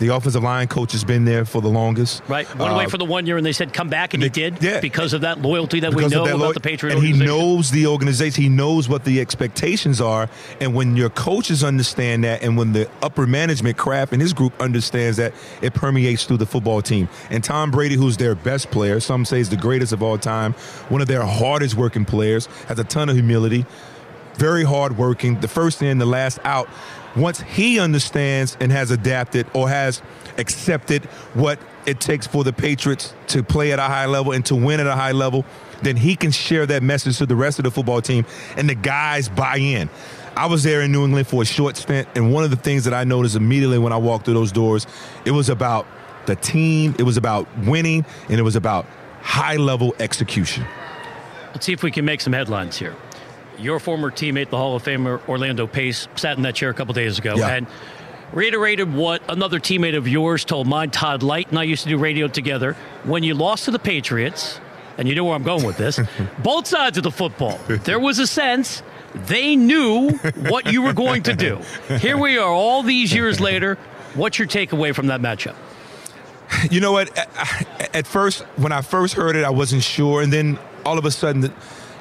the 0.00 0.08
offensive 0.08 0.42
line 0.42 0.66
coach 0.66 0.90
has 0.92 1.04
been 1.04 1.24
there 1.24 1.44
for 1.44 1.62
the 1.62 1.68
longest. 1.68 2.22
Right. 2.26 2.48
Went 2.56 2.72
away 2.72 2.86
Uh, 2.86 2.88
for 2.88 2.98
the 2.98 3.04
one 3.04 3.26
year 3.26 3.36
and 3.36 3.46
they 3.46 3.52
said 3.52 3.72
come 3.72 3.88
back 3.88 4.14
and 4.14 4.22
he 4.22 4.28
did 4.28 4.60
yeah. 4.60 4.80
because 4.80 5.12
of 5.12 5.20
that 5.20 5.40
loyalty 5.40 5.78
that 5.80 5.90
we 5.90 5.96
because 5.96 6.12
of 6.12 6.18
know 6.18 6.24
that 6.24 6.34
about 6.34 6.46
lo- 6.46 6.52
the 6.52 6.60
Patriot 6.60 6.94
and 6.96 7.04
he 7.06 7.12
knows 7.12 7.70
the 7.70 7.86
organization. 7.86 8.42
He 8.42 8.48
knows 8.48 8.88
what 8.88 9.04
the 9.04 9.20
expectations 9.20 10.00
are, 10.00 10.28
and 10.60 10.74
when 10.74 10.96
your 10.96 11.10
coaches 11.10 11.62
understand 11.62 12.24
that, 12.24 12.42
and 12.42 12.56
when 12.56 12.72
the 12.72 12.88
upper 13.02 13.26
management, 13.26 13.76
Kraft 13.76 14.12
and 14.12 14.20
his 14.20 14.32
group 14.32 14.60
understands 14.60 15.16
that, 15.18 15.32
it 15.62 15.74
permeates 15.74 16.24
through 16.24 16.38
the 16.38 16.46
football 16.46 16.82
team. 16.82 17.08
And 17.30 17.44
Tom 17.44 17.70
Brady, 17.70 17.94
who's 17.94 18.16
their 18.16 18.34
best 18.34 18.70
player, 18.70 18.98
some 19.00 19.24
say 19.24 19.38
is 19.40 19.50
the 19.50 19.56
greatest 19.56 19.92
of 19.92 20.02
all 20.02 20.18
time, 20.18 20.54
one 20.88 21.00
of 21.02 21.08
their 21.08 21.22
hardest 21.22 21.74
working 21.76 22.04
players, 22.04 22.46
has 22.68 22.78
a 22.78 22.84
ton 22.84 23.08
of 23.10 23.14
humility, 23.16 23.66
very 24.36 24.64
hard 24.64 24.96
working, 24.96 25.38
the 25.40 25.48
first 25.48 25.82
in, 25.82 25.98
the 25.98 26.06
last 26.06 26.38
out. 26.44 26.68
Once 27.16 27.40
he 27.40 27.80
understands 27.80 28.56
and 28.60 28.70
has 28.70 28.90
adapted 28.90 29.46
or 29.54 29.68
has 29.68 30.00
accepted 30.38 31.04
what 31.34 31.58
it 31.86 32.00
takes 32.00 32.26
for 32.26 32.44
the 32.44 32.52
Patriots 32.52 33.14
to 33.28 33.42
play 33.42 33.72
at 33.72 33.78
a 33.78 33.82
high 33.82 34.06
level 34.06 34.32
and 34.32 34.44
to 34.46 34.54
win 34.54 34.80
at 34.80 34.86
a 34.86 34.94
high 34.94 35.12
level, 35.12 35.44
then 35.82 35.96
he 35.96 36.14
can 36.14 36.30
share 36.30 36.66
that 36.66 36.82
message 36.82 37.18
to 37.18 37.26
the 37.26 37.34
rest 37.34 37.58
of 37.58 37.64
the 37.64 37.70
football 37.70 38.00
team 38.00 38.24
and 38.56 38.68
the 38.68 38.74
guys 38.74 39.28
buy 39.28 39.56
in. 39.56 39.88
I 40.36 40.46
was 40.46 40.62
there 40.62 40.82
in 40.82 40.92
New 40.92 41.04
England 41.04 41.26
for 41.26 41.42
a 41.42 41.44
short 41.44 41.76
stint, 41.76 42.08
and 42.14 42.32
one 42.32 42.44
of 42.44 42.50
the 42.50 42.56
things 42.56 42.84
that 42.84 42.94
I 42.94 43.04
noticed 43.04 43.34
immediately 43.34 43.78
when 43.78 43.92
I 43.92 43.96
walked 43.96 44.26
through 44.26 44.34
those 44.34 44.52
doors, 44.52 44.86
it 45.24 45.32
was 45.32 45.48
about 45.48 45.86
the 46.26 46.36
team, 46.36 46.94
it 46.98 47.02
was 47.02 47.16
about 47.16 47.48
winning, 47.64 48.04
and 48.28 48.38
it 48.38 48.42
was 48.42 48.56
about 48.56 48.86
high 49.20 49.56
level 49.56 49.94
execution. 49.98 50.64
Let's 51.48 51.66
see 51.66 51.72
if 51.72 51.82
we 51.82 51.90
can 51.90 52.04
make 52.04 52.20
some 52.20 52.32
headlines 52.32 52.78
here. 52.78 52.94
Your 53.60 53.78
former 53.78 54.10
teammate, 54.10 54.50
the 54.50 54.56
Hall 54.56 54.74
of 54.76 54.82
Famer 54.82 55.20
Orlando 55.28 55.66
Pace, 55.66 56.08
sat 56.16 56.36
in 56.36 56.42
that 56.44 56.54
chair 56.54 56.70
a 56.70 56.74
couple 56.74 56.94
days 56.94 57.18
ago 57.18 57.34
Yeah. 57.36 57.48
and 57.48 57.66
reiterated 58.32 58.92
what 58.94 59.22
another 59.28 59.58
teammate 59.58 59.96
of 59.96 60.06
yours 60.08 60.44
told 60.44 60.66
mine, 60.66 60.90
Todd 60.90 61.22
Lyght, 61.22 61.48
and 61.50 61.58
I 61.58 61.64
used 61.64 61.82
to 61.84 61.88
do 61.88 61.98
radio 61.98 62.28
together. 62.28 62.74
When 63.04 63.22
you 63.22 63.34
lost 63.34 63.64
to 63.66 63.70
the 63.70 63.78
Patriots, 63.78 64.60
and 64.98 65.08
you 65.08 65.14
know 65.14 65.24
where 65.24 65.34
I'm 65.34 65.42
going 65.42 65.64
with 65.64 65.76
this, 65.76 65.98
both 66.42 66.66
sides 66.66 66.96
of 66.98 67.04
the 67.04 67.10
football, 67.10 67.58
there 67.84 67.98
was 67.98 68.18
a 68.18 68.26
sense 68.26 68.82
they 69.26 69.56
knew 69.56 70.10
what 70.48 70.72
you 70.72 70.82
were 70.82 70.92
going 70.92 71.22
to 71.24 71.34
do. 71.34 71.58
Here 71.98 72.16
we 72.16 72.38
are, 72.38 72.50
all 72.52 72.82
these 72.82 73.12
years 73.12 73.40
later. 73.40 73.76
What's 74.14 74.38
your 74.38 74.48
takeaway 74.48 74.94
from 74.94 75.06
that 75.08 75.20
matchup? 75.20 75.54
You 76.70 76.80
know 76.80 76.92
what? 76.92 77.16
At- 77.16 77.94
At 77.94 78.06
first, 78.06 78.42
when 78.56 78.70
I 78.72 78.82
first 78.82 79.14
heard 79.14 79.34
it, 79.36 79.44
I 79.44 79.50
wasn't 79.50 79.82
sure, 79.82 80.22
and 80.22 80.32
then 80.32 80.58
all 80.84 80.98
of 80.98 81.04
a 81.04 81.10
sudden, 81.10 81.52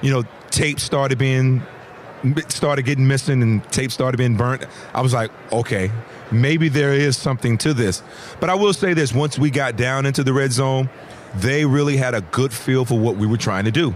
you 0.02 0.12
know, 0.12 0.24
tape 0.50 0.80
started 0.80 1.18
being 1.18 1.62
started 2.50 2.84
getting 2.84 3.08
missing, 3.08 3.42
and 3.42 3.64
tape 3.72 3.92
started 3.92 4.18
being 4.18 4.36
burnt. 4.36 4.66
I 4.94 5.02
was 5.02 5.14
like, 5.14 5.32
okay, 5.52 5.92
maybe 6.32 6.70
there 6.70 6.94
is 6.94 7.18
something 7.18 7.58
to 7.60 7.74
this. 7.74 8.04
But 8.40 8.50
I 8.50 8.56
will 8.56 8.74
say 8.74 8.94
this: 8.94 9.14
once 9.14 9.40
we 9.40 9.50
got 9.50 9.76
down 9.76 10.06
into 10.06 10.24
the 10.24 10.34
red 10.34 10.52
zone, 10.52 10.90
they 11.36 11.66
really 11.66 11.98
had 11.98 12.14
a 12.14 12.22
good 12.22 12.54
feel 12.54 12.86
for 12.86 13.00
what 13.00 13.16
we 13.18 13.28
were 13.28 13.38
trying 13.38 13.66
to 13.66 13.72
do. 13.72 13.96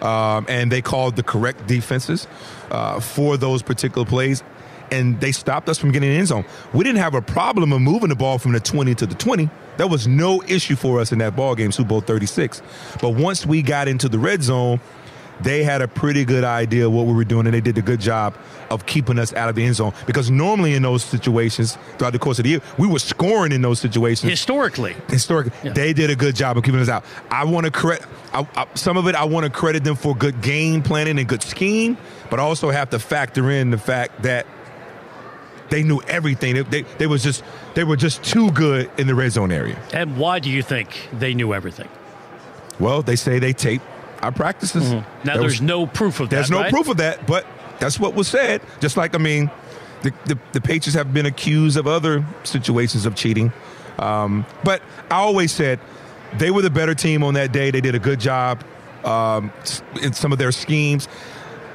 Um, 0.00 0.46
and 0.48 0.70
they 0.70 0.80
called 0.80 1.16
the 1.16 1.24
correct 1.24 1.66
defenses 1.66 2.28
uh, 2.70 3.00
for 3.00 3.36
those 3.36 3.62
particular 3.62 4.06
plays, 4.06 4.44
and 4.92 5.20
they 5.20 5.32
stopped 5.32 5.68
us 5.68 5.76
from 5.76 5.90
getting 5.90 6.08
in 6.08 6.14
the 6.14 6.18
end 6.20 6.28
zone. 6.28 6.44
We 6.72 6.84
didn't 6.84 7.00
have 7.00 7.14
a 7.14 7.22
problem 7.22 7.72
of 7.72 7.80
moving 7.80 8.08
the 8.08 8.16
ball 8.16 8.38
from 8.38 8.52
the 8.52 8.60
20 8.60 8.94
to 8.96 9.06
the 9.06 9.16
20. 9.16 9.50
That 9.76 9.90
was 9.90 10.06
no 10.06 10.42
issue 10.44 10.76
for 10.76 11.00
us 11.00 11.12
in 11.12 11.18
that 11.18 11.34
ball 11.34 11.54
game, 11.56 11.72
Super 11.72 11.88
Bowl 11.88 12.00
36. 12.00 12.62
But 13.00 13.10
once 13.10 13.44
we 13.44 13.62
got 13.62 13.88
into 13.88 14.08
the 14.08 14.18
red 14.18 14.42
zone, 14.42 14.80
they 15.40 15.62
had 15.62 15.82
a 15.82 15.88
pretty 15.88 16.24
good 16.24 16.44
idea 16.44 16.86
of 16.86 16.92
what 16.92 17.06
we 17.06 17.12
were 17.12 17.24
doing, 17.24 17.46
and 17.46 17.54
they 17.54 17.60
did 17.60 17.78
a 17.78 17.82
good 17.82 18.00
job 18.00 18.36
of 18.70 18.86
keeping 18.86 19.18
us 19.18 19.32
out 19.32 19.48
of 19.48 19.54
the 19.54 19.64
end 19.64 19.76
zone. 19.76 19.92
Because 20.06 20.30
normally 20.30 20.74
in 20.74 20.82
those 20.82 21.04
situations, 21.04 21.78
throughout 21.96 22.12
the 22.12 22.18
course 22.18 22.38
of 22.38 22.44
the 22.44 22.50
year, 22.50 22.60
we 22.78 22.86
were 22.86 22.98
scoring 22.98 23.52
in 23.52 23.62
those 23.62 23.78
situations. 23.80 24.30
Historically, 24.30 24.94
historically, 25.08 25.70
they 25.70 25.92
did 25.92 26.10
a 26.10 26.16
good 26.16 26.36
job 26.36 26.56
of 26.56 26.64
keeping 26.64 26.80
us 26.80 26.88
out. 26.88 27.04
I 27.30 27.44
want 27.44 27.66
to 27.66 27.72
credit 27.72 28.04
some 28.74 28.96
of 28.96 29.06
it. 29.06 29.14
I 29.14 29.24
want 29.24 29.44
to 29.44 29.50
credit 29.50 29.84
them 29.84 29.96
for 29.96 30.14
good 30.14 30.40
game 30.42 30.82
planning 30.82 31.18
and 31.18 31.28
good 31.28 31.42
scheme, 31.42 31.96
but 32.30 32.40
I 32.40 32.42
also 32.42 32.70
have 32.70 32.90
to 32.90 32.98
factor 32.98 33.50
in 33.50 33.70
the 33.70 33.78
fact 33.78 34.22
that 34.22 34.46
they 35.70 35.82
knew 35.82 36.00
everything. 36.08 36.54
They, 36.54 36.62
they, 36.62 36.82
they 36.82 37.06
was 37.06 37.22
just 37.22 37.44
they 37.74 37.84
were 37.84 37.96
just 37.96 38.22
too 38.24 38.50
good 38.52 38.90
in 38.98 39.06
the 39.06 39.14
red 39.14 39.32
zone 39.32 39.52
area. 39.52 39.78
And 39.92 40.16
why 40.16 40.38
do 40.38 40.50
you 40.50 40.62
think 40.62 41.08
they 41.12 41.34
knew 41.34 41.54
everything? 41.54 41.88
Well, 42.80 43.02
they 43.02 43.16
say 43.16 43.38
they 43.38 43.52
tape 43.52 43.82
our 44.22 44.32
practices. 44.32 44.92
Now, 44.92 45.04
There 45.24 45.38
there's 45.38 45.44
was- 45.54 45.60
no 45.62 45.86
proof 45.86 46.20
of 46.20 46.28
that. 46.30 46.36
There's 46.36 46.50
no 46.50 46.58
right? 46.60 46.72
proof 46.72 46.88
of 46.88 46.96
that, 46.98 47.26
but 47.26 47.46
that's 47.78 47.98
what 48.00 48.14
was 48.14 48.28
said. 48.28 48.60
Just 48.80 48.96
like 48.96 49.14
I 49.14 49.18
mean, 49.18 49.50
the 50.02 50.12
the, 50.26 50.38
the 50.52 50.60
Patriots 50.60 50.94
have 50.94 51.12
been 51.14 51.26
accused 51.26 51.76
of 51.76 51.86
other 51.86 52.24
situations 52.44 53.06
of 53.06 53.14
cheating, 53.14 53.52
um, 53.98 54.44
but 54.64 54.82
I 55.10 55.16
always 55.16 55.52
said 55.52 55.78
they 56.38 56.50
were 56.50 56.62
the 56.62 56.70
better 56.70 56.94
team 56.94 57.22
on 57.22 57.34
that 57.34 57.52
day. 57.52 57.70
They 57.70 57.80
did 57.80 57.94
a 57.94 57.98
good 57.98 58.20
job 58.20 58.62
um, 59.04 59.52
in 60.02 60.12
some 60.12 60.32
of 60.32 60.38
their 60.38 60.52
schemes. 60.52 61.08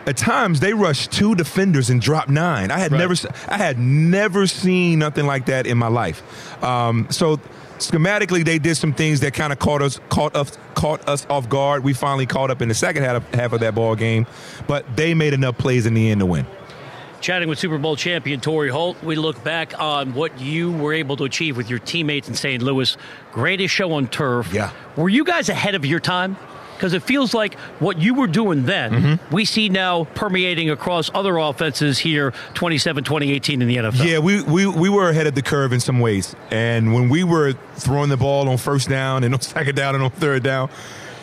At 0.05 0.17
times, 0.17 0.59
they 0.59 0.73
rushed 0.73 1.11
two 1.11 1.33
defenders 1.33 1.89
and 1.89 2.01
dropped 2.01 2.29
nine. 2.29 2.71
I 2.71 2.79
had 2.79 2.91
never, 2.91 3.15
I 3.47 3.57
had 3.57 3.79
never 3.79 4.47
seen 4.47 4.99
nothing 4.99 5.25
like 5.25 5.45
that 5.45 5.65
in 5.65 5.77
my 5.77 5.87
life. 5.87 6.21
Um, 6.63 7.07
so, 7.09 7.37
schematically, 7.77 8.43
they 8.43 8.59
did 8.59 8.75
some 8.75 8.93
things 8.93 9.21
that 9.21 9.33
kind 9.33 9.53
of 9.53 9.59
caught 9.59 9.81
us, 9.81 9.99
caught 10.09 10.35
us, 10.35 10.57
caught 10.75 11.07
us 11.07 11.25
off 11.29 11.47
guard. 11.47 11.83
We 11.85 11.93
finally 11.93 12.25
caught 12.25 12.51
up 12.51 12.61
in 12.61 12.67
the 12.67 12.75
second 12.75 13.03
half, 13.03 13.33
half 13.33 13.53
of 13.53 13.61
that 13.61 13.75
ball 13.75 13.95
game, 13.95 14.27
but 14.67 14.95
they 14.97 15.13
made 15.13 15.33
enough 15.33 15.57
plays 15.57 15.85
in 15.85 15.93
the 15.93 16.11
end 16.11 16.19
to 16.19 16.25
win. 16.25 16.45
Chatting 17.21 17.47
with 17.47 17.57
Super 17.57 17.77
Bowl 17.77 17.95
champion 17.95 18.41
Torry 18.41 18.67
Holt, 18.67 19.01
we 19.01 19.15
look 19.15 19.41
back 19.45 19.79
on 19.79 20.13
what 20.13 20.41
you 20.41 20.73
were 20.73 20.91
able 20.91 21.15
to 21.15 21.23
achieve 21.23 21.55
with 21.55 21.69
your 21.69 21.79
teammates 21.79 22.27
in 22.27 22.35
St. 22.35 22.61
Louis. 22.61 22.97
Greatest 23.31 23.73
show 23.73 23.93
on 23.93 24.09
turf. 24.09 24.51
Yeah. 24.53 24.71
Were 24.97 25.07
you 25.07 25.23
guys 25.23 25.47
ahead 25.47 25.73
of 25.73 25.85
your 25.85 26.01
time? 26.01 26.35
Because 26.75 26.93
it 26.93 27.03
feels 27.03 27.33
like 27.33 27.57
what 27.79 27.97
you 27.99 28.13
were 28.13 28.27
doing 28.27 28.65
then, 28.65 28.91
Mm-hmm. 28.91 29.33
we 29.35 29.45
see 29.45 29.69
now 29.69 30.03
permeating 30.15 30.69
across 30.69 31.09
other 31.13 31.37
offenses 31.37 31.99
here 31.99 32.33
27 32.55 33.03
2018 33.03 33.61
in 33.61 33.67
the 33.67 33.77
NFL. 33.77 34.05
Yeah, 34.05 34.19
we, 34.19 34.41
we, 34.43 34.65
we 34.67 34.89
were 34.89 35.09
ahead 35.09 35.27
of 35.27 35.35
the 35.35 35.41
curve 35.41 35.71
in 35.73 35.79
some 35.79 35.99
ways. 35.99 36.35
And 36.51 36.93
when 36.93 37.09
we 37.09 37.23
were 37.23 37.53
throwing 37.75 38.09
the 38.09 38.17
ball 38.17 38.49
on 38.49 38.57
first 38.57 38.89
down 38.89 39.23
and 39.23 39.33
on 39.33 39.41
second 39.41 39.75
down 39.75 39.95
and 39.95 40.03
on 40.03 40.09
third 40.11 40.43
down, 40.43 40.69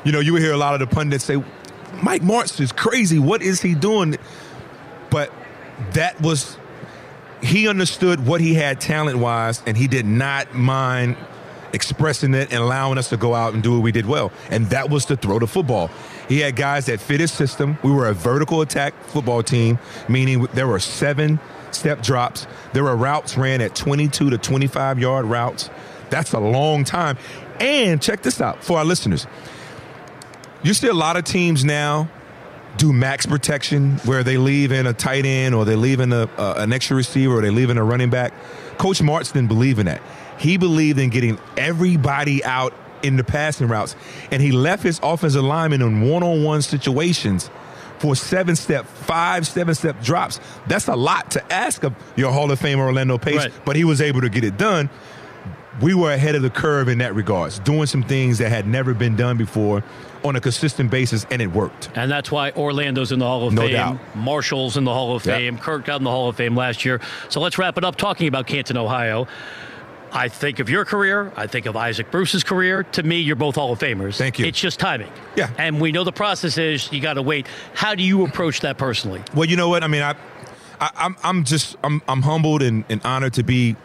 you 0.05 0.13
know, 0.13 0.21
you 0.21 0.33
would 0.33 0.43
hear 0.43 0.53
a 0.53 0.57
lot 0.57 0.75
of 0.75 0.81
the 0.81 0.87
pundits 0.95 1.25
say, 1.25 1.43
Mike 2.03 2.23
Martz 2.23 2.59
is 2.61 2.73
crazy. 2.73 3.19
What 3.19 3.43
is 3.43 3.61
he 3.61 3.75
doing? 3.75 4.17
But 5.11 5.31
that 5.93 6.19
was, 6.21 6.57
he 7.43 7.69
understood 7.69 8.25
what 8.27 8.41
he 8.41 8.55
had 8.55 8.81
talent 8.81 9.19
wise, 9.19 9.63
and 9.67 9.77
he 9.77 9.89
did 9.89 10.07
not 10.07 10.55
mind 10.55 11.17
expressing 11.73 12.35
it 12.35 12.53
and 12.53 12.63
allowing 12.63 12.99
us 12.99 13.09
to 13.11 13.17
go 13.17 13.35
out 13.35 13.55
and 13.55 13.63
do 13.63 13.75
what 13.75 13.83
we 13.83 13.93
did 13.93 14.07
well. 14.07 14.33
And 14.51 14.67
that 14.71 14.91
was 14.91 15.05
to 15.07 15.17
throw 15.17 15.39
the 15.39 15.47
football. 15.47 15.91
He 16.29 16.41
had 16.41 16.57
guys 16.57 16.87
that 16.87 17.01
fit 17.01 17.21
his 17.21 17.33
system. 17.33 17.79
We 17.83 17.91
were 17.91 18.09
a 18.09 18.15
vertical 18.15 18.61
attack 18.61 18.95
football 19.05 19.43
team, 19.43 19.79
meaning 20.09 20.47
there 20.55 20.67
were 20.67 20.79
seven 20.79 21.41
step 21.71 22.03
drops. 22.03 22.47
There 22.73 22.85
were 22.85 22.97
routes 22.97 23.37
ran 23.37 23.61
at 23.61 23.75
22 23.75 24.31
to 24.31 24.39
25 24.39 24.99
yard 24.99 25.27
routes. 25.27 25.71
That's 26.11 26.33
a 26.33 26.41
long 26.41 26.85
time. 26.85 27.19
And 27.59 28.01
check 28.01 28.23
this 28.23 28.41
out 28.41 28.65
for 28.65 28.79
our 28.79 28.85
listeners. 28.85 29.27
You 30.63 30.75
see 30.75 30.89
a 30.89 30.95
lot 30.95 31.17
of 31.17 31.25
teams 31.25 31.65
now 31.65 32.09
do 32.77 32.93
max 32.93 33.27
protection 33.27 33.97
where 33.99 34.23
they 34.23 34.37
leave 34.37 34.73
in 34.73 34.87
a 34.87 34.93
tight 34.93 35.27
end 35.27 35.55
or 35.55 35.65
they 35.65 35.77
leave 35.77 36.01
in 36.01 36.13
a, 36.13 36.29
uh, 36.39 36.55
an 36.59 36.73
extra 36.73 36.97
receiver 36.97 37.39
or 37.39 37.43
they 37.43 37.51
leave 37.51 37.71
in 37.71 37.79
a 37.79 37.85
running 37.85 38.11
back. 38.11 38.33
Coach 38.79 39.01
Martz 39.01 39.33
didn't 39.33 39.49
believe 39.49 39.79
in 39.79 39.87
that. 39.87 40.01
He 40.41 40.57
believed 40.57 40.99
in 40.99 41.11
getting 41.11 41.39
everybody 41.57 42.43
out 42.45 42.73
in 43.03 43.17
the 43.17 43.25
passing 43.25 43.69
routes, 43.69 43.95
and 44.33 44.43
he 44.43 44.51
left 44.53 44.83
his 44.83 44.99
offensive 45.03 45.45
linemen 45.45 45.83
in 45.83 46.01
one-on-one 46.09 46.63
situations 46.63 47.49
for 47.99 48.17
seven-step, 48.17 48.87
five 48.87 49.47
seven-step 49.47 50.03
drops. 50.03 50.41
That's 50.67 50.89
a 50.89 50.97
lot 50.97 51.31
to 51.33 51.53
ask 51.53 51.85
of 51.85 51.95
your 52.17 52.33
Hall 52.33 52.51
of 52.51 52.59
Famer 52.59 52.79
Orlando 52.79 53.19
Pace, 53.19 53.37
Right. 53.37 53.53
but 53.67 53.77
he 53.77 53.85
was 53.85 54.01
able 54.01 54.23
to 54.23 54.31
get 54.31 54.43
it 54.43 54.57
done. 54.57 54.89
We 55.83 55.95
were 55.95 56.13
ahead 56.13 56.35
of 56.35 56.43
the 56.43 56.51
curve 56.51 56.89
in 56.89 56.99
that 56.99 57.15
regards, 57.15 57.59
doing 57.59 57.87
some 57.87 58.03
things 58.03 58.39
that 58.39 58.49
had 58.51 58.67
never 58.67 58.93
been 58.93 59.17
done 59.17 59.37
before 59.37 59.83
on 60.25 60.37
a 60.37 60.41
consistent 60.41 60.91
basis, 60.91 61.25
and 61.31 61.41
it 61.41 61.47
worked. 61.53 61.91
And 61.95 62.11
that's 62.11 62.31
why 62.31 62.51
Orlando's 62.53 63.13
in 63.13 63.19
the 63.19 63.25
Hall 63.27 63.47
of 63.47 63.55
No 63.55 63.63
Fame. 63.63 63.73
doubt. 63.73 63.99
Marshall's 64.17 64.77
in 64.77 64.85
the 64.85 64.93
Hall 64.93 65.15
of 65.17 65.25
Yep. 65.25 65.37
Fame. 65.37 65.59
Kurt 65.59 65.85
got 65.87 65.97
in 66.01 66.05
the 66.05 66.11
Hall 66.11 66.29
of 66.29 66.37
Fame 66.37 66.55
last 66.57 66.85
year. 66.85 67.01
So 67.31 67.41
let's 67.41 67.57
wrap 67.57 67.79
it 67.79 67.85
up 67.85 67.97
talking 67.97 68.29
about 68.29 68.47
Canton, 68.47 68.77
Ohio. 68.77 69.27
I 70.13 70.29
think 70.29 70.59
of 70.59 70.69
your 70.69 70.85
career. 70.85 71.33
I 71.37 71.47
think 71.47 71.67
of 71.67 71.77
Isaac 71.77 72.11
Bruce's 72.11 72.45
career. 72.45 72.83
To 72.83 73.03
me, 73.03 73.21
you're 73.21 73.37
both 73.37 73.55
Hall 73.55 73.73
of 73.73 73.79
Famers. 73.79 74.17
Thank 74.17 74.39
you. 74.39 74.47
It's 74.47 74.61
just 74.61 74.81
timing. 74.81 75.11
Yeah. 75.37 75.51
And 75.59 75.81
we 75.81 75.93
know 75.93 76.05
the 76.05 76.13
process 76.13 76.59
is 76.59 76.93
you 76.93 77.01
got 77.01 77.15
to 77.15 77.23
wait. 77.23 77.47
How 77.75 77.95
do 77.95 78.03
you 78.03 78.25
approach 78.25 78.61
that 78.61 78.79
personally? 78.79 79.23
Well, 79.35 79.49
you 79.49 79.57
know 79.57 79.69
what? 79.69 79.85
I 79.85 79.87
mean, 79.87 80.03
I, 80.03 80.15
I 80.81 80.91
I'm 80.97 81.17
I'm 81.23 81.45
just 81.45 81.77
I'm 81.85 82.03
I'm 82.09 82.23
humbled 82.23 82.63
and, 82.63 82.85
and 82.89 83.01
honored 83.05 83.35
to 83.35 83.43
be 83.43 83.77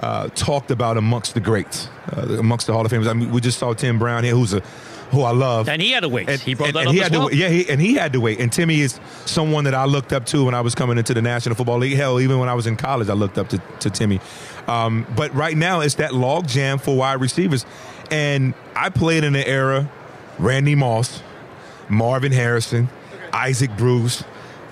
uh, 0.00 0.28
talked 0.28 0.70
about 0.70 0.96
amongst 0.96 1.34
the 1.34 1.40
greats, 1.40 1.88
uh, 2.16 2.36
amongst 2.38 2.66
the 2.66 2.72
Hall 2.72 2.84
of 2.84 2.90
Famers. 2.90 3.08
I 3.08 3.12
mean, 3.12 3.30
we 3.30 3.40
just 3.40 3.58
saw 3.58 3.72
Tim 3.74 3.98
Brown 3.98 4.24
here, 4.24 4.34
who's 4.34 4.52
a 4.52 4.62
who 5.10 5.22
I 5.22 5.30
love. 5.30 5.68
And 5.68 5.80
he 5.80 5.92
had 5.92 6.00
to 6.00 6.08
wait. 6.08 6.28
And, 6.28 6.40
he 6.40 6.54
brought 6.54 6.68
and, 6.68 6.76
that 6.76 6.80
and 6.80 6.88
up 6.88 6.94
he 6.94 7.00
had 7.00 7.12
well. 7.12 7.28
to, 7.28 7.36
yeah, 7.36 7.48
he, 7.48 7.68
and 7.68 7.80
he 7.80 7.94
had 7.94 8.12
to 8.12 8.20
wait. 8.20 8.40
And 8.40 8.52
Timmy 8.52 8.80
is 8.80 9.00
someone 9.26 9.64
that 9.64 9.74
I 9.74 9.84
looked 9.84 10.12
up 10.12 10.26
to 10.26 10.44
when 10.44 10.54
I 10.54 10.60
was 10.60 10.74
coming 10.74 10.98
into 10.98 11.14
the 11.14 11.22
National 11.22 11.54
Football 11.54 11.78
League. 11.78 11.96
Hell, 11.96 12.20
even 12.20 12.38
when 12.38 12.48
I 12.48 12.54
was 12.54 12.66
in 12.66 12.76
college, 12.76 13.08
I 13.08 13.14
looked 13.14 13.38
up 13.38 13.48
to, 13.50 13.58
to 13.80 13.90
Timmy. 13.90 14.20
Um, 14.66 15.06
but 15.16 15.34
right 15.34 15.56
now, 15.56 15.80
it's 15.80 15.96
that 15.96 16.14
log 16.14 16.48
jam 16.48 16.78
for 16.78 16.96
wide 16.96 17.20
receivers. 17.20 17.66
And 18.10 18.54
I 18.74 18.90
played 18.90 19.24
in 19.24 19.34
an 19.34 19.44
era, 19.44 19.90
Randy 20.38 20.74
Moss, 20.74 21.22
Marvin 21.88 22.32
Harrison, 22.32 22.88
Isaac 23.32 23.76
Bruce, 23.76 24.24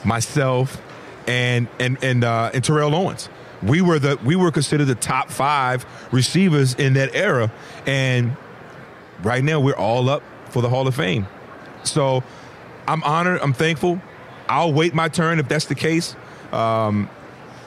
myself, 0.05 0.81
and 1.27 1.69
and 1.79 2.03
and 2.03 2.25
uh, 2.25 2.51
and 2.55 2.65
Terrell 2.65 2.95
Owens. 2.95 3.29
We 3.63 3.81
were 3.81 3.99
the 3.99 4.19
we 4.25 4.37
were 4.37 4.51
considered 4.51 4.87
the 4.87 4.95
top 4.95 5.31
five 5.31 5.87
receivers 6.13 6.75
in 6.75 6.95
that 6.95 7.15
era, 7.15 7.53
and 7.87 8.37
right 9.23 9.43
now 9.43 9.61
we're 9.61 9.77
all 9.77 10.09
up 10.09 10.23
for 10.51 10.63
the 10.63 10.69
Hall 10.69 10.87
of 10.87 10.95
Fame. 10.95 11.27
So 11.85 12.23
I'm 12.87 13.03
honored. 13.05 13.41
I'm 13.41 13.53
thankful. 13.53 14.01
I'll 14.49 14.73
wait 14.73 14.95
my 14.95 15.09
turn 15.09 15.39
if 15.39 15.49
that's 15.49 15.67
the 15.67 15.75
case. 15.75 16.17
Um, 16.53 17.09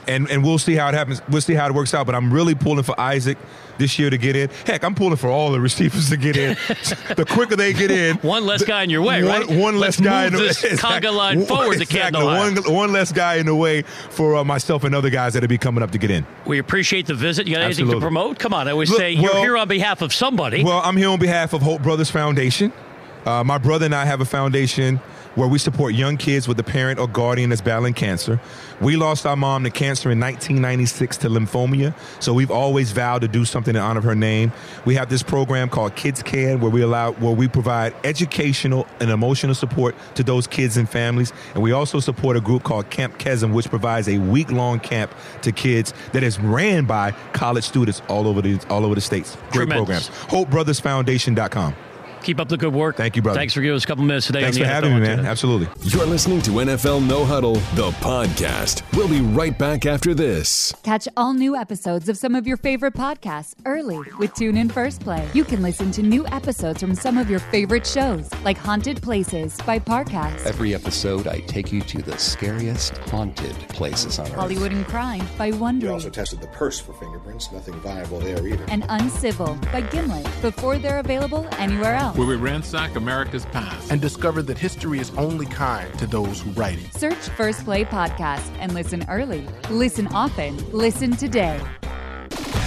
and 0.08 0.30
and 0.30 0.44
we'll 0.44 0.58
see 0.58 0.74
how 0.74 0.88
it 0.88 0.94
happens. 0.94 1.20
We'll 1.28 1.40
see 1.40 1.54
how 1.54 1.66
it 1.66 1.74
works 1.74 1.94
out. 1.94 2.06
But 2.06 2.14
I'm 2.14 2.32
really 2.32 2.54
pulling 2.54 2.82
for 2.84 2.98
Isaac 3.00 3.38
this 3.78 3.98
year 3.98 4.10
to 4.10 4.18
get 4.18 4.36
in. 4.36 4.48
Heck, 4.64 4.84
I'm 4.84 4.94
pulling 4.94 5.16
for 5.16 5.28
all 5.28 5.52
the 5.52 5.60
receivers 5.60 6.08
to 6.10 6.16
get 6.16 6.36
in. 6.36 6.54
the 7.16 7.26
quicker 7.28 7.56
they 7.56 7.72
get 7.72 7.90
in, 7.90 8.16
one 8.18 8.46
less 8.46 8.64
guy 8.64 8.82
in 8.82 8.90
your 8.90 9.02
way, 9.02 9.22
one, 9.22 9.32
right? 9.32 9.48
One 9.48 9.78
Let's 9.78 10.00
less 10.00 10.00
guy 10.00 10.26
in 10.26 10.32
the 10.32 10.38
this 10.38 10.62
conga 10.80 11.14
line 11.14 11.44
forward 11.44 11.76
to 11.76 11.82
exactly. 11.82 12.00
Canton, 12.00 12.22
Ohio. 12.22 12.62
One, 12.62 12.74
one 12.74 12.92
less 12.92 13.12
guy 13.12 13.36
in 13.36 13.46
the 13.46 13.54
way 13.54 13.82
for 13.82 14.36
uh, 14.36 14.44
myself 14.44 14.84
and 14.84 14.94
other 14.94 15.10
guys 15.10 15.34
that'll 15.34 15.48
be 15.48 15.58
coming 15.58 15.82
up 15.82 15.90
to 15.92 15.98
get 15.98 16.10
in. 16.10 16.26
We 16.46 16.58
appreciate 16.58 17.06
the 17.06 17.14
visit. 17.14 17.46
You 17.46 17.54
got 17.54 17.62
anything 17.62 17.84
Absolutely. 17.84 18.00
to 18.00 18.04
promote? 18.04 18.38
Come 18.38 18.54
on, 18.54 18.68
I 18.68 18.72
always 18.72 18.90
Look, 18.90 18.98
say 18.98 19.12
you're 19.12 19.32
well- 19.32 19.42
here 19.42 19.56
on 19.56 19.68
behalf 19.68 20.02
of 20.02 20.12
somebody. 20.12 20.64
Well, 20.64 20.80
I'm 20.82 20.96
here 20.96 21.10
on 21.10 21.18
behalf 21.18 21.52
of 21.52 21.62
Hope 21.62 21.82
Brothers 21.82 22.10
Foundation. 22.10 22.72
Uh, 23.24 23.42
my 23.42 23.58
brother 23.58 23.86
and 23.86 23.94
I 23.94 24.04
have 24.04 24.20
a 24.20 24.24
foundation 24.24 25.00
where 25.36 25.46
we 25.46 25.58
support 25.58 25.94
young 25.94 26.16
kids 26.16 26.48
with 26.48 26.58
a 26.58 26.64
parent 26.64 26.98
or 26.98 27.06
guardian 27.06 27.50
that's 27.50 27.62
battling 27.62 27.94
cancer. 27.94 28.40
We 28.80 28.96
lost 28.96 29.24
our 29.24 29.36
mom 29.36 29.64
to 29.64 29.70
cancer 29.70 30.10
in 30.10 30.18
1996 30.18 31.18
to 31.18 31.28
lymphoma, 31.28 31.94
so 32.20 32.34
we've 32.34 32.50
always 32.50 32.90
vowed 32.92 33.20
to 33.20 33.28
do 33.28 33.44
something 33.44 33.76
in 33.76 33.80
honor 33.80 33.98
of 33.98 34.04
her 34.04 34.14
name. 34.14 34.52
We 34.84 34.96
have 34.96 35.08
this 35.08 35.22
program 35.22 35.68
called 35.68 35.94
Kids 35.94 36.22
Can, 36.22 36.60
where 36.60 36.70
we 36.70 36.82
allow 36.82 37.12
where 37.12 37.34
we 37.34 37.48
provide 37.48 37.94
educational 38.04 38.86
and 39.00 39.10
emotional 39.10 39.54
support 39.54 39.94
to 40.16 40.22
those 40.22 40.46
kids 40.46 40.76
and 40.76 40.88
families, 40.88 41.32
and 41.54 41.62
we 41.62 41.72
also 41.72 42.00
support 42.00 42.36
a 42.36 42.40
group 42.40 42.64
called 42.64 42.90
Camp 42.90 43.18
Kesem, 43.18 43.52
which 43.52 43.68
provides 43.70 44.08
a 44.08 44.18
week-long 44.18 44.80
camp 44.80 45.14
to 45.42 45.52
kids 45.52 45.94
that 46.12 46.22
is 46.22 46.38
ran 46.40 46.84
by 46.84 47.12
college 47.32 47.64
students 47.64 48.02
all 48.08 48.26
over 48.26 48.42
the 48.42 48.58
all 48.68 48.84
over 48.84 48.94
the 48.94 49.00
states. 49.00 49.36
Great 49.50 49.68
Tremendous. 49.68 50.08
programs. 50.08 50.48
HopeBrothersFoundation.com. 50.48 51.74
Keep 52.22 52.40
up 52.40 52.48
the 52.48 52.56
good 52.56 52.74
work. 52.74 52.96
Thank 52.96 53.14
you, 53.16 53.22
brother. 53.22 53.38
Thanks 53.38 53.54
for 53.54 53.60
giving 53.60 53.76
us 53.76 53.84
a 53.84 53.86
couple 53.86 54.04
minutes 54.04 54.26
today. 54.26 54.42
Thanks 54.42 54.56
on 54.56 54.62
for 54.62 54.66
the 54.66 54.72
having 54.72 54.90
NFL 54.92 54.94
me, 54.94 55.00
man. 55.00 55.16
Tune 55.16 55.18
In. 55.20 55.26
Absolutely. 55.30 55.68
You're 55.90 56.06
listening 56.06 56.42
to 56.42 56.50
NFL 56.50 57.06
No 57.06 57.24
Huddle, 57.24 57.54
the 57.74 57.90
podcast. 58.00 58.82
We'll 58.96 59.08
be 59.08 59.20
right 59.20 59.56
back 59.56 59.86
after 59.86 60.12
this. 60.14 60.72
Catch 60.82 61.06
all 61.16 61.34
new 61.34 61.54
episodes 61.56 62.08
of 62.08 62.16
some 62.16 62.34
of 62.34 62.46
your 62.46 62.56
favorite 62.56 62.94
podcasts 62.94 63.54
early 63.64 63.98
with 64.18 64.32
TuneIn 64.34 64.72
First 64.72 65.00
Play. 65.02 65.28
You 65.34 65.44
can 65.44 65.62
listen 65.62 65.90
to 65.92 66.02
new 66.02 66.26
episodes 66.28 66.80
from 66.80 66.94
some 66.94 67.16
of 67.18 67.30
your 67.30 67.38
favorite 67.38 67.86
shows, 67.86 68.28
like 68.44 68.56
Haunted 68.58 69.00
Places 69.02 69.56
by 69.66 69.78
Parcast, 69.78 70.44
Every 70.46 70.74
episode, 70.74 71.26
I 71.28 71.40
take 71.40 71.72
you 71.72 71.80
to 71.82 72.02
the 72.02 72.18
scariest 72.18 72.96
haunted 73.08 73.54
places 73.70 74.18
on 74.18 74.26
earth. 74.26 74.34
Hollywood 74.34 74.72
and 74.72 74.86
Crime 74.86 75.26
by 75.38 75.50
We 75.50 75.58
Wondery, 75.58 75.92
also 75.92 76.10
tested 76.10 76.40
the 76.40 76.46
purse 76.48 76.80
for 76.80 76.92
fingerprints. 76.94 77.52
Nothing 77.52 77.74
viable 77.80 78.18
there 78.20 78.46
either. 78.46 78.64
and 78.68 78.84
Uncivil 78.88 79.54
by 79.72 79.80
Gimlet 79.82 80.26
before 80.42 80.78
they're 80.78 80.98
available 80.98 81.46
anywhere 81.58 81.94
else. 81.94 82.15
Where 82.16 82.26
we 82.26 82.36
ransack 82.36 82.96
America's 82.96 83.44
past 83.44 83.92
and 83.92 84.00
discover 84.00 84.40
that 84.40 84.56
history 84.56 85.00
is 85.00 85.10
only 85.18 85.44
kind 85.44 85.92
to 85.98 86.06
those 86.06 86.40
who 86.40 86.50
write 86.52 86.78
it. 86.78 86.94
Search 86.94 87.28
First 87.36 87.62
Play 87.62 87.84
Podcast 87.84 88.50
and 88.58 88.72
listen 88.72 89.04
early. 89.10 89.46
Listen 89.68 90.06
often. 90.08 90.56
Listen 90.72 91.10
today. 91.14 91.60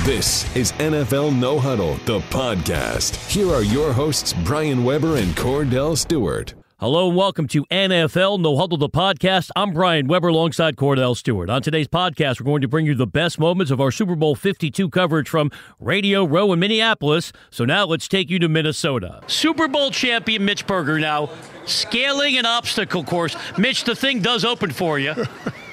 This 0.04 0.56
is 0.56 0.72
NFL 0.74 1.36
No 1.36 1.58
Huddle, 1.58 1.96
the 2.06 2.20
podcast. 2.30 3.16
Here 3.32 3.52
are 3.52 3.64
your 3.64 3.92
hosts, 3.92 4.34
Brian 4.46 4.84
Weber 4.84 5.18
and 5.18 5.36
Cordell 5.36 5.98
Stewart. 5.98 6.54
Hello 6.80 7.10
and 7.10 7.18
welcome 7.18 7.46
to 7.50 7.66
NFL 7.66 8.40
No 8.40 8.56
Huddle, 8.56 8.78
the 8.78 8.88
podcast. 8.88 9.50
I'm 9.54 9.72
Brian 9.72 10.08
Weber 10.08 10.30
alongside 10.30 10.78
Cordell 10.78 11.14
Stewart. 11.18 11.50
On 11.50 11.62
today's 11.62 11.90
podcast, 11.90 12.40
we're 12.40 12.46
going 12.46 12.62
to 12.62 12.70
bring 12.70 12.86
you 12.86 12.96
the 12.96 13.06
best 13.06 13.38
moments 13.38 13.70
of 13.70 13.82
our 13.82 13.92
Super 13.92 14.16
Bowl 14.16 14.34
52 14.34 14.90
coverage 14.90 15.28
from 15.28 15.52
Radio 15.82 16.24
Row 16.24 16.54
in 16.54 16.60
Minneapolis. 16.60 17.34
So 17.52 17.66
now 17.66 17.84
let's 17.84 18.08
take 18.08 18.30
you 18.30 18.40
to 18.40 18.48
Minnesota. 18.48 19.20
Super 19.28 19.68
Bowl 19.68 19.92
champion 19.92 20.46
Mitch 20.46 20.66
Berger 20.66 21.00
now 21.00 21.30
scaling 21.66 22.38
an 22.38 22.46
obstacle 22.46 23.04
course. 23.04 23.36
Mitch, 23.58 23.84
the 23.84 23.94
thing 23.96 24.22
does 24.22 24.46
open 24.46 24.72
for 24.72 24.98
you. 25.00 25.14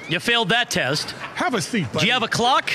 You 0.09 0.21
failed 0.21 0.47
that 0.49 0.69
test. 0.69 1.11
Have 1.35 1.53
a 1.53 1.61
seat, 1.61 1.91
buddy. 1.91 1.99
Do 1.99 2.05
you 2.05 2.13
have 2.13 2.23
a 2.23 2.29
clock? 2.29 2.71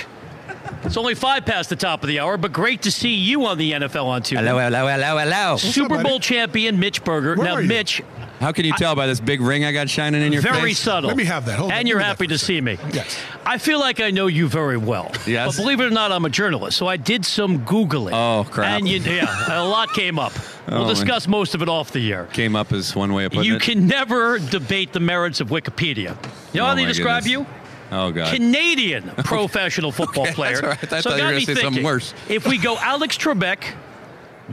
It's 0.85 0.97
only 0.97 1.15
five 1.15 1.45
past 1.45 1.69
the 1.71 1.77
top 1.77 2.03
of 2.03 2.09
the 2.09 2.21
hour, 2.21 2.37
but 2.37 2.53
great 2.53 2.83
to 2.83 2.91
see 2.91 3.15
you 3.15 3.47
on 3.47 3.59
the 3.59 3.73
NFL 3.73 4.07
on 4.07 4.23
two. 4.23 4.37
Hello, 4.37 4.59
hello, 4.59 4.87
hello, 4.87 5.19
hello. 5.19 5.57
Super 5.57 6.03
Bowl 6.03 6.21
champion 6.21 6.79
Mitch 6.79 7.03
Berger. 7.05 7.35
Where 7.37 7.47
now, 7.47 7.55
are 7.55 7.63
you? 7.63 7.69
Mitch, 7.69 8.03
How 8.41 8.53
can 8.53 8.65
you 8.65 8.73
tell 8.75 8.95
by 8.95 9.07
this 9.07 9.21
big 9.21 9.41
ring 9.41 9.65
I 9.65 9.73
got 9.73 9.89
shining 9.89 10.23
in 10.23 10.33
your 10.33 10.43
very 10.43 10.71
face? 10.71 10.79
subtle. 10.79 11.09
Let 11.09 11.17
me 11.17 11.25
have 11.25 11.47
that. 11.47 11.59
Hold 11.59 11.71
and 11.73 11.81
Give 11.85 11.89
you're 11.91 12.01
happy 12.01 12.27
to 12.29 12.39
see 12.39 12.61
me. 12.61 12.79
Yes. 12.93 13.17
I 13.47 13.59
feel 13.59 13.79
like 13.81 14.01
I 14.01 14.11
know 14.11 14.27
you 14.27 14.49
very 14.49 14.77
well. 14.77 15.11
Yes. 15.27 15.57
But 15.57 15.63
believe 15.63 15.81
it 15.81 15.87
or 15.87 15.91
not, 15.91 16.11
I'm 16.13 16.25
a 16.25 16.31
journalist, 16.31 16.77
so 16.77 16.87
I 16.89 16.97
did 16.97 17.25
some 17.25 17.65
googling. 17.65 18.13
Oh, 18.13 18.45
crap. 18.51 18.79
And 18.79 18.89
you, 18.89 18.99
yeah, 18.99 19.27
a 19.63 19.65
lot 19.65 19.93
came 19.95 20.19
up. 20.19 20.33
Oh, 20.69 20.79
We'll 20.85 20.89
discuss 20.91 21.27
most 21.27 21.57
of 21.57 21.63
it 21.63 21.69
off 21.69 21.91
the 21.91 22.13
air. 22.13 22.27
Came 22.33 22.55
up 22.55 22.73
as 22.73 22.95
one 22.95 23.13
way 23.13 23.25
of 23.25 23.33
putting 23.33 23.47
You 23.51 23.57
it. 23.57 23.63
can 23.63 23.89
never 23.89 24.39
debate 24.39 24.93
the 24.93 25.01
merits 25.01 25.41
of 25.41 25.49
Wikipedia. 25.49 26.17
You 26.55 26.61
know 26.61 26.65
Oh, 26.67 26.69
how 26.69 26.75
they 26.77 26.85
describe 26.85 27.25
goodness. 27.25 27.47
you? 27.49 27.62
Oh 27.95 28.11
God. 28.11 28.35
Canadian 28.35 29.11
professional 29.19 29.93
football 29.93 30.25
Okay, 30.25 30.33
player. 30.35 30.61
that's 30.61 30.63
all 30.63 30.69
right. 30.71 30.93
I 30.93 31.01
so 31.01 31.11
thought 31.11 31.17
you 31.17 31.19
got 31.19 31.25
were 31.25 31.31
gonna 31.31 31.35
me 31.35 31.45
say 31.45 31.55
something 31.55 31.69
thinking, 31.71 31.85
worse. 31.85 32.15
If 32.29 32.47
we 32.49 32.57
go 32.59 32.77
Alex 32.79 33.19
Trebek, 33.19 33.75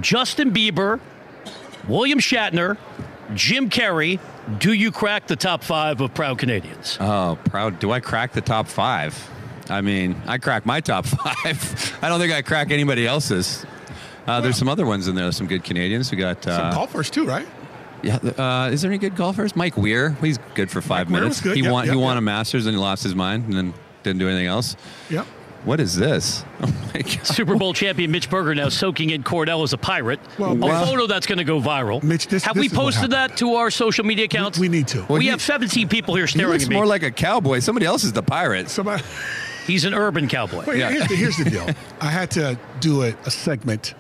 Justin 0.02 0.52
Bieber, 0.54 1.00
William 1.88 2.20
Shatner, 2.20 2.78
Jim 3.34 3.70
Carrey, 3.70 4.20
do 4.60 4.74
you 4.74 4.92
crack 4.92 5.28
the 5.28 5.36
top 5.36 5.64
five 5.64 6.02
of 6.02 6.14
proud 6.14 6.38
Canadians? 6.38 6.98
Oh, 7.00 7.38
proud. 7.46 7.80
Do 7.80 7.92
I 7.92 8.00
crack 8.00 8.34
the 8.34 8.42
top 8.42 8.68
five? 8.68 9.30
I 9.70 9.82
mean, 9.82 10.22
I 10.28 10.38
crack 10.40 10.66
my 10.66 10.82
top 10.82 11.06
five. 11.06 11.98
I 12.02 12.10
don't 12.10 12.20
think 12.20 12.34
I 12.34 12.42
crack 12.42 12.72
anybody 12.72 13.06
else's. 13.08 13.66
Uh, 14.28 14.42
there's 14.42 14.58
some 14.58 14.68
other 14.68 14.86
ones 14.86 15.08
in 15.08 15.16
there. 15.16 15.32
Some 15.32 15.48
good 15.48 15.64
Canadians. 15.64 16.12
We 16.12 16.18
got. 16.18 16.44
Some 16.44 16.54
Uh, 16.54 16.74
golfers 16.74 17.10
too, 17.10 17.26
right? 17.26 17.48
Yeah. 18.04 18.16
Uh, 18.18 18.70
is 18.72 18.82
there 18.82 18.92
any 18.92 18.98
good 18.98 19.16
golfers? 19.16 19.56
Mike 19.56 19.78
Weir. 19.78 20.12
He's 20.22 20.38
good 20.56 20.70
for 20.72 20.82
five 20.82 21.10
Weir 21.10 21.22
minutes. 21.22 21.42
good. 21.42 21.56
He 21.58 21.64
Yep, 21.64 21.72
won. 21.72 21.86
yep, 21.86 21.94
he 21.96 22.00
won 22.02 22.16
yep. 22.16 22.20
a 22.20 22.22
Masters 22.22 22.66
and 22.66 22.76
he 22.76 22.82
lost 22.82 23.04
his 23.04 23.16
mind 23.16 23.46
and 23.46 23.54
then 23.54 23.74
didn't 24.04 24.20
do 24.20 24.28
anything 24.28 24.48
else. 24.48 24.76
Yep. 25.10 25.26
What 25.66 25.80
is 25.82 25.96
this? 25.96 26.44
Oh 26.62 26.92
my 26.94 27.02
God. 27.04 27.26
Super 27.28 27.56
Bowl 27.56 27.74
champion 27.74 28.10
Mitch 28.12 28.30
Berger 28.30 28.56
now 28.56 28.68
soaking 28.70 29.12
in 29.12 29.24
Cordell 29.24 29.64
as 29.64 29.74
a 29.74 29.78
pirate. 29.78 30.20
Well, 30.38 30.52
a 30.52 30.56
wow. 30.56 30.86
photo 30.86 31.06
that's 31.08 31.28
going 31.28 31.38
to 31.38 31.44
go 31.44 31.60
viral. 31.62 32.02
Mitch, 32.02 32.28
this- 32.28 32.44
Have 32.44 32.56
this 32.56 32.62
we 32.64 32.70
posted 32.76 33.12
that 33.12 33.38
to 33.38 33.54
our 33.56 33.70
social 33.70 34.04
media 34.06 34.26
accounts? 34.26 34.58
We 34.58 34.70
need 34.70 34.88
to. 34.90 35.06
we 35.10 35.22
he- 35.22 35.28
have 35.28 35.42
17 35.42 35.88
people 35.88 36.16
here 36.16 36.26
He 36.26 36.32
staring 36.32 36.52
looks 36.52 36.64
at 36.64 36.70
me. 36.70 36.76
more 36.76 36.86
like 36.88 37.04
a 37.04 37.12
cowboy. 37.12 37.60
Somebody 37.60 37.86
else 37.86 38.04
is 38.04 38.12
the 38.14 38.24
pirate. 38.24 38.70
Somebody. 38.70 39.04
He's 39.68 39.86
an 39.86 39.94
urban 39.94 40.28
cowboy. 40.28 40.64
Well, 40.66 40.76
Yeah. 40.76 40.90
here's, 40.90 41.08
the, 41.08 41.16
here's 41.16 41.38
the 41.38 41.50
deal. 41.50 41.68
I 42.02 42.08
had 42.10 42.32
to 42.32 42.58
do 42.80 43.04
a, 43.04 43.10
a 43.26 43.32
segment 43.32 43.94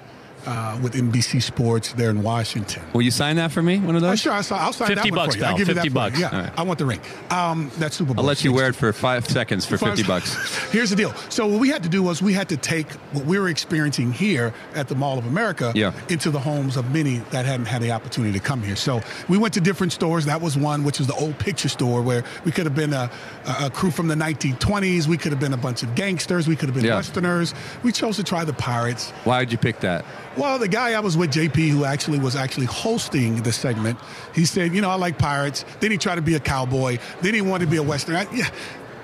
uh, 0.49 0.79
with 0.81 0.93
NBC 0.93 1.41
Sports 1.41 1.93
there 1.93 2.09
in 2.09 2.23
Washington. 2.23 2.81
Will 2.93 3.03
you 3.03 3.11
sign 3.11 3.35
that 3.35 3.51
for 3.51 3.61
me? 3.61 3.77
One 3.77 3.95
of 3.95 4.03
Oh, 4.03 4.07
those? 4.07 4.19
sure, 4.19 4.33
I'll, 4.33 4.41
sign- 4.43 4.59
I'll 4.61 4.73
sign 4.73 4.87
50 4.87 4.95
that 4.95 5.15
one 5.15 5.25
bucks, 5.25 5.35
for 5.35 5.39
you. 5.39 5.45
I'll 5.45 5.49
pal, 5.51 5.57
give 5.59 5.67
you 5.67 5.73
that 5.75 5.81
50 5.83 5.89
for 5.89 5.93
bucks. 5.93 6.15
You. 6.17 6.21
Yeah, 6.25 6.29
All 6.35 6.41
right. 6.41 6.53
I 6.57 6.63
want 6.63 6.79
the 6.79 6.85
ring. 6.85 6.99
Um, 7.29 7.71
that 7.77 7.93
Super 7.93 8.13
Bowl. 8.13 8.23
I'll 8.23 8.27
let 8.27 8.43
you 8.43 8.51
wear 8.51 8.69
it 8.69 8.75
for 8.75 8.91
five 8.91 9.27
seconds 9.27 9.65
for 9.65 9.77
Five- 9.77 9.95
50 9.97 10.03
bucks. 10.07 10.57
Here's 10.71 10.89
the 10.89 10.95
deal. 10.95 11.13
So 11.29 11.45
what 11.47 11.59
we 11.59 11.69
had 11.69 11.83
to 11.83 11.89
do 11.89 12.01
was 12.01 12.21
we 12.21 12.33
had 12.33 12.49
to 12.49 12.57
take 12.57 12.91
what 13.13 13.25
we 13.25 13.37
were 13.39 13.49
experiencing 13.49 14.11
here 14.11 14.53
at 14.75 14.87
the 14.87 14.95
Mall 14.95 15.17
of 15.19 15.27
America 15.27 15.71
Yeah. 15.75 15.93
into 16.09 16.31
the 16.31 16.39
homes 16.39 16.77
of 16.77 16.91
many 16.93 17.17
that 17.31 17.45
hadn't 17.45 17.67
had 17.67 17.81
the 17.81 17.91
opportunity 17.91 18.33
to 18.37 18.43
come 18.43 18.63
here. 18.63 18.75
So 18.75 19.01
we 19.27 19.37
went 19.37 19.53
to 19.53 19.61
different 19.61 19.93
stores. 19.93 20.25
That 20.25 20.41
was 20.41 20.57
one, 20.57 20.83
which 20.83 20.97
was 20.99 21.07
the 21.07 21.15
old 21.15 21.37
picture 21.37 21.69
store 21.69 22.01
where 22.01 22.23
we 22.45 22.51
could 22.51 22.65
have 22.65 22.75
been 22.75 22.93
a, 22.93 23.09
a, 23.45 23.65
a 23.65 23.69
crew 23.69 23.91
from 23.91 24.07
the 24.07 24.15
1920s. 24.15 25.07
We 25.07 25.17
could 25.17 25.31
have 25.31 25.39
been 25.39 25.53
a 25.53 25.57
bunch 25.57 25.83
of 25.83 25.93
gangsters. 25.95 26.47
We 26.47 26.55
could 26.55 26.69
have 26.69 26.75
been 26.75 26.85
Yeah. 26.85 26.95
Westerners. 26.95 27.53
We 27.83 27.91
chose 27.91 28.15
to 28.17 28.23
try 28.23 28.43
the 28.45 28.53
Pirates. 28.53 29.11
Why 29.25 29.39
would 29.39 29.51
you 29.51 29.57
pick 29.57 29.79
that? 29.81 30.05
Well, 30.39 30.57
the 30.59 30.67
guy 30.67 30.93
I 30.93 30.99
was 30.99 31.17
with, 31.17 31.31
JP, 31.31 31.69
who 31.69 31.85
actually 31.85 32.19
was 32.19 32.35
actually 32.35 32.65
hosting 32.67 33.43
the 33.43 33.51
segment, 33.51 33.99
he 34.33 34.45
said, 34.45 34.73
you 34.73 34.81
know, 34.81 34.89
I 34.89 34.95
like 34.95 35.17
pirates. 35.17 35.65
Then 35.79 35.91
he 35.91 35.97
tried 35.97 36.15
to 36.15 36.21
be 36.21 36.35
a 36.35 36.39
cowboy. 36.39 36.97
Then 37.21 37.33
he 37.33 37.41
wanted 37.41 37.65
to 37.65 37.71
be 37.71 37.77
a 37.77 37.83
Western. 37.83 38.15
I, 38.15 38.25
yeah, 38.33 38.49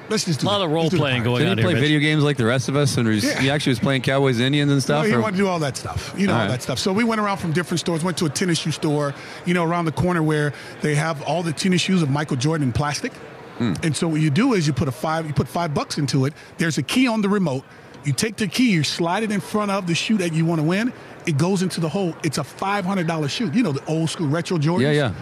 let's 0.09 0.25
just 0.25 0.39
do 0.39 0.45
A 0.45 0.47
lot 0.47 0.59
that. 0.59 0.65
of 0.65 0.71
role 0.71 0.89
playing 0.89 1.23
Pirates. 1.23 1.23
going 1.25 1.39
Did 1.41 1.49
on 1.49 1.57
Did 1.57 1.61
he 1.61 1.63
play 1.65 1.71
here. 1.73 1.81
Mitch. 1.81 1.89
video 1.89 1.99
games 1.99 2.23
like 2.23 2.37
the 2.37 2.45
rest 2.45 2.69
of 2.69 2.75
us? 2.75 2.95
And 2.97 3.07
was, 3.07 3.23
Yeah. 3.23 3.39
he 3.41 3.49
actually 3.49 3.71
was 3.71 3.79
playing 3.79 4.01
Cowboys, 4.03 4.39
Indians, 4.39 4.71
and 4.71 4.77
No, 4.77 4.79
stuff? 4.79 5.05
he 5.05 5.13
or- 5.13 5.21
wanted 5.21 5.33
to 5.37 5.43
do 5.43 5.47
all 5.47 5.59
that 5.59 5.75
stuff, 5.77 6.13
you 6.17 6.27
know, 6.27 6.33
All 6.33 6.39
all, 6.39 6.45
right. 6.45 6.51
that 6.51 6.61
stuff. 6.63 6.79
So 6.79 6.93
we 6.93 7.03
went 7.03 7.19
around 7.21 7.37
from 7.37 7.51
different 7.51 7.79
stores. 7.79 8.03
Went 8.03 8.17
to 8.17 8.25
a 8.25 8.29
tennis 8.29 8.59
shoe 8.59 8.71
store, 8.71 9.13
you 9.45 9.53
know, 9.53 9.63
around 9.65 9.85
the 9.85 9.91
corner 9.91 10.23
where 10.23 10.53
they 10.81 10.95
have 10.95 11.21
all 11.23 11.43
the 11.43 11.53
tennis 11.53 11.81
shoes 11.81 12.01
of 12.01 12.09
Michael 12.09 12.37
Jordan 12.37 12.67
in 12.67 12.73
plastic. 12.73 13.13
Hmm. 13.57 13.73
And 13.83 13.95
so 13.95 14.07
what 14.07 14.19
you 14.21 14.29
do 14.29 14.53
is 14.53 14.67
you 14.67 14.73
put 14.73 14.87
a 14.87 14.91
five, 14.91 15.27
you 15.27 15.33
put 15.33 15.47
five 15.47 15.73
bucks 15.73 15.97
into 15.97 16.25
it. 16.25 16.33
There's 16.57 16.77
a 16.77 16.83
key 16.83 17.07
on 17.07 17.21
the 17.21 17.29
remote. 17.29 17.63
You 18.03 18.13
take 18.13 18.35
the 18.35 18.47
key, 18.47 18.71
you 18.71 18.83
slide 18.83 19.23
it 19.23 19.31
in 19.31 19.39
front 19.39 19.71
of 19.71 19.87
the 19.87 19.95
shoe 19.95 20.17
that 20.17 20.31
you 20.33 20.45
want 20.45 20.59
to 20.59 20.63
win. 20.67 20.93
It 21.25 21.37
goes 21.37 21.61
into 21.61 21.79
the 21.79 21.89
hole. 21.89 22.15
It's 22.23 22.37
a 22.37 22.43
five 22.43 22.85
hundred 22.85 23.07
dollar 23.07 23.27
shoe. 23.27 23.49
You 23.51 23.63
know 23.63 23.71
the 23.71 23.85
old 23.85 24.09
school 24.09 24.27
retro 24.27 24.57
Jordans. 24.57 24.81
Yeah, 24.81 24.91
yeah. 24.91 25.13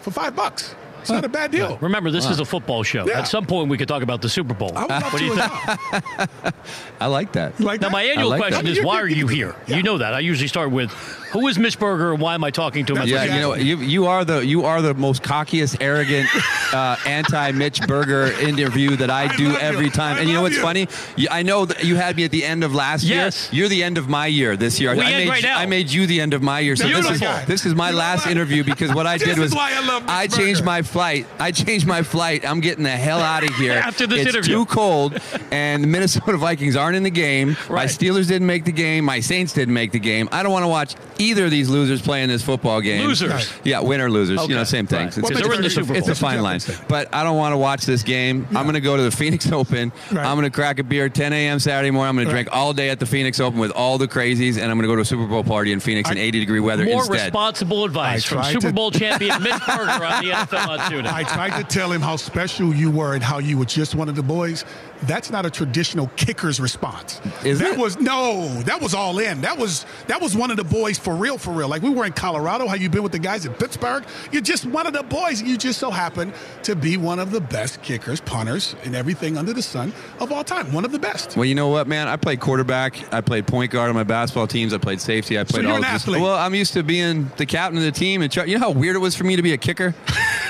For 0.00 0.10
five 0.10 0.34
bucks. 0.34 0.74
It's 1.08 1.14
not 1.14 1.24
a 1.24 1.28
bad 1.28 1.50
deal. 1.50 1.78
Remember, 1.80 2.10
this 2.10 2.26
is 2.26 2.38
a 2.40 2.44
football 2.44 2.82
show. 2.82 3.06
Yeah. 3.06 3.20
At 3.20 3.28
some 3.28 3.46
point, 3.46 3.70
we 3.70 3.78
could 3.78 3.88
talk 3.88 4.02
about 4.02 4.20
the 4.20 4.28
Super 4.28 4.52
Bowl. 4.54 4.72
I 4.76 4.82
would 4.82 4.90
love 4.90 5.12
what 5.12 5.18
do 5.18 5.24
you 5.24 5.34
think? 5.36 6.54
I 7.00 7.06
like 7.06 7.32
that. 7.32 7.58
Like 7.60 7.80
Now, 7.80 7.88
that? 7.88 7.92
my 7.92 8.02
annual 8.02 8.28
like 8.30 8.40
question 8.40 8.64
that. 8.66 8.70
is, 8.78 8.84
why 8.84 9.00
are 9.00 9.08
you 9.08 9.26
here? 9.26 9.54
You 9.66 9.82
know 9.82 9.98
that. 9.98 10.12
I 10.14 10.20
usually 10.20 10.48
start 10.48 10.70
with, 10.70 10.90
who 11.32 11.46
is 11.48 11.58
Mitch 11.58 11.78
Berger 11.78 12.12
and 12.12 12.20
why 12.20 12.34
am 12.34 12.44
I 12.44 12.50
talking 12.50 12.84
to 12.86 12.94
him? 12.96 13.08
Yeah, 13.08 13.24
you 13.24 13.40
know, 13.40 13.54
you, 13.54 13.76
you 13.78 14.06
are 14.06 14.24
the 14.24 14.44
you 14.44 14.64
are 14.64 14.80
the 14.82 14.94
most 14.94 15.22
cockiest, 15.22 15.76
arrogant, 15.80 16.28
uh, 16.74 16.96
anti 17.06 17.52
Mitch 17.52 17.80
Berger 17.86 18.32
interview 18.40 18.96
that 18.96 19.10
I, 19.10 19.24
I 19.24 19.36
do 19.36 19.54
every 19.56 19.86
you. 19.86 19.90
time. 19.90 20.16
I 20.16 20.20
and 20.20 20.28
you 20.28 20.34
know 20.34 20.42
what's 20.42 20.56
you. 20.56 20.62
funny? 20.62 20.88
You, 21.16 21.28
I 21.30 21.42
know 21.42 21.64
that 21.66 21.84
you 21.84 21.96
had 21.96 22.16
me 22.16 22.24
at 22.24 22.30
the 22.30 22.44
end 22.44 22.64
of 22.64 22.74
last 22.74 23.04
Yes. 23.04 23.52
year. 23.52 23.60
You're 23.62 23.68
the 23.68 23.82
end 23.84 23.98
of 23.98 24.08
my 24.08 24.26
year 24.26 24.56
this 24.56 24.80
year. 24.80 24.94
We 24.94 25.02
I 25.02 25.10
end 25.10 25.16
made 25.16 25.28
right 25.28 25.42
you- 25.42 25.48
now. 25.48 25.58
I 25.58 25.66
made 25.66 25.90
you 25.90 26.06
the 26.06 26.20
end 26.20 26.34
of 26.34 26.42
my 26.42 26.60
year. 26.60 26.76
So 26.76 26.88
this 26.88 27.10
is 27.10 27.20
this 27.46 27.66
is 27.66 27.74
my 27.74 27.90
last 27.90 28.26
interview 28.26 28.64
because 28.64 28.92
what 28.94 29.06
I 29.06 29.18
did 29.28 29.38
was 29.38 29.54
I 29.54 30.02
I 30.08 30.26
changed 30.26 30.60
Berger. 30.60 30.64
my 30.64 30.82
flight. 30.98 31.26
I 31.38 31.52
changed 31.52 31.86
my 31.86 32.02
flight. 32.02 32.44
I'm 32.44 32.58
getting 32.60 32.82
the 32.82 32.90
hell 32.90 33.20
out 33.20 33.44
of 33.44 33.54
here 33.54 33.72
After 33.88 34.04
this 34.06 34.26
it's 34.26 34.34
interview. 34.34 34.54
too 34.54 34.66
cold, 34.66 35.16
and 35.52 35.82
the 35.84 35.86
Minnesota 35.86 36.36
Vikings 36.48 36.74
aren't 36.74 36.96
in 36.96 37.04
the 37.04 37.10
game. 37.10 37.56
My 37.70 37.84
Steelers 37.84 38.26
didn't 38.26 38.46
make 38.48 38.64
the 38.64 38.72
game. 38.72 39.04
My 39.04 39.20
Saints 39.20 39.52
didn't 39.52 39.74
make 39.74 39.92
the 39.92 40.00
game. 40.00 40.28
I 40.32 40.42
don't 40.42 40.50
want 40.50 40.64
to 40.64 40.68
watch 40.68 40.96
either 41.18 41.44
of 41.44 41.50
these 41.52 41.68
losers 41.68 42.02
play 42.02 42.22
in 42.24 42.28
this 42.28 42.42
football 42.42 42.80
game. 42.80 43.06
Losers. 43.06 43.52
Yeah, 43.62 43.80
winner 43.80 44.10
losers. 44.10 44.38
Okay. 44.40 44.48
You 44.50 44.56
know, 44.56 44.64
same 44.64 44.86
thing. 44.88 44.98
Right. 44.98 45.06
It's, 45.08 45.16
Well, 45.18 45.30
it's- 45.30 45.74
the 45.74 45.82
it's 45.82 45.90
a- 45.90 45.94
it's 45.94 46.08
a 46.08 46.14
fine 46.16 46.42
line. 46.42 46.58
But 46.88 47.14
I 47.14 47.22
don't 47.22 47.36
want 47.36 47.52
to 47.52 47.58
watch 47.58 47.86
this 47.86 48.02
game. 48.02 48.46
I'm 48.50 48.64
going 48.64 48.74
to 48.74 48.80
go 48.80 48.96
to 48.96 49.02
the 49.04 49.10
Phoenix 49.20 49.50
Open. 49.52 49.92
Right. 50.10 50.26
I'm 50.26 50.36
going 50.36 50.50
to 50.50 50.54
crack 50.54 50.78
a 50.80 50.82
beer 50.84 51.08
10 51.08 51.32
a.m. 51.32 51.60
Saturday 51.60 51.90
morning. 51.92 52.08
I'm 52.08 52.16
going 52.16 52.26
to 52.26 52.32
Right. 52.34 52.44
drink 52.46 52.56
all 52.56 52.72
day 52.72 52.90
at 52.90 52.98
the 52.98 53.06
Phoenix 53.06 53.38
Open 53.38 53.60
with 53.60 53.70
all 53.70 53.98
the 53.98 54.08
crazies, 54.08 54.56
and 54.60 54.64
I'm 54.70 54.76
going 54.78 54.82
to 54.82 54.88
go 54.88 54.96
to 54.96 55.02
a 55.02 55.04
Super 55.04 55.26
Bowl 55.26 55.44
party 55.44 55.70
in 55.72 55.78
Phoenix 55.80 56.10
in 56.10 56.18
80 56.18 56.40
degree 56.40 56.58
weather 56.60 56.84
More 56.84 56.98
instead. 57.02 57.26
responsible 57.26 57.84
advice 57.84 58.24
from 58.24 58.42
Super 58.44 58.72
Bowl 58.72 58.90
champion 58.90 59.40
Mitch 59.42 59.52
Berger 59.66 60.04
on 60.04 60.24
the 60.24 60.30
NFL 60.32 60.77
on 60.78 60.90
TuneIn. 60.90 61.06
I 61.06 61.22
tried 61.24 61.56
to 61.60 61.64
tell 61.64 61.90
him 61.92 62.00
how 62.00 62.16
special 62.16 62.74
you 62.74 62.90
were 62.90 63.14
and 63.14 63.22
how 63.22 63.38
you 63.38 63.58
were 63.58 63.64
just 63.64 63.94
one 63.94 64.08
of 64.08 64.16
the 64.16 64.22
boys. 64.22 64.64
That's 65.02 65.30
not 65.30 65.46
a 65.46 65.50
traditional 65.50 66.08
kicker's 66.16 66.58
response. 66.60 67.20
Is 67.44 67.60
that 67.60 67.74
it? 67.74 67.78
was 67.78 67.98
no, 68.00 68.48
that 68.62 68.80
was 68.80 68.94
all 68.94 69.18
in. 69.20 69.40
That 69.42 69.56
was 69.56 69.86
that 70.08 70.20
was 70.20 70.36
one 70.36 70.50
of 70.50 70.56
the 70.56 70.64
boys 70.64 70.98
for 70.98 71.14
real, 71.14 71.38
for 71.38 71.52
real. 71.52 71.68
Like 71.68 71.82
we 71.82 71.90
were 71.90 72.04
in 72.04 72.12
Colorado, 72.12 72.66
how 72.66 72.74
you 72.74 72.88
been 72.88 73.04
with 73.04 73.12
the 73.12 73.18
guys 73.18 73.46
in 73.46 73.52
Pittsburgh. 73.54 74.04
You're 74.32 74.42
just 74.42 74.66
one 74.66 74.86
of 74.86 74.92
the 74.92 75.04
boys. 75.04 75.40
You 75.40 75.56
just 75.56 75.78
so 75.78 75.90
happen 75.90 76.32
to 76.64 76.74
be 76.74 76.96
one 76.96 77.20
of 77.20 77.30
the 77.30 77.40
best 77.40 77.80
kickers, 77.82 78.20
punters, 78.20 78.74
and 78.84 78.96
everything 78.96 79.38
under 79.38 79.52
the 79.52 79.62
sun 79.62 79.92
of 80.18 80.32
all 80.32 80.42
time. 80.42 80.72
One 80.72 80.84
of 80.84 80.90
the 80.90 80.98
best. 80.98 81.36
Well, 81.36 81.44
you 81.44 81.54
know 81.54 81.68
what, 81.68 81.86
man? 81.86 82.08
I 82.08 82.16
played 82.16 82.40
quarterback. 82.40 83.12
I 83.14 83.20
played 83.20 83.46
point 83.46 83.70
guard 83.70 83.88
on 83.88 83.94
my 83.94 84.04
basketball 84.04 84.48
teams. 84.48 84.74
I 84.74 84.78
played 84.78 85.00
safety. 85.00 85.38
I 85.38 85.44
played 85.44 85.62
you're 85.62 85.70
all 85.70 85.76
an 85.76 85.82
this. 85.82 85.90
athlete. 85.90 86.22
Well, 86.22 86.34
I'm 86.34 86.54
used 86.54 86.72
to 86.72 86.82
being 86.82 87.30
the 87.36 87.46
captain 87.46 87.78
of 87.78 87.84
the 87.84 87.92
team. 87.92 88.22
And 88.22 88.34
you 88.34 88.58
know 88.58 88.60
how 88.60 88.70
weird 88.72 88.96
it 88.96 89.00
was 89.00 89.14
for 89.14 89.24
me 89.24 89.36
to 89.36 89.42
be 89.42 89.52
a 89.52 89.58
kicker. 89.58 89.94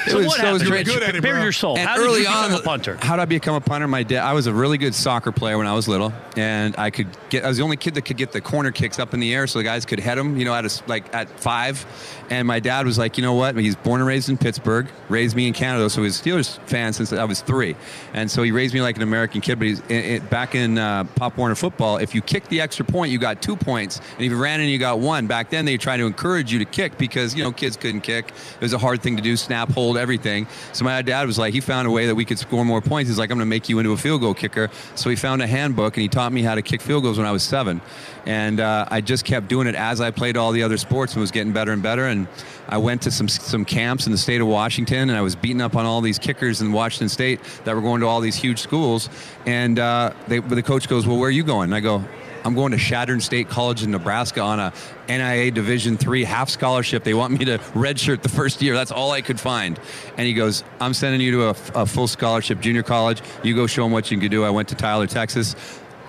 It 0.09 0.13
So 0.13 0.19
was 0.19 0.27
what 0.27 0.37
so 0.37 0.43
happened? 0.43 0.65
strange. 0.67 0.87
Good 0.89 1.03
at 1.03 1.17
it, 1.17 1.23
bro. 1.23 1.43
your 1.43 1.53
soul. 1.53 1.79
And 1.79 1.89
How 1.89 1.97
did 1.97 2.07
early 2.07 2.21
you 2.21 2.27
become 2.27 2.53
on, 2.55 2.61
a 2.61 2.63
punter? 2.63 2.97
How 3.01 3.17
did 3.17 3.23
I 3.23 3.25
become 3.27 3.55
a 3.55 3.61
punter? 3.61 3.87
My 3.89 4.03
dad. 4.03 4.25
I 4.25 4.33
was 4.33 4.47
a 4.47 4.53
really 4.53 4.79
good 4.79 4.95
soccer 4.95 5.33
player 5.33 5.57
when 5.59 5.67
I 5.67 5.75
was 5.75 5.89
little, 5.89 6.13
and 6.37 6.75
I 6.79 6.91
could 6.91 7.09
get. 7.31 7.45
I 7.45 7.49
was 7.49 7.57
the 7.59 7.63
only 7.63 7.77
kid 7.77 7.95
that 7.95 8.03
could 8.03 8.17
get 8.17 8.33
the 8.33 8.41
corner 8.41 8.71
kicks 8.71 8.99
up 8.99 9.15
in 9.15 9.21
the 9.21 9.35
air, 9.35 9.47
so 9.47 9.59
the 9.59 9.65
guys 9.65 9.85
could 9.85 10.01
head 10.01 10.19
them. 10.19 10.37
You 10.39 10.45
know, 10.45 10.55
at 10.55 10.65
a, 10.65 10.83
like 10.87 11.15
at 11.15 11.29
five. 11.41 11.85
And 12.31 12.47
my 12.47 12.61
dad 12.61 12.85
was 12.85 12.99
like, 12.99 13.17
you 13.17 13.23
know 13.23 13.33
what? 13.33 13.57
He's 13.57 13.75
born 13.75 14.03
and 14.03 14.07
raised 14.09 14.29
in 14.29 14.37
Pittsburgh, 14.37 14.87
raised 15.09 15.35
me 15.35 15.47
in 15.49 15.55
Canada, 15.55 15.89
so 15.89 16.03
he 16.03 16.05
was 16.05 16.21
a 16.21 16.23
Steelers 16.23 16.59
fan 16.69 16.93
since 16.93 17.11
I 17.11 17.25
was 17.25 17.41
three, 17.41 17.75
and 18.13 18.31
so 18.31 18.43
he 18.43 18.51
raised 18.51 18.75
me 18.75 18.83
like 18.83 18.97
an 18.97 19.03
American 19.03 19.41
kid. 19.41 19.59
But 19.59 19.69
he's 19.69 19.81
it, 19.89 19.93
it, 20.05 20.31
back 20.31 20.55
in 20.55 20.77
uh, 20.77 21.05
Pop 21.05 21.39
Warner 21.39 21.55
football. 21.55 21.97
If 21.97 22.15
you 22.15 22.21
kicked 22.21 22.51
the 22.51 22.61
extra 22.61 22.85
point, 22.85 23.13
you 23.13 23.19
got 23.19 23.41
two 23.41 23.57
points, 23.57 23.99
and 24.17 24.25
if 24.27 24.31
you 24.31 24.37
ran 24.41 24.61
in, 24.61 24.69
you 24.69 24.79
got 24.79 24.99
one. 25.01 25.27
Back 25.27 25.49
then, 25.51 25.65
they 25.65 25.77
tried 25.79 25.97
to 25.99 26.07
encourage 26.07 26.53
you 26.53 26.59
to 26.59 26.65
kick 26.67 26.99
because 26.99 27.35
you 27.35 27.43
know 27.43 27.51
kids 27.53 27.77
couldn't 27.79 28.03
kick. 28.03 28.29
It 28.29 28.61
was 28.61 28.75
a 28.75 28.79
hard 28.79 29.01
thing 29.03 29.17
to 29.17 29.23
do, 29.23 29.37
snap, 29.37 29.71
hold, 29.71 29.97
everything. 29.99 30.47
So 30.73 30.85
my 30.85 31.03
dad 31.03 31.27
was 31.27 31.39
like, 31.39 31.53
he 31.53 31.61
found 31.61 31.87
a 31.87 31.91
way 31.91 32.07
that 32.07 32.15
we 32.15 32.25
could 32.25 32.39
score 32.39 32.65
more 32.65 32.81
points. 32.81 33.09
He's 33.09 33.19
like, 33.19 33.31
I'm 33.31 33.39
going 33.39 33.47
to 33.47 33.51
make 33.51 33.69
you 33.69 33.79
into 33.79 33.93
a 33.93 33.97
field 33.97 34.23
goal 34.23 34.35
kicker. 34.35 34.71
So 34.95 35.11
he 35.11 35.17
found 35.17 35.43
a 35.43 35.47
handbook 35.47 35.97
and 35.97 36.03
he 36.03 36.09
taught 36.09 36.33
me 36.33 36.43
how 36.43 36.55
to 36.55 36.63
kick 36.63 36.81
field 36.81 37.03
goals 37.03 37.19
when 37.19 37.27
I 37.27 37.33
was 37.33 37.43
seven, 37.43 37.81
and 38.27 38.61
uh, 38.61 38.87
I 38.91 39.01
just 39.01 39.25
kept 39.25 39.49
doing 39.49 39.67
it 39.67 39.75
as 39.75 40.01
I 40.01 40.11
played 40.11 40.37
all 40.37 40.53
the 40.53 40.63
other 40.63 40.77
sports 40.77 41.13
and 41.15 41.21
was 41.21 41.31
getting 41.31 41.53
better 41.53 41.73
and 41.73 41.83
better. 41.83 42.07
And 42.07 42.29
I 42.69 42.79
went 42.79 43.03
to 43.03 43.11
some 43.11 43.29
some 43.29 43.65
camps 43.65 44.07
in 44.07 44.13
the 44.13 44.19
state 44.19 44.41
of 44.41 44.47
Washington, 44.47 45.09
and 45.11 45.19
I 45.19 45.23
was 45.23 45.35
beating 45.35 45.61
up 45.61 45.77
on 45.77 45.85
all 45.85 46.01
these 46.01 46.19
kickers 46.19 46.61
in 46.61 46.73
Washington 46.73 47.09
State 47.09 47.41
that 47.65 47.75
were 47.75 47.83
going 47.83 48.01
to 48.01 48.07
all 48.07 48.21
these 48.21 48.37
huge 48.37 48.61
schools. 48.61 49.09
And 49.47 49.79
uh, 49.79 50.13
they, 50.29 50.39
the 50.39 50.63
coach 50.63 50.89
goes, 50.89 51.07
"Well, 51.07 51.19
where 51.19 51.29
are 51.29 51.33
you 51.33 51.45
going?" 51.45 51.65
And 51.65 51.75
I 51.75 51.81
go. 51.81 52.05
I'm 52.45 52.55
going 52.55 52.73
to 52.73 52.79
Chadron 52.79 53.21
State 53.21 53.49
College 53.49 53.83
in 53.83 53.91
Nebraska 53.91 54.41
on 54.41 54.61
a 54.61 54.73
NAIA 55.09 55.53
Division 55.53 55.97
three 55.97 56.25
half 56.25 56.49
scholarship. 56.49 57.05
They 57.05 57.15
want 57.15 57.39
me 57.39 57.45
to 57.47 57.59
redshirt 57.75 58.23
the 58.23 58.29
first 58.29 58.63
year. 58.63 58.75
That's 58.75 58.91
all 58.91 59.11
I 59.13 59.23
could 59.23 59.41
find. 59.41 59.79
And 60.17 60.27
he 60.27 60.35
goes, 60.35 60.65
"I'm 60.81 60.95
sending 60.95 61.21
you 61.21 61.33
to 61.33 61.43
a, 61.49 61.83
a 61.83 61.87
full 61.87 62.09
scholarship 62.09 62.61
junior 62.61 62.83
college. 62.83 63.23
You 63.43 63.55
go 63.55 63.67
show 63.67 63.83
them 63.83 63.93
what 63.93 64.11
you 64.11 64.19
can 64.19 64.31
do." 64.31 64.45
I 64.45 64.51
went 64.51 64.69
to 64.69 64.75
Tyler, 64.75 65.07
Texas. 65.07 65.55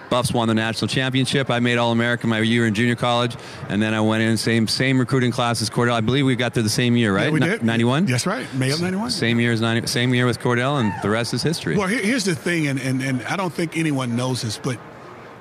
Buffs 0.09 0.33
won 0.33 0.47
the 0.47 0.55
national 0.55 0.87
championship. 0.87 1.51
I 1.51 1.59
made 1.59 1.77
All 1.77 1.91
American 1.91 2.31
my 2.31 2.39
year 2.39 2.65
in 2.65 2.73
junior 2.73 2.95
college, 2.95 3.35
and 3.69 3.79
then 3.79 3.93
I 3.93 4.01
went 4.01 4.23
in 4.23 4.37
same 4.37 4.67
same 4.67 4.99
recruiting 4.99 5.31
class 5.31 5.61
as 5.61 5.69
Cordell. 5.69 5.93
I 5.93 6.01
believe 6.01 6.25
we 6.25 6.35
got 6.35 6.55
there 6.55 6.63
the 6.63 6.69
same 6.69 6.95
year, 6.97 7.15
right? 7.15 7.25
Yeah, 7.25 7.31
we 7.31 7.39
did. 7.39 7.63
Ninety 7.63 7.83
one. 7.83 8.05
That's 8.05 8.25
right. 8.25 8.51
May 8.55 8.71
of 8.71 8.81
91. 8.81 9.11
Same 9.11 9.39
year 9.39 9.51
as 9.51 9.61
ninety. 9.61 9.85
Same 9.87 10.13
year 10.13 10.25
with 10.25 10.39
Cordell, 10.39 10.79
and 10.79 10.91
the 11.03 11.09
rest 11.09 11.33
is 11.35 11.43
history. 11.43 11.77
Well, 11.77 11.87
here's 11.87 12.25
the 12.25 12.33
thing, 12.33 12.67
and, 12.67 12.79
and, 12.79 13.03
and 13.03 13.21
I 13.23 13.35
don't 13.35 13.53
think 13.53 13.77
anyone 13.77 14.15
knows 14.15 14.41
this, 14.41 14.57
but, 14.57 14.79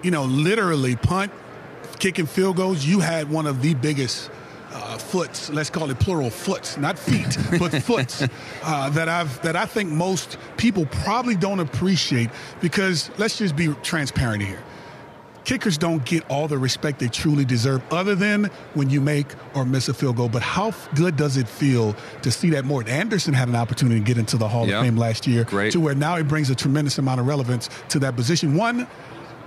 you 0.02 0.10
know, 0.10 0.24
literally 0.24 0.96
punt, 0.96 1.32
kicking 1.98 2.26
field 2.26 2.56
goals, 2.56 2.84
you 2.84 3.00
had 3.00 3.30
one 3.30 3.46
of 3.46 3.62
the 3.62 3.74
biggest 3.74 4.30
uh, 4.72 4.98
foots, 4.98 5.50
let's 5.50 5.70
call 5.70 5.90
it 5.90 5.98
plural 5.98 6.30
foots, 6.30 6.76
not 6.76 6.98
feet, 6.98 7.36
but 7.58 7.70
foots, 7.82 8.22
uh, 8.62 8.90
that 8.90 9.08
I've 9.08 9.40
that 9.42 9.56
I 9.56 9.66
think 9.66 9.90
most 9.90 10.36
people 10.56 10.86
probably 10.86 11.34
don't 11.34 11.58
appreciate 11.60 12.30
because 12.60 13.10
let's 13.18 13.38
just 13.38 13.56
be 13.56 13.68
transparent 13.82 14.42
here. 14.42 14.62
Kickers 15.44 15.78
don't 15.78 16.04
get 16.04 16.28
all 16.30 16.46
the 16.46 16.58
respect 16.58 16.98
they 16.98 17.08
truly 17.08 17.46
deserve, 17.46 17.80
other 17.90 18.14
than 18.14 18.50
when 18.74 18.90
you 18.90 19.00
make 19.00 19.26
or 19.54 19.64
miss 19.64 19.88
a 19.88 19.94
field 19.94 20.16
goal. 20.16 20.28
But 20.28 20.42
how 20.42 20.74
good 20.94 21.16
does 21.16 21.38
it 21.38 21.48
feel 21.48 21.96
to 22.20 22.30
see 22.30 22.50
that 22.50 22.66
more? 22.66 22.84
Andersen 22.86 23.32
had 23.32 23.48
an 23.48 23.56
opportunity 23.56 23.98
to 23.98 24.04
get 24.04 24.18
into 24.18 24.36
the 24.36 24.46
Hall 24.46 24.68
Yeah. 24.68 24.80
of 24.80 24.84
Fame 24.84 24.98
last 24.98 25.26
year, 25.26 25.44
Great. 25.44 25.72
to 25.72 25.80
where 25.80 25.94
now 25.94 26.16
it 26.16 26.28
brings 26.28 26.50
a 26.50 26.54
tremendous 26.54 26.98
amount 26.98 27.20
of 27.20 27.26
relevance 27.26 27.70
to 27.88 27.98
that 28.00 28.14
position. 28.14 28.56
One 28.56 28.86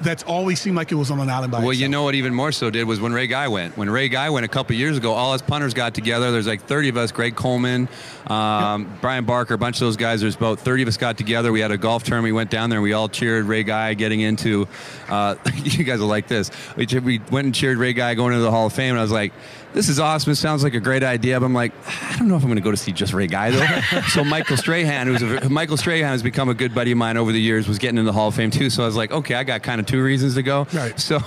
that's 0.04 0.24
always 0.24 0.60
seemed 0.60 0.76
like 0.76 0.92
it 0.92 0.96
was 0.96 1.12
on 1.12 1.20
an 1.20 1.30
island 1.30 1.52
by 1.52 1.60
Well, 1.60 1.70
itself. 1.70 1.82
you 1.82 1.90
know 1.90 2.04
what 2.04 2.16
even 2.16 2.34
more 2.34 2.52
so 2.52 2.70
did 2.70 2.86
was 2.86 3.00
when 3.00 3.14
Ray 3.14 3.28
Guy 3.28 3.48
went. 3.48 3.78
When 3.78 3.90
Ray 3.90 4.10
Guy 4.10 4.30
went 4.30 4.46
a 4.46 4.50
couple 4.50 4.76
years 4.76 4.98
ago, 4.98 5.14
all 5.14 5.34
us 5.34 5.42
punters 5.42 5.74
got 5.74 5.94
together. 5.94 6.32
There's 6.32 6.48
like 6.48 6.62
30 6.64 6.90
of 6.90 6.98
us, 6.98 7.12
Greg 7.12 7.36
Coleman, 7.36 7.88
um, 8.28 8.88
Bryan 9.02 9.26
Barker, 9.26 9.54
a 9.54 9.58
bunch 9.58 9.78
of 9.78 9.82
those 9.82 9.98
guys. 9.98 10.22
There's 10.22 10.36
about 10.36 10.60
30 10.60 10.84
of 10.84 10.88
us 10.90 10.98
got 10.98 11.18
together. 11.18 11.52
We 11.52 11.60
had 11.60 11.72
a 11.72 11.78
golf 11.78 12.04
tournament. 12.04 12.26
We 12.34 12.38
went 12.38 12.50
down 12.50 12.70
there 12.70 12.78
and 12.80 12.84
we 12.84 12.94
all 12.94 13.10
cheered 13.10 13.46
Ray 13.46 13.64
Guy 13.64 13.94
getting 13.94 14.22
into, 14.22 14.68
uh, 15.10 15.36
you 15.56 15.84
guys 15.84 16.00
will 16.00 16.08
like 16.08 16.28
this. 16.28 16.52
We, 16.76 16.86
we 17.00 17.20
went 17.32 17.46
and 17.46 17.56
cheered 17.56 17.78
Ray 17.78 17.94
Guy 17.94 18.14
going 18.16 18.34
into 18.34 18.44
the 18.44 18.52
Hall 18.52 18.68
of 18.68 18.74
Fame 18.74 18.92
and 18.92 19.00
I 19.00 19.04
was 19.04 19.12
like, 19.12 19.34
this 19.74 19.90
is 19.90 20.00
awesome. 20.00 20.32
It 20.32 20.36
sounds 20.36 20.64
like 20.64 20.74
a 20.74 20.80
great 20.80 21.04
idea, 21.04 21.40
but 21.40 21.46
I'm 21.46 21.54
like, 21.54 21.72
I 21.88 22.16
don't 22.18 22.28
know 22.28 22.36
if 22.36 22.44
I'm 22.44 22.50
going 22.50 22.58
to 22.58 22.62
go 22.64 22.72
to 22.72 22.78
see 22.78 22.92
just 22.92 23.14
Ray 23.14 23.28
Guy 23.28 23.52
though. 23.52 24.02
so 24.10 24.24
Michael 24.24 24.58
Strahan, 24.58 25.08
who's 25.08 25.22
a, 25.22 25.50
Michael 25.50 25.78
Strahan 25.78 26.06
has 26.10 26.22
become 26.24 26.50
a 26.50 26.54
good 26.54 26.74
buddy 26.76 26.92
of 26.92 26.98
mine 26.98 27.18
over 27.18 27.32
the 27.32 27.40
years, 27.40 27.68
was 27.68 27.80
getting 27.80 27.98
in 27.98 28.06
the 28.06 28.14
Hall 28.14 28.28
of 28.28 28.36
Fame 28.36 28.52
too. 28.52 28.70
So 28.70 28.84
I 28.84 28.86
was 28.86 28.96
like, 28.96 29.12
okay, 29.12 29.36
I 29.36 29.44
got 29.44 29.64
kind 29.64 29.80
of 29.80 29.88
two 29.88 30.04
reasons 30.04 30.36
to 30.36 30.44
go. 30.44 30.68
Right. 30.74 31.00
So 31.00 31.20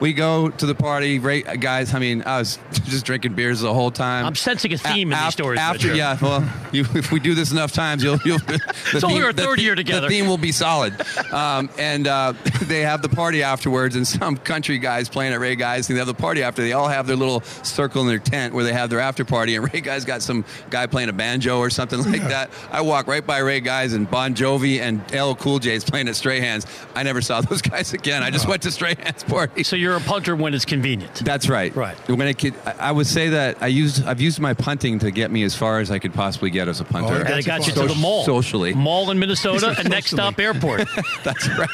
we 0.00 0.12
go 0.12 0.48
to 0.50 0.66
the 0.66 0.74
party. 0.74 1.18
Ray, 1.18 1.42
guys, 1.42 1.94
I 1.94 1.98
mean, 1.98 2.22
I 2.24 2.38
was 2.38 2.58
just 2.84 3.04
drinking 3.04 3.34
beers 3.34 3.60
the 3.60 3.72
whole 3.74 3.90
time. 3.90 4.24
I'm 4.26 4.34
sensing 4.34 4.72
a 4.72 4.78
theme 4.78 5.12
in 5.12 5.18
these 5.18 5.32
stories, 5.32 5.60
After, 5.60 5.88
Mitch. 5.88 5.96
yeah, 5.96 6.16
well, 6.22 6.48
you, 6.72 6.84
if 6.94 7.12
we 7.12 7.20
do 7.20 7.34
this 7.34 7.52
enough 7.52 7.72
times, 7.72 8.02
you'll. 8.02 8.18
you'll 8.24 8.38
the 8.38 8.60
It's 8.94 9.04
only 9.04 9.22
our 9.22 9.32
third 9.32 9.56
theme- 9.56 9.64
year 9.64 9.74
together. 9.74 10.08
The 10.08 10.08
theme 10.08 10.26
will 10.26 10.38
be 10.38 10.52
solid. 10.52 10.94
Um, 11.32 11.68
and 11.78 12.06
uh, 12.06 12.32
they 12.62 12.80
have 12.80 13.02
the 13.02 13.08
party 13.08 13.42
afterwards, 13.42 13.96
and 13.96 14.06
some 14.06 14.36
country 14.36 14.78
guys 14.78 15.08
playing 15.08 15.32
at 15.32 15.40
Ray 15.40 15.54
Guys, 15.56 15.88
and 15.88 15.96
they 15.96 16.00
have 16.00 16.06
the 16.06 16.14
party 16.14 16.42
after. 16.42 16.62
They 16.62 16.72
all 16.72 16.88
have 16.88 17.06
their 17.06 17.16
little 17.16 17.40
circle 17.62 17.89
in 17.96 18.06
their 18.06 18.18
tent 18.18 18.54
where 18.54 18.62
they 18.64 18.72
have 18.72 18.90
their 18.90 19.00
after 19.00 19.24
party, 19.24 19.56
and 19.56 19.64
Ray 19.74 19.80
Guys 19.80 20.04
got 20.04 20.22
some 20.22 20.44
guy 20.70 20.86
playing 20.86 21.08
a 21.08 21.12
banjo 21.12 21.58
or 21.58 21.70
something 21.70 22.00
like 22.10 22.22
that. 22.28 22.50
I 22.70 22.80
walk 22.82 23.06
right 23.06 23.26
by 23.26 23.38
Ray 23.38 23.60
Guys, 23.60 23.92
and 23.92 24.10
Bon 24.10 24.34
Jovi 24.34 24.80
and 24.80 25.00
LL 25.12 25.34
Cool 25.34 25.58
J 25.58 25.74
is 25.74 25.84
playing 25.84 26.08
at 26.08 26.14
Strahan's. 26.16 26.66
I 26.94 27.02
never 27.02 27.20
saw 27.20 27.40
those 27.40 27.62
guys 27.62 27.92
again. 27.92 28.22
I 28.22 28.30
just 28.30 28.46
went 28.46 28.62
to 28.62 28.70
Strahan's 28.70 29.24
party. 29.24 29.64
So 29.64 29.76
you're 29.76 29.96
a 29.96 30.00
punter 30.00 30.36
when 30.36 30.54
it's 30.54 30.64
convenient. 30.64 31.14
That's 31.24 31.48
right. 31.48 31.74
Right. 31.74 31.96
When 32.08 32.22
I, 32.22 32.32
could, 32.32 32.54
I 32.64 32.74
I 32.90 32.92
would 32.92 33.06
say 33.06 33.30
that 33.30 33.62
I 33.62 33.66
used 33.66 34.04
I've 34.06 34.20
used 34.20 34.40
my 34.40 34.54
punting 34.54 34.98
to 35.00 35.10
get 35.10 35.30
me 35.30 35.42
as 35.42 35.54
far 35.56 35.80
as 35.80 35.90
I 35.90 35.98
could 35.98 36.14
possibly 36.14 36.50
get 36.50 36.68
as 36.68 36.80
a 36.80 36.84
punter. 36.84 37.14
Oh, 37.14 37.16
And 37.20 37.38
it 37.38 37.44
got 37.46 37.66
you 37.66 37.72
to 37.74 37.86
the 37.86 37.94
mall. 37.94 38.24
Socially. 38.24 38.74
Mall 38.74 39.10
in 39.10 39.18
Minnesota 39.18 39.74
and 39.78 39.88
next 39.90 40.10
stop 40.10 40.38
airport. 40.38 40.88
That's 41.24 41.48
right. 41.48 41.68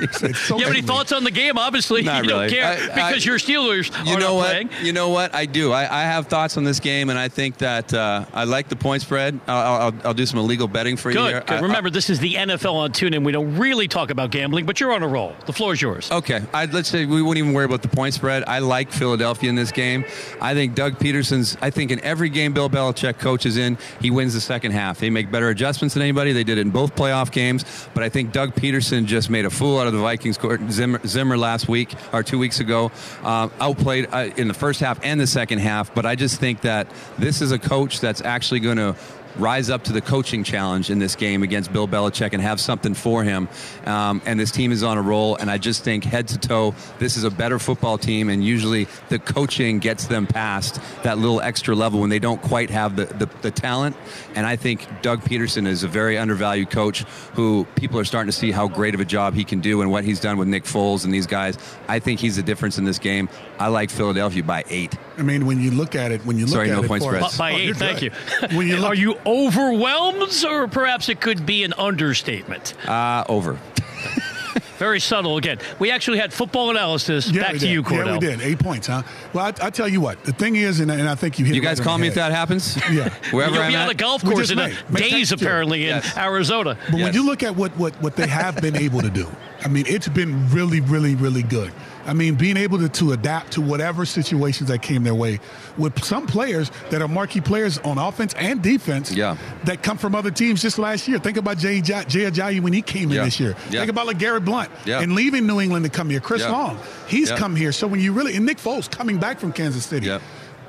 It's 0.00 0.22
you 0.50 0.58
have 0.58 0.68
any 0.70 0.82
thoughts 0.82 1.12
on 1.12 1.24
the 1.24 1.30
game? 1.30 1.58
Obviously, 1.58 2.02
Not 2.02 2.24
you 2.24 2.30
don't 2.30 2.48
care 2.50 2.64
I- 2.64 2.72
I- 2.72 2.86
because 2.94 3.24
your 3.26 3.38
Steelers 3.38 3.90
You 4.06 4.14
are 4.16 4.20
know 4.20 4.26
not 4.28 4.34
what? 4.34 4.50
playing. 4.50 4.70
You 4.82 4.92
know 4.92 5.08
what? 5.08 5.34
I 5.34 5.46
did 5.46 5.57
do. 5.60 5.72
I, 5.72 5.82
I 5.82 6.02
have 6.04 6.26
thoughts 6.28 6.56
on 6.56 6.64
this 6.64 6.80
game, 6.80 7.10
and 7.10 7.18
I 7.18 7.28
think 7.28 7.58
that 7.58 7.92
uh, 7.94 8.24
I 8.32 8.44
like 8.44 8.68
the 8.68 8.76
point 8.76 9.02
spread. 9.02 9.38
I'll, 9.46 9.82
I'll, 9.82 9.94
I'll 10.04 10.14
do 10.14 10.26
some 10.26 10.38
illegal 10.38 10.68
betting 10.68 10.96
for 10.96 11.10
you 11.10 11.16
Good. 11.16 11.30
here. 11.30 11.40
good. 11.40 11.50
I- 11.58 11.60
Remember, 11.60 11.90
this 11.90 12.10
is 12.10 12.18
the 12.20 12.34
NFL 12.34 12.74
on 12.74 12.92
TuneIn. 12.92 13.24
We 13.24 13.32
don't 13.32 13.56
really 13.56 13.88
talk 13.88 14.10
about 14.10 14.30
gambling, 14.30 14.66
but 14.66 14.80
you're 14.80 14.92
on 14.92 15.02
a 15.02 15.08
roll. 15.08 15.34
The 15.46 15.52
floor 15.52 15.72
is 15.72 15.82
yours. 15.82 16.10
Okay, 16.10 16.40
I, 16.54 16.66
let's 16.66 16.88
say 16.88 17.04
we 17.06 17.22
wouldn't 17.22 17.38
even 17.38 17.52
worry 17.54 17.64
about 17.64 17.82
the 17.82 17.88
point 17.88 18.14
spread. 18.14 18.44
I 18.46 18.58
like 18.60 18.90
Philadelphia 18.92 19.48
in 19.50 19.54
this 19.56 19.72
game. 19.72 20.04
I 20.40 20.54
think 20.54 20.74
Doug 20.74 20.98
Pederson's. 20.98 21.56
I 21.60 21.70
think 21.70 21.90
in 21.90 22.00
every 22.04 22.28
game 22.28 22.52
Bill 22.52 22.70
Belichick 22.70 23.18
coaches 23.18 23.56
in, 23.56 23.78
he 24.00 24.10
wins 24.10 24.34
the 24.34 24.40
second 24.40 24.72
half. 24.72 24.98
They 24.98 25.10
make 25.10 25.30
better 25.30 25.48
adjustments 25.48 25.94
than 25.94 26.02
anybody. 26.02 26.32
They 26.32 26.44
did 26.44 26.58
it 26.58 26.62
in 26.62 26.70
both 26.70 26.94
playoff 26.94 27.30
games. 27.32 27.64
But 27.94 28.02
I 28.02 28.08
think 28.08 28.32
Doug 28.32 28.54
Pederson 28.54 29.04
just 29.06 29.30
made 29.30 29.44
a 29.44 29.50
fool 29.50 29.78
out 29.78 29.86
of 29.86 29.92
the 29.92 30.00
Vikings. 30.00 30.38
court- 30.38 30.60
Zimmer, 30.70 31.00
Zimmer 31.06 31.36
last 31.38 31.68
week 31.68 31.94
or 32.12 32.22
two 32.22 32.38
weeks 32.38 32.60
ago 32.60 32.90
um, 33.22 33.50
outplayed 33.60 34.08
uh, 34.12 34.30
in 34.36 34.48
the 34.48 34.54
first 34.54 34.80
half 34.80 34.98
and 35.02 35.20
the 35.20 35.26
second 35.26 35.47
half. 35.56 35.94
But 35.94 36.04
I 36.04 36.14
just 36.14 36.38
think 36.38 36.60
that 36.60 36.86
this 37.18 37.40
is 37.40 37.50
a 37.50 37.58
coach 37.58 38.00
that's 38.00 38.20
actually 38.20 38.60
going 38.60 38.76
to 38.76 38.94
rise 39.38 39.70
up 39.70 39.84
to 39.84 39.92
the 39.92 40.00
coaching 40.00 40.42
challenge 40.44 40.90
in 40.90 40.98
this 40.98 41.14
game 41.16 41.42
against 41.42 41.72
Bill 41.72 41.86
Belichick 41.88 42.32
and 42.32 42.42
have 42.42 42.60
something 42.60 42.94
for 42.94 43.22
him. 43.24 43.48
Um, 43.86 44.20
and 44.26 44.38
this 44.38 44.50
team 44.50 44.72
is 44.72 44.82
on 44.82 44.98
a 44.98 45.02
roll, 45.02 45.36
and 45.36 45.50
I 45.50 45.58
just 45.58 45.84
think 45.84 46.04
head 46.04 46.28
to 46.28 46.38
toe, 46.38 46.74
this 46.98 47.16
is 47.16 47.24
a 47.24 47.30
better 47.30 47.58
football 47.58 47.98
team. 47.98 48.28
And 48.28 48.44
usually 48.44 48.86
the 49.08 49.18
coaching 49.18 49.78
gets 49.78 50.06
them 50.06 50.26
past 50.26 50.80
that 51.02 51.18
little 51.18 51.40
extra 51.40 51.74
level 51.74 52.00
when 52.00 52.10
they 52.10 52.18
don't 52.18 52.42
quite 52.42 52.70
have 52.70 52.96
the, 52.96 53.06
the, 53.06 53.26
the 53.42 53.50
talent. 53.50 53.96
And 54.34 54.46
I 54.46 54.56
think 54.56 54.86
Doug 55.02 55.22
Pederson 55.22 55.66
is 55.66 55.84
a 55.84 55.88
very 55.88 56.18
undervalued 56.18 56.70
coach 56.70 57.02
who 57.34 57.66
people 57.76 57.98
are 58.00 58.04
starting 58.04 58.30
to 58.30 58.36
see 58.36 58.50
how 58.50 58.68
great 58.68 58.94
of 58.94 59.00
a 59.00 59.04
job 59.04 59.34
he 59.34 59.44
can 59.44 59.60
do 59.60 59.80
and 59.82 59.90
what 59.90 60.04
he's 60.04 60.20
done 60.20 60.36
with 60.38 60.48
Nick 60.48 60.64
Foles 60.64 61.04
and 61.04 61.14
these 61.14 61.26
guys. 61.26 61.56
I 61.86 61.98
think 61.98 62.20
he's 62.20 62.36
the 62.36 62.42
difference 62.42 62.78
in 62.78 62.84
this 62.84 62.98
game. 62.98 63.28
I 63.58 63.68
like 63.68 63.90
Philadelphia 63.90 64.42
by 64.42 64.64
eight. 64.68 64.94
I 65.16 65.22
mean, 65.22 65.46
when 65.46 65.60
you 65.60 65.70
look 65.72 65.94
at 65.96 66.12
it, 66.12 66.24
when 66.24 66.38
you 66.38 66.46
look 66.46 66.54
Sorry, 66.54 66.70
at 66.70 66.76
no 66.76 66.82
it 66.84 66.88
point 66.88 67.02
for- 67.02 67.14
spreads. 67.16 67.36
By 67.38 67.52
Oh, 67.52 67.56
you're 67.56 67.70
eight, 67.70 67.76
thank 67.76 68.00
good. 68.00 68.12
you. 68.52 68.56
When 68.56 68.68
you 68.68 68.76
look, 68.78 68.90
Are 68.92 68.94
you 68.94 69.14
overwhelmed, 69.28 70.44
or 70.44 70.68
perhaps 70.68 71.08
it 71.08 71.20
could 71.20 71.44
be 71.44 71.64
an 71.64 71.72
understatement? 71.74 72.74
Uh, 72.88 73.24
over. 73.28 73.58
Very 74.78 75.00
subtle. 75.00 75.36
Again, 75.38 75.58
we 75.80 75.90
actually 75.90 76.18
had 76.18 76.32
football 76.32 76.70
analysis. 76.70 77.28
Yeah, 77.30 77.42
Back 77.42 77.52
we 77.54 77.58
to 77.58 77.66
did. 77.66 77.72
you, 77.72 77.82
Cordell. 77.82 78.06
Yeah, 78.06 78.12
we 78.12 78.18
did. 78.20 78.40
Eight 78.42 78.58
points, 78.60 78.86
huh? 78.86 79.02
Well, 79.32 79.44
I, 79.46 79.66
I 79.66 79.70
tell 79.70 79.88
you 79.88 80.00
what. 80.00 80.22
The 80.24 80.32
thing 80.32 80.54
is, 80.54 80.78
and, 80.78 80.88
and 80.90 81.08
I 81.08 81.16
think 81.16 81.38
you 81.38 81.44
hit. 81.44 81.56
You 81.56 81.60
guys 81.60 81.80
right 81.80 81.84
call 81.84 81.94
on 81.94 82.00
the 82.00 82.04
me 82.04 82.08
if 82.08 82.14
that 82.14 82.30
happens? 82.30 82.76
Yeah. 82.90 83.08
Wherever 83.32 83.54
You'll 83.54 83.64
I'm 83.64 83.70
be 83.72 83.76
on 83.76 83.82
at. 83.82 83.88
the 83.88 83.94
golf 83.94 84.22
course 84.24 84.38
just 84.48 84.52
in 84.52 84.58
a 84.60 84.68
may. 84.68 84.74
May 84.88 85.10
days, 85.10 85.32
apparently, 85.32 85.82
in 85.82 85.96
Yes. 85.96 86.16
Arizona. 86.16 86.78
But 86.90 86.94
Yes. 86.98 87.04
when 87.06 87.14
you 87.14 87.26
look 87.26 87.42
at 87.42 87.56
what, 87.56 87.72
what, 87.76 88.00
what 88.00 88.14
they 88.16 88.28
have 88.28 88.60
been 88.60 88.76
able 88.76 89.00
to 89.00 89.10
do, 89.10 89.26
I 89.64 89.68
mean, 89.68 89.84
it's 89.88 90.08
been 90.08 90.48
really, 90.50 90.80
really, 90.80 91.16
really 91.16 91.42
good. 91.42 91.72
I 92.08 92.14
mean, 92.14 92.34
being 92.36 92.56
able 92.56 92.78
to, 92.78 92.88
to 92.88 93.12
adapt 93.12 93.52
to 93.52 93.60
whatever 93.60 94.06
situations 94.06 94.68
that 94.70 94.80
came 94.82 95.04
their 95.04 95.14
way 95.14 95.40
with 95.76 96.02
some 96.02 96.26
players 96.26 96.70
that 96.90 97.02
are 97.02 97.06
marquee 97.08 97.40
players 97.42 97.76
on 97.78 97.98
offense 97.98 98.32
and 98.38 98.62
defense 98.62 99.12
Yeah. 99.12 99.36
that 99.64 99.82
come 99.82 99.98
from 99.98 100.14
other 100.14 100.30
teams 100.30 100.62
just 100.62 100.78
last 100.78 101.06
year. 101.06 101.18
Think 101.18 101.36
about 101.36 101.58
Jay, 101.58 101.80
Jay 101.82 102.02
Ajayi 102.04 102.60
when 102.60 102.72
he 102.72 102.80
came 102.82 103.10
Yeah. 103.10 103.18
in 103.20 103.24
this 103.26 103.38
year. 103.38 103.54
Yeah. 103.70 103.80
Think 103.80 103.90
about 103.90 104.06
like 104.06 104.18
Garrett 104.18 104.44
Blount 104.44 104.70
and 104.86 105.14
leaving 105.14 105.46
New 105.46 105.60
England 105.60 105.84
to 105.84 105.90
come 105.90 106.08
here. 106.08 106.20
Chris. 106.20 106.42
Long, 106.48 106.78
he's 107.06 107.30
come 107.30 107.54
here. 107.54 107.72
So 107.72 107.86
when 107.86 108.00
you 108.00 108.12
really, 108.14 108.34
and 108.36 108.46
Nick 108.46 108.56
Foles 108.58 108.90
coming 108.90 109.18
back 109.18 109.38
from 109.38 109.52
Kansas 109.52 109.84
City, 109.84 110.10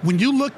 when 0.02 0.20
you 0.20 0.38
look 0.38 0.54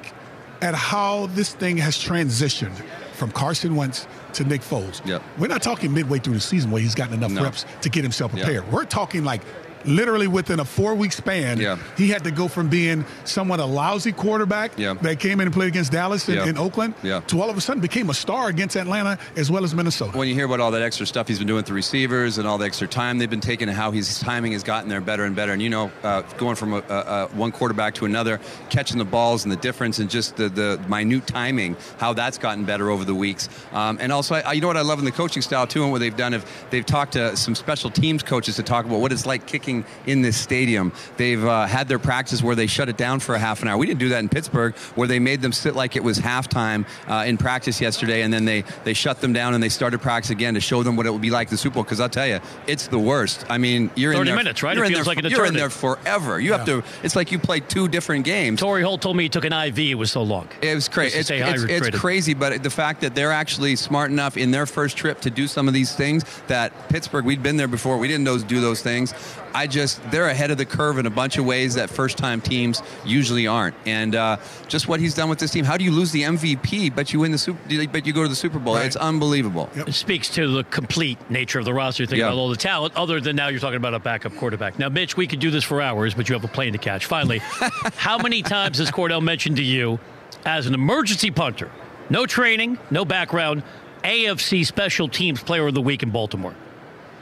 at 0.62 0.74
how 0.74 1.26
this 1.28 1.54
thing 1.54 1.76
has 1.76 1.96
transitioned 1.96 2.74
from 3.14 3.30
Carson 3.30 3.76
Wentz 3.76 4.06
to 4.32 4.42
Nick 4.44 4.62
Foles, 4.62 5.00
Yeah. 5.06 5.18
we're 5.38 5.46
not 5.46 5.62
talking 5.62 5.92
midway 5.94 6.18
through 6.18 6.34
the 6.34 6.40
season 6.40 6.70
where 6.72 6.82
he's 6.82 6.94
gotten 6.96 7.14
enough 7.14 7.30
No. 7.30 7.44
reps 7.44 7.66
to 7.82 7.88
get 7.88 8.02
himself 8.02 8.32
prepared. 8.32 8.70
We're 8.72 8.84
talking 8.84 9.22
like 9.24 9.42
literally 9.84 10.26
within 10.28 10.60
a 10.60 10.64
four 10.64 10.94
week 10.94 11.12
span, 11.12 11.58
Yeah. 11.58 11.76
he 11.96 12.08
had 12.08 12.24
to 12.24 12.30
go 12.30 12.48
from 12.48 12.68
being 12.68 13.04
somewhat 13.24 13.60
a 13.60 13.64
lousy 13.64 14.12
quarterback 14.12 14.72
Yeah. 14.76 14.94
that 15.02 15.18
came 15.20 15.40
in 15.40 15.46
and 15.48 15.54
played 15.54 15.68
against 15.68 15.92
Dallas 15.92 16.26
and, 16.28 16.36
Yeah. 16.36 16.46
and 16.48 16.58
Oakland 16.58 16.94
to 17.02 17.40
all 17.40 17.50
of 17.50 17.56
a 17.56 17.60
sudden 17.60 17.80
became 17.80 18.10
a 18.10 18.14
star 18.14 18.48
against 18.48 18.76
Atlanta 18.76 19.18
as 19.36 19.50
well 19.50 19.64
as 19.64 19.74
Minnesota. 19.74 20.16
when 20.16 20.28
you 20.28 20.34
hear 20.34 20.46
about 20.46 20.60
all 20.60 20.70
that 20.70 20.82
extra 20.82 21.06
stuff 21.06 21.28
he's 21.28 21.38
been 21.38 21.46
doing 21.46 21.56
with 21.58 21.66
the 21.66 21.72
receivers 21.72 22.38
and 22.38 22.46
all 22.46 22.58
the 22.58 22.64
extra 22.66 22.86
time 22.86 23.18
they've 23.18 23.30
been 23.30 23.40
taking 23.40 23.68
and 23.68 23.76
how 23.76 23.90
his 23.90 24.18
timing 24.18 24.52
has 24.52 24.62
gotten 24.62 24.88
there 24.88 25.00
better 25.00 25.24
and 25.24 25.34
better 25.36 25.52
and 25.52 25.62
you 25.62 25.70
know 25.70 25.90
uh, 26.02 26.22
going 26.38 26.56
from 26.56 26.74
a, 26.74 26.82
a, 26.88 26.94
a 26.94 27.26
one 27.34 27.50
quarterback 27.52 27.94
to 27.94 28.04
another 28.04 28.40
catching 28.70 28.98
the 28.98 29.04
balls 29.04 29.44
and 29.44 29.52
the 29.52 29.56
difference 29.56 29.98
and 29.98 30.10
just 30.10 30.36
the, 30.36 30.48
the 30.48 30.80
minute 30.88 31.26
timing 31.26 31.76
how 31.98 32.12
that's 32.12 32.38
gotten 32.38 32.64
better 32.64 32.90
over 32.90 33.04
the 33.04 33.14
weeks 33.14 33.48
um, 33.72 33.96
and 34.00 34.12
also 34.12 34.34
I, 34.34 34.52
you 34.52 34.60
know 34.60 34.66
what 34.68 34.76
I 34.76 34.82
love 34.82 34.98
in 34.98 35.04
the 35.04 35.12
coaching 35.12 35.42
style 35.42 35.66
too 35.66 35.82
and 35.82 35.92
what 35.92 36.00
they've 36.00 36.16
done 36.16 36.34
if 36.34 36.44
they've 36.70 36.84
talked 36.86 37.12
to 37.14 37.36
some 37.36 37.54
special 37.54 37.90
teams 37.90 38.22
coaches 38.22 38.56
to 38.56 38.62
talk 38.62 38.84
about 38.84 39.00
what 39.00 39.12
it's 39.12 39.26
like 39.26 39.46
kicking 39.46 39.71
in 40.06 40.22
this 40.22 40.36
stadium 40.36 40.92
they've 41.16 41.44
uh, 41.44 41.66
had 41.66 41.88
their 41.88 41.98
practice 41.98 42.42
where 42.42 42.54
they 42.54 42.66
shut 42.66 42.88
it 42.88 42.96
down 42.96 43.20
for 43.20 43.34
a 43.34 43.38
half 43.38 43.62
an 43.62 43.68
hour 43.68 43.76
we 43.78 43.86
didn't 43.86 44.00
do 44.00 44.08
that 44.10 44.20
in 44.20 44.28
Pittsburgh 44.28 44.74
where 44.96 45.08
they 45.08 45.18
made 45.18 45.40
them 45.40 45.52
sit 45.52 45.74
like 45.74 45.96
it 45.96 46.04
was 46.04 46.18
halftime 46.18 46.84
uh, 47.08 47.24
in 47.26 47.36
practice 47.36 47.80
yesterday 47.80 48.22
and 48.22 48.32
then 48.32 48.44
they 48.44 48.64
they 48.84 48.94
shut 48.94 49.20
them 49.20 49.32
down 49.32 49.54
and 49.54 49.62
they 49.62 49.68
started 49.68 50.00
practice 50.00 50.30
again 50.30 50.54
to 50.54 50.60
show 50.60 50.82
them 50.82 50.96
what 50.96 51.06
it 51.06 51.12
would 51.12 51.22
be 51.22 51.30
like 51.30 51.48
in 51.48 51.52
the 51.52 51.56
Super 51.56 51.74
Bowl 51.74 51.84
because 51.84 52.00
I'll 52.00 52.08
tell 52.08 52.26
you 52.26 52.40
it's 52.66 52.88
the 52.88 52.98
worst 52.98 53.44
I 53.48 53.58
mean 53.58 53.90
you're 53.94 54.12
in 54.12 54.18
30 54.18 54.28
there 54.30 54.36
minutes, 54.36 54.62
right? 54.62 54.76
you're 54.76 54.84
It 54.84 54.88
in 54.88 54.94
feels 54.94 55.06
there, 55.06 55.14
like 55.14 55.30
you're 55.30 55.46
in 55.46 55.54
there 55.54 55.70
forever 55.70 56.40
you 56.40 56.52
have 56.52 56.66
to 56.66 56.82
it's 57.02 57.16
like 57.16 57.32
you 57.32 57.38
play 57.38 57.60
two 57.60 57.88
different 57.88 58.24
games 58.24 58.60
Torry 58.60 58.82
Holt 58.82 59.02
told 59.02 59.16
me 59.16 59.24
he 59.24 59.28
took 59.28 59.44
an 59.44 59.52
IV. 59.52 59.78
It 59.78 59.94
was 59.94 60.12
so 60.12 60.22
long. 60.22 60.48
it 60.60 60.74
was 60.74 60.88
crazy. 60.88 61.18
It's, 61.18 61.30
it's, 61.30 61.62
it's 61.64 61.98
crazy, 61.98 62.34
but 62.34 62.62
the 62.62 62.70
fact 62.70 63.00
that 63.00 63.14
they're 63.14 63.32
actually 63.32 63.76
smart 63.76 64.10
enough 64.10 64.36
in 64.36 64.50
their 64.50 64.66
first 64.66 64.96
trip 64.96 65.20
to 65.22 65.30
do 65.30 65.46
some 65.46 65.68
of 65.68 65.74
these 65.74 65.94
things 65.94 66.24
that 66.46 66.72
Pittsburgh, 66.88 67.24
we'd 67.24 67.42
been 67.42 67.56
there 67.56 67.68
before, 67.68 67.98
we 67.98 68.08
didn't 68.08 68.24
do 68.46 68.60
those 68.60 68.82
things. 68.82 69.14
I 69.54 69.61
just 69.66 70.00
they're 70.10 70.28
ahead 70.28 70.50
of 70.50 70.58
the 70.58 70.64
curve 70.64 70.98
in 70.98 71.06
a 71.06 71.10
bunch 71.10 71.38
of 71.38 71.44
ways 71.44 71.74
that 71.74 71.90
first 71.90 72.18
time 72.18 72.40
teams 72.40 72.82
usually 73.04 73.46
aren't. 73.46 73.74
And 73.86 74.14
uh, 74.14 74.36
just 74.68 74.88
what 74.88 75.00
he's 75.00 75.14
done 75.14 75.28
with 75.28 75.38
this 75.38 75.50
team. 75.50 75.64
How 75.64 75.76
do 75.76 75.84
you 75.84 75.90
lose 75.92 76.10
the 76.12 76.22
MVP, 76.22 76.94
but 76.94 77.12
you 77.12 77.20
win 77.20 77.32
the 77.32 77.38
super, 77.38 77.58
but 77.88 78.06
you 78.06 78.12
go 78.12 78.22
to 78.22 78.28
the 78.28 78.34
Super 78.36 78.58
Bowl? 78.58 78.74
Right. 78.74 78.86
It's 78.86 78.96
unbelievable. 78.96 79.68
It 79.74 79.92
speaks 79.94 80.28
to 80.30 80.48
the 80.48 80.64
complete 80.64 81.18
nature 81.30 81.58
of 81.58 81.64
the 81.64 81.74
roster. 81.74 82.02
You 82.02 82.06
think 82.06 82.18
Yeah. 82.20 82.26
about 82.28 82.38
all 82.38 82.48
the 82.48 82.56
talent, 82.56 82.94
other 82.96 83.20
than 83.20 83.36
now 83.36 83.48
you're 83.48 83.60
talking 83.60 83.76
about 83.76 83.94
a 83.94 83.98
backup 83.98 84.34
quarterback. 84.36 84.78
Now, 84.78 84.88
Mitch, 84.88 85.16
we 85.16 85.26
could 85.26 85.40
do 85.40 85.50
this 85.50 85.64
for 85.64 85.80
hours, 85.82 86.14
but 86.14 86.28
you 86.28 86.34
have 86.34 86.44
a 86.44 86.48
plane 86.48 86.72
to 86.72 86.78
catch. 86.78 87.06
Finally, 87.06 87.38
how 87.96 88.18
many 88.18 88.42
times 88.42 88.78
has 88.78 88.90
Cordell 88.90 89.22
mentioned 89.22 89.56
to 89.56 89.62
you 89.62 89.98
as 90.44 90.66
an 90.66 90.74
emergency 90.74 91.30
punter, 91.30 91.70
no 92.10 92.26
training, 92.26 92.78
no 92.90 93.04
background, 93.04 93.62
AFC 94.04 94.66
Special 94.66 95.08
Teams 95.08 95.42
Player 95.42 95.66
of 95.68 95.74
the 95.74 95.80
Week 95.82 96.02
in 96.02 96.10
Baltimore? 96.10 96.54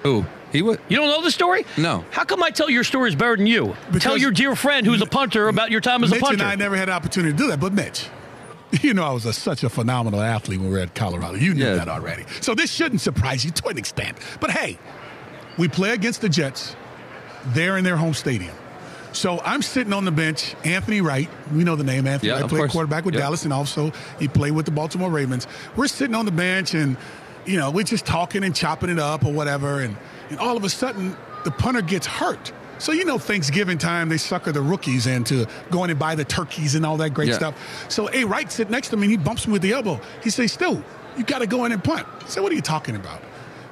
Ooh, 0.07 0.25
he 0.53 0.63
would. 0.63 0.81
You 0.89 0.97
don't 0.97 1.09
know 1.09 1.23
the 1.23 1.31
story? 1.31 1.65
No. 1.77 2.05
How 2.11 2.25
come 2.25 2.43
I 2.43 2.51
tell 2.51 2.69
your 2.71 2.85
story 2.85 3.09
is 3.11 3.15
better 3.17 3.37
than 3.37 3.47
you? 3.47 3.75
tell 3.99 4.17
your 4.17 4.31
dear 4.31 4.57
friend 4.57 4.87
who's 4.87 5.03
a 5.03 5.07
punter 5.07 5.49
about 5.49 5.71
your 5.71 5.81
time 5.81 6.03
as 6.05 6.11
Mitch 6.11 6.19
a 6.19 6.21
punter. 6.23 6.37
Mitch 6.39 6.43
and 6.43 6.53
I 6.53 6.63
never 6.63 6.77
had 6.77 6.89
the 6.89 6.93
opportunity 6.93 7.33
to 7.33 7.39
do 7.39 7.49
that, 7.49 7.61
but 7.61 7.73
Mitch, 7.73 8.07
you 8.83 8.95
know 8.95 9.05
I 9.05 9.13
was 9.13 9.27
a, 9.27 9.33
such 9.33 9.63
a 9.65 9.69
phenomenal 9.69 10.21
athlete 10.21 10.59
when 10.61 10.69
we 10.71 10.75
were 10.77 10.81
at 10.83 10.95
Colorado. 10.95 11.37
You 11.37 11.55
knew 11.55 11.65
Yeah. 11.65 11.75
that 11.77 11.89
already. 11.89 12.25
So 12.41 12.55
this 12.55 12.71
shouldn't 12.73 13.01
surprise 13.01 13.45
you 13.45 13.51
to 13.53 13.69
an 13.69 13.79
extent. 13.79 14.17
But 14.41 14.51
hey, 14.51 14.79
we 15.59 15.69
play 15.69 15.91
against 15.91 16.21
the 16.21 16.29
Jets. 16.29 16.75
They're 17.49 17.77
in 17.79 17.85
their 17.85 17.97
home 17.97 18.15
stadium. 18.15 18.55
So 19.13 19.41
I'm 19.45 19.61
sitting 19.63 19.93
on 19.93 20.05
the 20.05 20.13
bench. 20.13 20.55
Anthony 20.65 21.01
Wright, 21.01 21.29
we 21.53 21.65
know 21.65 21.75
the 21.75 21.83
name 21.83 22.07
Anthony 22.07 22.29
Yeah, 22.29 22.35
Wright, 22.35 22.45
of 22.45 22.51
played 22.51 22.59
course. 22.61 22.73
quarterback 22.73 23.05
with 23.05 23.15
Yeah. 23.15 23.23
Dallas, 23.23 23.43
and 23.45 23.53
also 23.53 23.93
he 24.21 24.29
played 24.29 24.53
with 24.53 24.67
the 24.67 24.71
Baltimore 24.71 25.11
Ravens. 25.11 25.49
We're 25.75 25.89
sitting 25.89 26.15
on 26.15 26.27
the 26.27 26.31
bench, 26.33 26.75
and 26.75 26.97
you 27.45 27.59
know 27.59 27.71
we're 27.73 27.83
just 27.85 28.07
talking 28.07 28.45
and 28.45 28.55
chopping 28.55 28.89
it 28.91 29.01
up 29.01 29.25
or 29.25 29.33
whatever, 29.33 29.81
and 29.81 29.97
and 30.31 30.39
all 30.39 30.57
of 30.57 30.65
a 30.65 30.69
sudden 30.69 31.17
the 31.45 31.51
punter 31.51 31.83
gets 31.83 32.07
hurt. 32.07 32.53
So 32.79 32.93
you 32.93 33.05
know 33.05 33.19
Thanksgiving 33.19 33.77
time 33.77 34.09
they 34.09 34.17
sucker 34.17 34.53
the 34.53 34.63
rookies 34.63 35.07
into 35.07 35.47
going 35.71 35.91
and 35.91 35.99
buy 35.99 36.15
the 36.15 36.25
turkeys 36.25 36.75
and 36.75 36.87
all 36.87 36.97
that 36.99 37.11
great 37.11 37.29
Yeah. 37.29 37.35
stuff. 37.35 37.87
So 37.91 38.09
A 38.15 38.25
Wright 38.25 38.51
sitting 38.51 38.73
next 38.73 38.89
to 38.89 38.97
me 38.97 39.03
and 39.05 39.11
he 39.11 39.17
bumps 39.19 39.47
me 39.47 39.53
with 39.53 39.63
the 39.63 39.73
elbow. 39.73 40.01
He 40.23 40.31
says, 40.31 40.51
"Still, 40.53 40.83
you 41.17 41.25
got 41.25 41.41
to 41.41 41.47
go 41.47 41.65
in 41.67 41.73
and 41.73 41.83
punt." 41.85 42.07
I 42.25 42.29
said, 42.29 42.43
"What 42.43 42.53
are 42.53 42.55
you 42.55 42.63
talking 42.63 42.97
about?" 42.97 43.21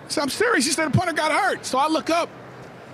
So 0.09 0.21
I'm 0.21 0.29
serious. 0.29 0.67
He 0.67 0.73
said 0.73 0.87
the 0.93 0.97
punter 0.99 1.15
got 1.15 1.33
hurt. 1.33 1.65
So 1.65 1.79
I 1.79 1.89
look 1.89 2.11
up, 2.11 2.29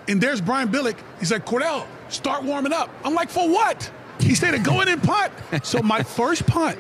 and 0.08 0.20
there's 0.20 0.40
Brian 0.40 0.68
Billick. 0.68 0.96
He's 1.20 1.30
like, 1.32 1.46
Cordell, 1.46 1.86
start 2.08 2.42
warming 2.42 2.72
up. 2.72 2.90
I'm 3.04 3.14
like, 3.14 3.30
for 3.30 3.48
what? 3.48 3.90
He 4.20 4.34
said 4.34 4.50
to 4.52 4.58
go 4.58 4.80
in 4.80 4.88
and 4.88 5.00
punt. 5.02 5.32
So 5.62 5.80
my 5.80 6.02
first 6.18 6.44
punt 6.46 6.78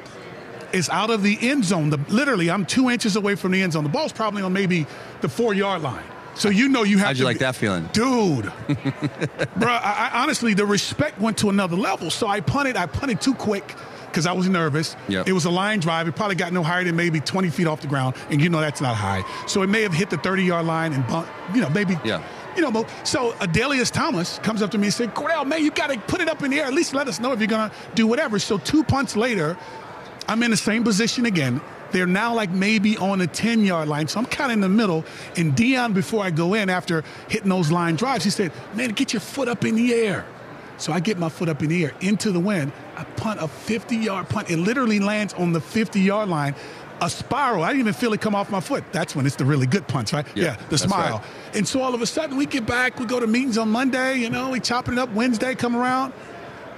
is 0.72 0.88
out 0.90 1.10
of 1.10 1.22
the 1.22 1.38
end 1.40 1.64
zone. 1.64 1.90
The, 1.90 1.98
literally, 2.08 2.50
I'm 2.50 2.66
two 2.66 2.90
inches 2.90 3.14
away 3.16 3.36
from 3.36 3.52
the 3.52 3.62
end 3.62 3.72
zone. 3.74 3.84
The 3.84 3.90
ball's 3.90 4.12
probably 4.12 4.42
on 4.42 4.52
maybe 4.52 4.86
the 5.20 5.28
four 5.28 5.54
yard 5.54 5.82
line. 5.82 6.02
So 6.34 6.48
you 6.48 6.68
know 6.68 6.82
you 6.82 6.98
have 6.98 7.06
How'd 7.08 7.16
to 7.16 7.18
you 7.20 7.24
like 7.24 7.36
be- 7.36 7.44
that 7.44 7.54
feeling? 7.56 7.88
dude. 7.92 8.44
Bro, 9.56 9.68
I, 9.72 10.10
I, 10.12 10.22
honestly, 10.22 10.54
the 10.54 10.66
respect 10.66 11.20
went 11.20 11.38
to 11.38 11.48
another 11.50 11.76
level. 11.76 12.10
So 12.10 12.26
I 12.26 12.40
punted. 12.40 12.76
I 12.76 12.86
punted 12.86 13.20
too 13.20 13.34
quick 13.34 13.74
because 14.06 14.26
I 14.26 14.32
was 14.32 14.48
nervous. 14.48 14.96
Yep. 15.08 15.28
It 15.28 15.32
was 15.32 15.44
a 15.44 15.50
line 15.50 15.80
drive. 15.80 16.08
It 16.08 16.16
probably 16.16 16.36
got 16.36 16.52
no 16.52 16.62
higher 16.62 16.84
than 16.84 16.96
maybe 16.96 17.20
20 17.20 17.50
feet 17.50 17.66
off 17.66 17.80
the 17.80 17.86
ground, 17.88 18.16
and 18.30 18.40
you 18.40 18.48
know 18.48 18.60
that's 18.60 18.80
not 18.80 18.96
high. 18.96 19.24
So 19.46 19.62
it 19.62 19.68
may 19.68 19.82
have 19.82 19.92
hit 19.94 20.10
the 20.10 20.18
30 20.18 20.44
yard 20.44 20.66
line 20.66 20.92
and 20.92 21.06
bumped. 21.06 21.30
You 21.54 21.60
know, 21.62 21.68
maybe. 21.70 21.96
Yeah. 22.04 22.22
You 22.56 22.62
know, 22.62 22.70
but- 22.70 22.88
so 23.04 23.32
Adalius 23.34 23.90
Thomas 23.90 24.38
comes 24.40 24.62
up 24.62 24.70
to 24.72 24.78
me 24.78 24.86
and 24.86 24.94
said, 24.94 25.14
Cordell, 25.14 25.46
man, 25.46 25.62
you 25.64 25.70
got 25.72 25.90
to 25.90 25.98
put 25.98 26.20
it 26.20 26.28
up 26.28 26.42
in 26.42 26.50
the 26.52 26.60
air. 26.60 26.66
At 26.66 26.72
least 26.74 26.94
let 26.94 27.08
us 27.08 27.18
know 27.20 27.32
if 27.32 27.40
you're 27.40 27.48
going 27.48 27.68
to 27.70 27.76
do 27.94 28.06
whatever. 28.06 28.38
So 28.38 28.58
two 28.58 28.84
punts 28.84 29.16
later, 29.16 29.56
I'm 30.28 30.42
in 30.42 30.50
the 30.52 30.56
same 30.56 30.84
position 30.84 31.26
again. 31.26 31.60
They're 31.94 32.08
now 32.08 32.34
like 32.34 32.50
maybe 32.50 32.96
on 32.98 33.20
a 33.20 33.26
10 33.28 33.64
yard 33.64 33.86
line. 33.86 34.08
So 34.08 34.18
I'm 34.18 34.26
kind 34.26 34.50
of 34.50 34.54
in 34.54 34.60
the 34.60 34.68
middle. 34.68 35.04
And 35.36 35.54
Deion, 35.54 35.94
before 35.94 36.24
I 36.24 36.30
go 36.32 36.54
in, 36.54 36.68
after 36.68 37.04
hitting 37.28 37.48
those 37.48 37.70
line 37.70 37.94
drives, 37.94 38.24
he 38.24 38.30
said, 38.30 38.50
Man, 38.74 38.90
get 38.90 39.12
your 39.12 39.20
foot 39.20 39.46
up 39.46 39.64
in 39.64 39.76
the 39.76 39.94
air. 39.94 40.26
So 40.76 40.92
I 40.92 40.98
get 40.98 41.18
my 41.18 41.28
foot 41.28 41.48
up 41.48 41.62
in 41.62 41.68
the 41.68 41.84
air 41.84 41.92
into 42.00 42.32
the 42.32 42.40
wind. 42.40 42.72
I 42.96 43.04
punt 43.04 43.40
a 43.40 43.46
50 43.46 43.94
yard 43.94 44.28
punt. 44.28 44.50
It 44.50 44.56
literally 44.56 44.98
lands 44.98 45.34
on 45.34 45.52
the 45.52 45.60
50 45.60 46.00
yard 46.00 46.28
line. 46.28 46.56
A 47.00 47.08
spiral. 47.08 47.62
I 47.62 47.68
didn't 47.68 47.80
even 47.82 47.94
feel 47.94 48.12
it 48.12 48.20
come 48.20 48.34
off 48.34 48.50
my 48.50 48.58
foot. 48.58 48.82
That's 48.90 49.14
when 49.14 49.24
it's 49.24 49.36
the 49.36 49.44
really 49.44 49.68
good 49.68 49.86
punts, 49.86 50.12
right? 50.12 50.26
Yeah, 50.34 50.56
the 50.70 50.78
smile. 50.78 51.18
right. 51.18 51.56
And 51.56 51.66
so 51.66 51.80
all 51.80 51.94
of 51.94 52.02
a 52.02 52.06
sudden 52.06 52.36
we 52.36 52.46
get 52.46 52.66
back. 52.66 52.98
We 52.98 53.06
go 53.06 53.20
to 53.20 53.26
meetings 53.28 53.56
on 53.56 53.68
Monday. 53.68 54.16
You 54.16 54.30
know, 54.30 54.50
we 54.50 54.58
chopping 54.58 54.94
it 54.94 54.98
up. 54.98 55.12
Wednesday 55.12 55.54
come 55.54 55.76
around. 55.76 56.12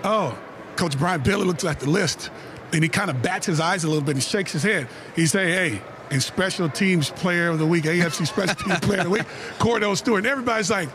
Oh, 0.04 0.38
Coach 0.76 0.98
Brian 0.98 1.22
Bailey 1.22 1.46
looks 1.46 1.64
at 1.64 1.80
the 1.80 1.88
list 1.88 2.30
and 2.72 2.82
he 2.82 2.88
kind 2.88 3.10
of 3.10 3.22
bats 3.22 3.46
his 3.46 3.60
eyes 3.60 3.84
a 3.84 3.88
little 3.88 4.02
bit 4.02 4.14
and 4.14 4.22
shakes 4.22 4.52
his 4.52 4.62
head. 4.62 4.88
He 5.14 5.26
say, 5.26 5.52
"Hey." 5.52 5.82
And 6.08 6.22
special 6.22 6.68
teams 6.68 7.10
player 7.10 7.48
of 7.48 7.58
the 7.58 7.66
week, 7.66 7.82
AFC 7.84 8.28
special 8.28 8.54
teams 8.54 8.78
player 8.78 9.00
of 9.00 9.06
the 9.06 9.10
week, 9.10 9.26
Cordell 9.58 9.96
Stewart. 9.96 10.18
And 10.18 10.28
everybody's 10.28 10.70
like, 10.70 10.88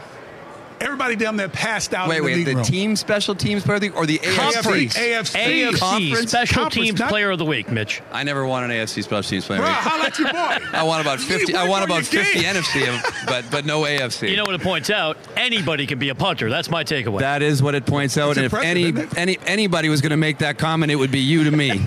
everybody 0.82 1.16
down 1.16 1.38
there 1.38 1.50
passed 1.50 1.94
out. 1.94 2.10
Wait, 2.10 2.18
in 2.18 2.24
the 2.24 2.32
wait, 2.34 2.44
the 2.44 2.56
room. 2.56 2.64
team 2.64 2.96
special 2.96 3.36
teams 3.36 3.64
player 3.64 3.76
of 3.76 3.82
the 3.82 3.88
week 3.88 3.96
or 3.98 4.06
the 4.06 4.18
Conference. 4.18 4.98
AFC? 4.98 5.14
AFC. 5.14 5.72
AFC 5.72 5.80
Conference? 5.80 6.30
Special 6.32 6.62
Conference, 6.64 6.88
Teams 6.88 7.00
not- 7.00 7.10
Player 7.10 7.30
of 7.32 7.40
the 7.40 7.46
Week, 7.46 7.72
Mitch. 7.72 8.02
I 8.12 8.24
never 8.24 8.46
won 8.46 8.64
an 8.64 8.72
AFC 8.72 9.04
special 9.04 9.30
teams 9.30 9.46
player. 9.46 9.62
of 9.62 9.68
Bruh, 9.68 9.84
the 9.84 9.90
week. 9.90 10.24
holla 10.26 10.34
your 10.52 10.60
boy. 10.60 10.66
I 10.78 10.84
won 10.84 11.02
about 11.02 11.20
50. 11.20 11.56
I 11.56 11.60
went 11.62 11.70
won 11.72 11.84
about 11.84 12.04
50 12.04 12.40
game. 12.42 12.56
NFC, 12.56 13.26
but 13.28 13.46
but 13.52 13.66
no 13.66 13.82
AFC. 13.84 14.30
You 14.30 14.36
know 14.36 14.44
what 14.44 14.56
it 14.56 14.62
points 14.62 14.90
out? 14.90 15.18
Anybody 15.36 15.86
can 15.86 16.00
be 16.00 16.10
a 16.10 16.16
punter. 16.16 16.50
That's 16.50 16.70
my 16.70 16.84
takeaway. 16.84 17.20
that 17.20 17.42
is 17.42 17.62
what 17.62 17.76
it 17.76 17.86
points 17.86 18.18
out. 18.18 18.32
It's 18.32 18.38
and 18.38 18.46
if 18.46 18.54
any 18.54 18.94
any 19.16 19.38
anybody 19.46 19.90
was 19.90 20.02
going 20.02 20.12
to 20.12 20.18
make 20.18 20.40
that 20.40 20.58
comment, 20.58 20.92
it 20.92 20.96
would 20.96 21.12
be 21.12 21.20
you 21.20 21.44
to 21.44 21.52
me. 21.52 21.72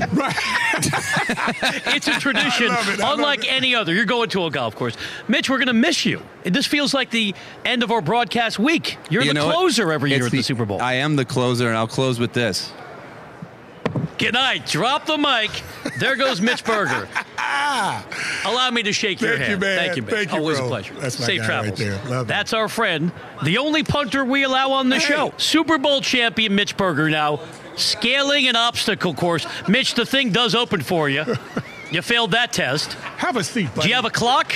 it's 1.94 2.08
a 2.08 2.12
tradition, 2.20 2.68
it, 2.70 3.00
unlike 3.02 3.44
it. 3.44 3.52
any 3.52 3.74
other. 3.74 3.94
You're 3.94 4.04
going 4.04 4.28
to 4.30 4.46
a 4.46 4.50
golf 4.50 4.74
course. 4.76 4.96
Mitch, 5.28 5.48
we're 5.48 5.58
going 5.58 5.68
to 5.68 5.72
miss 5.72 6.04
you. 6.04 6.22
This 6.44 6.66
feels 6.66 6.92
like 6.94 7.10
the 7.10 7.34
end 7.64 7.82
of 7.82 7.90
our 7.90 8.00
broadcast 8.00 8.58
week. 8.58 8.98
You're 9.10 9.22
You 9.22 9.28
the 9.30 9.34
know 9.34 9.46
what? 9.46 9.54
closer 9.56 9.92
every 9.92 10.10
year 10.10 10.18
It's 10.18 10.26
at 10.26 10.32
the, 10.32 10.42
Super 10.42 10.64
Bowl. 10.64 10.80
I 10.80 10.94
am 10.94 11.16
the 11.16 11.24
closer, 11.24 11.68
and 11.68 11.76
I'll 11.76 11.86
close 11.88 12.18
with 12.18 12.32
this. 12.32 12.72
Good 14.18 14.34
night. 14.34 14.66
Drop 14.66 15.06
the 15.06 15.18
mic. 15.18 15.50
There 15.98 16.16
goes 16.16 16.40
Mitch 16.40 16.64
Berger. 16.64 17.08
Allow 18.44 18.70
me 18.72 18.82
to 18.84 18.92
shake 18.92 19.20
your 19.20 19.30
Thank 19.36 19.40
you, 19.42 19.46
hand. 19.50 19.60
man. 19.60 19.78
Thank 19.78 19.96
you, 19.96 20.02
man. 20.02 20.10
Thank 20.10 20.32
you, 20.32 20.38
Always 20.38 20.58
bro. 20.58 20.66
a 20.66 20.68
pleasure. 20.68 20.94
That's 20.94 21.18
my 21.18 21.26
Safe 21.26 21.40
guy 21.40 21.46
travels. 21.46 21.80
right 21.80 21.88
there. 21.90 22.10
Love 22.10 22.26
it. 22.26 22.28
That's 22.28 22.52
our 22.52 22.68
friend, 22.68 23.12
the 23.42 23.58
only 23.58 23.82
punter 23.82 24.24
we 24.24 24.44
allow 24.44 24.72
on 24.72 24.88
the 24.88 24.98
Hey. 24.98 25.06
show. 25.14 25.34
Super 25.36 25.78
Bowl 25.78 26.00
champion 26.00 26.54
Mitch 26.54 26.76
Berger 26.76 27.10
now 27.10 27.40
scaling 27.76 28.48
an 28.48 28.56
obstacle 28.56 29.14
course. 29.14 29.46
Mitch, 29.68 29.94
the 29.94 30.06
thing 30.06 30.30
does 30.30 30.54
open 30.54 30.80
for 30.82 31.08
you. 31.08 31.24
You 31.90 32.02
failed 32.02 32.32
that 32.32 32.52
test. 32.52 32.94
Have 32.94 33.36
a 33.36 33.44
seat, 33.44 33.68
Do 33.80 33.88
you 33.88 33.94
have 33.94 34.04
a 34.04 34.10
clock? 34.10 34.52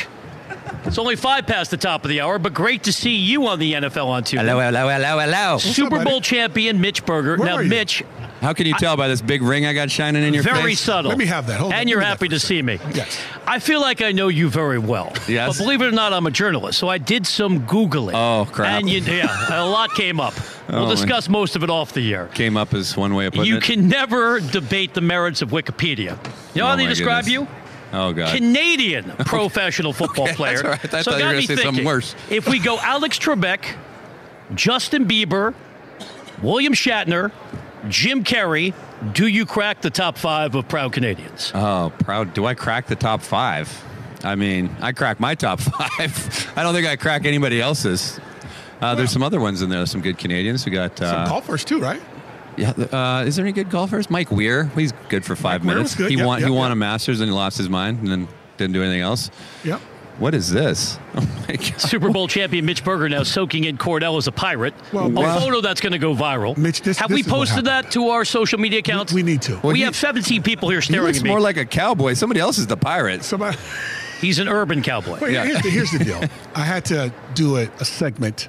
It's 0.84 0.98
only 0.98 1.16
five 1.16 1.46
past 1.46 1.70
the 1.70 1.76
top 1.76 2.04
of 2.04 2.08
the 2.08 2.20
hour, 2.20 2.38
but 2.38 2.54
great 2.54 2.84
to 2.84 2.92
see 2.92 3.14
you 3.16 3.46
on 3.46 3.58
the 3.58 3.74
NFL 3.74 4.06
on 4.06 4.24
Tuesday. 4.24 4.46
Hello, 4.46 4.60
hello, 4.60 4.88
hello, 4.88 5.18
hello. 5.18 5.58
Super 5.58 5.90
buddy? 5.90 6.04
Bowl 6.10 6.20
champion 6.20 6.80
Mitch 6.80 7.04
Berger. 7.04 7.36
Where 7.36 7.62
now. 7.62 7.68
Mitch, 7.68 8.02
How 8.40 8.52
can 8.52 8.66
you 8.66 8.74
tell 8.74 8.96
by 8.96 9.08
this 9.08 9.20
big 9.20 9.42
ring 9.42 9.66
I 9.66 9.72
got 9.72 9.90
shining 9.90 10.22
in 10.22 10.32
your 10.32 10.42
very 10.44 10.54
face? 10.56 10.62
Very 10.62 10.74
subtle. 10.76 11.08
Let 11.08 11.18
me 11.18 11.26
have 11.26 11.46
that. 11.48 11.58
Hold 11.60 11.72
and 11.72 11.82
Give 11.86 11.90
you're 11.94 12.00
happy 12.00 12.28
for 12.28 12.34
a 12.34 12.38
to 12.38 12.40
see 12.40 12.62
me. 12.62 12.78
Yes. 12.94 13.18
I 13.46 13.58
feel 13.58 13.80
like 13.80 14.00
I 14.00 14.12
know 14.12 14.28
you 14.28 14.48
very 14.48 14.78
well. 14.78 15.12
Yes. 15.26 15.56
But 15.58 15.64
believe 15.64 15.82
it 15.82 15.86
or 15.86 15.90
not, 15.90 16.12
I'm 16.12 16.26
a 16.26 16.30
journalist, 16.30 16.78
so 16.78 16.88
I 16.88 16.98
did 16.98 17.26
some 17.26 17.66
Googling. 17.66 18.12
Oh, 18.14 18.48
crap. 18.50 18.78
And 18.80 18.88
you, 18.88 19.00
yeah, 19.00 19.62
a 19.62 19.66
lot 19.66 19.90
came 19.94 20.20
up. 20.20 20.34
Oh, 20.70 20.80
we'll 20.80 20.86
man. 20.88 20.96
discuss 20.96 21.30
most 21.30 21.56
of 21.56 21.62
it 21.62 21.70
off 21.70 21.94
the 21.94 22.12
air. 22.14 22.26
Came 22.34 22.58
up 22.58 22.74
as 22.74 22.94
one 22.94 23.14
way 23.14 23.24
of 23.24 23.32
putting 23.32 23.46
You 23.46 23.56
it. 23.56 23.66
You 23.66 23.74
can 23.76 23.88
never 23.88 24.38
debate 24.38 24.92
the 24.92 25.00
merits 25.00 25.40
of 25.40 25.48
Wikipedia. 25.48 26.18
You 26.54 26.60
know 26.60 26.66
Oh, 26.66 26.68
how 26.68 26.76
they 26.76 26.86
describe 26.86 27.24
goodness. 27.24 27.48
you? 27.50 27.56
Oh 27.94 28.12
God. 28.12 28.36
Canadian 28.36 29.04
professional 29.24 29.94
football 29.94 30.26
Okay, 30.26 30.34
player. 30.34 30.56
that's 30.62 30.64
all 30.66 30.70
right. 30.72 30.94
I 30.94 31.00
so 31.00 31.10
thought 31.12 31.12
you 31.12 31.12
were 31.14 31.18
got 31.20 31.24
gonna 31.28 31.36
me 31.38 31.46
say 31.46 31.54
something 31.56 31.64
thinking, 31.72 31.84
worse. 31.86 32.14
If 32.28 32.46
we 32.50 32.58
go 32.58 32.78
Alex 32.80 33.18
Trebek, 33.18 33.76
Justin 34.54 35.06
Bieber, 35.08 35.54
William 36.42 36.74
Shatner, 36.74 37.32
Jim 37.88 38.24
Carrey, 38.24 38.74
do 39.12 39.26
you 39.26 39.46
crack 39.46 39.80
the 39.80 39.90
top 39.90 40.18
five 40.18 40.54
of 40.54 40.68
proud 40.68 40.92
Canadians? 40.92 41.52
Oh, 41.54 41.92
proud. 42.00 42.34
Do 42.34 42.44
I 42.46 42.54
crack 42.54 42.86
the 42.86 42.96
top 42.96 43.22
five? 43.22 43.84
I 44.24 44.34
mean, 44.34 44.74
I 44.80 44.92
crack 44.92 45.20
my 45.20 45.34
top 45.36 45.60
five. 45.60 46.52
I 46.56 46.62
don't 46.62 46.74
think 46.74 46.86
I 46.86 46.96
crack 46.96 47.24
anybody 47.24 47.60
else's. 47.60 48.18
Uh, 48.80 48.94
there's 48.94 49.10
some 49.12 49.22
other 49.22 49.40
ones 49.40 49.62
in 49.62 49.70
there. 49.70 49.84
Some 49.86 50.00
good 50.00 50.18
Canadians. 50.18 50.64
We 50.66 50.72
got. 50.72 50.98
Some 50.98 51.08
Uh, 51.22 51.28
golfers 51.28 51.64
too, 51.64 51.80
right? 51.80 52.00
yeah. 52.56 52.70
Uh, 52.70 53.24
is 53.26 53.36
there 53.36 53.44
any 53.44 53.52
good 53.52 53.70
golfers? 53.70 54.10
Mike 54.10 54.30
Weir. 54.32 54.64
He's 54.74 54.92
good 55.08 55.24
for 55.24 55.36
five 55.36 55.64
Weir 55.64 55.74
minutes. 55.76 55.92
was 55.96 55.98
good. 55.98 56.10
He 56.10 56.16
Yep, 56.16 56.26
won. 56.26 56.40
yep, 56.40 56.48
he 56.48 56.54
won 56.54 56.72
a 56.72 56.76
Masters 56.76 57.20
and 57.20 57.28
he 57.30 57.34
lost 57.34 57.56
his 57.58 57.68
mind 57.68 58.00
and 58.00 58.08
then 58.08 58.28
didn't 58.56 58.72
do 58.74 58.82
anything 58.82 59.00
else. 59.00 59.30
Yep. 59.64 59.80
What 60.18 60.34
is 60.34 60.50
this? 60.50 60.98
Oh 61.18 61.44
my 61.48 61.56
God. 61.56 61.80
Super 61.80 62.10
Bowl 62.10 62.28
champion 62.28 62.64
Mitch 62.66 62.84
Berger 62.84 63.08
now 63.08 63.22
soaking 63.24 63.64
in 63.64 63.76
Cordell 63.78 64.18
as 64.18 64.28
a 64.28 64.32
pirate. 64.32 64.74
Well, 64.92 65.06
a 65.06 65.08
wow. 65.08 65.38
photo 65.40 65.60
that's 65.60 65.80
going 65.80 65.92
to 65.92 65.98
go 65.98 66.14
viral. 66.14 66.56
Mitch, 66.56 66.82
this- 66.82 66.98
Have 66.98 67.08
this 67.08 67.14
we 67.16 67.20
is 67.22 67.26
posted 67.26 67.66
happened. 67.66 67.86
that 67.86 67.90
to 67.92 68.10
our 68.10 68.24
social 68.24 68.60
media 68.60 68.78
accounts? 68.80 69.12
We 69.12 69.22
need 69.24 69.42
to. 69.42 69.58
we 69.64 69.76
he- 69.78 69.80
have 69.82 69.96
17 69.96 70.42
people 70.44 70.68
here 70.68 70.78
He 70.80 70.84
staring 70.86 71.06
looks 71.06 71.18
at 71.18 71.24
me. 71.24 71.30
It's 71.30 71.32
more 71.32 71.40
like 71.40 71.56
a 71.56 71.64
cowboy. 71.64 72.12
Somebody 72.14 72.38
else 72.40 72.58
is 72.58 72.66
the 72.68 72.76
pirate. 72.76 73.24
Somebody. 73.24 73.56
He's 74.20 74.38
an 74.38 74.48
urban 74.48 74.82
cowboy. 74.82 75.18
Wait, 75.20 75.32
Yeah. 75.32 75.44
here's, 75.44 75.62
the, 75.62 75.70
here's 75.70 75.90
the 75.90 75.98
deal. 76.04 76.22
I 76.54 76.60
had 76.64 76.84
to 76.86 77.12
do 77.34 77.56
a, 77.56 77.62
a 77.80 77.84
segment 77.84 78.48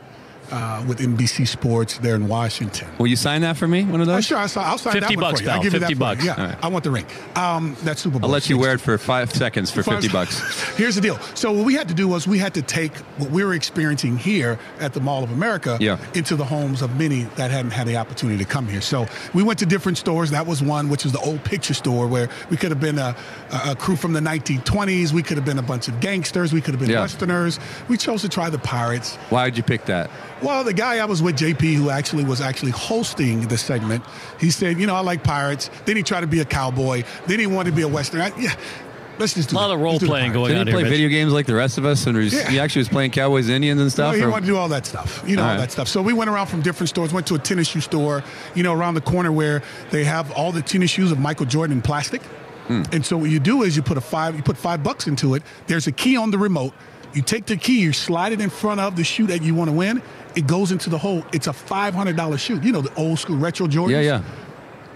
uh, 0.51 0.83
with 0.87 0.99
NBC 0.99 1.47
Sports 1.47 1.97
there 1.99 2.15
in 2.15 2.27
Washington. 2.27 2.87
Will 2.97 3.07
you 3.07 3.15
sign 3.15 3.41
that 3.41 3.57
for 3.57 3.67
me? 3.67 3.83
One 3.83 4.01
of 4.01 4.07
those? 4.07 4.25
sure, 4.25 4.37
I'll, 4.37 4.47
sign- 4.47 4.65
I'll 4.65 4.77
sign 4.77 4.93
50 4.93 4.99
that 5.15 5.15
one 5.15 5.31
bucks, 5.31 5.39
for 5.39 5.45
you. 5.45 5.49
I'll 5.51 5.55
pal, 5.57 5.63
give 5.63 5.73
you 5.73 5.79
50 5.79 5.93
that 5.93 5.97
for 5.97 5.99
bucks. 5.99 6.25
Yeah, 6.25 6.35
All 6.35 6.45
right. 6.45 6.57
I 6.63 6.67
want 6.67 6.83
the 6.83 6.91
ring. 6.91 7.05
Um, 7.35 7.75
that 7.83 7.97
Super 7.97 8.19
Bowl. 8.19 8.29
I'll 8.29 8.33
let 8.33 8.49
you 8.49 8.57
wear 8.57 8.73
it 8.73 8.81
for 8.81 8.97
five 8.97 9.31
seconds 9.33 9.71
for 9.71 9.83
fifty 9.83 10.07
bucks. 10.09 10.39
Here's 10.77 10.95
the 10.95 11.01
deal. 11.01 11.17
So 11.35 11.51
what 11.51 11.65
we 11.65 11.73
had 11.75 11.87
to 11.89 11.93
do 11.93 12.07
was 12.07 12.27
we 12.27 12.37
had 12.39 12.53
to 12.55 12.61
take 12.61 12.95
what 13.17 13.29
we 13.31 13.43
were 13.43 13.53
experiencing 13.53 14.17
here 14.17 14.57
at 14.79 14.93
the 14.93 14.99
Mall 14.99 15.23
of 15.23 15.31
America 15.31 15.77
Yeah. 15.79 15.97
into 16.13 16.35
the 16.35 16.45
homes 16.45 16.81
of 16.81 16.97
many 16.97 17.23
that 17.35 17.51
hadn't 17.51 17.71
had 17.71 17.87
the 17.87 17.97
opportunity 17.97 18.37
to 18.43 18.49
come 18.49 18.67
here. 18.67 18.81
So 18.81 19.07
we 19.33 19.43
went 19.43 19.59
to 19.59 19.65
different 19.65 19.97
stores. 19.97 20.31
That 20.31 20.45
was 20.47 20.61
one, 20.61 20.89
which 20.89 21.03
was 21.03 21.13
the 21.13 21.19
old 21.19 21.43
picture 21.43 21.73
store 21.73 22.07
where 22.07 22.29
we 22.49 22.57
could 22.57 22.71
have 22.71 22.79
been 22.79 22.97
a, 22.99 23.15
a, 23.51 23.71
a 23.71 23.75
crew 23.75 23.95
from 23.95 24.13
the 24.13 24.19
1920s. 24.19 25.11
We 25.11 25.23
could 25.23 25.37
have 25.37 25.45
been 25.45 25.59
a 25.59 25.63
bunch 25.63 25.87
of 25.87 25.99
gangsters. 25.99 26.53
We 26.53 26.61
could 26.61 26.73
have 26.73 26.79
been 26.81 26.89
Yeah. 26.89 27.01
Westerners. 27.01 27.59
We 27.87 27.97
chose 27.97 28.21
to 28.21 28.29
try 28.29 28.49
the 28.49 28.59
Pirates. 28.59 29.15
Why 29.29 29.45
did 29.49 29.57
you 29.57 29.63
pick 29.63 29.85
that? 29.85 30.09
Well, 30.41 30.63
the 30.63 30.73
guy 30.73 30.99
I 30.99 31.05
was 31.05 31.21
with, 31.21 31.37
JP, 31.37 31.75
who 31.75 31.89
actually 31.89 32.23
was 32.23 32.39
actually 32.41 32.71
hosting 32.71 33.47
the 33.47 33.57
segment, 33.57 34.03
he 34.39 34.51
said, 34.51 34.79
you 34.79 34.87
know, 34.87 34.95
I 34.95 35.01
like 35.01 35.23
pirates. 35.23 35.69
Then 35.85 35.97
he 35.97 36.03
tried 36.03 36.21
to 36.21 36.27
be 36.27 36.39
a 36.39 36.45
cowboy. 36.45 37.03
Then 37.27 37.39
he 37.39 37.47
wanted 37.47 37.71
to 37.71 37.75
be 37.75 37.81
a 37.81 37.87
Western. 37.87 38.21
I, 38.21 38.31
yeah, 38.37 38.55
let's 39.17 39.33
just 39.33 39.49
do 39.49 39.55
A 39.55 39.57
lot 39.57 39.69
it. 39.69 39.73
of 39.73 39.79
Let's 39.79 39.83
role 39.83 39.99
do 39.99 40.05
the 40.05 40.11
playing 40.11 40.31
Pirates. 40.31 40.47
going 40.47 40.57
on 40.59 40.65
Did 40.65 40.67
he 40.67 40.73
play 40.75 40.83
here. 40.83 40.91
Video 40.91 41.09
games 41.09 41.33
like 41.33 41.45
the 41.45 41.55
rest 41.55 41.77
of 41.77 41.85
us? 41.85 42.07
And 42.07 42.17
was, 42.17 42.33
Yeah. 42.33 42.49
he 42.49 42.59
actually 42.59 42.81
was 42.81 42.89
playing 42.89 43.11
Cowboys, 43.11 43.49
Indians, 43.49 43.79
and 43.81 43.87
No, 43.87 43.89
stuff. 43.89 44.15
he 44.15 44.21
or- 44.23 44.29
wanted 44.29 44.45
to 44.45 44.51
do 44.53 44.57
all 44.57 44.69
that 44.69 44.85
stuff. 44.85 45.23
You 45.27 45.35
know, 45.35 45.41
All 45.43 45.49
all, 45.49 45.55
right. 45.55 45.61
that 45.61 45.71
stuff. 45.73 45.87
So 45.89 46.01
we 46.01 46.13
went 46.13 46.29
around 46.29 46.47
from 46.47 46.61
different 46.61 46.89
stores, 46.89 47.11
went 47.11 47.27
to 47.27 47.35
a 47.35 47.39
tennis 47.39 47.67
shoe 47.67 47.81
store, 47.81 48.23
you 48.55 48.63
know, 48.63 48.73
around 48.73 48.93
the 48.93 49.01
corner 49.01 49.31
where 49.33 49.61
they 49.91 50.05
have 50.05 50.31
all 50.31 50.51
the 50.53 50.61
tennis 50.61 50.89
shoes 50.89 51.11
of 51.11 51.19
Michael 51.19 51.47
Jordan 51.47 51.77
in 51.77 51.81
plastic. 51.81 52.21
Hmm. 52.67 52.83
And 52.93 53.05
so 53.05 53.17
what 53.17 53.29
you 53.29 53.39
do 53.39 53.63
is 53.63 53.75
you 53.75 53.81
put 53.81 53.97
a 53.97 54.01
five, 54.01 54.35
you 54.37 54.43
put 54.43 54.55
five 54.55 54.83
bucks 54.83 55.05
into 55.07 55.33
it. 55.35 55.43
There's 55.67 55.87
a 55.87 55.91
key 55.91 56.15
on 56.15 56.31
the 56.31 56.37
remote. 56.37 56.73
You 57.13 57.21
take 57.21 57.45
the 57.45 57.57
key, 57.57 57.79
you 57.81 57.91
slide 57.93 58.33
it 58.33 58.41
in 58.41 58.49
front 58.49 58.79
of 58.79 58.95
the 58.95 59.03
shoe 59.03 59.27
that 59.27 59.41
you 59.41 59.55
want 59.55 59.69
to 59.69 59.75
win. 59.75 60.01
It 60.35 60.45
goes 60.47 60.71
into 60.71 60.89
the 60.89 60.97
hole. 60.97 61.23
It's 61.33 61.47
a 61.47 61.53
five 61.53 61.93
hundred 61.95 62.15
dollar 62.15 62.37
shoe. 62.37 62.59
You 62.61 62.71
know, 62.71 62.81
the 62.81 62.93
old 62.95 63.17
school 63.19 63.37
retro 63.37 63.67
Jordans. 63.67 63.91
yeah, 63.91 64.01
yeah. 64.01 64.21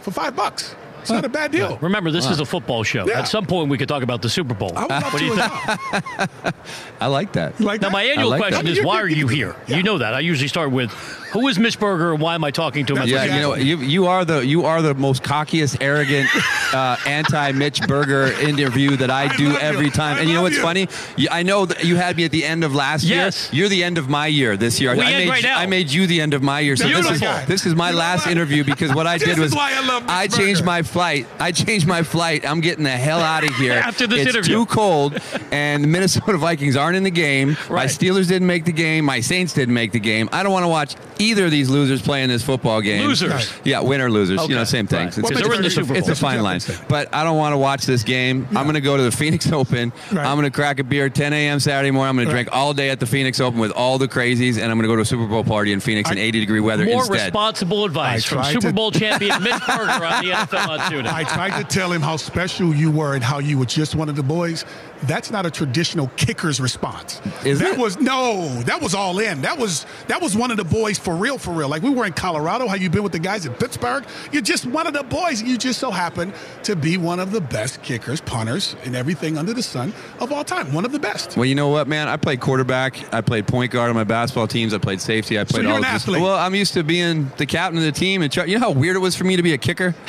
For 0.02 0.11
five 0.11 0.35
bucks. 0.35 0.76
It's 1.02 1.10
not 1.11 1.26
a 1.26 1.30
bad 1.30 1.52
deal. 1.52 1.77
Remember, 1.81 2.11
this 2.11 2.26
is 2.30 2.40
a 2.40 2.45
football 2.45 2.84
show. 2.84 3.06
Yeah. 3.06 3.19
At 3.19 3.27
some 3.27 3.45
point, 3.45 3.69
we 3.69 3.77
could 3.77 3.90
talk 3.90 4.03
about 4.03 4.22
the 4.22 4.30
Super 4.30 4.53
Bowl. 4.53 4.72
I 4.73 4.81
would 4.84 4.90
love 4.90 5.03
what 5.14 5.19
do 5.19 5.26
you 5.26 5.35
to 5.35 5.49
think? 5.49 6.56
I 7.02 7.07
like 7.07 7.34
that. 7.34 7.60
You 7.60 7.65
like 7.65 7.81
Now, 7.81 7.90
that? 7.90 7.94
my 7.94 8.03
annual 8.03 8.30
like 8.30 8.40
question 8.40 8.65
that. 8.65 8.72
is, 8.72 8.77
You- 8.77 8.85
why 8.85 9.02
are 9.02 9.07
you 9.10 9.15
you 9.18 9.27
here? 9.27 9.56
yeah. 9.68 9.76
You 9.77 9.84
know 9.84 9.98
that. 9.98 10.14
I 10.14 10.22
usually 10.22 10.48
start 10.48 10.72
with, 10.72 10.91
who 11.34 11.47
is 11.49 11.60
Mitch 11.60 11.80
Berger 11.80 12.14
and 12.14 12.22
why 12.22 12.35
am 12.35 12.43
I 12.43 12.51
talking 12.51 12.85
to 12.85 12.93
him? 12.93 12.99
That's 13.10 13.11
at 13.11 13.15
what 13.15 13.22
the 13.22 13.27
Yeah, 13.27 13.35
you 13.35 13.77
know, 13.77 13.84
you, 13.84 13.88
you 13.88 14.05
are 14.07 14.23
the 14.23 14.45
you 14.45 14.65
are 14.65 14.81
the 14.81 14.93
most 14.93 15.23
cockiest, 15.23 15.77
arrogant, 15.81 16.30
uh, 16.73 16.95
anti 17.05 17.51
Mitch 17.51 17.81
Berger 17.88 18.31
interview 18.39 18.95
that 18.97 19.10
I, 19.10 19.35
do 19.35 19.57
every 19.57 19.85
you. 19.85 19.91
time. 19.91 20.18
I 20.18 20.19
and 20.22 20.30
you 20.30 20.35
know 20.35 20.41
what's 20.43 20.55
you. 20.55 20.61
funny? 20.61 20.88
I 21.31 21.43
know 21.43 21.65
that 21.65 21.84
you 21.84 21.95
had 21.95 22.15
me 22.18 22.26
at 22.26 22.31
the 22.31 22.45
end 22.45 22.64
of 22.64 22.73
last 22.73 23.03
Yes. 23.03 23.51
year. 23.51 23.61
You're 23.64 23.69
the 23.69 23.84
end 23.84 23.97
of 23.97 24.10
my 24.10 24.27
year 24.27 24.55
this 24.57 24.80
year. 24.80 24.95
We 24.95 25.01
I 25.01 25.11
end 25.11 25.18
made 25.26 25.30
right 25.30 25.41
you- 25.43 25.49
now. 25.49 25.57
I 25.60 25.65
made 25.65 25.91
you 25.91 26.07
the 26.07 26.22
end 26.22 26.34
of 26.34 26.41
my 26.43 26.60
year. 26.60 26.76
So 26.76 26.88
this 26.88 27.10
is 27.10 27.19
this 27.47 27.65
is 27.65 27.76
my 27.76 27.89
You 27.91 27.97
last 27.97 28.27
interview 28.27 28.64
because 28.64 28.93
what 28.93 29.07
I 29.07 29.18
did 29.18 29.38
was 29.39 29.53
I 29.55 30.01
I 30.07 30.27
changed 30.27 30.64
my 30.64 30.81
flight. 30.84 31.27
I 31.39 31.51
changed 31.51 31.88
my 31.88 32.03
flight. 32.03 32.47
I'm 32.47 32.61
getting 32.61 32.84
the 32.84 32.89
hell 32.91 33.19
out 33.19 33.43
of 33.43 33.55
here 33.55 33.73
After 33.84 34.07
this 34.07 34.27
it's 34.27 34.35
interview. 34.35 34.53
too 34.55 34.65
cold, 34.68 35.19
and 35.51 35.84
the 35.84 35.88
Minnesota 35.88 36.38
Vikings 36.47 36.76
aren't 36.76 36.95
in 36.97 37.03
the 37.03 37.11
game. 37.11 37.57
My 37.69 37.85
Steelers 37.85 38.27
didn't 38.27 38.47
make 38.47 38.65
the 38.65 38.72
game. 38.72 39.05
My 39.05 39.19
Saints 39.19 39.53
didn't 39.53 39.73
make 39.73 39.91
the 39.91 39.99
game. 39.99 40.30
I 40.31 40.43
don't 40.43 40.51
want 40.51 40.64
to 40.64 40.68
watch 40.68 40.95
either 41.23 41.45
of 41.45 41.51
these 41.51 41.69
losers 41.69 42.01
playing 42.01 42.29
this 42.29 42.43
football 42.43 42.81
game. 42.81 43.07
Losers. 43.07 43.31
Right. 43.31 43.61
Yeah, 43.63 43.79
winner 43.81 44.09
losers. 44.11 44.39
Okay. 44.39 44.49
You 44.51 44.55
know, 44.57 44.63
same 44.63 44.87
thing. 44.87 44.99
Right. 44.99 45.07
It's, 45.07 45.17
Well, 45.17 45.31
it's, 45.31 45.41
the 45.47 45.65
it's, 45.65 45.75
Super 45.75 45.93
a, 45.93 45.97
it's 45.97 46.09
a 46.09 46.15
fine 46.15 46.41
line. 46.41 46.59
But 46.87 47.13
I 47.13 47.23
don't 47.23 47.37
want 47.37 47.53
to 47.53 47.57
watch 47.57 47.85
this 47.85 48.03
game. 48.03 48.47
I'm 48.49 48.63
going 48.65 48.73
to 48.75 48.81
go 48.81 48.97
to 48.97 49.03
the 49.03 49.11
Phoenix 49.11 49.51
Open. 49.51 49.91
Right. 50.11 50.25
I'm 50.25 50.37
going 50.37 50.49
to 50.49 50.51
crack 50.55 50.79
a 50.79 50.83
beer 50.83 51.09
10 51.09 51.33
a.m. 51.33 51.59
Saturday 51.59 51.91
morning. 51.91 52.09
I'm 52.09 52.15
going 52.17 52.27
to 52.27 52.33
drink 52.33 52.49
all 52.51 52.73
day 52.73 52.89
at 52.89 52.99
the 52.99 53.05
Phoenix 53.05 53.39
Open 53.39 53.59
with 53.59 53.71
all 53.71 53.97
the 53.97 54.07
crazies, 54.07 54.55
and 54.61 54.65
I'm 54.71 54.77
going 54.77 54.83
to 54.83 54.87
go 54.87 54.95
to 54.95 55.01
a 55.01 55.05
Super 55.05 55.27
Bowl 55.27 55.43
party 55.43 55.71
in 55.71 55.79
Phoenix 55.79 56.11
in 56.11 56.17
80 56.17 56.39
degree 56.39 56.59
weather 56.59 56.85
More 56.85 56.99
instead. 56.99 57.25
responsible 57.25 57.85
advice 57.85 58.25
from 58.25 58.43
Super 58.45 58.67
to- 58.67 58.73
Bowl 58.73 58.91
champion 58.91 59.41
Mitch 59.43 59.53
Berger 59.65 60.05
on 60.05 60.23
the 60.25 60.31
NFL 60.31 60.67
on 60.67 60.79
TuneIn. 60.79 61.07
I 61.11 61.23
tried 61.23 61.57
to 61.61 61.63
tell 61.63 61.91
him 61.91 62.01
how 62.01 62.17
special 62.17 62.73
you 62.73 62.91
were 62.91 63.15
and 63.15 63.23
how 63.23 63.39
you 63.39 63.57
were 63.57 63.65
just 63.65 63.95
one 63.95 64.09
of 64.09 64.15
the 64.15 64.23
boys. 64.23 64.65
That's 65.07 65.31
not 65.31 65.45
a 65.45 65.51
traditional 65.51 66.07
kicker's 66.17 66.59
response. 66.59 67.21
Is 67.45 67.59
that 67.59 67.73
it? 67.73 67.80
was 67.80 67.99
no, 67.99 68.47
that 68.63 68.81
was 68.81 68.93
all 68.93 69.19
in. 69.19 69.41
That 69.41 69.57
was 69.57 69.85
that 70.07 70.21
was 70.21 70.35
one 70.35 70.51
of 70.51 70.57
the 70.57 70.63
boys 70.65 70.97
for 70.99 71.13
for 71.13 71.19
real, 71.19 71.38
for 71.38 71.51
real. 71.51 71.69
Like 71.69 71.84
we 71.84 71.91
were 71.91 72.05
in 72.05 72.13
Colorado. 72.13 72.67
How 72.67 72.73
you 72.75 72.89
been 72.89 73.03
with 73.03 73.11
the 73.11 73.19
guys 73.19 73.45
in 73.45 73.53
Pittsburgh? 73.53 74.03
You're 74.31 74.41
just 74.41 74.65
one 74.65 74.88
of 74.88 74.93
the 74.93 75.03
boys. 75.03 75.43
You 75.43 75.57
just 75.59 75.80
so 75.80 75.91
happen 75.91 76.34
to 76.63 76.75
be 76.75 76.97
one 76.97 77.19
of 77.19 77.31
the 77.31 77.39
best 77.39 77.84
kickers, 77.84 78.19
punters, 78.19 78.75
and 78.84 78.95
everything 78.95 79.38
under 79.38 79.53
the 79.53 79.61
sun 79.61 79.93
of 80.19 80.31
all 80.31 80.43
time. 80.43 80.73
One 80.73 80.85
of 80.85 80.91
the 80.91 80.97
best. 80.97 81.38
Well, 81.38 81.45
you 81.45 81.53
know 81.53 81.67
what, 81.67 81.88
man? 81.88 82.07
I 82.07 82.17
played 82.17 82.39
quarterback. 82.39 83.13
I 83.13 83.21
played 83.21 83.45
point 83.47 83.71
guard 83.71 83.89
on 83.89 83.95
my 83.95 84.03
basketball 84.05 84.47
teams. 84.47 84.73
I 84.73 84.80
played 84.80 85.01
safety. 85.01 85.39
I 85.39 85.43
played 85.43 85.63
you're 85.63 85.71
all 85.71 85.77
an 85.77 85.84
this- 85.84 85.91
athlete. 85.91 86.21
Well, 86.23 86.35
I'm 86.35 86.55
used 86.55 86.73
to 86.73 86.84
being 86.84 87.30
the 87.38 87.45
captain 87.45 87.77
of 87.77 87.84
the 87.84 87.91
team. 87.91 88.23
And 88.23 88.35
you 88.35 88.55
know 88.55 88.59
how 88.59 88.71
weird 88.71 88.95
it 88.95 88.99
was 88.99 89.15
for 89.15 89.25
me 89.25 89.35
to 89.35 89.43
be 89.43 89.53
a 89.53 89.57
kicker. 89.59 89.93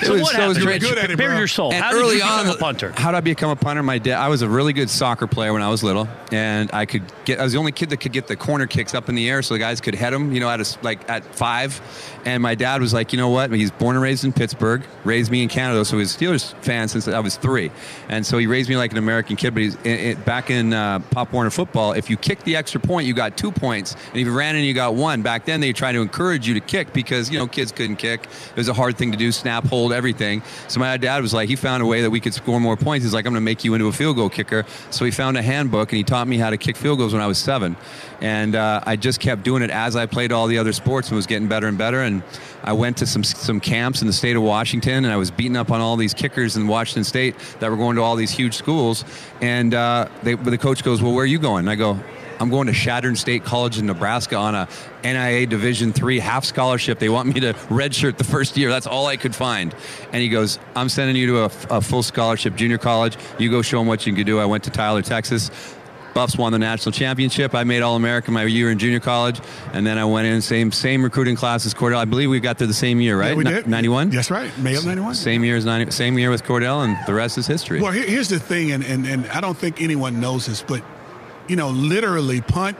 It 0.00 0.06
So 0.06 0.12
was 0.12 0.22
what 0.22 0.30
so 0.30 0.38
happened? 0.38 0.60
strange. 0.60 0.82
You 0.84 0.88
good 0.90 0.98
at 0.98 1.10
it, 1.10 1.18
Bare 1.18 1.36
your 1.36 1.48
soul. 1.48 1.72
And 1.72 1.82
How 1.82 1.90
did 1.90 2.00
early 2.00 2.14
you 2.18 2.22
become 2.22 2.46
on, 2.46 2.54
a 2.54 2.58
punter? 2.58 2.92
How 2.96 3.10
did 3.10 3.16
I 3.16 3.20
become 3.20 3.50
a 3.50 3.56
punter? 3.56 3.82
My 3.82 3.98
dad. 3.98 4.16
I 4.20 4.28
was 4.28 4.37
a 4.42 4.48
really 4.48 4.72
good 4.72 4.90
soccer 4.90 5.26
player 5.26 5.52
when 5.52 5.62
I 5.62 5.68
was 5.68 5.82
little, 5.82 6.08
and 6.32 6.70
I 6.72 6.86
could 6.86 7.02
get. 7.24 7.40
I 7.40 7.44
was 7.44 7.52
the 7.52 7.58
only 7.58 7.72
kid 7.72 7.90
that 7.90 7.98
could 7.98 8.12
get 8.12 8.26
the 8.26 8.36
corner 8.36 8.66
kicks 8.66 8.94
up 8.94 9.08
in 9.08 9.14
the 9.14 9.28
air, 9.28 9.42
so 9.42 9.54
the 9.54 9.60
guys 9.60 9.80
could 9.80 9.94
head 9.94 10.12
them. 10.12 10.32
You 10.32 10.40
know, 10.40 10.48
at 10.48 10.60
a 10.60 10.78
like 10.82 11.08
at 11.08 11.24
five. 11.34 11.80
And 12.24 12.42
my 12.42 12.54
dad 12.54 12.82
was 12.82 12.92
like, 12.92 13.12
you 13.12 13.16
know 13.16 13.30
what? 13.30 13.50
He's 13.52 13.70
born 13.70 13.96
and 13.96 14.02
raised 14.02 14.22
in 14.22 14.34
Pittsburgh, 14.34 14.82
raised 15.04 15.30
me 15.30 15.42
in 15.42 15.48
Canada, 15.48 15.82
so 15.84 15.96
he's 15.96 16.14
a 16.14 16.18
Steelers 16.18 16.54
fan 16.62 16.88
since 16.88 17.08
I 17.08 17.20
was 17.20 17.36
three, 17.36 17.70
and 18.08 18.26
so 18.26 18.36
he 18.36 18.46
raised 18.46 18.68
me 18.68 18.76
like 18.76 18.92
an 18.92 18.98
American 18.98 19.36
kid. 19.36 19.54
But 19.54 19.62
he's 19.62 19.76
it, 19.84 20.24
back 20.24 20.50
in 20.50 20.74
uh, 20.74 20.98
Pop 21.10 21.32
Warner 21.32 21.50
football. 21.50 21.92
If 21.92 22.10
you 22.10 22.16
kicked 22.16 22.44
the 22.44 22.56
extra 22.56 22.80
point, 22.80 23.06
you 23.06 23.14
got 23.14 23.38
two 23.38 23.50
points, 23.50 23.94
and 23.94 24.16
if 24.16 24.26
you 24.26 24.36
ran 24.36 24.56
in, 24.56 24.64
you 24.64 24.74
got 24.74 24.94
one. 24.94 25.22
Back 25.22 25.46
then, 25.46 25.60
they 25.60 25.72
tried 25.72 25.92
to 25.92 26.02
encourage 26.02 26.46
you 26.46 26.54
to 26.54 26.60
kick 26.60 26.92
because 26.92 27.30
you 27.30 27.38
know 27.38 27.46
kids 27.46 27.72
couldn't 27.72 27.96
kick. 27.96 28.24
It 28.24 28.56
was 28.56 28.68
a 28.68 28.74
hard 28.74 28.98
thing 28.98 29.12
to 29.12 29.18
do, 29.18 29.32
snap, 29.32 29.64
hold, 29.64 29.92
everything. 29.92 30.42
So 30.68 30.80
my 30.80 30.96
dad 30.96 31.22
was 31.22 31.32
like, 31.32 31.48
he 31.48 31.56
found 31.56 31.82
a 31.82 31.86
way 31.86 32.02
that 32.02 32.10
we 32.10 32.20
could 32.20 32.34
score 32.34 32.60
more 32.60 32.76
points. 32.76 33.04
He's 33.04 33.14
like, 33.14 33.24
I'm 33.26 33.32
going 33.32 33.42
to 33.42 33.44
make 33.44 33.64
you 33.64 33.74
into 33.74 33.86
a 33.86 33.92
field 33.92 34.16
goal 34.18 34.30
kicker. 34.30 34.64
So 34.90 35.04
he 35.04 35.10
found 35.10 35.36
a 35.36 35.42
handbook 35.42 35.90
and 35.90 35.96
he 35.96 36.04
taught 36.04 36.28
me 36.28 36.36
how 36.36 36.50
to 36.50 36.56
kick 36.56 36.76
field 36.76 36.98
goals 36.98 37.12
when 37.12 37.22
I 37.22 37.26
was 37.26 37.38
seven, 37.38 37.76
and 38.20 38.54
uh, 38.54 38.82
I 38.84 38.96
just 38.96 39.20
kept 39.20 39.42
doing 39.42 39.62
it 39.62 39.70
as 39.70 39.96
I 39.96 40.06
played 40.06 40.32
all 40.32 40.46
the 40.46 40.58
other 40.58 40.72
sports 40.72 41.08
and 41.08 41.16
was 41.16 41.26
getting 41.26 41.48
better 41.48 41.66
and 41.66 41.78
better. 41.78 42.02
And 42.02 42.22
I 42.62 42.72
went 42.72 42.98
to 42.98 43.06
some 43.06 43.24
some 43.24 43.60
camps 43.60 44.00
in 44.02 44.06
the 44.06 44.12
state 44.12 44.36
of 44.36 44.42
Washington, 44.42 45.04
and 45.04 45.12
I 45.12 45.16
was 45.16 45.30
beating 45.30 45.56
up 45.56 45.70
on 45.70 45.80
all 45.80 45.96
these 45.96 46.14
kickers 46.14 46.56
in 46.56 46.66
Washington 46.66 47.04
State 47.04 47.36
that 47.60 47.70
were 47.70 47.76
going 47.76 47.96
to 47.96 48.02
all 48.02 48.16
these 48.16 48.30
huge 48.30 48.54
schools. 48.54 49.04
And 49.40 49.74
uh, 49.74 50.08
they, 50.22 50.34
the 50.34 50.58
coach 50.58 50.84
goes, 50.84 51.00
"Well, 51.00 51.14
where 51.14 51.24
are 51.24 51.26
you 51.26 51.38
going?" 51.38 51.60
And 51.60 51.70
I 51.70 51.76
go. 51.76 51.98
I'm 52.40 52.50
going 52.50 52.66
to 52.66 52.72
Chadron 52.72 53.16
State 53.16 53.44
College 53.44 53.78
in 53.78 53.86
Nebraska 53.86 54.36
on 54.36 54.54
a 54.54 54.68
NAIA 55.02 55.48
Division 55.48 55.92
three 55.92 56.18
half 56.18 56.44
scholarship. 56.44 56.98
They 56.98 57.08
want 57.08 57.32
me 57.32 57.40
to 57.40 57.52
redshirt 57.54 58.16
the 58.16 58.24
first 58.24 58.56
year. 58.56 58.70
That's 58.70 58.86
all 58.86 59.06
I 59.06 59.16
could 59.16 59.34
find. 59.34 59.74
And 60.12 60.22
he 60.22 60.28
goes, 60.28 60.58
"I'm 60.76 60.88
sending 60.88 61.16
you 61.16 61.26
to 61.28 61.38
a, 61.40 61.78
a 61.78 61.80
full 61.80 62.02
scholarship 62.02 62.54
junior 62.56 62.78
college. 62.78 63.16
You 63.38 63.50
go 63.50 63.62
show 63.62 63.78
them 63.78 63.86
what 63.86 64.06
you 64.06 64.14
can 64.14 64.24
do." 64.24 64.38
I 64.38 64.46
went 64.46 64.64
to 64.64 64.70
Tyler, 64.70 65.02
Texas. 65.02 65.50
Buffs 66.14 66.36
won 66.36 66.50
the 66.50 66.58
national 66.58 66.90
championship. 66.90 67.54
I 67.54 67.62
made 67.62 67.80
All 67.80 67.94
American 67.94 68.34
my 68.34 68.42
year 68.42 68.72
in 68.72 68.78
junior 68.78 68.98
college, 68.98 69.40
and 69.72 69.86
then 69.86 69.98
I 69.98 70.04
went 70.04 70.26
in 70.26 70.42
same 70.42 70.72
same 70.72 71.04
recruiting 71.04 71.36
class 71.36 71.64
as 71.64 71.74
Cordell. 71.74 71.98
I 71.98 72.06
believe 72.06 72.28
we 72.28 72.40
got 72.40 72.58
there 72.58 72.66
the 72.66 72.74
same 72.74 73.00
year, 73.00 73.16
right? 73.16 73.36
we 73.36 73.44
did. 73.44 73.68
Ninety 73.68 73.88
one. 73.88 74.10
That's 74.10 74.28
right. 74.28 74.50
May 74.58 74.74
of 74.74 74.84
91. 74.84 75.14
Same 75.14 75.44
year 75.44 75.56
as 75.56 75.64
90, 75.64 75.92
same 75.92 76.18
year 76.18 76.30
with 76.30 76.42
Cordell, 76.42 76.84
and 76.84 76.96
the 77.06 77.14
rest 77.14 77.38
is 77.38 77.46
history. 77.46 77.80
Well, 77.80 77.92
here, 77.92 78.04
here's 78.04 78.28
the 78.28 78.40
thing, 78.40 78.72
and, 78.72 78.84
and, 78.84 79.06
and 79.06 79.26
I 79.28 79.40
don't 79.40 79.56
think 79.56 79.80
anyone 79.80 80.20
knows 80.20 80.46
this, 80.46 80.60
but, 80.60 80.82
you 81.48 81.56
know, 81.56 81.70
literally 81.70 82.40
punt, 82.40 82.76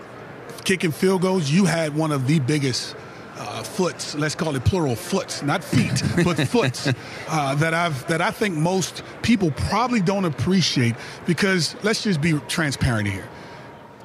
kicking 0.64 0.92
field 0.92 1.22
goals, 1.22 1.50
you 1.50 1.64
had 1.64 1.94
one 1.94 2.12
of 2.12 2.26
the 2.26 2.38
biggest 2.40 2.94
uh, 3.38 3.62
foots, 3.62 4.14
let's 4.16 4.34
call 4.34 4.54
it 4.56 4.64
plural 4.64 4.96
foots, 4.96 5.42
not 5.42 5.62
feet, 5.62 6.02
but 6.24 6.36
foots 6.48 6.88
uh, 7.28 7.54
that 7.56 7.72
I've 7.72 8.06
that 8.08 8.20
I 8.20 8.30
think 8.32 8.56
most 8.56 9.02
people 9.22 9.50
probably 9.52 10.00
don't 10.00 10.24
appreciate 10.24 10.94
because 11.26 11.76
let's 11.84 12.02
just 12.02 12.20
be 12.20 12.32
transparent 12.48 13.08
here. 13.08 13.28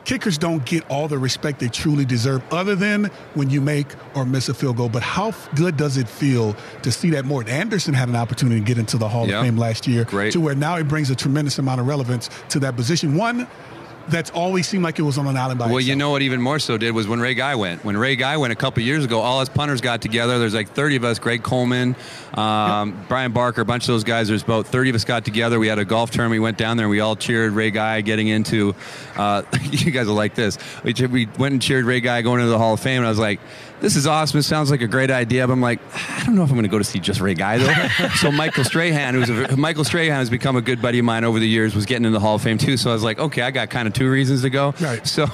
Kickers 0.05 0.37
don't 0.37 0.63
get 0.65 0.83
all 0.89 1.07
the 1.07 1.17
respect 1.17 1.59
they 1.61 1.69
truly 1.69 2.03
deserve, 2.03 2.43
other 2.51 2.75
than 2.75 3.05
when 3.35 3.49
you 3.49 3.61
make 3.61 3.87
or 4.15 4.25
miss 4.25 4.49
a 4.49 4.53
field 4.53 4.75
goal. 4.75 4.89
But 4.89 5.01
how 5.01 5.33
good 5.55 5.77
does 5.77 5.95
it 5.95 6.09
feel 6.09 6.57
to 6.81 6.91
see 6.91 7.09
that 7.11 7.23
more? 7.23 7.41
Andersen 7.47 7.93
had 7.93 8.09
an 8.09 8.15
opportunity 8.17 8.59
to 8.59 8.65
get 8.65 8.77
into 8.77 8.97
the 8.97 9.07
Hall 9.07 9.29
Yeah. 9.29 9.39
of 9.39 9.45
Fame 9.45 9.57
last 9.57 9.87
year, 9.87 10.03
Great. 10.03 10.33
to 10.33 10.41
where 10.41 10.55
now 10.55 10.75
he 10.75 10.83
brings 10.83 11.09
a 11.09 11.15
tremendous 11.15 11.57
amount 11.57 11.79
of 11.79 11.87
relevance 11.87 12.29
to 12.49 12.59
that 12.59 12.75
position. 12.75 13.15
One 13.15 13.47
that's 14.09 14.29
always 14.31 14.67
seemed 14.67 14.83
like 14.83 14.99
it 14.99 15.03
was 15.03 15.17
on 15.17 15.27
an 15.27 15.37
island 15.37 15.59
by 15.59 15.65
Well, 15.67 15.77
itself. 15.77 15.87
you 15.89 15.95
know 15.95 16.11
what 16.11 16.21
even 16.21 16.41
more 16.41 16.59
so 16.59 16.77
did 16.77 16.91
was 16.91 17.07
when 17.07 17.19
Ray 17.19 17.33
Guy 17.33 17.55
went. 17.55 17.83
When 17.85 17.95
Ray 17.97 18.15
Guy 18.15 18.37
went 18.37 18.51
a 18.53 18.55
couple 18.55 18.83
years 18.83 19.05
ago, 19.05 19.19
all 19.19 19.39
us 19.39 19.49
punters 19.49 19.81
got 19.81 20.01
together. 20.01 20.39
There's 20.39 20.53
like 20.53 20.69
30 20.69 20.97
of 20.97 21.03
us, 21.05 21.19
Greg 21.19 21.43
Coleman, 21.43 21.95
um, 22.33 23.05
Bryan 23.07 23.31
Barker, 23.31 23.61
a 23.61 23.65
bunch 23.65 23.83
of 23.83 23.87
those 23.87 24.03
guys. 24.03 24.27
There's 24.27 24.43
about 24.43 24.67
30 24.67 24.89
of 24.91 24.95
us 24.95 25.05
got 25.05 25.25
together. 25.25 25.59
We 25.59 25.67
had 25.67 25.79
a 25.79 25.85
golf 25.85 26.11
tournament. 26.11 26.39
We 26.39 26.43
went 26.43 26.57
down 26.57 26.77
there 26.77 26.85
and 26.85 26.91
we 26.91 26.99
all 26.99 27.15
cheered 27.15 27.53
Ray 27.53 27.71
Guy 27.71 28.01
getting 28.01 28.27
into, 28.27 28.75
uh, 29.15 29.43
you 29.63 29.91
guys 29.91 30.07
will 30.07 30.15
like 30.15 30.35
this. 30.35 30.57
We, 30.83 30.93
we 31.07 31.27
went 31.37 31.53
and 31.53 31.61
cheered 31.61 31.85
Ray 31.85 32.01
Guy 32.01 32.21
going 32.23 32.39
into 32.39 32.51
the 32.51 32.57
Hall 32.59 32.73
of 32.73 32.79
Fame 32.79 32.97
and 32.97 33.05
I 33.05 33.09
was 33.09 33.19
like, 33.19 33.39
this 33.81 33.95
is 33.95 34.07
awesome. 34.07 34.39
It 34.39 34.43
sounds 34.43 34.71
like 34.71 34.81
a 34.81 34.87
great 34.87 35.11
idea, 35.11 35.45
but 35.45 35.53
I'm 35.53 35.61
like, 35.61 35.79
I 35.93 36.23
don't 36.25 36.35
know 36.35 36.43
if 36.43 36.49
I'm 36.49 36.55
going 36.55 36.63
to 36.63 36.69
go 36.69 36.77
to 36.77 36.83
see 36.83 36.99
just 36.99 37.19
Ray 37.19 37.33
Guy 37.33 37.57
though. 37.57 38.07
so 38.15 38.31
Michael 38.31 38.63
Strahan, 38.63 39.13
who's 39.13 39.29
a, 39.29 39.57
Michael 39.57 39.83
Strahan 39.83 40.11
has 40.11 40.29
become 40.29 40.55
a 40.55 40.61
good 40.61 40.81
buddy 40.81 40.99
of 40.99 41.05
mine 41.05 41.23
over 41.23 41.39
the 41.39 41.47
years, 41.47 41.75
was 41.75 41.85
getting 41.85 42.05
into 42.05 42.13
the 42.17 42.19
Hall 42.21 42.35
of 42.35 42.41
Fame 42.41 42.57
too. 42.57 42.77
So 42.77 42.89
I 42.89 42.93
was 42.93 43.03
like, 43.03 43.19
okay, 43.19 43.41
I 43.41 43.51
got 43.51 43.69
kind 43.69 43.87
of 43.87 43.93
two 43.93 44.09
reasons 44.09 44.41
to 44.43 44.49
go. 44.49 44.73
Right. 44.79 45.01
So 45.13 45.27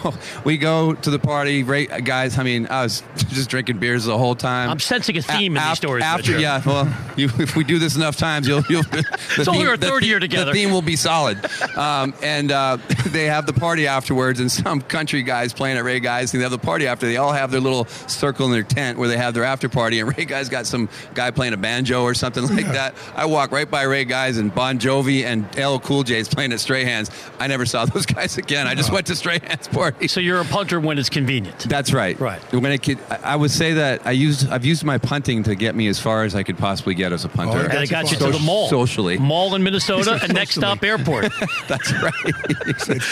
we 0.44 0.57
go 0.57 0.94
to 0.94 1.10
the 1.10 1.20
party. 1.20 1.64
Ray, 1.64 1.86
guys, 1.86 2.38
I 2.38 2.44
mean, 2.44 2.68
I 2.68 2.84
was 2.84 3.02
just 3.16 3.49
drinking 3.49 3.78
beers 3.80 4.03
the 4.06 4.18
whole 4.18 4.36
time. 4.36 4.70
I'm 4.70 4.80
sensing 4.80 5.16
a 5.18 5.22
theme 5.22 5.56
in 5.56 5.64
these 5.64 5.78
stories. 5.78 6.03
After, 6.03 6.32
Richard. 6.34 6.41
yeah, 6.41 6.61
well, 6.66 6.94
you, 7.16 7.30
if 7.40 7.56
we 7.56 7.64
do 7.64 7.80
this 7.80 7.95
enough 7.95 8.18
times, 8.18 8.48
you'll. 8.48 8.64
you'll 8.70 8.84
the 8.84 9.06
It's 9.38 9.48
only 9.48 9.68
our 9.68 9.78
the 9.78 9.88
third 9.88 10.03
year 10.03 10.20
together. 10.20 10.52
the 10.52 10.53
theme 10.53 10.72
will 10.72 10.82
be 10.82 10.95
solid. 10.95 11.40
Um, 11.78 12.14
and 12.22 12.52
uh, 12.52 12.78
they 13.07 13.26
have 13.26 13.45
the 13.45 13.53
party 13.53 13.88
afterwards, 13.88 14.40
and 14.40 14.52
some 14.52 14.82
country 14.82 15.24
guys 15.24 15.53
playing 15.53 15.78
at 15.78 15.84
Ray 15.84 15.99
Guys, 16.02 16.34
and 16.34 16.41
they 16.41 16.44
have 16.44 16.52
the 16.52 16.57
party 16.57 16.86
after. 16.88 17.06
They 17.06 17.18
all 17.18 17.32
have 17.32 17.52
their 17.52 17.61
little 17.61 17.86
circle 17.86 18.28
in 18.38 18.51
their 18.51 18.64
tent 18.64 18.97
where 18.97 19.07
they 19.07 19.18
have 19.18 19.34
their 19.34 19.43
after 19.43 19.69
party, 19.69 19.99
and 19.99 20.10
Ray 20.18 20.26
Guys 20.26 20.49
got 20.49 20.65
some 20.65 20.89
guy 21.14 21.31
playing 21.31 21.53
a 21.53 21.57
banjo 21.57 22.03
or 22.03 22.14
something 22.14 22.43
like 22.47 22.65
that. 22.68 22.93
I 23.15 23.26
walk 23.26 23.51
right 23.51 23.69
by 23.69 23.84
Ray 23.84 24.06
Guys, 24.06 24.38
and 24.38 24.53
Bon 24.53 24.77
Jovi 24.80 25.23
and 25.23 25.45
LL 25.57 25.80
Cool 25.80 26.03
J 26.03 26.19
is 26.19 26.27
playing 26.27 26.53
at 26.53 26.60
Strahan's. 26.60 27.10
I 27.39 27.47
never 27.47 27.65
saw 27.65 27.85
those 27.93 28.06
guys 28.06 28.38
again. 28.38 28.68
I 28.68 28.76
just 28.76 28.91
went 28.91 29.07
to 29.07 29.15
Strahan's 29.15 29.68
party. 29.68 30.07
So 30.07 30.19
you're 30.19 30.41
a 30.41 30.45
punter 30.45 30.80
when 30.80 30.97
it's 30.99 31.10
convenient. 31.10 31.60
That's 31.60 31.93
right. 31.93 32.19
Right. 32.19 32.39
When 32.53 32.65
I 32.68 32.77
could, 32.77 32.99
I 33.10 33.19
I 33.30 33.35
would 33.35 33.51
say 33.51 33.73
that 33.73 34.06
I 34.06 34.11
used 34.11 34.49
I've 34.49 34.65
used 34.65 34.84
my 34.84 34.97
punting 34.97 35.43
to 35.43 35.56
get 35.56 35.76
me 35.76 35.88
as 35.88 35.99
far 35.99 36.23
as 36.23 36.35
I 36.35 36.43
could 36.43 36.57
possibly 36.57 36.93
get 36.95 37.11
as 37.14 37.26
a 37.26 37.30
punter. 37.30 37.57
Oh, 37.60 37.61
And 37.61 37.84
it 37.84 37.89
got 37.89 38.11
you 38.11 38.18
to 38.18 38.31
the 38.31 38.39
mall. 38.39 38.68
Socially. 38.69 39.18
Mall 39.18 39.56
in 39.56 39.64
Minnesota 39.64 40.19
and 40.22 40.34
next 40.34 40.56
stop 40.56 40.84
airport. 40.84 41.31
That's 41.68 41.91
right. 41.93 42.14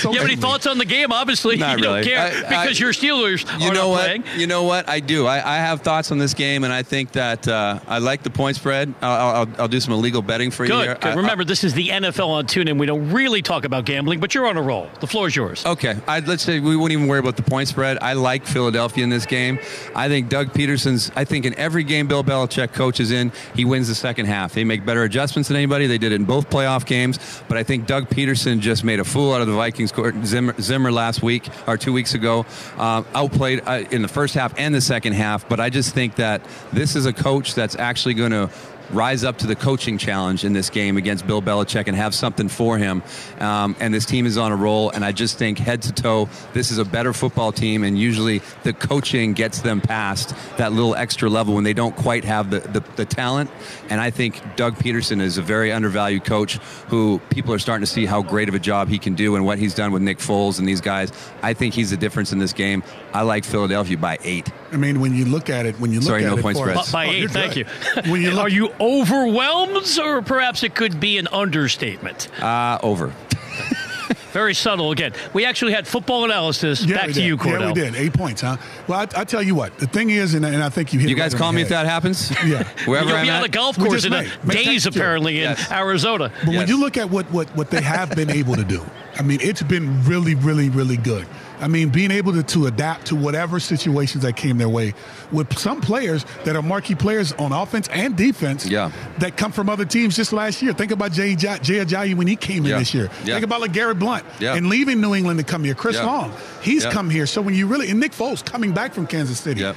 you 0.04 0.14
have 0.14 0.24
any 0.24 0.36
thoughts 0.36 0.68
on 0.68 0.78
the 0.78 0.86
game? 0.86 1.12
Obviously, 1.12 1.58
Not 1.58 1.78
you 1.78 1.84
don't 1.84 2.04
care 2.04 2.20
I- 2.20 2.28
I- 2.28 2.64
because 2.64 2.80
your 2.80 2.92
Steelers 2.92 3.46
You 3.60 3.70
are 3.70 3.74
know 3.74 3.82
not 3.84 3.90
what? 3.90 4.06
playing. 4.06 4.24
You 4.40 4.48
know 4.48 4.64
what? 4.64 4.90
I 4.90 5.00
do. 5.08 5.26
I, 5.26 5.56
I 5.56 5.58
have 5.58 5.82
thoughts 5.82 6.12
on 6.12 6.18
this 6.18 6.34
game, 6.34 6.64
and 6.64 6.72
I 6.74 6.84
think 6.84 7.14
that 7.14 7.48
uh, 7.48 7.80
I 7.88 7.98
like 8.00 8.24
the 8.24 8.30
point 8.30 8.56
spread. 8.58 8.94
I'll, 9.02 9.36
I'll, 9.36 9.48
I'll 9.62 9.68
do 9.68 9.80
some 9.80 9.94
illegal 9.94 10.22
betting 10.22 10.52
for 10.52 10.64
you 10.66 10.72
Good. 10.72 10.86
here. 10.86 10.96
good. 10.96 11.06
I- 11.06 11.14
Remember, 11.16 11.44
this 11.44 11.64
is 11.64 11.74
the 11.74 11.88
NFL 11.90 12.28
on 12.28 12.46
TuneIn. 12.46 12.78
We 12.78 12.86
don't 12.86 13.12
really 13.12 13.42
talk 13.42 13.66
about 13.66 13.86
gambling, 13.86 14.20
but 14.20 14.36
you're 14.36 14.46
on 14.48 14.58
a 14.58 14.62
roll. 14.62 14.88
The 15.00 15.08
floor 15.08 15.28
is 15.28 15.36
yours. 15.36 15.66
Okay, 15.66 15.96
I, 16.08 16.20
let's 16.20 16.44
say 16.44 16.60
we 16.60 16.76
wouldn't 16.76 16.92
even 16.98 17.08
worry 17.08 17.20
about 17.20 17.36
the 17.38 17.44
point 17.44 17.68
spread. 17.70 17.98
I 18.02 18.14
like 18.14 18.46
Philadelphia 18.46 19.04
in 19.04 19.10
this 19.10 19.26
game. 19.26 19.60
I 19.96 20.08
think 20.10 20.30
Doug 20.30 20.52
Pederson's. 20.54 21.12
I 21.16 21.24
think 21.26 21.46
in 21.46 21.54
every 21.56 21.84
game 21.84 22.08
Bill 22.08 22.24
Belichick 22.24 22.74
coaches 22.74 23.12
in, 23.12 23.32
he 23.56 23.66
wins 23.66 23.88
the 23.88 23.96
second 23.96 24.26
half. 24.28 24.54
They 24.54 24.64
make 24.64 24.86
better 24.86 25.04
adjustments 25.04 25.48
than 25.50 25.58
anybody. 25.58 25.88
They 25.88 25.98
did 25.98 26.12
it 26.12 26.16
in 26.16 26.26
both 26.26 26.50
playoff 26.50 26.86
games. 26.86 27.20
But 27.48 27.58
I 27.58 27.64
think 27.64 27.88
Doug 27.88 28.10
Pederson 28.10 28.60
just 28.60 28.84
made 28.84 29.00
a 29.00 29.04
fool 29.06 29.34
out 29.34 29.42
of 29.42 29.48
the 29.48 29.54
Vikings. 29.56 29.92
court- 29.92 30.16
Zimmer, 30.26 30.54
Zimmer 30.62 30.92
last 30.92 31.24
week 31.24 31.48
or 31.68 31.78
two 31.78 31.94
weeks 31.94 32.14
ago 32.14 32.46
um, 32.78 33.06
outplayed 33.16 33.62
uh, 33.66 33.84
in 33.92 34.02
the 34.02 34.08
first 34.08 34.34
half 34.34 34.54
and 34.58 34.74
the 34.76 34.82
second 34.82 34.97
half. 35.06 35.48
But 35.48 35.60
I 35.60 35.70
just 35.70 35.94
think 35.94 36.16
that 36.16 36.42
this 36.74 36.96
is 36.96 37.06
a 37.06 37.14
coach 37.14 37.56
that's 37.56 37.76
actually 37.76 38.14
going 38.14 38.32
to 38.32 38.50
rise 38.92 39.24
up 39.24 39.38
to 39.40 39.48
the 39.48 39.56
coaching 39.56 39.98
challenge 39.98 40.44
in 40.44 40.54
this 40.54 40.70
game 40.70 40.98
against 40.98 41.28
Bill 41.28 41.42
Belichick 41.42 41.88
and 41.88 41.96
have 41.96 42.14
something 42.16 42.48
for 42.48 42.78
him. 42.78 43.04
Um, 43.40 43.76
and 43.80 43.94
this 43.94 44.06
team 44.06 44.26
is 44.26 44.38
on 44.38 44.52
a 44.52 44.56
roll. 44.56 44.90
And 44.92 45.04
I 45.04 45.12
just 45.12 45.38
think 45.38 45.58
head 45.58 45.82
to 45.84 45.92
toe, 45.92 46.30
this 46.54 46.72
is 46.72 46.78
a 46.78 46.86
better 46.86 47.14
football 47.14 47.52
team. 47.52 47.84
And 47.84 47.98
usually 47.98 48.42
the 48.64 48.74
coaching 48.74 49.34
gets 49.34 49.62
them 49.62 49.82
past 49.82 50.34
that 50.58 50.72
little 50.72 50.96
extra 50.96 51.30
level 51.30 51.56
when 51.56 51.64
they 51.64 51.74
don't 51.74 51.96
quite 51.96 52.24
have 52.24 52.50
the, 52.50 52.60
the, 52.60 52.84
the 52.96 53.06
talent. 53.06 53.50
And 53.90 54.00
I 54.00 54.10
think 54.10 54.42
Doug 54.56 54.76
Pederson 54.76 55.22
is 55.22 55.38
a 55.38 55.42
very 55.42 55.72
undervalued 55.72 56.26
coach 56.26 56.58
who 56.88 57.20
people 57.30 57.54
are 57.54 57.60
starting 57.60 57.86
to 57.86 57.92
see 57.92 58.06
how 58.06 58.22
great 58.22 58.50
of 58.50 58.56
a 58.56 58.60
job 58.60 58.88
he 58.88 59.00
can 59.00 59.16
do 59.16 59.36
and 59.36 59.46
what 59.46 59.60
he's 59.60 59.74
done 59.74 59.92
with 59.92 60.02
Nick 60.02 60.20
Foles 60.20 60.60
and 60.60 60.68
these 60.68 60.82
guys. 60.82 61.12
I 61.42 61.54
think 61.54 61.74
he's 61.74 61.90
the 61.90 61.98
difference 61.98 62.32
in 62.32 62.40
this 62.40 62.54
game. 62.54 62.84
I 63.14 63.24
like 63.24 63.44
Philadelphia 63.44 63.98
by 63.98 64.18
eight. 64.24 64.50
I 64.72 64.78
mean, 64.78 65.00
when 65.00 65.14
you 65.16 65.26
look 65.26 65.50
at 65.50 65.66
it, 65.66 65.80
when 65.80 65.92
you 65.92 66.00
look 66.00 66.08
Sorry, 66.10 66.26
at 66.26 66.32
no 66.32 66.38
it, 66.38 66.42
point 66.42 66.58
for- 66.58 66.70
spreads. 66.70 66.92
By 66.92 67.08
Oh, 67.08 67.12
eight, 67.12 67.20
you're 67.20 67.30
thank 67.30 67.56
you. 67.56 67.66
When 68.12 68.22
you 68.22 68.32
look, 68.32 68.44
Are 68.46 68.50
you 68.50 68.70
overwhelmed, 68.80 69.98
or 70.00 70.22
perhaps 70.22 70.64
it 70.64 70.76
could 70.76 71.00
be 71.00 71.18
an 71.18 71.28
understatement? 71.32 72.28
Uh, 72.42 72.78
over. 72.84 73.14
Very 74.32 74.54
subtle 74.54 74.92
again. 74.92 75.14
We 75.34 75.46
actually 75.46 75.74
had 75.74 75.88
football 75.88 76.24
analysis. 76.26 76.84
Yeah, 76.86 76.98
Back 76.98 77.08
we 77.08 77.14
to 77.14 77.20
did. 77.22 77.26
you, 77.28 77.38
Cordell. 77.38 77.60
Yeah, 77.62 77.68
we 77.68 77.74
did. 77.92 77.96
Eight 77.96 78.14
points, 78.14 78.42
huh? 78.42 78.58
Well, 78.88 79.00
I, 79.00 79.22
I 79.22 79.24
tell 79.24 79.42
you 79.42 79.56
what. 79.56 79.78
The 79.80 79.88
thing 79.88 80.12
is, 80.12 80.34
and, 80.36 80.46
and 80.46 80.62
I 80.62 80.70
think 80.70 80.94
you 80.94 81.00
hit. 81.00 81.10
You 81.10 81.16
guys 81.16 81.34
right 81.34 81.40
call 81.40 81.52
me 81.52 81.62
the 81.62 81.66
if 81.66 81.70
that 81.70 81.86
happens. 81.88 82.30
Yeah. 82.46 82.64
Wherever 82.86 83.08
You'll 83.10 83.18
I'm 83.18 83.26
be 83.26 83.30
on 83.32 83.38
at. 83.38 83.44
the 83.44 83.50
golf 83.50 83.78
course 83.80 84.06
in 84.06 84.12
made- 84.12 84.30
the 84.44 84.54
days, 84.54 84.86
apparently, 84.86 85.40
Yes. 85.40 85.66
in 85.68 85.74
Arizona. 85.74 86.32
But 86.46 86.52
Yes. 86.54 86.60
when 86.60 86.68
you 86.68 86.80
look 86.80 86.98
at 86.98 87.10
what, 87.10 87.26
what, 87.32 87.48
what 87.56 87.72
they 87.72 87.82
have 87.82 88.12
been 88.16 88.30
able 88.30 88.56
to 88.56 88.64
do, 88.64 88.86
I 89.18 89.24
mean, 89.24 89.40
it's 89.42 89.64
been 89.64 90.04
really, 90.04 90.36
really, 90.36 90.70
really 90.70 90.98
good. 90.98 91.26
I 91.60 91.68
mean, 91.68 91.90
being 91.90 92.12
able 92.12 92.34
to, 92.34 92.44
to 92.44 92.68
adapt 92.68 93.08
to 93.08 93.16
whatever 93.16 93.60
situations 93.60 94.24
that 94.24 94.36
came 94.36 94.58
their 94.58 94.70
way 94.70 94.94
with 95.32 95.58
some 95.58 95.82
players 95.82 96.26
that 96.46 96.56
are 96.56 96.62
marquee 96.62 96.96
players 96.96 97.34
on 97.34 97.52
offense 97.52 97.88
and 97.90 98.16
defense 98.16 98.66
Yeah. 98.66 98.92
that 99.20 99.38
come 99.38 99.52
from 99.52 99.70
other 99.70 99.86
teams 99.86 100.16
just 100.16 100.34
last 100.34 100.62
year. 100.62 100.74
Think 100.74 100.92
about 100.92 101.12
Jay, 101.14 101.36
Jay 101.36 101.50
Ajayi 101.50 102.16
when 102.16 102.28
he 102.28 102.36
came 102.36 102.66
in 102.66 102.78
this 102.78 102.94
year. 102.94 103.10
Yeah. 103.26 103.34
Think 103.36 103.46
about 103.46 103.62
like 103.62 103.74
Garrett 103.74 103.98
Blount 104.00 104.24
Yeah. 104.40 104.56
and 104.56 104.70
leaving 104.70 105.02
New 105.02 105.16
England 105.16 105.40
to 105.40 105.46
come 105.46 105.64
here. 105.64 105.74
Chris 105.74 105.96
Yeah. 105.96 106.06
Long, 106.06 106.32
he's 106.62 106.84
Yeah. 106.84 106.92
come 106.92 107.10
here. 107.10 107.26
So 107.26 107.42
when 107.42 107.56
you 107.56 107.66
really, 107.68 107.90
and 107.90 108.00
Nick 108.00 108.12
Foles 108.12 108.46
coming 108.46 108.72
back 108.72 108.94
from 108.94 109.08
Kansas 109.08 109.40
City, 109.40 109.62
Yeah. 109.62 109.74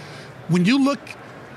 when 0.48 0.64
you 0.66 0.84
look 0.84 1.00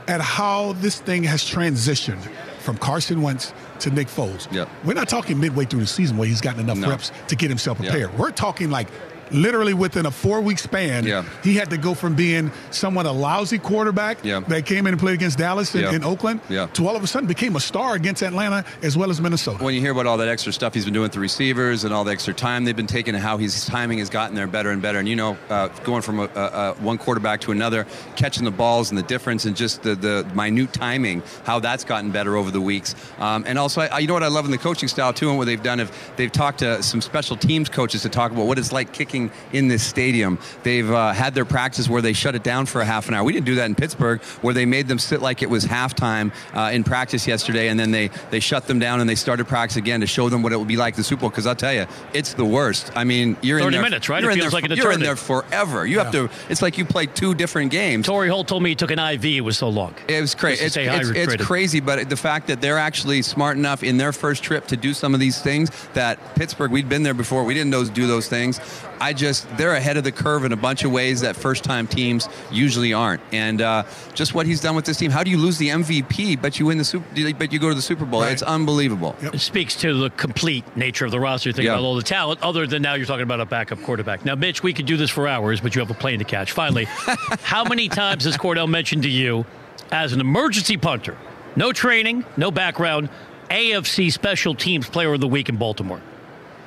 at 0.08 0.22
how 0.22 0.74
this 0.80 1.00
thing 1.00 1.24
has 1.24 1.44
transitioned 1.44 2.20
from 2.60 2.78
Carson 2.78 3.22
Wentz 3.22 3.54
to 3.80 3.90
Nick 3.90 4.08
Foles, 4.08 4.48
Yep. 4.54 4.70
we're 4.86 4.94
not 4.94 5.10
talking 5.10 5.38
midway 5.40 5.66
through 5.66 5.82
the 5.82 5.88
season 5.88 6.16
where 6.18 6.28
he's 6.28 6.40
gotten 6.41 6.62
enough 6.62 6.78
No. 6.78 6.90
reps 6.90 7.12
to 7.28 7.36
get 7.36 7.50
himself 7.50 7.78
Yeah. 7.82 7.90
prepared. 7.91 8.18
We're 8.18 8.32
talking 8.32 8.70
like 8.70 8.88
literally 9.32 9.74
within 9.74 10.06
a 10.06 10.12
four 10.12 10.41
week 10.41 10.60
span, 10.60 11.06
Yeah. 11.06 11.24
he 11.44 11.56
had 11.56 11.70
to 11.72 11.78
go 11.78 11.94
from 11.94 12.16
being 12.16 12.52
somewhat 12.72 13.06
a 13.06 13.12
lousy 13.12 13.58
quarterback 13.58 14.18
Yeah. 14.24 14.41
that 14.48 14.66
came 14.66 14.88
in 14.88 14.94
and 14.94 15.00
played 15.00 15.16
against 15.16 15.38
Dallas 15.38 15.74
and, 15.74 15.84
Yeah. 15.84 15.91
and 15.94 16.04
Oakland 16.06 16.41
to 16.74 16.88
all 16.88 16.95
of 16.95 17.04
a 17.04 17.08
sudden 17.08 17.28
became 17.28 17.56
a 17.56 17.60
star 17.60 17.95
against 17.95 18.22
Atlanta 18.24 18.66
as 18.82 18.95
well 18.98 19.10
as 19.10 19.20
Minnesota. 19.22 19.64
when 19.64 19.74
you 19.74 19.82
hear 19.82 19.91
about 19.91 20.06
all 20.06 20.18
that 20.18 20.28
extra 20.28 20.52
stuff 20.54 20.74
he's 20.74 20.86
been 20.86 20.94
doing 20.94 21.04
with 21.04 21.12
the 21.14 21.20
receivers 21.20 21.84
and 21.84 21.94
all 21.94 22.04
the 22.04 22.12
extra 22.12 22.34
time 22.34 22.66
they've 22.66 22.76
been 22.76 22.88
taking 22.88 23.14
and 23.16 23.24
how 23.24 23.38
his 23.38 23.66
timing 23.66 24.00
has 24.00 24.10
gotten 24.10 24.36
there 24.36 24.48
better 24.48 24.72
and 24.72 24.82
better 24.82 25.00
and 25.00 25.08
you 25.08 25.16
know 25.16 25.38
uh, 25.50 25.68
going 25.84 26.02
from 26.02 26.20
a, 26.20 26.30
a, 26.36 26.41
a 26.41 26.74
one 26.76 26.98
quarterback 26.98 27.40
to 27.41 27.52
another 27.52 27.86
catching 28.16 28.44
the 28.45 28.52
balls 28.52 28.90
and 28.91 28.98
the 28.98 29.04
difference 29.04 29.45
and 29.45 29.56
just 29.56 29.84
the, 29.84 29.95
the 29.95 30.26
minute 30.36 30.72
timing 30.74 31.22
how 31.45 31.60
that's 31.60 31.84
gotten 31.84 32.12
better 32.12 32.36
over 32.36 32.52
the 32.52 32.62
weeks 32.62 32.95
um, 33.20 33.44
and 33.48 33.58
also 33.60 33.82
I, 33.82 34.00
you 34.00 34.08
know 34.08 34.14
what 34.16 34.24
I 34.24 34.28
love 34.28 34.45
in 34.45 34.52
the 34.52 34.58
coaching 34.58 34.90
style 34.90 35.14
too 35.14 35.30
and 35.30 35.38
what 35.38 35.45
they've 35.45 35.62
done 35.62 35.80
if 35.80 36.16
they've 36.18 36.32
talked 36.32 36.60
to 36.60 36.82
some 36.84 37.02
special 37.02 37.36
teams 37.38 37.70
coaches 37.70 38.02
to 38.04 38.10
talk 38.10 38.32
about 38.32 38.45
what 38.45 38.58
it's 38.60 38.72
like 38.72 38.91
kicking 38.94 39.12
in 39.14 39.68
this 39.68 39.84
stadium 39.84 40.38
they've 40.64 40.90
uh, 40.91 41.11
had 41.14 41.34
their 41.34 41.45
practice 41.45 41.88
where 41.88 42.02
they 42.02 42.14
shut 42.14 42.35
it 42.35 42.44
down 42.44 42.65
for 42.65 42.81
a 42.81 42.85
half 42.85 43.07
an 43.07 43.14
hour 43.14 43.23
we 43.23 43.34
didn't 43.34 43.45
do 43.45 43.56
that 43.56 43.65
in 43.65 43.76
Pittsburgh 43.76 44.22
where 44.41 44.53
they 44.53 44.65
made 44.65 44.88
them 44.88 44.99
sit 44.99 45.22
like 45.22 45.41
it 45.41 45.49
was 45.49 45.65
halftime 45.65 46.31
uh, 46.53 46.72
in 46.73 46.84
practice 46.84 47.27
yesterday 47.27 47.68
and 47.69 47.80
then 47.80 47.91
they 47.91 48.10
they 48.31 48.40
shut 48.40 48.68
them 48.68 48.80
down 48.80 48.99
and 48.99 49.10
they 49.10 49.15
started 49.15 49.45
practice 49.48 49.77
again 49.77 49.99
to 50.02 50.07
show 50.07 50.30
them 50.30 50.41
what 50.41 50.52
it 50.52 50.57
would 50.57 50.68
be 50.68 50.77
like 50.77 50.95
the 50.95 51.03
Super 51.03 51.22
Bowl 51.22 51.30
because 51.30 51.48
I'll 51.48 51.56
tell 51.56 51.73
you 51.73 51.85
it's 52.14 52.34
the 52.34 52.45
worst 52.45 52.91
I 52.95 53.03
mean 53.03 53.38
you're 53.41 53.57
in 53.60 53.65
30 53.65 53.76
there 53.76 53.84
minutes, 53.84 54.10
right? 54.10 54.22
you're 54.22 54.31
It 54.31 54.34
in 54.35 54.40
feels 54.40 54.52
there 54.52 54.61
like 54.61 54.72
an 54.72 54.77
you're 54.77 54.91
in 54.91 54.99
there 54.99 55.15
forever 55.15 55.85
you 55.85 55.99
have 55.99 56.11
to 56.11 56.30
it's 56.49 56.61
like 56.61 56.77
you 56.77 56.85
play 56.85 57.06
two 57.06 57.34
different 57.35 57.72
games 57.72 58.06
Torry 58.06 58.30
Holt 58.30 58.48
told 58.48 58.64
me 58.64 58.69
he 58.69 58.76
took 58.76 58.91
an 58.91 58.99
IV. 58.99 59.26
It 59.26 59.41
was 59.41 59.57
so 59.57 59.69
long. 59.69 59.94
it 60.07 60.22
was 60.22 60.35
crazy. 60.35 60.65
It's, 60.65 60.77
it's, 60.77 61.10
it's 61.10 61.45
crazy, 61.45 61.80
but 61.80 62.10
the 62.10 62.15
fact 62.15 62.48
that 62.48 62.61
they're 62.61 62.77
actually 62.77 63.22
smart 63.22 63.57
enough 63.57 63.84
in 63.84 63.98
their 63.98 64.11
first 64.11 64.44
trip 64.44 64.68
to 64.68 64.77
do 64.77 64.94
some 64.94 65.14
of 65.14 65.19
these 65.19 65.41
things 65.41 65.69
that 65.94 66.19
Pittsburgh, 66.35 66.72
we'd 66.72 66.90
been 66.90 67.03
there 67.03 67.14
before, 67.14 67.44
we 67.44 67.53
didn't 67.53 67.69
know, 67.69 67.84
do 67.85 68.07
those 68.07 68.27
things. 68.27 68.60
I 69.03 69.11
just, 69.11 69.47
they're 69.57 69.73
ahead 69.75 69.97
of 69.97 70.05
the 70.05 70.13
curve 70.13 70.45
in 70.45 70.53
a 70.53 70.55
bunch 70.55 70.85
of 70.85 70.91
ways 70.93 71.19
that 71.21 71.35
first 71.35 71.65
time 71.65 71.88
teams 71.88 72.30
usually 72.49 72.93
aren't. 72.93 73.21
And 73.34 73.61
uh, 73.61 73.84
just 74.13 74.34
what 74.34 74.45
he's 74.45 74.61
done 74.61 74.75
with 74.77 74.85
this 74.85 74.95
team. 74.95 75.11
How 75.11 75.23
do 75.23 75.30
you 75.30 75.38
lose 75.38 75.57
the 75.57 75.67
MVP, 75.69 76.41
but 76.41 76.57
you 76.57 76.67
win 76.67 76.77
the 76.77 76.85
Super, 76.85 77.05
but 77.34 77.51
you 77.51 77.59
go 77.59 77.67
to 77.67 77.75
the 77.75 77.81
Super 77.81 78.05
Bowl? 78.05 78.23
It's 78.23 78.41
unbelievable. 78.41 79.13
It 79.21 79.41
speaks 79.41 79.75
to 79.81 79.93
the 79.93 80.09
complete 80.11 80.63
nature 80.77 81.03
of 81.03 81.11
the 81.11 81.19
roster. 81.19 81.51
Think 81.51 81.65
Yeah. 81.65 81.73
about 81.73 81.84
all 81.84 81.95
the 81.95 82.01
talent, 82.01 82.41
other 82.41 82.65
than 82.65 82.81
now 82.81 82.93
you're 82.93 83.05
talking 83.05 83.23
about 83.23 83.41
a 83.41 83.45
backup 83.45 83.81
quarterback. 83.81 84.23
Now, 84.23 84.35
Mitch, 84.35 84.63
we 84.63 84.71
could 84.71 84.85
do 84.85 84.95
this 84.95 85.09
for 85.09 85.27
hours, 85.27 85.59
but 85.59 85.75
you 85.75 85.81
have 85.81 85.91
a 85.91 85.93
plane 85.95 86.19
to 86.19 86.25
catch. 86.25 86.53
Finally, 86.53 86.85
how 87.43 87.65
many 87.65 87.89
times 87.89 88.23
has 88.23 88.38
Cordell 88.38 88.69
mentioned 88.69 89.03
to 89.03 89.09
you 89.09 89.45
as 89.91 90.13
an 90.13 90.21
emergency 90.21 90.77
punter, 90.77 91.17
no 91.57 91.73
training, 91.73 92.23
no 92.38 92.51
background, 92.51 93.09
AFC 93.49 94.11
Special 94.13 94.55
Teams 94.55 94.88
Player 94.88 95.13
of 95.13 95.19
the 95.19 95.27
Week 95.27 95.49
in 95.49 95.57
Baltimore? 95.57 95.99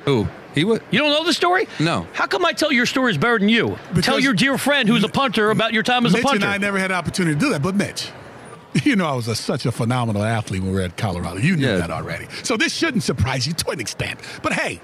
Who? 0.05 0.27
He 0.57 0.63
would. 0.65 0.81
You 0.91 0.99
don't 0.99 1.11
know 1.11 1.23
the 1.23 1.33
story? 1.33 1.67
No. 1.79 2.07
How 2.13 2.25
come 2.25 2.43
I 2.45 2.51
tell 2.53 2.71
your 2.71 2.85
story 2.87 3.11
is 3.11 3.17
better 3.17 3.37
than 3.37 3.47
you? 3.49 3.77
tell 4.01 4.19
your 4.19 4.33
dear 4.33 4.57
friend 4.57 4.89
who's 4.89 5.03
a 5.03 5.07
punter 5.09 5.51
about 5.51 5.71
your 5.73 5.83
time 5.83 6.05
as 6.05 6.13
Mitch 6.13 6.21
a 6.21 6.25
punter. 6.25 6.45
and 6.45 6.53
I 6.53 6.57
never 6.57 6.79
had 6.79 6.89
an 6.91 6.97
opportunity 6.97 7.35
to 7.35 7.39
do 7.39 7.49
that, 7.51 7.61
but 7.61 7.75
Mitch, 7.75 8.09
you 8.83 8.95
know 8.95 9.05
I 9.05 9.13
was 9.13 9.27
a, 9.27 9.35
such 9.35 9.65
a 9.67 9.71
phenomenal 9.71 10.23
athlete 10.23 10.61
when 10.63 10.71
we 10.71 10.77
were 10.79 10.83
at 10.83 10.97
Colorado. 10.97 11.39
You 11.39 11.55
knew 11.55 11.67
Yeah. 11.67 11.77
that 11.77 11.91
already. 11.91 12.27
So 12.43 12.57
this 12.57 12.73
shouldn't 12.73 13.03
surprise 13.03 13.45
you 13.45 13.53
to 13.53 13.69
an 13.69 13.79
extent. 13.79 14.19
But 14.41 14.53
hey, 14.53 14.81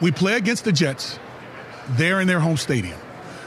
we 0.00 0.10
play 0.10 0.34
against 0.34 0.64
the 0.64 0.72
Jets. 0.72 1.18
They're 1.90 2.20
in 2.20 2.26
their 2.26 2.40
home 2.40 2.56
stadium. 2.56 2.98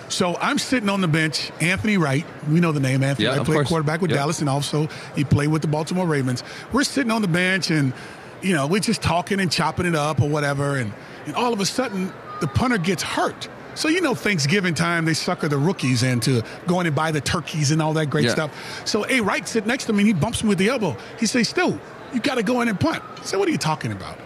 So 0.09 0.35
I'm 0.41 0.57
sitting 0.57 0.89
on 0.89 0.99
the 1.01 1.07
bench. 1.07 1.51
Anthony 1.61 1.97
Wright, 1.97 2.25
we 2.49 2.59
know 2.59 2.71
the 2.71 2.79
name 2.81 3.01
Anthony 3.03 3.25
Yeah, 3.25 3.31
Wright, 3.31 3.39
of 3.41 3.45
played 3.45 3.55
course. 3.55 3.67
quarterback 3.69 4.01
with 4.01 4.11
Yeah. 4.11 4.17
Dallas, 4.17 4.39
and 4.39 4.49
also 4.49 4.87
he 5.15 5.23
played 5.23 5.49
with 5.49 5.61
the 5.61 5.67
Baltimore 5.69 6.05
Ravens. 6.07 6.43
We're 6.73 6.83
sitting 6.83 7.11
on 7.11 7.21
the 7.21 7.27
bench, 7.29 7.71
and 7.71 7.93
you 8.41 8.53
know 8.53 8.67
we're 8.67 8.79
just 8.79 9.01
talking 9.01 9.39
and 9.39 9.51
chopping 9.51 9.85
it 9.85 9.95
up 9.95 10.19
or 10.21 10.27
whatever, 10.27 10.75
and 10.77 10.91
and 11.25 11.35
all 11.35 11.53
of 11.53 11.59
a 11.59 11.65
sudden 11.65 12.11
the 12.39 12.47
punter 12.47 12.77
gets 12.77 13.03
hurt. 13.03 13.47
So 13.75 13.87
you 13.87 14.01
know 14.01 14.13
Thanksgiving 14.15 14.73
time 14.73 15.05
they 15.05 15.13
sucker 15.13 15.47
the 15.47 15.57
rookies 15.57 16.03
into 16.03 16.43
going 16.67 16.87
and 16.87 16.95
buy 16.95 17.11
the 17.11 17.21
turkeys 17.21 17.71
and 17.71 17.81
all 17.81 17.93
that 17.93 18.07
great 18.07 18.25
Yeah. 18.25 18.31
stuff. 18.33 18.81
So 18.85 19.05
A 19.09 19.21
Wright 19.21 19.47
sitting 19.47 19.67
next 19.67 19.85
to 19.85 19.93
me, 19.93 19.99
and 19.99 20.07
he 20.07 20.13
bumps 20.13 20.43
me 20.43 20.49
with 20.49 20.57
the 20.57 20.67
elbow. 20.69 20.97
He 21.19 21.25
says, 21.25 21.49
"Stu, 21.49 21.79
you 22.13 22.19
got 22.19 22.35
to 22.35 22.43
go 22.43 22.61
in 22.61 22.67
and 22.67 22.79
punt." 22.79 23.01
I 23.17 23.23
said, 23.23 23.39
"What 23.39 23.47
are 23.47 23.51
you 23.51 23.57
talking 23.57 23.91
about?" 23.91 24.17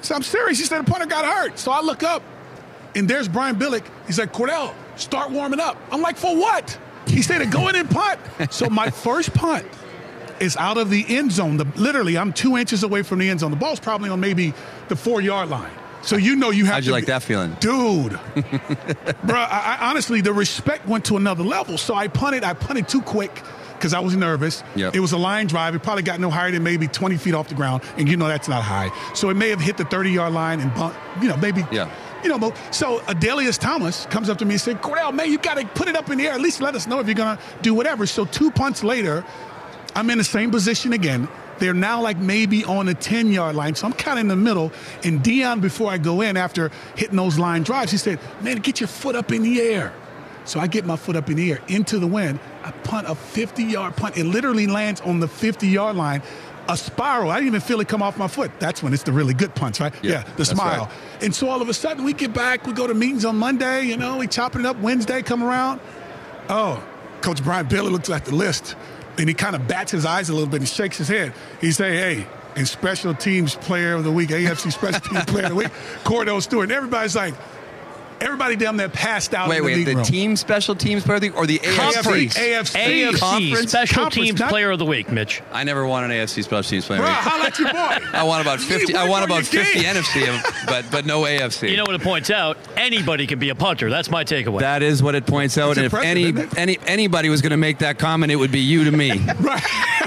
So 0.00 0.14
I'm 0.14 0.22
serious. 0.22 0.58
He 0.58 0.64
said 0.64 0.84
the 0.84 0.90
punter 0.90 1.06
got 1.06 1.24
hurt. 1.24 1.58
So 1.58 1.70
I 1.72 1.80
look 1.82 2.02
up, 2.02 2.22
and 2.94 3.08
there's 3.08 3.28
Brian 3.28 3.56
Billick. 3.56 3.82
He's 4.06 4.18
like, 4.18 4.32
Kordell, 4.32 4.72
start 4.96 5.30
warming 5.30 5.58
up. 5.60 5.76
I'm 5.90 6.00
like, 6.00 6.16
for 6.16 6.34
what? 6.36 6.78
He 7.08 7.22
said 7.22 7.38
to 7.38 7.46
go 7.46 7.68
in 7.68 7.76
and 7.76 7.90
punt. 7.90 8.20
so 8.50 8.68
my 8.70 8.88
first 9.06 9.34
punt 9.34 9.66
is 10.40 10.56
out 10.56 10.76
of 10.78 10.90
the 10.90 11.04
end 11.08 11.32
zone. 11.32 11.56
The, 11.56 11.66
literally, 11.76 12.16
I'm 12.16 12.32
two 12.32 12.56
inches 12.56 12.82
away 12.82 13.02
from 13.02 13.18
the 13.18 13.28
end 13.28 13.40
zone. 13.40 13.50
The 13.50 13.56
ball's 13.56 13.80
probably 13.80 14.10
on 14.10 14.20
maybe 14.20 14.54
the 14.88 14.96
four 14.96 15.20
yard 15.20 15.48
line. 15.50 15.70
So 16.02 16.16
you 16.16 16.36
know 16.36 16.50
you 16.50 16.66
have 16.66 16.74
How'd 16.74 16.84
you 16.84 16.90
to 16.90 16.94
like 16.94 17.06
that 17.06 17.22
feeling? 17.22 17.56
Dude. 17.60 18.12
Bro, 19.24 19.38
I, 19.38 19.78
I, 19.80 19.88
honestly, 19.90 20.20
the 20.20 20.32
respect 20.32 20.86
went 20.86 21.04
to 21.06 21.16
another 21.16 21.42
level. 21.42 21.78
So 21.78 21.94
I 21.94 22.08
punted. 22.08 22.44
I 22.44 22.54
punted 22.54 22.88
too 22.88 23.02
quick 23.02 23.42
because 23.74 23.94
I 23.94 24.00
was 24.00 24.16
nervous. 24.16 24.62
Yep. 24.74 24.94
It 24.94 25.00
was 25.00 25.12
a 25.12 25.18
line 25.18 25.46
drive. 25.46 25.74
It 25.74 25.82
probably 25.82 26.02
got 26.02 26.20
no 26.20 26.30
higher 26.30 26.50
than 26.50 26.62
maybe 26.62 26.88
20 26.88 27.16
feet 27.16 27.34
off 27.34 27.48
the 27.48 27.54
ground. 27.54 27.82
And 27.96 28.08
you 28.08 28.16
know 28.16 28.28
that's 28.28 28.48
not 28.48 28.62
high. 28.62 28.90
So 29.14 29.30
it 29.30 29.34
may 29.34 29.50
have 29.50 29.60
hit 29.60 29.76
the 29.76 29.84
30 29.84 30.10
yard 30.10 30.32
line 30.32 30.60
and 30.60 30.74
bumped, 30.74 30.98
you 31.20 31.28
know, 31.28 31.36
maybe. 31.36 31.64
Yeah. 31.70 31.90
You 32.22 32.30
know, 32.30 32.38
but 32.38 32.56
so 32.74 32.98
Adalius 33.00 33.58
Thomas 33.58 34.06
comes 34.06 34.28
up 34.28 34.38
to 34.38 34.44
me 34.44 34.54
and 34.54 34.60
said, 34.60 34.82
Kordell, 34.82 35.14
man, 35.14 35.30
you 35.30 35.38
got 35.38 35.58
to 35.58 35.66
put 35.66 35.86
it 35.86 35.94
up 35.94 36.10
in 36.10 36.18
the 36.18 36.26
air. 36.26 36.32
At 36.32 36.40
least 36.40 36.60
let 36.60 36.74
us 36.74 36.86
know 36.86 36.98
if 36.98 37.06
you're 37.06 37.14
going 37.14 37.36
to 37.36 37.42
do 37.62 37.74
whatever. 37.74 38.06
So 38.06 38.24
two 38.24 38.50
punts 38.50 38.82
later, 38.82 39.24
I'm 39.96 40.10
in 40.10 40.18
the 40.18 40.24
same 40.24 40.50
position 40.50 40.92
again. 40.92 41.26
They're 41.58 41.72
now 41.72 42.02
like 42.02 42.18
maybe 42.18 42.64
on 42.66 42.84
the 42.84 42.92
10 42.94 43.32
yard 43.32 43.56
line. 43.56 43.74
So 43.74 43.86
I'm 43.86 43.94
kind 43.94 44.18
of 44.18 44.24
in 44.24 44.28
the 44.28 44.36
middle. 44.36 44.70
And 45.02 45.22
Deion, 45.22 45.62
before 45.62 45.90
I 45.90 45.96
go 45.96 46.20
in, 46.20 46.36
after 46.36 46.70
hitting 46.96 47.16
those 47.16 47.38
line 47.38 47.62
drives, 47.62 47.90
he 47.90 47.96
said, 47.96 48.20
Man, 48.42 48.58
get 48.58 48.78
your 48.78 48.88
foot 48.88 49.16
up 49.16 49.32
in 49.32 49.42
the 49.42 49.58
air. 49.60 49.94
So 50.44 50.60
I 50.60 50.66
get 50.66 50.84
my 50.84 50.96
foot 50.96 51.16
up 51.16 51.30
in 51.30 51.36
the 51.36 51.50
air 51.50 51.60
into 51.66 51.98
the 51.98 52.06
wind. 52.06 52.38
I 52.62 52.72
punt 52.72 53.08
a 53.08 53.14
50 53.14 53.64
yard 53.64 53.96
punt. 53.96 54.18
It 54.18 54.24
literally 54.24 54.66
lands 54.66 55.00
on 55.00 55.18
the 55.18 55.28
50 55.28 55.66
yard 55.66 55.96
line. 55.96 56.22
A 56.68 56.76
spiral. 56.76 57.30
I 57.30 57.36
didn't 57.36 57.48
even 57.48 57.60
feel 57.60 57.80
it 57.80 57.88
come 57.88 58.02
off 58.02 58.18
my 58.18 58.28
foot. 58.28 58.50
That's 58.58 58.82
when 58.82 58.92
it's 58.92 59.04
the 59.04 59.12
really 59.12 59.34
good 59.34 59.54
punch, 59.54 59.80
right? 59.80 59.94
Yeah, 60.02 60.24
the 60.36 60.44
smile. 60.44 60.86
right. 60.86 61.22
And 61.22 61.34
so 61.34 61.48
all 61.48 61.62
of 61.62 61.68
a 61.68 61.74
sudden 61.74 62.04
we 62.04 62.12
get 62.12 62.34
back, 62.34 62.66
we 62.66 62.72
go 62.72 62.86
to 62.88 62.94
meetings 62.94 63.24
on 63.24 63.36
Monday, 63.36 63.84
you 63.84 63.96
know, 63.96 64.18
we 64.18 64.26
chopping 64.26 64.62
it 64.62 64.66
up 64.66 64.76
Wednesday, 64.80 65.22
come 65.22 65.44
around. 65.44 65.80
Oh, 66.48 66.84
Coach 67.20 67.42
Brian 67.42 67.66
Bailey 67.66 67.90
looks 67.90 68.10
at 68.10 68.24
the 68.24 68.34
list 68.34 68.74
and 69.18 69.28
he 69.28 69.34
kind 69.34 69.56
of 69.56 69.66
bats 69.66 69.92
his 69.92 70.04
eyes 70.04 70.28
a 70.28 70.32
little 70.32 70.48
bit 70.48 70.60
and 70.60 70.68
shakes 70.68 70.98
his 70.98 71.08
head. 71.08 71.32
He 71.60 71.72
say, 71.72 71.96
hey, 71.96 72.26
And 72.56 72.66
special 72.66 73.14
teams 73.14 73.54
player 73.54 73.94
of 73.94 74.04
the 74.04 74.12
week, 74.12 74.30
AFC 74.30 74.72
special 74.72 75.00
teams 75.00 75.24
player 75.26 75.44
of 75.44 75.50
the 75.50 75.56
week, 75.56 75.68
Kordell 76.04 76.42
Stewart. 76.42 76.64
And 76.64 76.72
everybody's 76.72 77.14
like, 77.16 77.34
everybody 78.20 78.56
down 78.56 78.76
there 78.76 78.88
passed 78.88 79.34
out 79.34 79.48
Wait, 79.48 79.58
in 79.58 79.62
the 79.62 79.66
wait, 79.66 79.76
meeting 79.78 79.94
the 79.94 79.96
room. 79.96 80.04
team 80.04 80.36
special 80.36 80.74
teams 80.74 81.04
player 81.04 81.16
of 81.16 81.20
the 81.20 81.28
week 81.28 81.36
or 81.36 81.46
the 81.46 81.58
Conference. 81.58 82.36
AFC? 82.36 82.52
AFC. 82.52 83.10
AFC 83.12 83.18
Conference? 83.18 83.70
Special 83.70 83.94
Conference, 84.02 84.26
Teams 84.28 84.40
not- 84.40 84.48
Player 84.50 84.70
of 84.70 84.78
the 84.78 84.86
Week, 84.86 85.10
Mitch. 85.10 85.42
I 85.52 85.64
never 85.64 85.86
won 85.86 86.04
an 86.04 86.10
AFC 86.10 86.42
special 86.44 86.62
teams 86.68 86.86
player. 86.86 87.00
of 87.00 87.04
Bro, 87.06 87.12
the 87.12 87.18
week. 87.18 87.28
holla 87.28 87.44
at 87.46 87.58
your 87.58 87.72
boy. 87.72 88.06
I 88.18 88.22
won 88.24 88.40
about 88.40 88.60
50. 88.60 88.94
I 88.94 89.00
went 89.02 89.10
won 89.10 89.22
about 89.24 89.44
50 89.44 89.80
game. 89.80 89.94
NFC, 89.94 90.66
but 90.66 90.84
but 90.90 91.06
no 91.06 91.22
AFC. 91.22 91.70
You 91.70 91.76
know 91.76 91.84
what 91.84 91.94
it 91.94 92.02
points 92.02 92.30
out? 92.30 92.56
Anybody 92.76 93.26
can 93.26 93.38
be 93.38 93.48
a 93.50 93.54
punter. 93.54 93.90
That's 93.90 94.10
my 94.10 94.24
takeaway. 94.24 94.60
That 94.60 94.82
is 94.82 95.02
what 95.02 95.14
it 95.14 95.26
points 95.26 95.58
out. 95.58 95.70
It's 95.70 95.78
and 95.78 95.86
if 95.86 95.94
any, 95.94 96.32
any 96.56 96.78
anybody 96.86 97.28
was 97.28 97.42
going 97.42 97.50
to 97.50 97.56
make 97.56 97.78
that 97.78 97.98
comment, 97.98 98.32
it 98.32 98.36
would 98.36 98.52
be 98.52 98.60
you 98.60 98.84
to 98.84 98.90
me. 98.90 99.20
Right. 99.46 99.62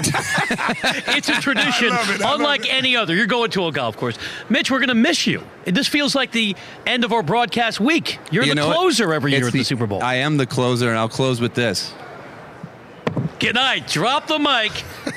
it's 1.16 1.28
a 1.28 1.40
tradition, 1.40 1.88
it. 1.92 2.20
Unlike 2.24 2.66
it. 2.66 2.72
any 2.72 2.96
other. 2.96 3.14
You're 3.14 3.26
going 3.26 3.50
to 3.52 3.66
a 3.66 3.72
golf 3.72 3.96
course. 3.96 4.16
Mitch, 4.48 4.70
we're 4.70 4.78
going 4.78 4.88
to 4.88 4.94
miss 4.94 5.26
you. 5.26 5.42
This 5.64 5.88
feels 5.88 6.14
like 6.14 6.32
the 6.32 6.56
end 6.86 7.04
of 7.04 7.12
our 7.12 7.22
broadcast 7.22 7.80
week. 7.80 7.99
You're 8.30 8.44
You 8.44 8.54
the 8.54 8.66
what? 8.66 8.76
closer 8.76 9.12
every 9.12 9.32
year 9.32 9.40
It's 9.40 9.48
at 9.48 9.52
the, 9.52 9.62
Super 9.64 9.86
Bowl. 9.86 10.02
I 10.02 10.16
am 10.16 10.36
the 10.36 10.46
closer, 10.46 10.88
and 10.88 10.98
I'll 10.98 11.08
close 11.08 11.40
with 11.40 11.54
this. 11.54 11.92
Good 13.38 13.54
night. 13.54 13.88
Drop 13.88 14.26
the 14.26 14.38
mic. 14.38 14.70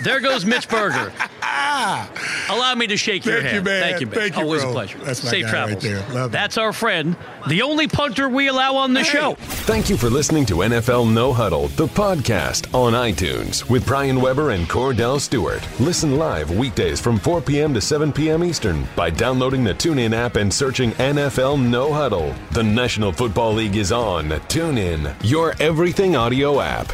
There 0.03 0.21
goes 0.21 0.45
Mitch 0.45 0.69
Berger. 0.69 1.11
Ah. 1.41 2.09
Allow 2.49 2.75
me 2.75 2.87
to 2.87 2.95
shake 2.97 3.25
your 3.25 3.35
Thank 3.41 3.45
you, 3.47 3.51
hand. 3.55 3.65
man. 3.65 3.81
Thank 3.83 3.99
you, 4.01 4.07
man. 4.07 4.15
Thank 4.15 4.35
you, 4.37 4.43
Always 4.43 4.61
bro. 4.61 4.69
a 4.69 4.73
pleasure. 4.73 4.97
That's 4.99 5.23
my 5.23 5.29
Safe 5.31 5.43
guy 5.45 5.49
travels. 5.49 5.83
right 5.83 5.93
there. 5.93 6.13
Love 6.15 6.29
it. 6.29 6.31
That's 6.31 6.57
our 6.57 6.71
friend, 6.71 7.15
the 7.47 7.61
only 7.63 7.87
punter 7.87 8.29
we 8.29 8.47
allow 8.47 8.77
on 8.77 8.93
the 8.93 9.03
show. 9.03 9.35
Thank 9.37 9.89
you 9.89 9.97
for 9.97 10.09
listening 10.09 10.45
to 10.47 10.55
NFL 10.55 11.11
No 11.11 11.33
Huddle, 11.33 11.67
the 11.69 11.87
podcast 11.87 12.73
on 12.73 12.93
iTunes 12.93 13.69
with 13.69 13.85
Brian 13.85 14.21
Weber 14.21 14.51
and 14.51 14.67
Kordell 14.69 15.19
Stewart. 15.19 15.67
Listen 15.81 16.17
live 16.17 16.49
weekdays 16.51 17.01
from 17.01 17.17
4 17.19 17.41
p.m. 17.41 17.73
to 17.73 17.81
7 17.81 18.13
p.m. 18.13 18.43
Eastern 18.43 18.87
by 18.95 19.09
downloading 19.09 19.65
the 19.65 19.73
TuneIn 19.73 20.13
app 20.13 20.37
and 20.37 20.53
searching 20.53 20.91
NFL 20.93 21.61
No 21.61 21.91
Huddle. 21.91 22.33
The 22.51 22.63
National 22.63 23.11
Football 23.11 23.53
League 23.53 23.75
is 23.75 23.91
on 23.91 24.29
TuneIn, 24.29 25.13
your 25.23 25.53
everything 25.59 26.15
audio 26.15 26.61
app. 26.61 26.91